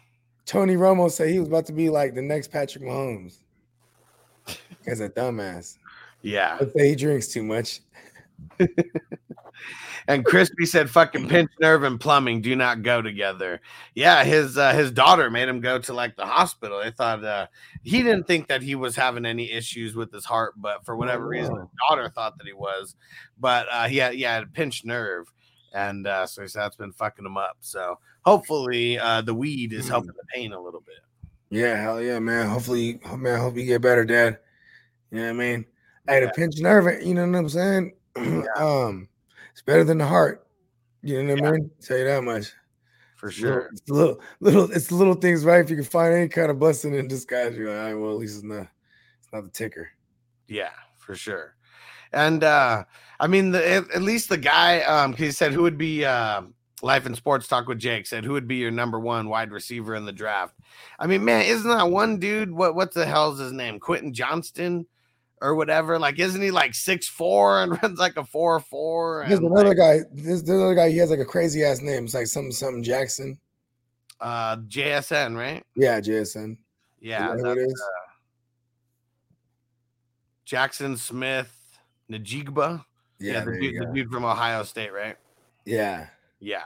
Tony 0.46 0.76
Romo 0.76 1.10
said 1.10 1.30
he 1.30 1.40
was 1.40 1.48
about 1.48 1.66
to 1.66 1.74
be 1.74 1.90
like 1.90 2.14
the 2.14 2.22
next 2.22 2.50
Patrick 2.52 2.84
Mahomes. 2.84 3.40
Guy's 4.86 5.00
a 5.00 5.10
dumbass. 5.10 5.78
Yeah. 6.22 6.60
Say 6.76 6.90
he 6.90 6.96
drinks 6.96 7.28
too 7.28 7.44
much. 7.44 7.82
And 10.08 10.26
Crispy 10.26 10.66
said 10.66 10.90
fucking 10.90 11.28
pinch 11.30 11.52
nerve 11.60 11.84
and 11.84 12.00
plumbing 12.00 12.42
do 12.42 12.56
not 12.56 12.82
go 12.84 13.02
together. 13.02 13.62
Yeah, 13.96 14.24
his 14.24 14.58
uh, 14.58 14.74
his 14.74 14.92
daughter 14.92 15.30
made 15.30 15.48
him 15.48 15.62
go 15.62 15.80
to 15.80 15.94
like 15.94 16.16
the 16.16 16.26
hospital. 16.26 16.80
They 16.82 16.92
thought 16.92 17.24
uh 17.24 17.48
he 17.84 18.04
didn't 18.04 18.28
think 18.28 18.48
that 18.48 18.62
he 18.62 18.76
was 18.76 18.96
having 18.96 19.26
any 19.26 19.52
issues 19.52 19.96
with 19.96 20.12
his 20.12 20.26
heart, 20.26 20.54
but 20.58 20.86
for 20.86 20.96
whatever 20.96 21.28
reason 21.28 21.56
his 21.56 21.68
daughter 21.88 22.10
thought 22.10 22.38
that 22.38 22.48
he 22.48 22.54
was. 22.54 22.96
But 23.40 23.68
uh 23.72 23.88
he 23.88 23.98
had 23.98 24.16
yeah, 24.16 24.40
a 24.40 24.46
pinched 24.46 24.86
nerve. 24.86 25.32
And 25.74 26.08
uh 26.08 26.26
so 26.28 26.42
he 26.42 26.48
said 26.48 26.62
that's 26.62 26.76
been 26.76 26.92
fucking 26.94 27.26
him 27.26 27.38
up. 27.38 27.58
So 27.60 28.00
hopefully 28.26 29.00
uh 29.00 29.22
the 29.22 29.34
weed 29.36 29.74
is 29.74 29.88
helping 29.88 30.08
the 30.16 30.24
pain 30.34 30.54
a 30.54 30.62
little 30.62 30.82
bit. 30.82 31.00
Yeah, 31.50 31.76
hell 31.82 32.02
yeah, 32.02 32.20
man. 32.20 32.48
Hopefully, 32.48 33.00
man, 33.18 33.36
I 33.36 33.40
hope 33.40 33.58
you 33.58 33.66
get 33.66 33.82
better, 33.82 34.06
Dad. 34.06 34.40
You 35.12 35.18
know 35.18 35.24
what 35.26 35.30
I 35.32 35.34
mean? 35.34 35.66
I 36.08 36.14
had 36.14 36.24
Yeah. 36.24 36.32
pinch 36.32 36.56
nerve, 36.60 37.06
you 37.06 37.14
know 37.14 37.28
what 37.28 37.38
I'm 37.38 37.50
saying? 37.50 37.94
um, 38.56 39.10
it's 39.52 39.62
better 39.62 39.84
than 39.84 39.98
the 39.98 40.06
heart. 40.08 40.48
You 41.02 41.24
know 41.24 41.34
what 41.36 41.46
I 41.46 41.52
mean? 41.52 41.72
Tell 41.82 41.98
you 41.98 42.06
that 42.06 42.24
much. 42.24 42.52
For 43.16 43.30
It's 43.30 43.40
little- 43.40 43.60
sure. 43.62 43.70
It's 43.72 43.90
little, 43.90 44.22
little, 44.40 44.72
it's 44.72 44.92
little 44.92 45.14
things, 45.14 45.46
right? 45.46 45.64
If 45.64 45.70
you 45.70 45.76
can 45.76 45.86
find 45.86 46.14
any 46.14 46.28
kind 46.28 46.50
of 46.52 46.60
blessing 46.60 46.94
in 46.96 47.08
disguise, 47.08 47.56
you're 47.56 47.70
like, 47.70 47.78
all 47.80 47.86
right, 47.86 47.94
well, 47.94 48.12
at 48.12 48.18
least 48.18 48.36
it's 48.36 48.44
not, 48.44 48.68
it's 49.22 49.32
not 49.32 49.44
the 49.44 49.50
ticker. 49.50 49.90
Yeah, 50.48 50.72
for 50.98 51.16
sure. 51.16 51.56
And 52.14 52.44
uh 52.44 52.84
I 53.22 53.28
mean 53.28 53.52
the 53.52 53.66
at, 53.72 53.92
at 53.92 54.02
least 54.02 54.28
the 54.28 54.38
guy 54.38 54.82
um 54.82 55.14
he 55.14 55.32
said 55.32 55.54
who 55.54 55.62
would 55.62 55.78
be 55.78 56.04
uh 56.04 56.42
Life 56.84 57.06
and 57.06 57.16
Sports 57.16 57.48
Talk 57.48 57.68
with 57.68 57.78
Jake 57.80 58.08
said, 58.08 58.26
"Who 58.26 58.34
would 58.34 58.48
be 58.48 58.56
your 58.56 58.72
number 58.72 59.00
one 59.00 59.30
wide 59.30 59.52
receiver 59.52 59.94
in 59.96 60.04
the 60.04 60.12
draft?" 60.12 60.56
I 61.00 61.06
mean, 61.08 61.24
man, 61.24 61.46
isn't 61.46 61.70
that 61.70 61.90
one 61.92 62.18
dude? 62.18 62.52
What 62.52 62.74
what 62.76 62.92
the 62.92 63.06
hell's 63.06 63.40
his 63.40 63.52
name? 63.54 63.80
Quentin 63.80 64.14
Johnston 64.14 64.88
or 65.42 65.56
whatever. 65.56 66.00
Like, 66.00 66.20
isn't 66.20 66.42
he 66.42 66.52
like 66.52 66.74
six 66.76 67.08
four 67.08 67.62
and 67.62 67.72
runs 67.84 68.00
like 68.00 68.18
a 68.18 68.24
four 68.24 68.60
four? 68.60 69.26
There's 69.28 69.40
another 69.40 69.70
like, 69.70 69.78
guy. 69.78 70.00
There's 70.14 70.44
the 70.44 70.56
other 70.56 70.76
guy. 70.76 70.90
He 70.90 70.98
has 70.98 71.10
like 71.10 71.20
a 71.20 71.26
crazy 71.26 71.64
ass 71.64 71.82
name. 71.82 72.06
It's 72.06 72.14
like 72.14 72.28
something 72.28 72.52
something 72.52 72.84
Jackson. 72.84 73.38
uh, 74.22 74.58
JSN, 74.58 75.36
right? 75.36 75.64
Yeah, 75.76 76.00
JSN. 76.00 76.58
Yeah, 77.02 77.30
that 77.36 77.44
that's, 77.44 77.82
uh, 77.82 78.12
Jackson 80.46 80.96
Smith 80.96 81.52
Najigba. 82.12 82.86
Yeah, 83.20 83.34
Yeah, 83.34 83.46
the, 83.46 83.52
dude, 83.60 83.82
the 83.82 83.86
dude 83.94 84.12
from 84.12 84.26
Ohio 84.26 84.64
State, 84.64 84.94
right? 84.94 85.16
yeah, 85.66 86.08
Yeah, 86.40 86.64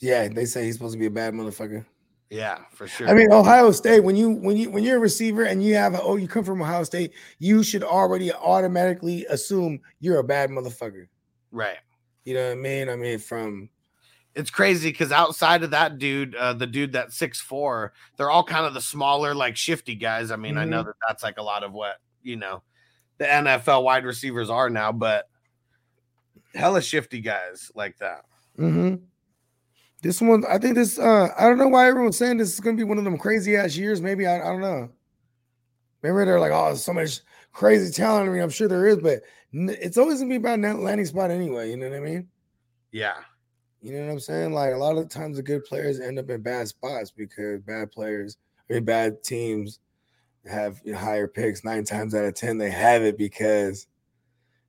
yeah. 0.00 0.28
They 0.28 0.44
say 0.44 0.64
he's 0.64 0.74
supposed 0.74 0.94
to 0.94 0.98
be 0.98 1.06
a 1.06 1.10
bad 1.10 1.34
motherfucker. 1.34 1.84
Yeah, 2.34 2.58
for 2.72 2.88
sure. 2.88 3.08
I 3.08 3.14
mean, 3.14 3.32
Ohio 3.32 3.70
State. 3.70 4.00
When 4.00 4.16
you 4.16 4.30
when 4.30 4.56
you 4.56 4.68
when 4.68 4.82
you're 4.82 4.96
a 4.96 5.00
receiver 5.00 5.44
and 5.44 5.62
you 5.62 5.76
have 5.76 5.94
a, 5.94 6.02
oh 6.02 6.16
you 6.16 6.26
come 6.26 6.42
from 6.42 6.60
Ohio 6.60 6.82
State, 6.82 7.12
you 7.38 7.62
should 7.62 7.84
already 7.84 8.32
automatically 8.32 9.24
assume 9.26 9.80
you're 10.00 10.18
a 10.18 10.24
bad 10.24 10.50
motherfucker. 10.50 11.06
right. 11.52 11.78
You 12.24 12.34
know 12.34 12.46
what 12.46 12.52
I 12.52 12.60
mean? 12.60 12.88
I 12.88 12.96
mean, 12.96 13.18
from 13.18 13.68
it's 14.34 14.50
crazy 14.50 14.90
because 14.90 15.12
outside 15.12 15.62
of 15.62 15.70
that 15.70 15.98
dude, 15.98 16.34
uh, 16.34 16.54
the 16.54 16.66
dude 16.66 16.92
that's 16.92 17.16
six 17.16 17.40
four, 17.40 17.92
they're 18.16 18.30
all 18.30 18.42
kind 18.42 18.66
of 18.66 18.74
the 18.74 18.80
smaller, 18.80 19.34
like 19.34 19.56
shifty 19.56 19.94
guys. 19.94 20.30
I 20.32 20.36
mean, 20.36 20.56
I 20.56 20.64
know 20.64 20.82
that 20.82 20.94
that's 21.06 21.22
like 21.22 21.38
a 21.38 21.42
lot 21.42 21.62
of 21.62 21.72
what 21.72 21.96
you 22.22 22.36
know 22.36 22.62
the 23.18 23.26
NFL 23.26 23.84
wide 23.84 24.04
receivers 24.04 24.50
are 24.50 24.70
now, 24.70 24.90
but 24.90 25.28
hella 26.54 26.82
shifty 26.82 27.20
guys 27.20 27.70
like 27.76 27.98
that. 27.98 28.24
mhm. 28.58 29.02
This 30.04 30.20
one, 30.20 30.44
I 30.46 30.58
think 30.58 30.74
this. 30.74 30.98
uh 30.98 31.30
I 31.36 31.48
don't 31.48 31.56
know 31.56 31.68
why 31.68 31.88
everyone's 31.88 32.18
saying 32.18 32.36
this 32.36 32.52
is 32.52 32.60
gonna 32.60 32.76
be 32.76 32.84
one 32.84 32.98
of 32.98 33.04
them 33.04 33.16
crazy 33.16 33.56
ass 33.56 33.74
years. 33.74 34.02
Maybe 34.02 34.26
I, 34.26 34.36
I 34.36 34.52
don't 34.52 34.60
know. 34.60 34.90
Maybe 36.02 36.14
they're 36.26 36.38
like, 36.38 36.52
oh, 36.52 36.66
there's 36.66 36.82
so 36.82 36.92
much 36.92 37.20
crazy 37.52 37.90
talent. 37.90 38.28
I 38.28 38.32
mean, 38.32 38.42
I'm 38.42 38.50
sure 38.50 38.68
there 38.68 38.86
is, 38.86 38.98
but 38.98 39.22
it's 39.52 39.96
always 39.96 40.18
gonna 40.18 40.28
be 40.28 40.36
about 40.36 40.60
that 40.60 40.78
landing 40.78 41.06
spot 41.06 41.30
anyway. 41.30 41.70
You 41.70 41.78
know 41.78 41.88
what 41.88 41.96
I 41.96 42.00
mean? 42.00 42.28
Yeah, 42.92 43.16
You 43.80 43.94
know 43.94 44.04
what 44.04 44.12
I'm 44.12 44.20
saying? 44.20 44.52
Like 44.52 44.74
a 44.74 44.76
lot 44.76 44.98
of 44.98 45.08
times 45.08 45.38
the 45.38 45.42
good 45.42 45.64
players 45.64 46.00
end 46.00 46.18
up 46.18 46.28
in 46.28 46.42
bad 46.42 46.68
spots 46.68 47.10
because 47.10 47.62
bad 47.62 47.90
players, 47.90 48.36
I 48.68 48.74
mean 48.74 48.84
bad 48.84 49.24
teams 49.24 49.80
have 50.44 50.82
you 50.84 50.92
know, 50.92 50.98
higher 50.98 51.26
picks. 51.26 51.64
Nine 51.64 51.84
times 51.84 52.14
out 52.14 52.26
of 52.26 52.34
ten, 52.34 52.58
they 52.58 52.70
have 52.70 53.02
it 53.02 53.16
because 53.16 53.86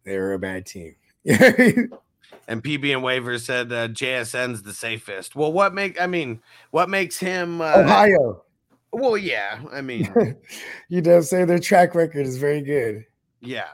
they 0.05 0.17
were 0.17 0.33
a 0.33 0.39
bad 0.39 0.65
team. 0.65 0.95
and 2.47 2.63
PB 2.63 2.93
and 2.93 3.03
Waivers 3.03 3.41
said 3.41 3.71
uh, 3.71 3.87
JSN's 3.87 4.61
the 4.61 4.73
safest. 4.73 5.35
Well, 5.35 5.51
what 5.51 5.73
make 5.73 5.99
I 5.99 6.07
mean, 6.07 6.41
what 6.71 6.89
makes 6.89 7.17
him? 7.17 7.61
Uh, 7.61 7.73
Ohio. 7.77 8.43
well, 8.91 9.17
yeah, 9.17 9.61
I 9.71 9.81
mean, 9.81 10.13
you 10.89 11.01
know 11.01 11.21
say 11.21 11.45
Their 11.45 11.59
track 11.59 11.95
record 11.95 12.25
is 12.25 12.37
very 12.37 12.61
good. 12.61 13.05
yeah, 13.41 13.69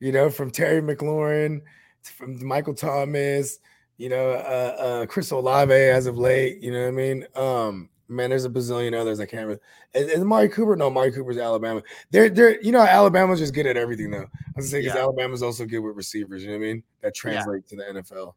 You 0.00 0.12
know, 0.12 0.30
from 0.30 0.50
Terry 0.50 0.82
McLaurin, 0.82 1.62
from 2.02 2.44
Michael 2.44 2.74
Thomas, 2.74 3.58
you 3.96 4.08
know, 4.08 4.30
uh, 4.30 4.76
uh 4.78 5.06
Chris 5.06 5.30
Olave 5.30 5.72
as 5.72 6.06
of 6.06 6.18
late. 6.18 6.62
You 6.62 6.72
know 6.72 6.82
what 6.82 6.88
I 6.88 6.90
mean? 6.90 7.26
Um, 7.34 7.88
man, 8.08 8.30
there's 8.30 8.44
a 8.44 8.50
bazillion 8.50 8.94
others 8.98 9.20
I 9.20 9.26
can't 9.26 9.42
remember. 9.42 9.62
Is, 9.94 10.08
is 10.08 10.24
Mari 10.24 10.48
Cooper? 10.48 10.76
No, 10.76 10.90
Mari 10.90 11.12
Cooper's 11.12 11.38
Alabama. 11.38 11.82
They're 12.10 12.28
they're 12.28 12.60
you 12.60 12.72
know 12.72 12.80
Alabama's 12.82 13.38
just 13.38 13.54
good 13.54 13.66
at 13.66 13.76
everything 13.76 14.10
though. 14.10 14.18
I 14.18 14.52
was 14.56 14.66
gonna 14.66 14.66
say 14.68 14.80
because 14.82 14.96
Yeah. 14.96 15.02
Alabama's 15.02 15.42
also 15.42 15.64
good 15.66 15.80
with 15.80 15.96
receivers. 15.96 16.42
You 16.42 16.50
know 16.50 16.58
what 16.58 16.64
I 16.64 16.68
mean? 16.68 16.82
That 17.02 17.14
translate 17.14 17.66
to 17.68 17.76
the 17.76 17.82
NFL. 18.02 18.34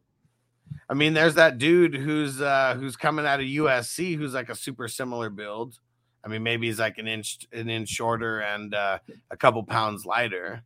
I 0.88 0.94
mean, 0.94 1.14
there's 1.14 1.34
that 1.34 1.58
dude 1.58 1.94
who's 1.94 2.40
uh 2.40 2.76
who's 2.78 2.96
coming 2.96 3.26
out 3.26 3.40
of 3.40 3.46
USC 3.46 4.16
who's 4.16 4.34
like 4.34 4.48
a 4.48 4.54
super 4.54 4.88
similar 4.88 5.30
build. 5.30 5.78
I 6.24 6.28
mean, 6.28 6.42
maybe 6.42 6.66
he's 6.66 6.78
like 6.78 6.98
an 6.98 7.06
inch 7.08 7.46
an 7.52 7.70
inch 7.70 7.88
shorter 7.88 8.40
and 8.40 8.74
uh, 8.74 8.98
a 9.30 9.36
couple 9.36 9.62
pounds 9.62 10.04
lighter. 10.04 10.62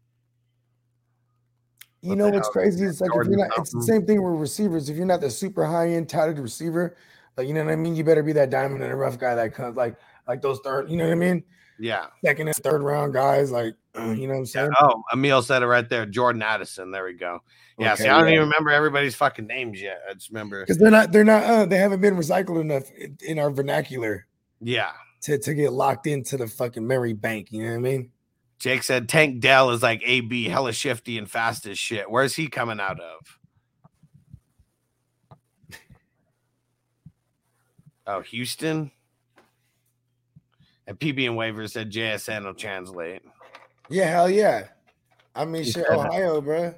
You 2.03 2.11
What 2.11 2.19
know 2.19 2.29
what's 2.29 2.49
hell? 2.49 2.53
crazy? 2.53 2.85
It's 2.85 3.01
like 3.01 3.11
if 3.15 3.27
you're 3.29 3.37
not, 3.39 3.51
it's 3.59 3.73
the 3.73 3.83
same 3.83 4.05
thing 4.05 4.23
with 4.23 4.41
receivers. 4.41 4.89
If 4.91 4.97
you're 4.97 5.07
not 5.07 5.21
the 5.23 5.31
super 5.31 5.65
high 5.65 5.91
end 5.91 6.09
touted 6.09 6.39
receiver, 6.39 6.97
like 7.37 7.49
you 7.49 7.55
know 7.55 7.65
what 7.65 7.73
I 7.73 7.77
mean, 7.77 7.97
you 7.97 8.05
better 8.05 8.23
be 8.23 8.33
that 8.35 8.51
diamond 8.51 8.83
in 8.83 8.91
the 8.91 8.97
rough 8.97 9.19
guy 9.19 9.35
that 9.35 9.55
comes 9.55 9.77
like 9.77 9.97
like 10.29 10.43
those 10.43 10.61
third. 10.65 10.91
You 10.91 10.97
know 10.97 11.05
what 11.05 11.13
I 11.13 11.17
mean? 11.17 11.45
Yeah. 11.79 12.07
Second 12.25 12.49
and 12.49 12.57
third 12.57 12.83
round 12.83 13.13
guys, 13.13 13.51
like 13.51 13.75
you 13.95 14.01
know 14.01 14.09
what 14.09 14.35
I'm 14.35 14.39
Yeah. 14.41 14.45
saying? 14.45 14.71
Oh, 14.81 15.03
Emil 15.13 15.43
said 15.43 15.63
it 15.63 15.67
right 15.67 15.89
there. 15.89 16.07
Jordan 16.07 16.43
Addison. 16.43 16.91
There 16.91 17.05
we 17.05 17.15
go. 17.15 17.41
Yeah. 17.79 17.95
Okay, 17.95 18.05
see, 18.05 18.09
I 18.09 18.19
don't 18.19 18.29
yeah. 18.29 18.35
even 18.35 18.49
remember 18.49 18.71
everybody's 18.71 19.17
fucking 19.17 19.47
names 19.49 19.83
yet. 19.83 20.01
I 20.09 20.15
just 20.15 20.31
remember. 20.31 20.61
because 20.61 20.79
they're 20.79 20.91
not 20.91 21.11
they're 21.13 21.25
not 21.25 21.43
uh, 21.45 21.67
they 21.67 21.79
haven't 21.79 22.01
been 22.01 22.15
recycled 22.17 22.61
enough 22.61 22.91
in, 22.93 23.19
in 23.27 23.39
our 23.41 23.51
vernacular 23.51 24.27
Yeah. 24.61 24.93
to 25.23 25.39
to 25.39 25.55
get 25.55 25.73
locked 25.73 26.07
into 26.07 26.37
the 26.37 26.47
fucking 26.47 26.87
memory 26.87 27.13
bank. 27.15 27.51
You 27.51 27.65
know 27.65 27.71
what 27.71 27.77
I 27.77 27.81
mean? 27.81 28.11
Jake 28.61 28.85
said 28.85 29.09
Tank 29.09 29.41
Dell 29.41 29.71
is 29.71 29.83
like 29.83 30.01
AB, 30.05 30.45
hella 30.49 30.73
shifty 30.73 31.19
and 31.19 31.29
fast 31.29 31.67
as 31.67 31.77
shit. 31.77 32.09
Where's 32.09 32.37
he 32.37 32.47
coming 32.47 32.79
out 32.79 33.01
of? 33.01 33.39
Oh, 38.07 38.21
Houston. 38.21 38.91
And 40.87 40.99
PB 40.99 41.27
and 41.27 41.37
Waiver 41.37 41.67
said 41.67 41.91
JSN 41.91 42.45
will 42.45 42.55
translate. 42.55 43.23
Yeah, 43.89 44.07
hell 44.07 44.29
yeah. 44.29 44.69
I 45.35 45.45
mean, 45.45 45.65
He 45.65 45.71
shit, 45.71 45.87
that. 45.89 45.99
Ohio, 45.99 46.41
bro. 46.41 46.75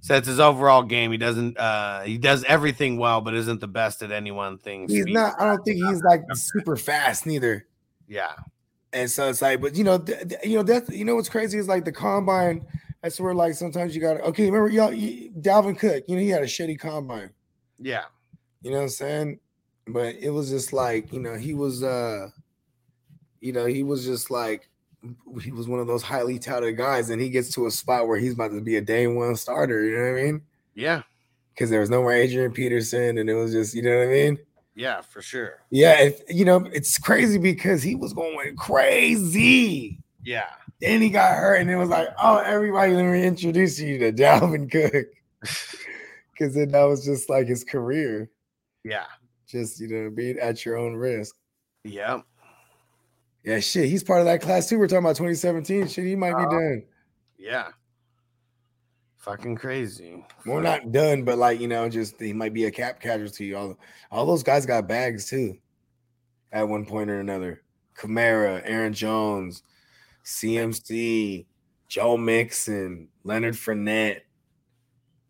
Says 0.00 0.26
his 0.26 0.40
overall 0.40 0.82
game, 0.82 1.12
he 1.12 1.18
doesn't 1.18 1.58
uh 1.58 2.00
he 2.00 2.16
does 2.16 2.42
everything 2.44 2.96
well, 2.96 3.20
but 3.20 3.34
isn't 3.34 3.60
the 3.60 3.68
best 3.68 4.02
at 4.02 4.10
any 4.10 4.30
one 4.30 4.56
thing. 4.56 4.88
He's 4.88 5.02
Speed- 5.02 5.12
not. 5.12 5.38
I 5.38 5.44
don't 5.44 5.62
think 5.62 5.76
he's 5.84 6.02
like 6.02 6.22
super 6.32 6.74
fast 6.76 7.26
neither. 7.26 7.66
Yeah. 8.08 8.32
And 8.92 9.10
so 9.10 9.28
it's 9.28 9.42
like, 9.42 9.60
but 9.60 9.76
you 9.76 9.84
know, 9.84 9.98
th- 9.98 10.26
th- 10.28 10.40
you 10.42 10.56
know 10.56 10.62
that's 10.62 10.88
you 10.90 11.04
know 11.04 11.16
what's 11.16 11.28
crazy 11.28 11.58
is 11.58 11.68
like 11.68 11.84
the 11.84 11.92
combine. 11.92 12.66
That's 13.02 13.20
where 13.20 13.34
like 13.34 13.54
sometimes 13.54 13.94
you 13.94 14.00
got 14.00 14.14
to 14.14 14.22
okay. 14.24 14.46
Remember 14.46 14.68
y'all, 14.70 14.92
you, 14.92 15.30
Dalvin 15.38 15.78
Cook. 15.78 16.04
You 16.08 16.16
know 16.16 16.22
he 16.22 16.30
had 16.30 16.42
a 16.42 16.46
shitty 16.46 16.78
combine. 16.78 17.30
Yeah. 17.78 18.04
You 18.62 18.70
know 18.70 18.78
what 18.78 18.82
I'm 18.84 18.88
saying? 18.88 19.40
But 19.92 20.16
it 20.16 20.30
was 20.30 20.50
just 20.50 20.72
like 20.72 21.12
you 21.12 21.20
know 21.20 21.34
he 21.36 21.54
was, 21.54 21.82
uh 21.82 22.28
you 23.40 23.52
know 23.52 23.66
he 23.66 23.82
was 23.82 24.04
just 24.04 24.30
like 24.30 24.68
he 25.40 25.50
was 25.50 25.66
one 25.66 25.80
of 25.80 25.86
those 25.86 26.02
highly 26.02 26.38
touted 26.38 26.76
guys, 26.76 27.10
and 27.10 27.20
he 27.20 27.30
gets 27.30 27.52
to 27.54 27.66
a 27.66 27.70
spot 27.70 28.06
where 28.06 28.18
he's 28.18 28.34
about 28.34 28.52
to 28.52 28.60
be 28.60 28.76
a 28.76 28.80
day 28.82 29.06
one 29.06 29.36
starter. 29.36 29.84
You 29.84 29.96
know 29.96 30.12
what 30.12 30.20
I 30.20 30.24
mean? 30.24 30.42
Yeah. 30.74 31.02
Because 31.54 31.70
there 31.70 31.80
was 31.80 31.90
no 31.90 32.02
more 32.02 32.12
Adrian 32.12 32.52
Peterson, 32.52 33.18
and 33.18 33.28
it 33.28 33.34
was 33.34 33.52
just 33.52 33.74
you 33.74 33.82
know 33.82 33.96
what 33.96 34.08
I 34.08 34.10
mean. 34.10 34.38
Yeah, 34.74 35.00
for 35.00 35.20
sure. 35.20 35.58
Yeah, 35.70 35.98
it, 36.00 36.22
you 36.28 36.44
know 36.44 36.66
it's 36.72 36.98
crazy 36.98 37.38
because 37.38 37.82
he 37.82 37.94
was 37.94 38.12
going 38.12 38.56
crazy. 38.56 39.98
Yeah. 40.24 40.50
Then 40.80 41.02
he 41.02 41.10
got 41.10 41.34
hurt, 41.36 41.56
and 41.56 41.70
it 41.70 41.76
was 41.76 41.90
like, 41.90 42.08
oh, 42.22 42.38
everybody, 42.38 42.94
let 42.94 43.04
me 43.04 43.22
introduce 43.22 43.78
you 43.78 43.98
to 43.98 44.12
Dalvin 44.12 44.70
Cook. 44.70 45.06
Because 46.32 46.54
then 46.54 46.70
that 46.70 46.84
was 46.84 47.04
just 47.04 47.28
like 47.28 47.48
his 47.48 47.64
career, 47.64 48.30
Yeah. 48.82 49.04
Just 49.50 49.80
you 49.80 49.88
know, 49.88 50.10
being 50.10 50.38
at 50.38 50.64
your 50.64 50.76
own 50.76 50.94
risk. 50.94 51.34
Yep. 51.84 52.22
Yeah, 53.44 53.58
shit, 53.60 53.88
he's 53.88 54.04
part 54.04 54.20
of 54.20 54.26
that 54.26 54.42
class 54.42 54.68
too. 54.68 54.78
We're 54.78 54.86
talking 54.86 54.98
about 55.04 55.16
2017. 55.16 55.88
Shit, 55.88 56.04
he 56.04 56.14
might 56.16 56.30
be 56.36 56.42
Uh-huh. 56.44 56.50
done. 56.50 56.84
Yeah. 57.38 57.68
Fucking 59.18 59.56
crazy. 59.56 60.24
We're 60.46 60.62
not 60.62 60.92
done, 60.92 61.24
but 61.24 61.38
like 61.38 61.60
you 61.60 61.68
know, 61.68 61.88
just 61.88 62.20
he 62.20 62.32
might 62.32 62.52
be 62.54 62.64
a 62.66 62.70
cap 62.70 63.00
casualty. 63.00 63.54
All 63.54 63.78
all 64.10 64.26
those 64.26 64.42
guys 64.42 64.66
got 64.66 64.88
bags 64.88 65.28
too, 65.28 65.56
at 66.52 66.68
one 66.68 66.84
point 66.86 67.10
or 67.10 67.20
another. 67.20 67.62
Kamara, 67.96 68.62
Aaron 68.64 68.92
Jones, 68.94 69.62
CMC, 70.24 71.46
Joe 71.88 72.16
Mixon, 72.16 73.08
Leonard 73.24 73.54
Fournette, 73.54 74.20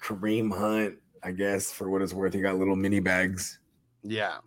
Kareem 0.00 0.52
Hunt. 0.56 0.96
I 1.22 1.32
guess 1.32 1.70
for 1.72 1.90
what 1.90 2.00
it's 2.02 2.14
worth, 2.14 2.32
he 2.34 2.40
got 2.40 2.56
little 2.58 2.76
mini 2.76 2.98
bags. 3.00 3.59
Yeah. 4.02 4.38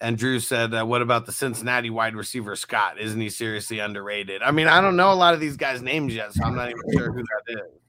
And 0.00 0.18
Drew 0.18 0.40
said, 0.40 0.74
uh, 0.74 0.84
"What 0.84 1.00
about 1.00 1.24
the 1.24 1.32
Cincinnati 1.32 1.88
wide 1.88 2.14
receiver 2.14 2.54
Scott? 2.54 3.00
Isn't 3.00 3.20
he 3.20 3.30
seriously 3.30 3.78
underrated?" 3.78 4.42
I 4.42 4.50
mean, 4.50 4.68
I 4.68 4.80
don't 4.82 4.96
know 4.96 5.10
a 5.10 5.14
lot 5.14 5.32
of 5.32 5.40
these 5.40 5.56
guys' 5.56 5.80
names 5.80 6.14
yet, 6.14 6.34
so 6.34 6.44
I'm 6.44 6.54
not 6.54 6.68
even 6.68 6.82
sure 6.92 7.12
who 7.12 7.22
that 7.22 7.52
is. 7.54 7.80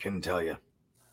Couldn't 0.00 0.22
tell 0.22 0.42
you. 0.42 0.56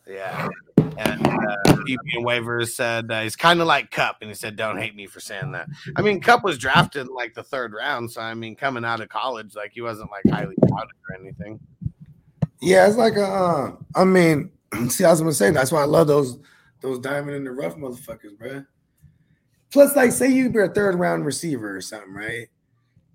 Yeah. 0.08 0.48
And 0.76 1.24
uh, 1.26 1.56
PB 1.66 1.98
and 2.14 2.26
Waivers 2.26 2.70
said 2.70 3.12
uh, 3.12 3.20
he's 3.20 3.36
kind 3.36 3.60
of 3.60 3.68
like 3.68 3.92
Kupp, 3.92 4.16
and 4.22 4.30
he 4.30 4.34
said, 4.34 4.56
"Don't 4.56 4.78
hate 4.78 4.96
me 4.96 5.06
for 5.06 5.20
saying 5.20 5.52
that." 5.52 5.68
I 5.94 6.02
mean, 6.02 6.20
Kupp 6.20 6.42
was 6.42 6.58
drafted 6.58 7.06
in 7.06 7.14
like 7.14 7.34
the 7.34 7.44
third 7.44 7.72
round, 7.72 8.10
so 8.10 8.20
I 8.20 8.34
mean, 8.34 8.56
coming 8.56 8.84
out 8.84 9.00
of 9.00 9.08
college, 9.08 9.54
like 9.54 9.70
he 9.72 9.82
wasn't 9.82 10.10
like 10.10 10.24
highly 10.34 10.56
touted 10.68 10.96
or 11.08 11.16
anything. 11.20 11.60
Yeah, 12.60 12.88
it's 12.88 12.96
like 12.96 13.14
a. 13.14 13.24
Uh, 13.24 13.76
I 13.94 14.04
mean, 14.04 14.50
see, 14.88 15.04
I 15.04 15.10
was 15.10 15.20
gonna 15.20 15.32
say 15.32 15.52
that's 15.52 15.70
why 15.70 15.82
I 15.82 15.86
love 15.86 16.08
those 16.08 16.40
those 16.80 16.98
diamond 16.98 17.36
in 17.36 17.44
the 17.44 17.50
rough 17.50 17.76
motherfuckers, 17.76 18.38
bro. 18.38 18.64
Plus, 19.70 19.94
like, 19.96 20.12
say 20.12 20.28
you 20.30 20.48
be 20.50 20.60
a 20.60 20.68
third 20.68 20.94
round 20.94 21.26
receiver 21.26 21.76
or 21.76 21.80
something, 21.80 22.14
right? 22.14 22.48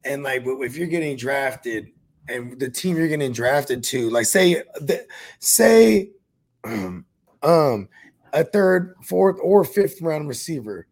And 0.06 0.24
like, 0.24 0.44
if 0.46 0.76
you're 0.76 0.88
getting 0.88 1.18
drafted, 1.18 1.88
and 2.28 2.60
the 2.60 2.70
team 2.70 2.96
you're 2.96 3.08
getting 3.08 3.34
drafted 3.34 3.84
to, 3.86 4.10
like, 4.10 4.26
say, 4.26 4.64
the, 4.80 5.06
say, 5.40 6.12
um, 6.64 7.06
a 8.34 8.44
third, 8.44 8.96
fourth, 9.04 9.38
or 9.42 9.64
fifth 9.64 10.02
round 10.02 10.28
receiver 10.28 10.88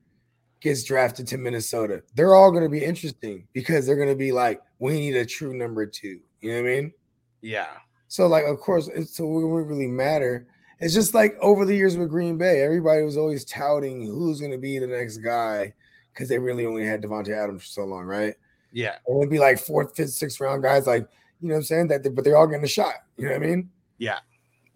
gets 0.61 0.83
drafted 0.83 1.27
to 1.27 1.37
Minnesota. 1.37 2.03
They're 2.15 2.35
all 2.35 2.51
going 2.51 2.63
to 2.63 2.69
be 2.69 2.83
interesting 2.83 3.47
because 3.53 3.85
they're 3.85 3.95
going 3.95 4.09
to 4.09 4.15
be 4.15 4.31
like, 4.31 4.61
we 4.79 4.93
need 4.93 5.15
a 5.15 5.25
true 5.25 5.57
number 5.57 5.85
two. 5.85 6.19
You 6.41 6.51
know 6.51 6.61
what 6.61 6.69
I 6.69 6.75
mean? 6.75 6.93
Yeah. 7.41 7.67
So, 8.07 8.27
like, 8.27 8.45
of 8.45 8.59
course, 8.59 8.89
it's 8.93 9.15
so 9.15 9.23
it 9.23 9.47
wouldn't 9.47 9.69
really 9.69 9.87
matter. 9.87 10.47
It's 10.81 10.93
just 10.93 11.13
like 11.13 11.37
over 11.41 11.63
the 11.65 11.75
years 11.75 11.95
with 11.95 12.09
Green 12.09 12.37
Bay, 12.37 12.61
everybody 12.61 13.03
was 13.03 13.17
always 13.17 13.45
touting 13.45 14.01
who's 14.05 14.39
going 14.39 14.51
to 14.51 14.57
be 14.57 14.79
the 14.79 14.87
next 14.87 15.17
guy 15.17 15.73
because 16.13 16.27
they 16.27 16.39
really 16.39 16.65
only 16.65 16.85
had 16.85 17.01
Davante 17.01 17.29
Adams 17.29 17.61
for 17.63 17.67
so 17.69 17.85
long, 17.85 18.05
right? 18.05 18.33
Yeah. 18.73 18.95
It 18.95 19.01
would 19.07 19.29
be 19.29 19.39
like 19.39 19.59
fourth, 19.59 19.95
fifth, 19.95 20.11
sixth 20.11 20.39
round 20.41 20.63
guys, 20.63 20.87
like 20.87 21.07
you 21.39 21.47
know 21.47 21.55
what 21.55 21.59
I'm 21.59 21.63
saying 21.65 21.87
that, 21.89 22.03
they, 22.03 22.09
but 22.09 22.23
they're 22.23 22.37
all 22.37 22.47
getting 22.47 22.63
a 22.63 22.67
shot. 22.67 22.95
You 23.17 23.25
know 23.25 23.31
what 23.37 23.43
I 23.43 23.45
mean? 23.47 23.69
Yeah. 23.97 24.19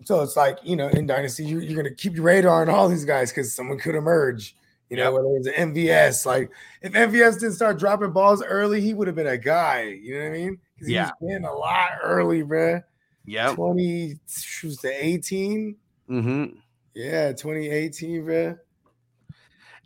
So 0.04 0.22
it's 0.22 0.36
like 0.36 0.58
you 0.64 0.76
know 0.76 0.90
in 0.90 1.08
dynasty, 1.08 1.44
you, 1.46 1.60
you're 1.60 1.82
going 1.82 1.88
to 1.90 1.96
keep 1.96 2.14
your 2.16 2.24
radar 2.26 2.62
on 2.62 2.70
all 2.70 2.88
these 2.88 3.06
guys 3.06 3.32
because 3.32 3.54
someone 3.54 3.80
could 3.80 3.96
emerge. 3.96 4.56
You 4.90 4.98
know, 4.98 5.04
Yep. 5.06 5.14
whether 5.14 5.38
it's 5.38 5.48
an 5.48 5.74
MVS, 5.74 6.26
like 6.28 6.52
if 6.84 6.94
MVS 6.94 7.40
didn't 7.40 7.54
start 7.56 7.80
dropping 7.80 8.12
balls 8.12 8.44
early, 8.44 8.80
he 8.82 8.94
would 8.94 9.08
have 9.08 9.16
been 9.16 9.26
a 9.26 9.38
guy. 9.38 9.84
You 9.84 10.16
know 10.20 10.26
what 10.26 10.28
I 10.36 10.38
mean? 10.38 10.58
'Cause 10.80 10.90
Yeah. 10.90 11.06
he 11.20 11.26
was 11.26 11.32
getting 11.34 11.46
a 11.48 11.54
lot 11.56 11.90
early, 12.04 12.44
bruh. 12.44 12.84
Yeah, 13.26 13.56
20 13.56 14.20
she 14.28 14.68
was 14.68 14.78
the 14.78 14.94
18. 15.04 15.76
Mm-hmm. 16.10 16.58
Yeah, 16.94 17.32
2018, 17.32 18.24
bruh. 18.24 18.60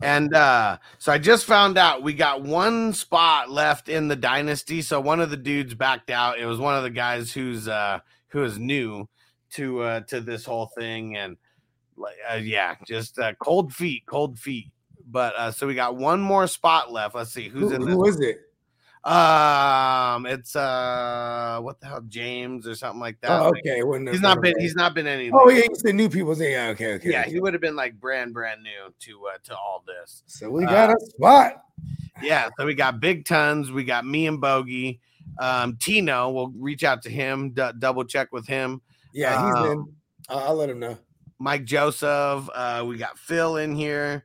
And 0.02 0.34
uh, 0.34 0.78
so 0.98 1.12
I 1.12 1.18
just 1.18 1.46
found 1.46 1.78
out 1.78 2.04
we 2.04 2.14
got 2.14 2.42
one 2.42 2.94
spot 2.94 3.52
left 3.52 3.90
in 3.90 4.08
the 4.08 4.16
dynasty. 4.16 4.82
So 4.82 5.02
one 5.02 5.20
of 5.20 5.30
the 5.30 5.38
dudes 5.38 5.74
backed 5.74 6.10
out. 6.10 6.40
It 6.40 6.46
was 6.46 6.58
one 6.58 6.76
of 6.76 6.84
the 6.84 6.90
guys 6.90 7.34
who's 7.34 7.68
uh 7.68 8.00
who 8.30 8.44
is 8.44 8.58
new 8.58 9.10
to 9.52 9.82
uh 9.82 10.00
to 10.02 10.22
this 10.22 10.46
whole 10.46 10.68
thing 10.68 11.18
and 11.18 11.36
like 11.98 12.16
uh, 12.32 12.36
yeah, 12.36 12.76
just 12.88 13.20
uh, 13.20 13.34
cold 13.40 13.74
feet, 13.74 14.04
cold 14.06 14.40
feet. 14.40 14.72
But 15.12 15.36
uh 15.36 15.52
so 15.52 15.68
we 15.68 15.76
got 15.76 15.98
one 15.98 16.22
more 16.22 16.48
spot 16.48 16.94
left. 16.94 17.14
Let's 17.14 17.34
see 17.34 17.50
who's 17.50 17.72
Who, 17.72 17.76
in 17.76 17.82
this. 17.86 17.94
who 17.94 18.06
is 18.06 18.20
it? 18.22 18.40
Um, 19.10 20.28
it's 20.28 20.56
uh, 20.56 21.60
what 21.62 21.80
the 21.80 21.88
hell, 21.88 22.02
James 22.08 22.68
or 22.68 22.76
something 22.76 23.00
like 23.00 23.20
that. 23.22 23.32
Oh, 23.32 23.48
okay. 23.48 23.82
no, 23.82 24.12
He's 24.12 24.22
not 24.22 24.38
no, 24.38 24.42
been. 24.44 24.60
He's 24.60 24.76
not 24.76 24.94
been 24.94 25.08
any. 25.08 25.32
Oh, 25.34 25.50
yeah, 25.50 25.64
he's 25.68 25.82
the 25.82 25.92
new 25.94 26.10
people. 26.10 26.36
Say, 26.36 26.52
yeah, 26.52 26.68
okay, 26.68 26.94
okay. 26.94 27.10
yeah. 27.10 27.22
okay. 27.22 27.32
He 27.32 27.40
would 27.40 27.54
have 27.54 27.62
been 27.62 27.76
like 27.76 28.00
brand, 28.00 28.36
brand 28.36 28.62
new 28.62 28.94
to 29.00 29.28
uh, 29.28 29.38
to 29.46 29.58
all 29.58 29.84
this. 29.88 30.22
So 30.28 30.52
we 30.52 30.64
got 30.66 30.92
Uh, 30.92 30.96
a 30.96 31.06
spot. 31.08 31.64
Yeah. 32.22 32.50
So 32.60 32.68
we 32.68 32.76
got 32.76 33.00
Big 33.00 33.26
Tons. 33.26 33.72
We 33.72 33.84
got 33.84 34.06
me 34.06 34.28
and 34.28 34.40
Bogey. 34.40 35.00
Um, 35.40 35.78
Tino. 35.78 36.30
We'll 36.30 36.54
reach 36.56 36.84
out 36.84 37.02
to 37.04 37.10
him. 37.10 37.50
D- 37.50 37.72
double 37.80 38.04
check 38.04 38.32
with 38.32 38.46
him. 38.46 38.80
Yeah, 39.12 39.44
he's 39.44 39.56
um, 39.56 39.72
in. 39.72 39.94
I'll, 40.30 40.40
I'll 40.40 40.56
let 40.56 40.70
him 40.70 40.78
know. 40.78 41.00
Mike 41.40 41.66
Joseph. 41.66 42.48
Uh, 42.54 42.86
we 42.88 42.98
got 42.98 43.18
Phil 43.18 43.58
in 43.58 43.74
here. 43.74 44.24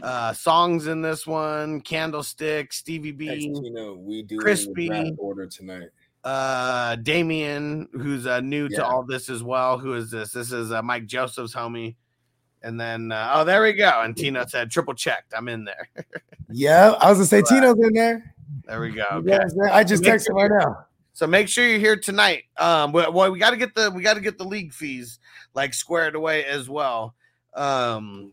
Uh, 0.00 0.32
songs 0.32 0.86
in 0.86 1.02
this 1.02 1.26
one. 1.26 1.80
Candlestick. 1.80 2.72
Stevie 2.72 3.12
B. 3.12 3.26
Text 3.28 3.62
Tino, 3.62 3.94
we 3.94 4.22
do 4.22 4.38
Crispy. 4.38 5.14
order 5.18 5.46
tonight. 5.46 5.88
uh 6.24 6.96
Damien, 6.96 7.88
who's 7.92 8.26
uh 8.26 8.40
new 8.40 8.68
to 8.68 8.84
all 8.84 9.02
this 9.02 9.28
as 9.28 9.42
well. 9.42 9.78
Who 9.78 9.94
is 9.94 10.10
this? 10.10 10.32
This 10.32 10.52
is 10.52 10.72
uh, 10.72 10.82
Mike 10.82 11.06
Joseph's 11.06 11.54
homie. 11.54 11.96
And 12.62 12.80
then 12.80 13.10
uh, 13.12 13.32
oh, 13.34 13.44
there 13.44 13.62
we 13.62 13.72
go. 13.72 14.02
And 14.02 14.16
Tina 14.16 14.48
said 14.48 14.70
triple 14.70 14.94
checked. 14.94 15.34
I'm 15.36 15.48
in 15.48 15.64
there. 15.64 15.88
Yeah, 16.54 16.90
I 17.00 17.08
was 17.08 17.16
gonna 17.16 17.26
say 17.26 17.40
Tino's 17.40 17.78
in 17.82 17.94
there. 17.94 18.34
There 18.66 18.78
we 18.78 18.90
go. 18.90 19.06
Okay. 19.10 19.38
I 19.70 19.82
just 19.84 20.02
Make 20.02 20.12
texted 20.12 20.28
him 20.30 20.36
right 20.36 20.50
now. 20.50 20.84
So 21.14 21.26
make 21.26 21.48
sure 21.48 21.66
you're 21.66 21.78
here 21.78 21.96
tonight. 21.96 22.44
Um, 22.56 22.92
well, 22.92 23.12
well, 23.12 23.30
we 23.30 23.38
got 23.38 23.50
to 23.50 23.56
get 23.56 23.74
the 23.74 23.90
we 23.90 24.02
got 24.02 24.14
to 24.14 24.20
get 24.20 24.38
the 24.38 24.44
league 24.44 24.72
fees 24.72 25.18
like 25.54 25.72
squared 25.74 26.14
away 26.14 26.44
as 26.44 26.68
well. 26.68 27.14
Um, 27.54 28.32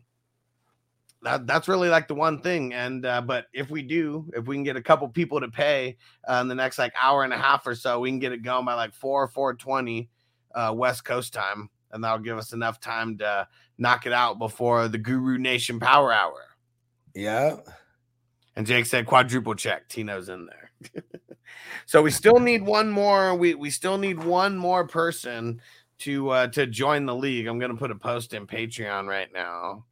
that 1.22 1.48
that's 1.48 1.68
really 1.68 1.90
like 1.90 2.08
the 2.08 2.16
one 2.16 2.41
thing. 2.41 2.74
And 2.74 3.06
uh, 3.06 3.22
but 3.22 3.46
if 3.54 3.70
we 3.70 3.82
do, 3.82 4.30
if 4.34 4.48
we 4.48 4.56
can 4.56 4.64
get 4.64 4.76
a 4.76 4.82
couple 4.82 5.08
people 5.10 5.40
to 5.41 5.50
pay 5.50 5.98
uh, 6.28 6.40
in 6.41 6.48
the 6.48 6.56
next 6.56 6.78
like 6.78 6.94
hour 7.00 7.24
and 7.24 7.34
a 7.34 7.38
half 7.38 7.68
or 7.68 7.76
so, 7.76 8.00
we 8.00 8.10
can 8.10 8.20
get 8.20 8.32
it 8.32 8.44
going 8.44 8.66
by 8.66 8.74
like 8.74 8.94
four 8.94 9.28
four 9.28 9.54
twenty 9.54 10.10
uh, 10.56 10.74
West 10.76 11.04
Coast 11.04 11.34
time, 11.34 11.70
and 11.91 12.04
that'll 12.04 12.20
give 12.20 12.38
us 12.38 12.54
enough 12.54 12.80
time 12.80 13.18
to 13.18 13.48
knock 13.78 14.06
it 14.06 14.14
out 14.14 14.40
before 14.40 14.88
the 14.88 14.98
Guru 14.98 15.38
Nation 15.38 15.80
Power 15.80 16.14
Hour. 16.14 16.46
Yeah. 17.14 17.58
And 18.56 18.66
Jake 18.66 18.86
said 18.86 19.06
quadruple 19.06 19.56
check. 19.56 19.88
Tino's 19.90 20.30
in 20.30 20.46
there. 20.48 21.04
so 21.86 22.02
we 22.02 22.12
still 22.12 22.40
need 22.40 22.64
one 22.64 22.90
more. 22.90 23.36
We 23.36 23.56
we 23.56 23.70
still 23.70 23.98
need 23.98 24.24
one 24.24 24.58
more 24.58 24.88
person 24.88 25.62
to 26.00 26.30
uh 26.30 26.48
to 26.48 26.66
join 26.66 27.06
the 27.06 27.16
league. 27.16 27.48
I'm 27.48 27.60
gonna 27.60 27.76
put 27.76 27.91
a 27.91 27.96
post 27.96 28.34
in 28.34 28.48
Patreon 28.48 29.08
right 29.08 29.32
now. 29.34 29.86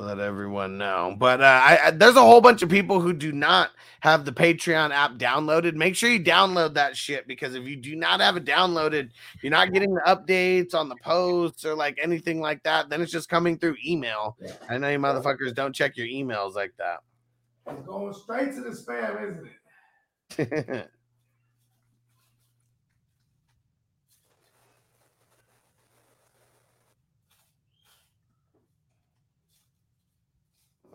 Let 0.00 0.18
everyone 0.18 0.78
know. 0.78 1.14
But 1.18 1.42
uh, 1.42 1.60
I, 1.62 1.78
I 1.84 1.90
there's 1.90 2.16
a 2.16 2.22
whole 2.22 2.40
bunch 2.40 2.62
of 2.62 2.70
people 2.70 3.00
who 3.00 3.12
do 3.12 3.32
not 3.32 3.72
have 4.00 4.24
the 4.24 4.32
Patreon 4.32 4.92
app 4.92 5.18
downloaded. 5.18 5.74
Make 5.74 5.94
sure 5.94 6.08
you 6.08 6.24
download 6.24 6.72
that 6.74 6.96
shit 6.96 7.28
because 7.28 7.54
if 7.54 7.68
you 7.68 7.76
do 7.76 7.94
not 7.94 8.20
have 8.20 8.38
it 8.38 8.46
downloaded, 8.46 9.10
you're 9.42 9.50
not 9.50 9.74
getting 9.74 9.92
the 9.92 10.00
updates 10.06 10.74
on 10.74 10.88
the 10.88 10.96
posts 10.96 11.66
or 11.66 11.74
like 11.74 11.98
anything 12.02 12.40
like 12.40 12.62
that. 12.62 12.88
Then 12.88 13.02
it's 13.02 13.12
just 13.12 13.28
coming 13.28 13.58
through 13.58 13.76
email. 13.86 14.38
I 14.70 14.78
know 14.78 14.88
you 14.88 14.98
motherfuckers 14.98 15.54
don't 15.54 15.74
check 15.74 15.98
your 15.98 16.06
emails 16.06 16.54
like 16.54 16.72
that. 16.78 17.00
It's 17.66 17.86
going 17.86 18.14
straight 18.14 18.54
to 18.54 18.62
the 18.62 18.70
spam, 18.70 19.22
isn't 20.38 20.70
it? 20.72 20.90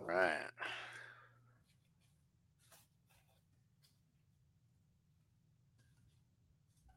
right. 0.06 0.48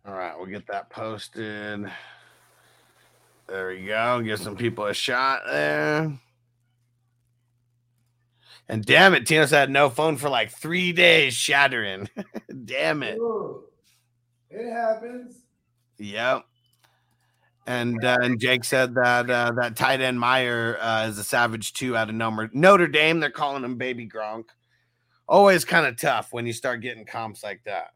All 0.06 0.14
right, 0.14 0.36
we'll 0.36 0.46
get 0.46 0.66
that 0.68 0.88
posted. 0.88 1.90
There 3.46 3.68
we 3.68 3.86
go. 3.86 4.22
Give 4.22 4.38
some 4.38 4.56
people 4.56 4.86
a 4.86 4.94
shot 4.94 5.42
there. 5.46 6.18
And 8.70 8.84
damn 8.84 9.14
it, 9.14 9.26
Tino's 9.26 9.50
had 9.50 9.70
no 9.70 9.88
phone 9.88 10.16
for 10.16 10.28
like 10.28 10.50
three 10.50 10.92
days, 10.92 11.34
shattering. 11.34 12.08
damn 12.64 13.02
it. 13.02 13.18
Ooh, 13.18 13.64
it 14.50 14.70
happens. 14.70 15.36
Yep. 15.98 16.44
And 17.68 18.02
uh, 18.02 18.16
and 18.22 18.40
Jake 18.40 18.64
said 18.64 18.94
that 18.94 19.28
uh, 19.28 19.52
that 19.56 19.76
tight 19.76 20.00
end 20.00 20.18
Mayer 20.18 20.78
uh, 20.80 21.06
is 21.06 21.18
a 21.18 21.22
savage 21.22 21.74
too 21.74 21.94
out 21.94 22.08
of 22.08 22.14
number 22.14 22.48
Notre 22.54 22.88
Dame. 22.88 23.20
They're 23.20 23.30
calling 23.30 23.62
him 23.62 23.76
Baby 23.76 24.08
Gronk. 24.08 24.44
Always 25.28 25.66
kind 25.66 25.84
of 25.84 26.00
tough 26.00 26.32
when 26.32 26.46
you 26.46 26.54
start 26.54 26.80
getting 26.80 27.04
comps 27.04 27.44
like 27.44 27.60
that. 27.66 27.88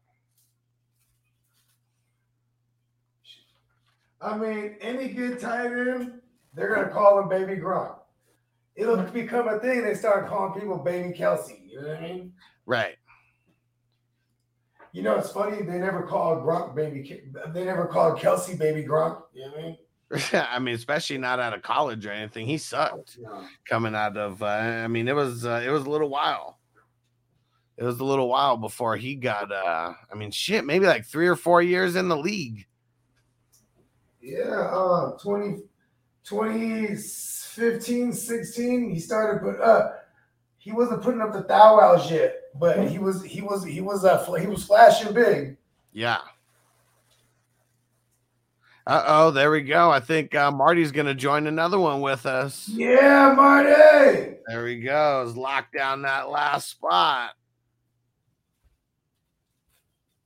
I 4.21 4.37
mean, 4.37 4.75
any 4.79 5.07
good 5.07 5.39
tight 5.39 5.71
end, 5.71 6.21
they're 6.53 6.75
gonna 6.75 6.89
call 6.89 7.19
him 7.19 7.27
Baby 7.27 7.59
Gronk. 7.59 7.95
It'll 8.75 8.97
become 8.97 9.47
a 9.47 9.57
thing. 9.57 9.83
They 9.83 9.95
start 9.95 10.29
calling 10.29 10.53
people 10.53 10.77
Baby 10.77 11.17
Kelce. 11.17 11.67
You 11.67 11.81
know 11.81 11.87
what 11.87 11.97
I 11.97 12.01
mean? 12.01 12.33
Right. 12.67 12.95
You 14.93 15.01
know, 15.01 15.15
it's 15.17 15.31
funny. 15.31 15.63
They 15.63 15.79
never 15.79 16.03
called 16.03 16.43
Gronk 16.45 16.75
Baby. 16.75 17.01
Ke- 17.03 17.53
They 17.53 17.65
never 17.65 17.87
called 17.87 18.19
Kelce 18.19 18.57
Baby 18.57 18.83
Gronk. 18.87 19.23
You 19.33 19.41
know 19.45 19.51
what 19.51 19.59
I 19.59 19.63
mean? 19.63 19.77
I 20.33 20.59
mean, 20.59 20.75
especially 20.75 21.17
not 21.17 21.39
out 21.39 21.53
of 21.55 21.63
college 21.63 22.05
or 22.05 22.11
anything. 22.11 22.45
He 22.45 22.57
sucked 22.59 23.17
No. 23.19 23.43
coming 23.67 23.95
out 23.95 24.15
of. 24.15 24.41
Uh, 24.43 24.45
I 24.45 24.87
mean, 24.87 25.07
it 25.07 25.15
was 25.15 25.45
uh, 25.45 25.61
it 25.65 25.69
was 25.71 25.85
a 25.85 25.89
little 25.89 26.09
while. 26.09 26.59
It 27.75 27.83
was 27.83 27.99
a 27.99 28.03
little 28.05 28.29
while 28.29 28.55
before 28.55 28.95
he 28.95 29.15
got. 29.15 29.51
uh 29.51 29.93
I 30.11 30.15
mean, 30.15 30.29
shit, 30.29 30.63
maybe 30.63 30.85
like 30.85 31.05
three 31.05 31.27
or 31.27 31.35
four 31.35 31.63
years 31.63 31.95
in 31.95 32.07
the 32.07 32.15
league. 32.17 32.67
Yeah, 34.21 34.69
uh, 34.71 35.17
20, 35.17 35.63
2015, 36.23 38.13
16, 38.13 38.89
he 38.91 38.99
started 38.99 39.41
put 39.41 39.59
uh 39.59 39.89
he 40.57 40.71
wasn't 40.71 41.01
putting 41.01 41.19
up 41.19 41.33
the 41.33 41.41
thou 41.43 41.77
wows 41.77 42.09
yet, 42.09 42.35
but 42.59 42.87
he 42.87 42.99
was 42.99 43.23
he 43.23 43.41
was 43.41 43.63
he 43.63 43.81
was 43.81 44.05
uh 44.05 44.23
he 44.33 44.47
was 44.47 44.63
flashing 44.65 45.13
big. 45.13 45.57
Yeah. 45.91 46.19
Uh 48.85 49.03
oh, 49.07 49.31
there 49.31 49.49
we 49.49 49.61
go. 49.61 49.89
I 49.89 50.01
think 50.01 50.35
uh, 50.35 50.51
Marty's 50.51 50.91
going 50.91 51.05
to 51.05 51.15
join 51.15 51.47
another 51.47 51.79
one 51.79 52.01
with 52.01 52.25
us. 52.25 52.67
Yeah, 52.67 53.33
Marty. 53.33 54.35
There 54.45 54.67
he 54.67 54.81
goes. 54.81 55.37
Lock 55.37 55.67
down 55.73 56.01
that 56.01 56.29
last 56.29 56.69
spot. 56.69 57.31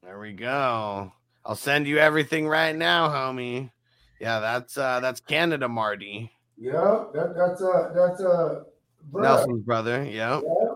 There 0.02 0.20
we 0.20 0.34
go. 0.34 1.12
I'll 1.46 1.56
send 1.56 1.86
you 1.86 2.00
everything 2.00 2.48
right 2.48 2.76
now, 2.76 3.10
homie. 3.10 3.70
Yeah, 4.20 4.40
that's 4.40 4.78
uh 4.78 5.02
that's 5.02 5.20
Canada 5.20 5.68
Marty. 5.68 6.32
Yeah, 6.58 7.06
that, 7.14 7.36
that's 7.36 7.62
uh 7.62 7.92
that's 7.94 8.22
uh. 8.22 8.64
Nelson's 9.14 9.64
brother. 9.64 10.04
Yep. 10.04 10.44
Yeah. 10.44 10.67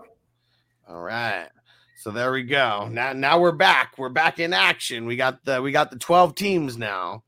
All 0.88 1.00
right. 1.00 1.48
So 1.96 2.10
there 2.10 2.32
we 2.32 2.42
go. 2.42 2.88
Now 2.90 3.12
now 3.12 3.40
we're 3.40 3.52
back. 3.52 3.94
We're 3.98 4.08
back 4.08 4.38
in 4.40 4.52
action. 4.52 5.06
We 5.06 5.16
got 5.16 5.44
the 5.44 5.62
we 5.62 5.70
got 5.72 5.90
the 5.90 5.98
12 5.98 6.34
teams 6.34 6.76
now. 6.76 7.22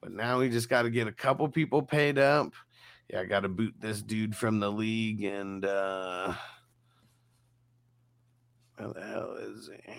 But 0.00 0.12
now 0.12 0.38
we 0.40 0.48
just 0.48 0.68
got 0.68 0.82
to 0.82 0.90
get 0.90 1.06
a 1.06 1.12
couple 1.12 1.48
people 1.48 1.82
paid 1.82 2.18
up. 2.18 2.54
Yeah, 3.10 3.20
I 3.20 3.24
got 3.26 3.40
to 3.40 3.48
boot 3.48 3.74
this 3.78 4.02
dude 4.02 4.34
from 4.34 4.58
the 4.58 4.70
league 4.72 5.22
and 5.22 5.64
uh 5.64 6.34
where 8.76 8.92
the 8.94 9.00
hell 9.02 9.36
is 9.38 9.70
he? 9.86 9.92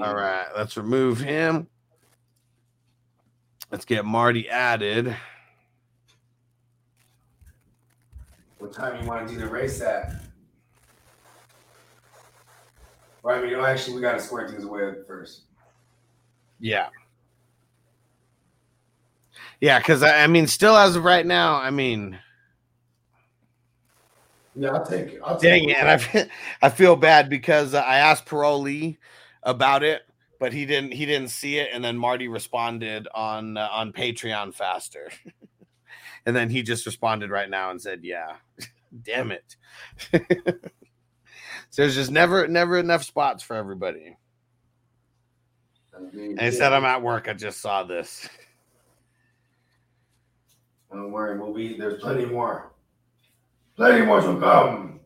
All 0.00 0.14
right, 0.14 0.46
let's 0.56 0.76
remove 0.76 1.20
him. 1.20 1.68
Let's 3.70 3.84
get 3.84 4.04
Marty 4.04 4.48
added. 4.48 5.14
What 8.58 8.72
time 8.72 9.02
you 9.02 9.08
want 9.08 9.28
to 9.28 9.34
do 9.34 9.40
the 9.40 9.46
race 9.46 9.80
at? 9.80 10.12
Or 13.22 13.32
I 13.32 13.42
mean, 13.42 13.52
no, 13.52 13.64
actually, 13.64 13.96
we 13.96 14.02
got 14.02 14.12
to 14.12 14.20
square 14.20 14.48
things 14.48 14.64
away 14.64 14.92
first. 15.06 15.42
Yeah. 16.58 16.88
Yeah, 19.60 19.78
because 19.78 20.02
I, 20.02 20.24
I 20.24 20.26
mean, 20.26 20.46
still 20.46 20.76
as 20.76 20.96
of 20.96 21.04
right 21.04 21.26
now, 21.26 21.56
I 21.56 21.70
mean, 21.70 22.18
Yeah, 24.54 24.70
I'll 24.70 24.84
take. 24.84 25.12
it. 25.12 25.20
I'll 25.24 25.38
dang 25.38 25.68
take 25.68 25.76
it, 25.76 25.84
I 25.84 25.96
feel, 25.98 26.26
I 26.62 26.68
feel 26.70 26.96
bad 26.96 27.28
because 27.30 27.74
I 27.74 27.98
asked 27.98 28.26
Parolee 28.26 28.96
about 29.44 29.84
it, 29.84 30.02
but 30.40 30.52
he 30.52 30.66
didn't 30.66 30.92
he 30.92 31.06
didn't 31.06 31.28
see 31.28 31.58
it, 31.58 31.68
and 31.72 31.84
then 31.84 31.96
Marty 31.96 32.26
responded 32.28 33.06
on 33.14 33.56
uh, 33.56 33.68
on 33.70 33.92
Patreon 33.92 34.52
faster, 34.54 35.10
and 36.26 36.34
then 36.34 36.50
he 36.50 36.62
just 36.62 36.86
responded 36.86 37.30
right 37.30 37.50
now 37.50 37.70
and 37.70 37.80
said, 37.80 38.00
"Yeah, 38.02 38.36
damn 39.02 39.32
it." 39.32 39.56
so 40.12 40.22
there's 41.76 41.94
just 41.94 42.10
never 42.10 42.46
never 42.48 42.78
enough 42.78 43.04
spots 43.04 43.42
for 43.42 43.56
everybody. 43.56 44.16
And 45.94 46.40
he 46.40 46.50
said, 46.50 46.72
"I'm 46.72 46.84
at 46.84 47.02
work. 47.02 47.28
I 47.28 47.34
just 47.34 47.60
saw 47.60 47.82
this." 47.82 48.28
Don't 50.90 51.12
worry, 51.12 51.38
we'll 51.38 51.52
be. 51.52 51.76
There's 51.76 52.00
plenty 52.00 52.24
more. 52.24 52.72
Plenty 53.76 54.06
more 54.06 54.20
to 54.20 54.40
come. 54.40 55.00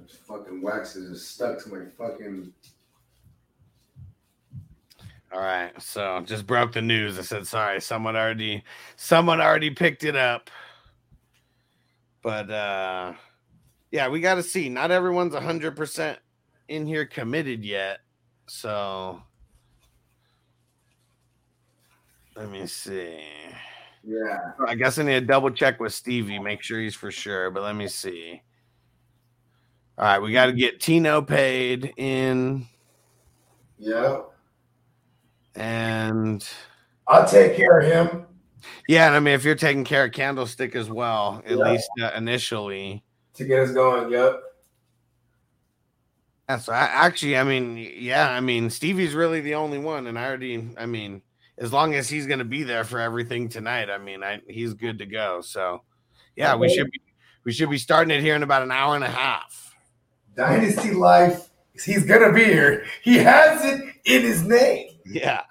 This 0.00 0.16
fucking 0.26 0.62
wax 0.62 0.94
is 0.94 1.26
stuck 1.26 1.62
to 1.64 1.68
my 1.70 1.86
fucking. 1.98 2.52
All 5.36 5.42
right, 5.42 5.70
so 5.82 6.22
just 6.24 6.46
broke 6.46 6.72
the 6.72 6.80
news. 6.80 7.18
I 7.18 7.22
said 7.22 7.46
sorry. 7.46 7.78
Someone 7.82 8.16
already, 8.16 8.64
someone 8.96 9.38
already 9.38 9.68
picked 9.68 10.02
it 10.02 10.16
up. 10.16 10.48
But 12.22 12.50
uh 12.50 13.12
yeah, 13.90 14.08
we 14.08 14.20
got 14.20 14.36
to 14.36 14.42
see. 14.42 14.70
Not 14.70 14.90
everyone's 14.90 15.34
hundred 15.34 15.76
percent 15.76 16.18
in 16.68 16.86
here 16.86 17.04
committed 17.04 17.66
yet. 17.66 17.98
So 18.46 19.20
let 22.34 22.50
me 22.50 22.66
see. 22.66 23.18
Yeah. 24.04 24.52
I 24.66 24.74
guess 24.74 24.98
I 24.98 25.02
need 25.02 25.20
to 25.20 25.26
double 25.26 25.50
check 25.50 25.80
with 25.80 25.92
Stevie, 25.92 26.38
make 26.38 26.62
sure 26.62 26.80
he's 26.80 26.94
for 26.94 27.10
sure. 27.10 27.50
But 27.50 27.62
let 27.62 27.76
me 27.76 27.88
see. 27.88 28.40
All 29.98 30.06
right, 30.06 30.18
we 30.18 30.32
got 30.32 30.46
to 30.46 30.52
get 30.54 30.80
Tino 30.80 31.20
paid 31.20 31.92
in, 31.98 32.66
Yeah. 33.78 34.22
And 35.56 36.46
I'll 37.08 37.26
take 37.28 37.56
care 37.56 37.78
of 37.80 37.86
him. 37.86 38.26
yeah, 38.88 39.06
and 39.06 39.16
I 39.16 39.20
mean, 39.20 39.34
if 39.34 39.44
you're 39.44 39.54
taking 39.54 39.84
care 39.84 40.04
of 40.04 40.12
Candlestick 40.12 40.74
as 40.76 40.90
well, 40.90 41.42
at 41.46 41.56
Yeah. 41.58 41.70
least 41.72 41.88
uh, 42.00 42.10
initially. 42.16 43.04
To 43.34 43.44
get 43.44 43.60
us 43.60 43.72
going. 43.72 44.10
Yep. 44.10 44.40
Yeah, 46.48 46.58
so 46.58 46.72
I, 46.72 46.78
actually, 46.84 47.36
I 47.36 47.42
mean, 47.44 47.76
yeah, 47.96 48.30
I 48.30 48.40
mean, 48.40 48.70
Stevie's 48.70 49.14
really 49.14 49.40
the 49.40 49.56
only 49.56 49.78
one, 49.78 50.06
and 50.06 50.18
I 50.18 50.26
already, 50.26 50.68
I 50.78 50.86
mean, 50.86 51.22
as 51.58 51.72
long 51.72 51.94
as 51.94 52.08
he's 52.08 52.26
going 52.26 52.38
to 52.38 52.44
be 52.44 52.62
there 52.62 52.84
for 52.84 53.00
everything 53.00 53.48
tonight, 53.48 53.90
I 53.90 53.98
mean, 53.98 54.22
I 54.22 54.40
he's 54.48 54.74
good 54.74 54.98
to 55.00 55.06
go. 55.06 55.40
So, 55.40 55.82
yeah, 56.36 56.54
we 56.54 56.68
should 56.68 56.90
be 56.90 57.00
we 57.44 57.52
should 57.52 57.70
be 57.70 57.78
starting 57.78 58.16
it 58.16 58.20
here 58.22 58.34
in 58.36 58.42
about 58.42 58.62
an 58.62 58.70
hour 58.70 58.94
and 58.94 59.02
a 59.04 59.08
half. 59.10 59.74
Dynasty 60.36 60.92
Life. 60.92 61.48
He's 61.84 62.04
gonna 62.04 62.32
be 62.32 62.44
here. 62.44 62.84
He 63.02 63.16
has 63.18 63.64
it 63.64 63.82
in 64.04 64.22
his 64.22 64.42
name. 64.42 64.88
Yeah, 65.08 65.42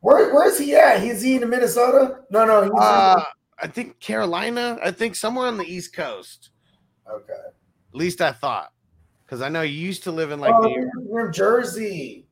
Where, 0.00 0.34
where's 0.34 0.58
he 0.58 0.74
at? 0.74 1.02
Is 1.02 1.22
he 1.22 1.36
in 1.36 1.48
Minnesota? 1.48 2.20
No, 2.30 2.44
no. 2.44 2.62
He's 2.62 2.70
in- 2.70 2.76
uh, 2.78 3.24
I 3.58 3.66
think 3.68 4.00
Carolina. 4.00 4.78
I 4.82 4.90
think 4.90 5.14
somewhere 5.14 5.46
on 5.46 5.56
the 5.56 5.64
East 5.64 5.94
Coast. 5.94 6.50
okay. 7.08 7.32
At 7.32 7.94
least 7.94 8.20
I 8.20 8.32
thought, 8.32 8.72
because 9.24 9.42
I 9.42 9.48
know 9.48 9.62
you 9.62 9.78
used 9.78 10.02
to 10.04 10.10
live 10.10 10.30
in 10.30 10.40
like 10.40 10.54
oh, 10.54 10.60
New 10.60 10.90
York. 11.10 11.26
in 11.28 11.32
Jersey. 11.32 12.26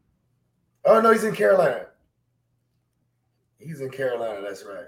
Oh 0.85 1.01
no, 1.01 1.13
he's 1.13 1.25
in 1.25 1.35
Carolina. 1.35 1.87
He's 3.59 3.81
in 3.81 3.91
Carolina. 3.91 4.41
That's 4.43 4.65
right. 4.65 4.87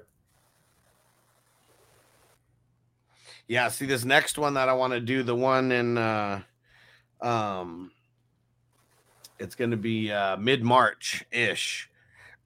Yeah, 3.49 3.69
see 3.69 3.87
this 3.87 4.05
next 4.05 4.39
one 4.39 4.55
that 4.55 4.69
I 4.69 4.73
want 4.73 4.95
to 4.95 5.01
do, 5.01 5.23
the 5.23 5.37
one 5.37 5.71
in 5.73 5.99
uh 5.99 6.41
um 7.21 7.93
it's 9.43 9.55
gonna 9.55 9.77
be 9.77 10.11
uh 10.13 10.37
mid-March 10.37 11.25
ish. 11.31 11.91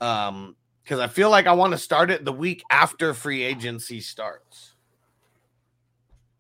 Um 0.01 0.57
because 0.83 1.01
I 1.01 1.09
feel 1.09 1.31
like 1.31 1.47
I 1.49 1.53
want 1.53 1.73
to 1.73 1.79
start 1.79 2.11
it 2.11 2.25
the 2.25 2.33
week 2.33 2.63
after 2.71 3.13
free 3.13 3.43
agency 3.43 4.01
starts. 4.01 4.75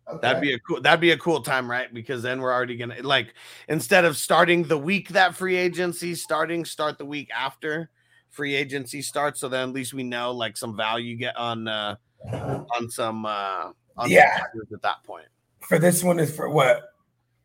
Okay. 0.08 0.18
That'd 0.22 0.40
be 0.40 0.52
a 0.54 0.58
cool 0.60 0.80
that'd 0.80 1.00
be 1.00 1.10
a 1.10 1.18
cool 1.18 1.40
time, 1.42 1.68
right? 1.68 1.92
Because 1.92 2.22
then 2.22 2.40
we're 2.40 2.52
already 2.52 2.76
gonna 2.76 2.96
like 3.02 3.34
instead 3.68 4.04
of 4.04 4.16
starting 4.16 4.62
the 4.62 4.78
week 4.78 5.08
that 5.10 5.34
free 5.34 5.56
agency 5.56 6.14
starting, 6.14 6.64
start 6.64 6.96
the 6.98 7.04
week 7.04 7.28
after 7.34 7.90
free 8.30 8.54
agency 8.54 9.02
starts. 9.02 9.40
So 9.40 9.48
then 9.48 9.68
at 9.68 9.74
least 9.74 9.94
we 9.94 10.04
know 10.04 10.30
like 10.30 10.56
some 10.56 10.76
value 10.76 11.16
get 11.16 11.36
on 11.36 11.66
uh 11.66 11.96
on 12.32 12.88
some 12.88 13.26
uh 13.26 13.72
on 13.96 14.10
Yeah. 14.10 14.38
at 14.72 14.82
that 14.82 15.02
point. 15.04 15.26
for 15.60 15.78
this 15.80 16.04
one 16.04 16.20
is 16.20 16.34
for 16.34 16.48
what? 16.48 16.92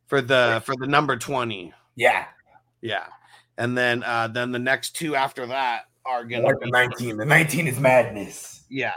for 0.06 0.22
the 0.22 0.62
for 0.66 0.76
the 0.76 0.86
number 0.86 1.16
20 1.18 1.74
Yeah, 1.96 2.26
yeah. 2.82 3.06
And 3.58 3.78
then 3.78 4.04
uh 4.04 4.28
then 4.28 4.52
the 4.52 4.60
next 4.60 4.96
two 4.96 5.16
after 5.16 5.46
that 5.48 5.84
are 6.06 6.26
gonna 6.26 6.44
like 6.44 6.60
the 6.60 6.66
be, 6.66 6.72
nineteen. 6.72 7.18
The 7.18 7.26
nineteen 7.26 7.68
is 7.68 7.80
madness. 7.80 8.64
yeah. 8.70 8.94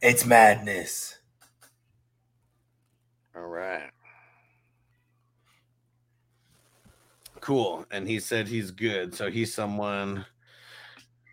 It's 0.00 0.26
madness. 0.26 1.18
all 3.36 3.46
right. 3.46 3.90
Cool. 7.40 7.84
And 7.90 8.08
he 8.08 8.20
said 8.20 8.48
he's 8.48 8.70
good. 8.70 9.14
So 9.14 9.30
he's 9.30 9.54
someone 9.54 10.24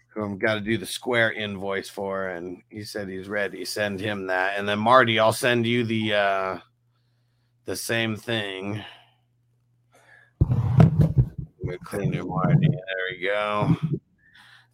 who 0.09 0.23
i'm 0.23 0.37
got 0.37 0.55
to 0.55 0.59
do 0.59 0.77
the 0.77 0.85
square 0.85 1.31
invoice 1.31 1.87
for 1.87 2.29
and 2.29 2.61
he 2.69 2.83
said 2.83 3.07
he's 3.07 3.29
ready. 3.29 3.63
Send 3.63 3.99
him 4.01 4.27
that. 4.27 4.57
And 4.57 4.67
then 4.67 4.79
marty 4.79 5.19
i'll 5.19 5.31
send 5.31 5.65
you 5.65 5.85
the 5.85 6.13
uh 6.13 6.57
the 7.65 7.75
same 7.75 8.15
thing 8.15 8.83
Gonna 11.71 11.85
clean 11.85 12.11
your 12.11 12.25
Marty. 12.25 12.67
There 12.67 12.79
we 13.11 13.23
go. 13.23 13.77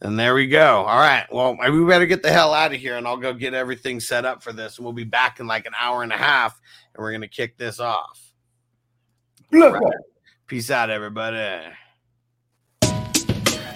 And 0.01 0.17
there 0.17 0.33
we 0.33 0.47
go. 0.47 0.83
All 0.83 0.99
right. 0.99 1.25
Well, 1.31 1.57
we 1.57 1.85
better 1.85 2.05
get 2.05 2.23
the 2.23 2.31
hell 2.31 2.53
out 2.53 2.73
of 2.73 2.79
here 2.79 2.97
and 2.97 3.07
I'll 3.07 3.17
go 3.17 3.33
get 3.33 3.53
everything 3.53 3.99
set 3.99 4.25
up 4.25 4.41
for 4.41 4.51
this. 4.51 4.77
And 4.77 4.85
we'll 4.85 4.93
be 4.93 5.03
back 5.03 5.39
in 5.39 5.47
like 5.47 5.65
an 5.65 5.73
hour 5.79 6.03
and 6.03 6.11
a 6.11 6.17
half 6.17 6.59
and 6.93 7.03
we're 7.03 7.11
going 7.11 7.21
to 7.21 7.27
kick 7.27 7.57
this 7.57 7.79
off. 7.79 8.21
Right. 9.51 9.81
Peace 10.47 10.71
out, 10.71 10.89
everybody. 10.89 11.67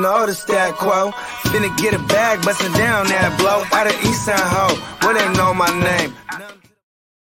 you 0.00 0.06
know 0.06 0.26
the 0.26 0.34
stat 0.34 0.74
quo. 0.76 1.10
Finna 1.52 1.76
get 1.76 1.92
a 1.92 1.98
bag, 2.08 2.42
bustin' 2.42 2.72
down 2.72 3.06
that 3.08 3.36
blow. 3.38 3.60
Out 3.76 3.86
of 3.86 3.92
East 4.04 4.24
Side 4.24 4.38
Ho, 4.38 4.66
where 5.04 5.14
they 5.14 5.28
know 5.36 5.52
my 5.52 5.68
name. 5.68 6.49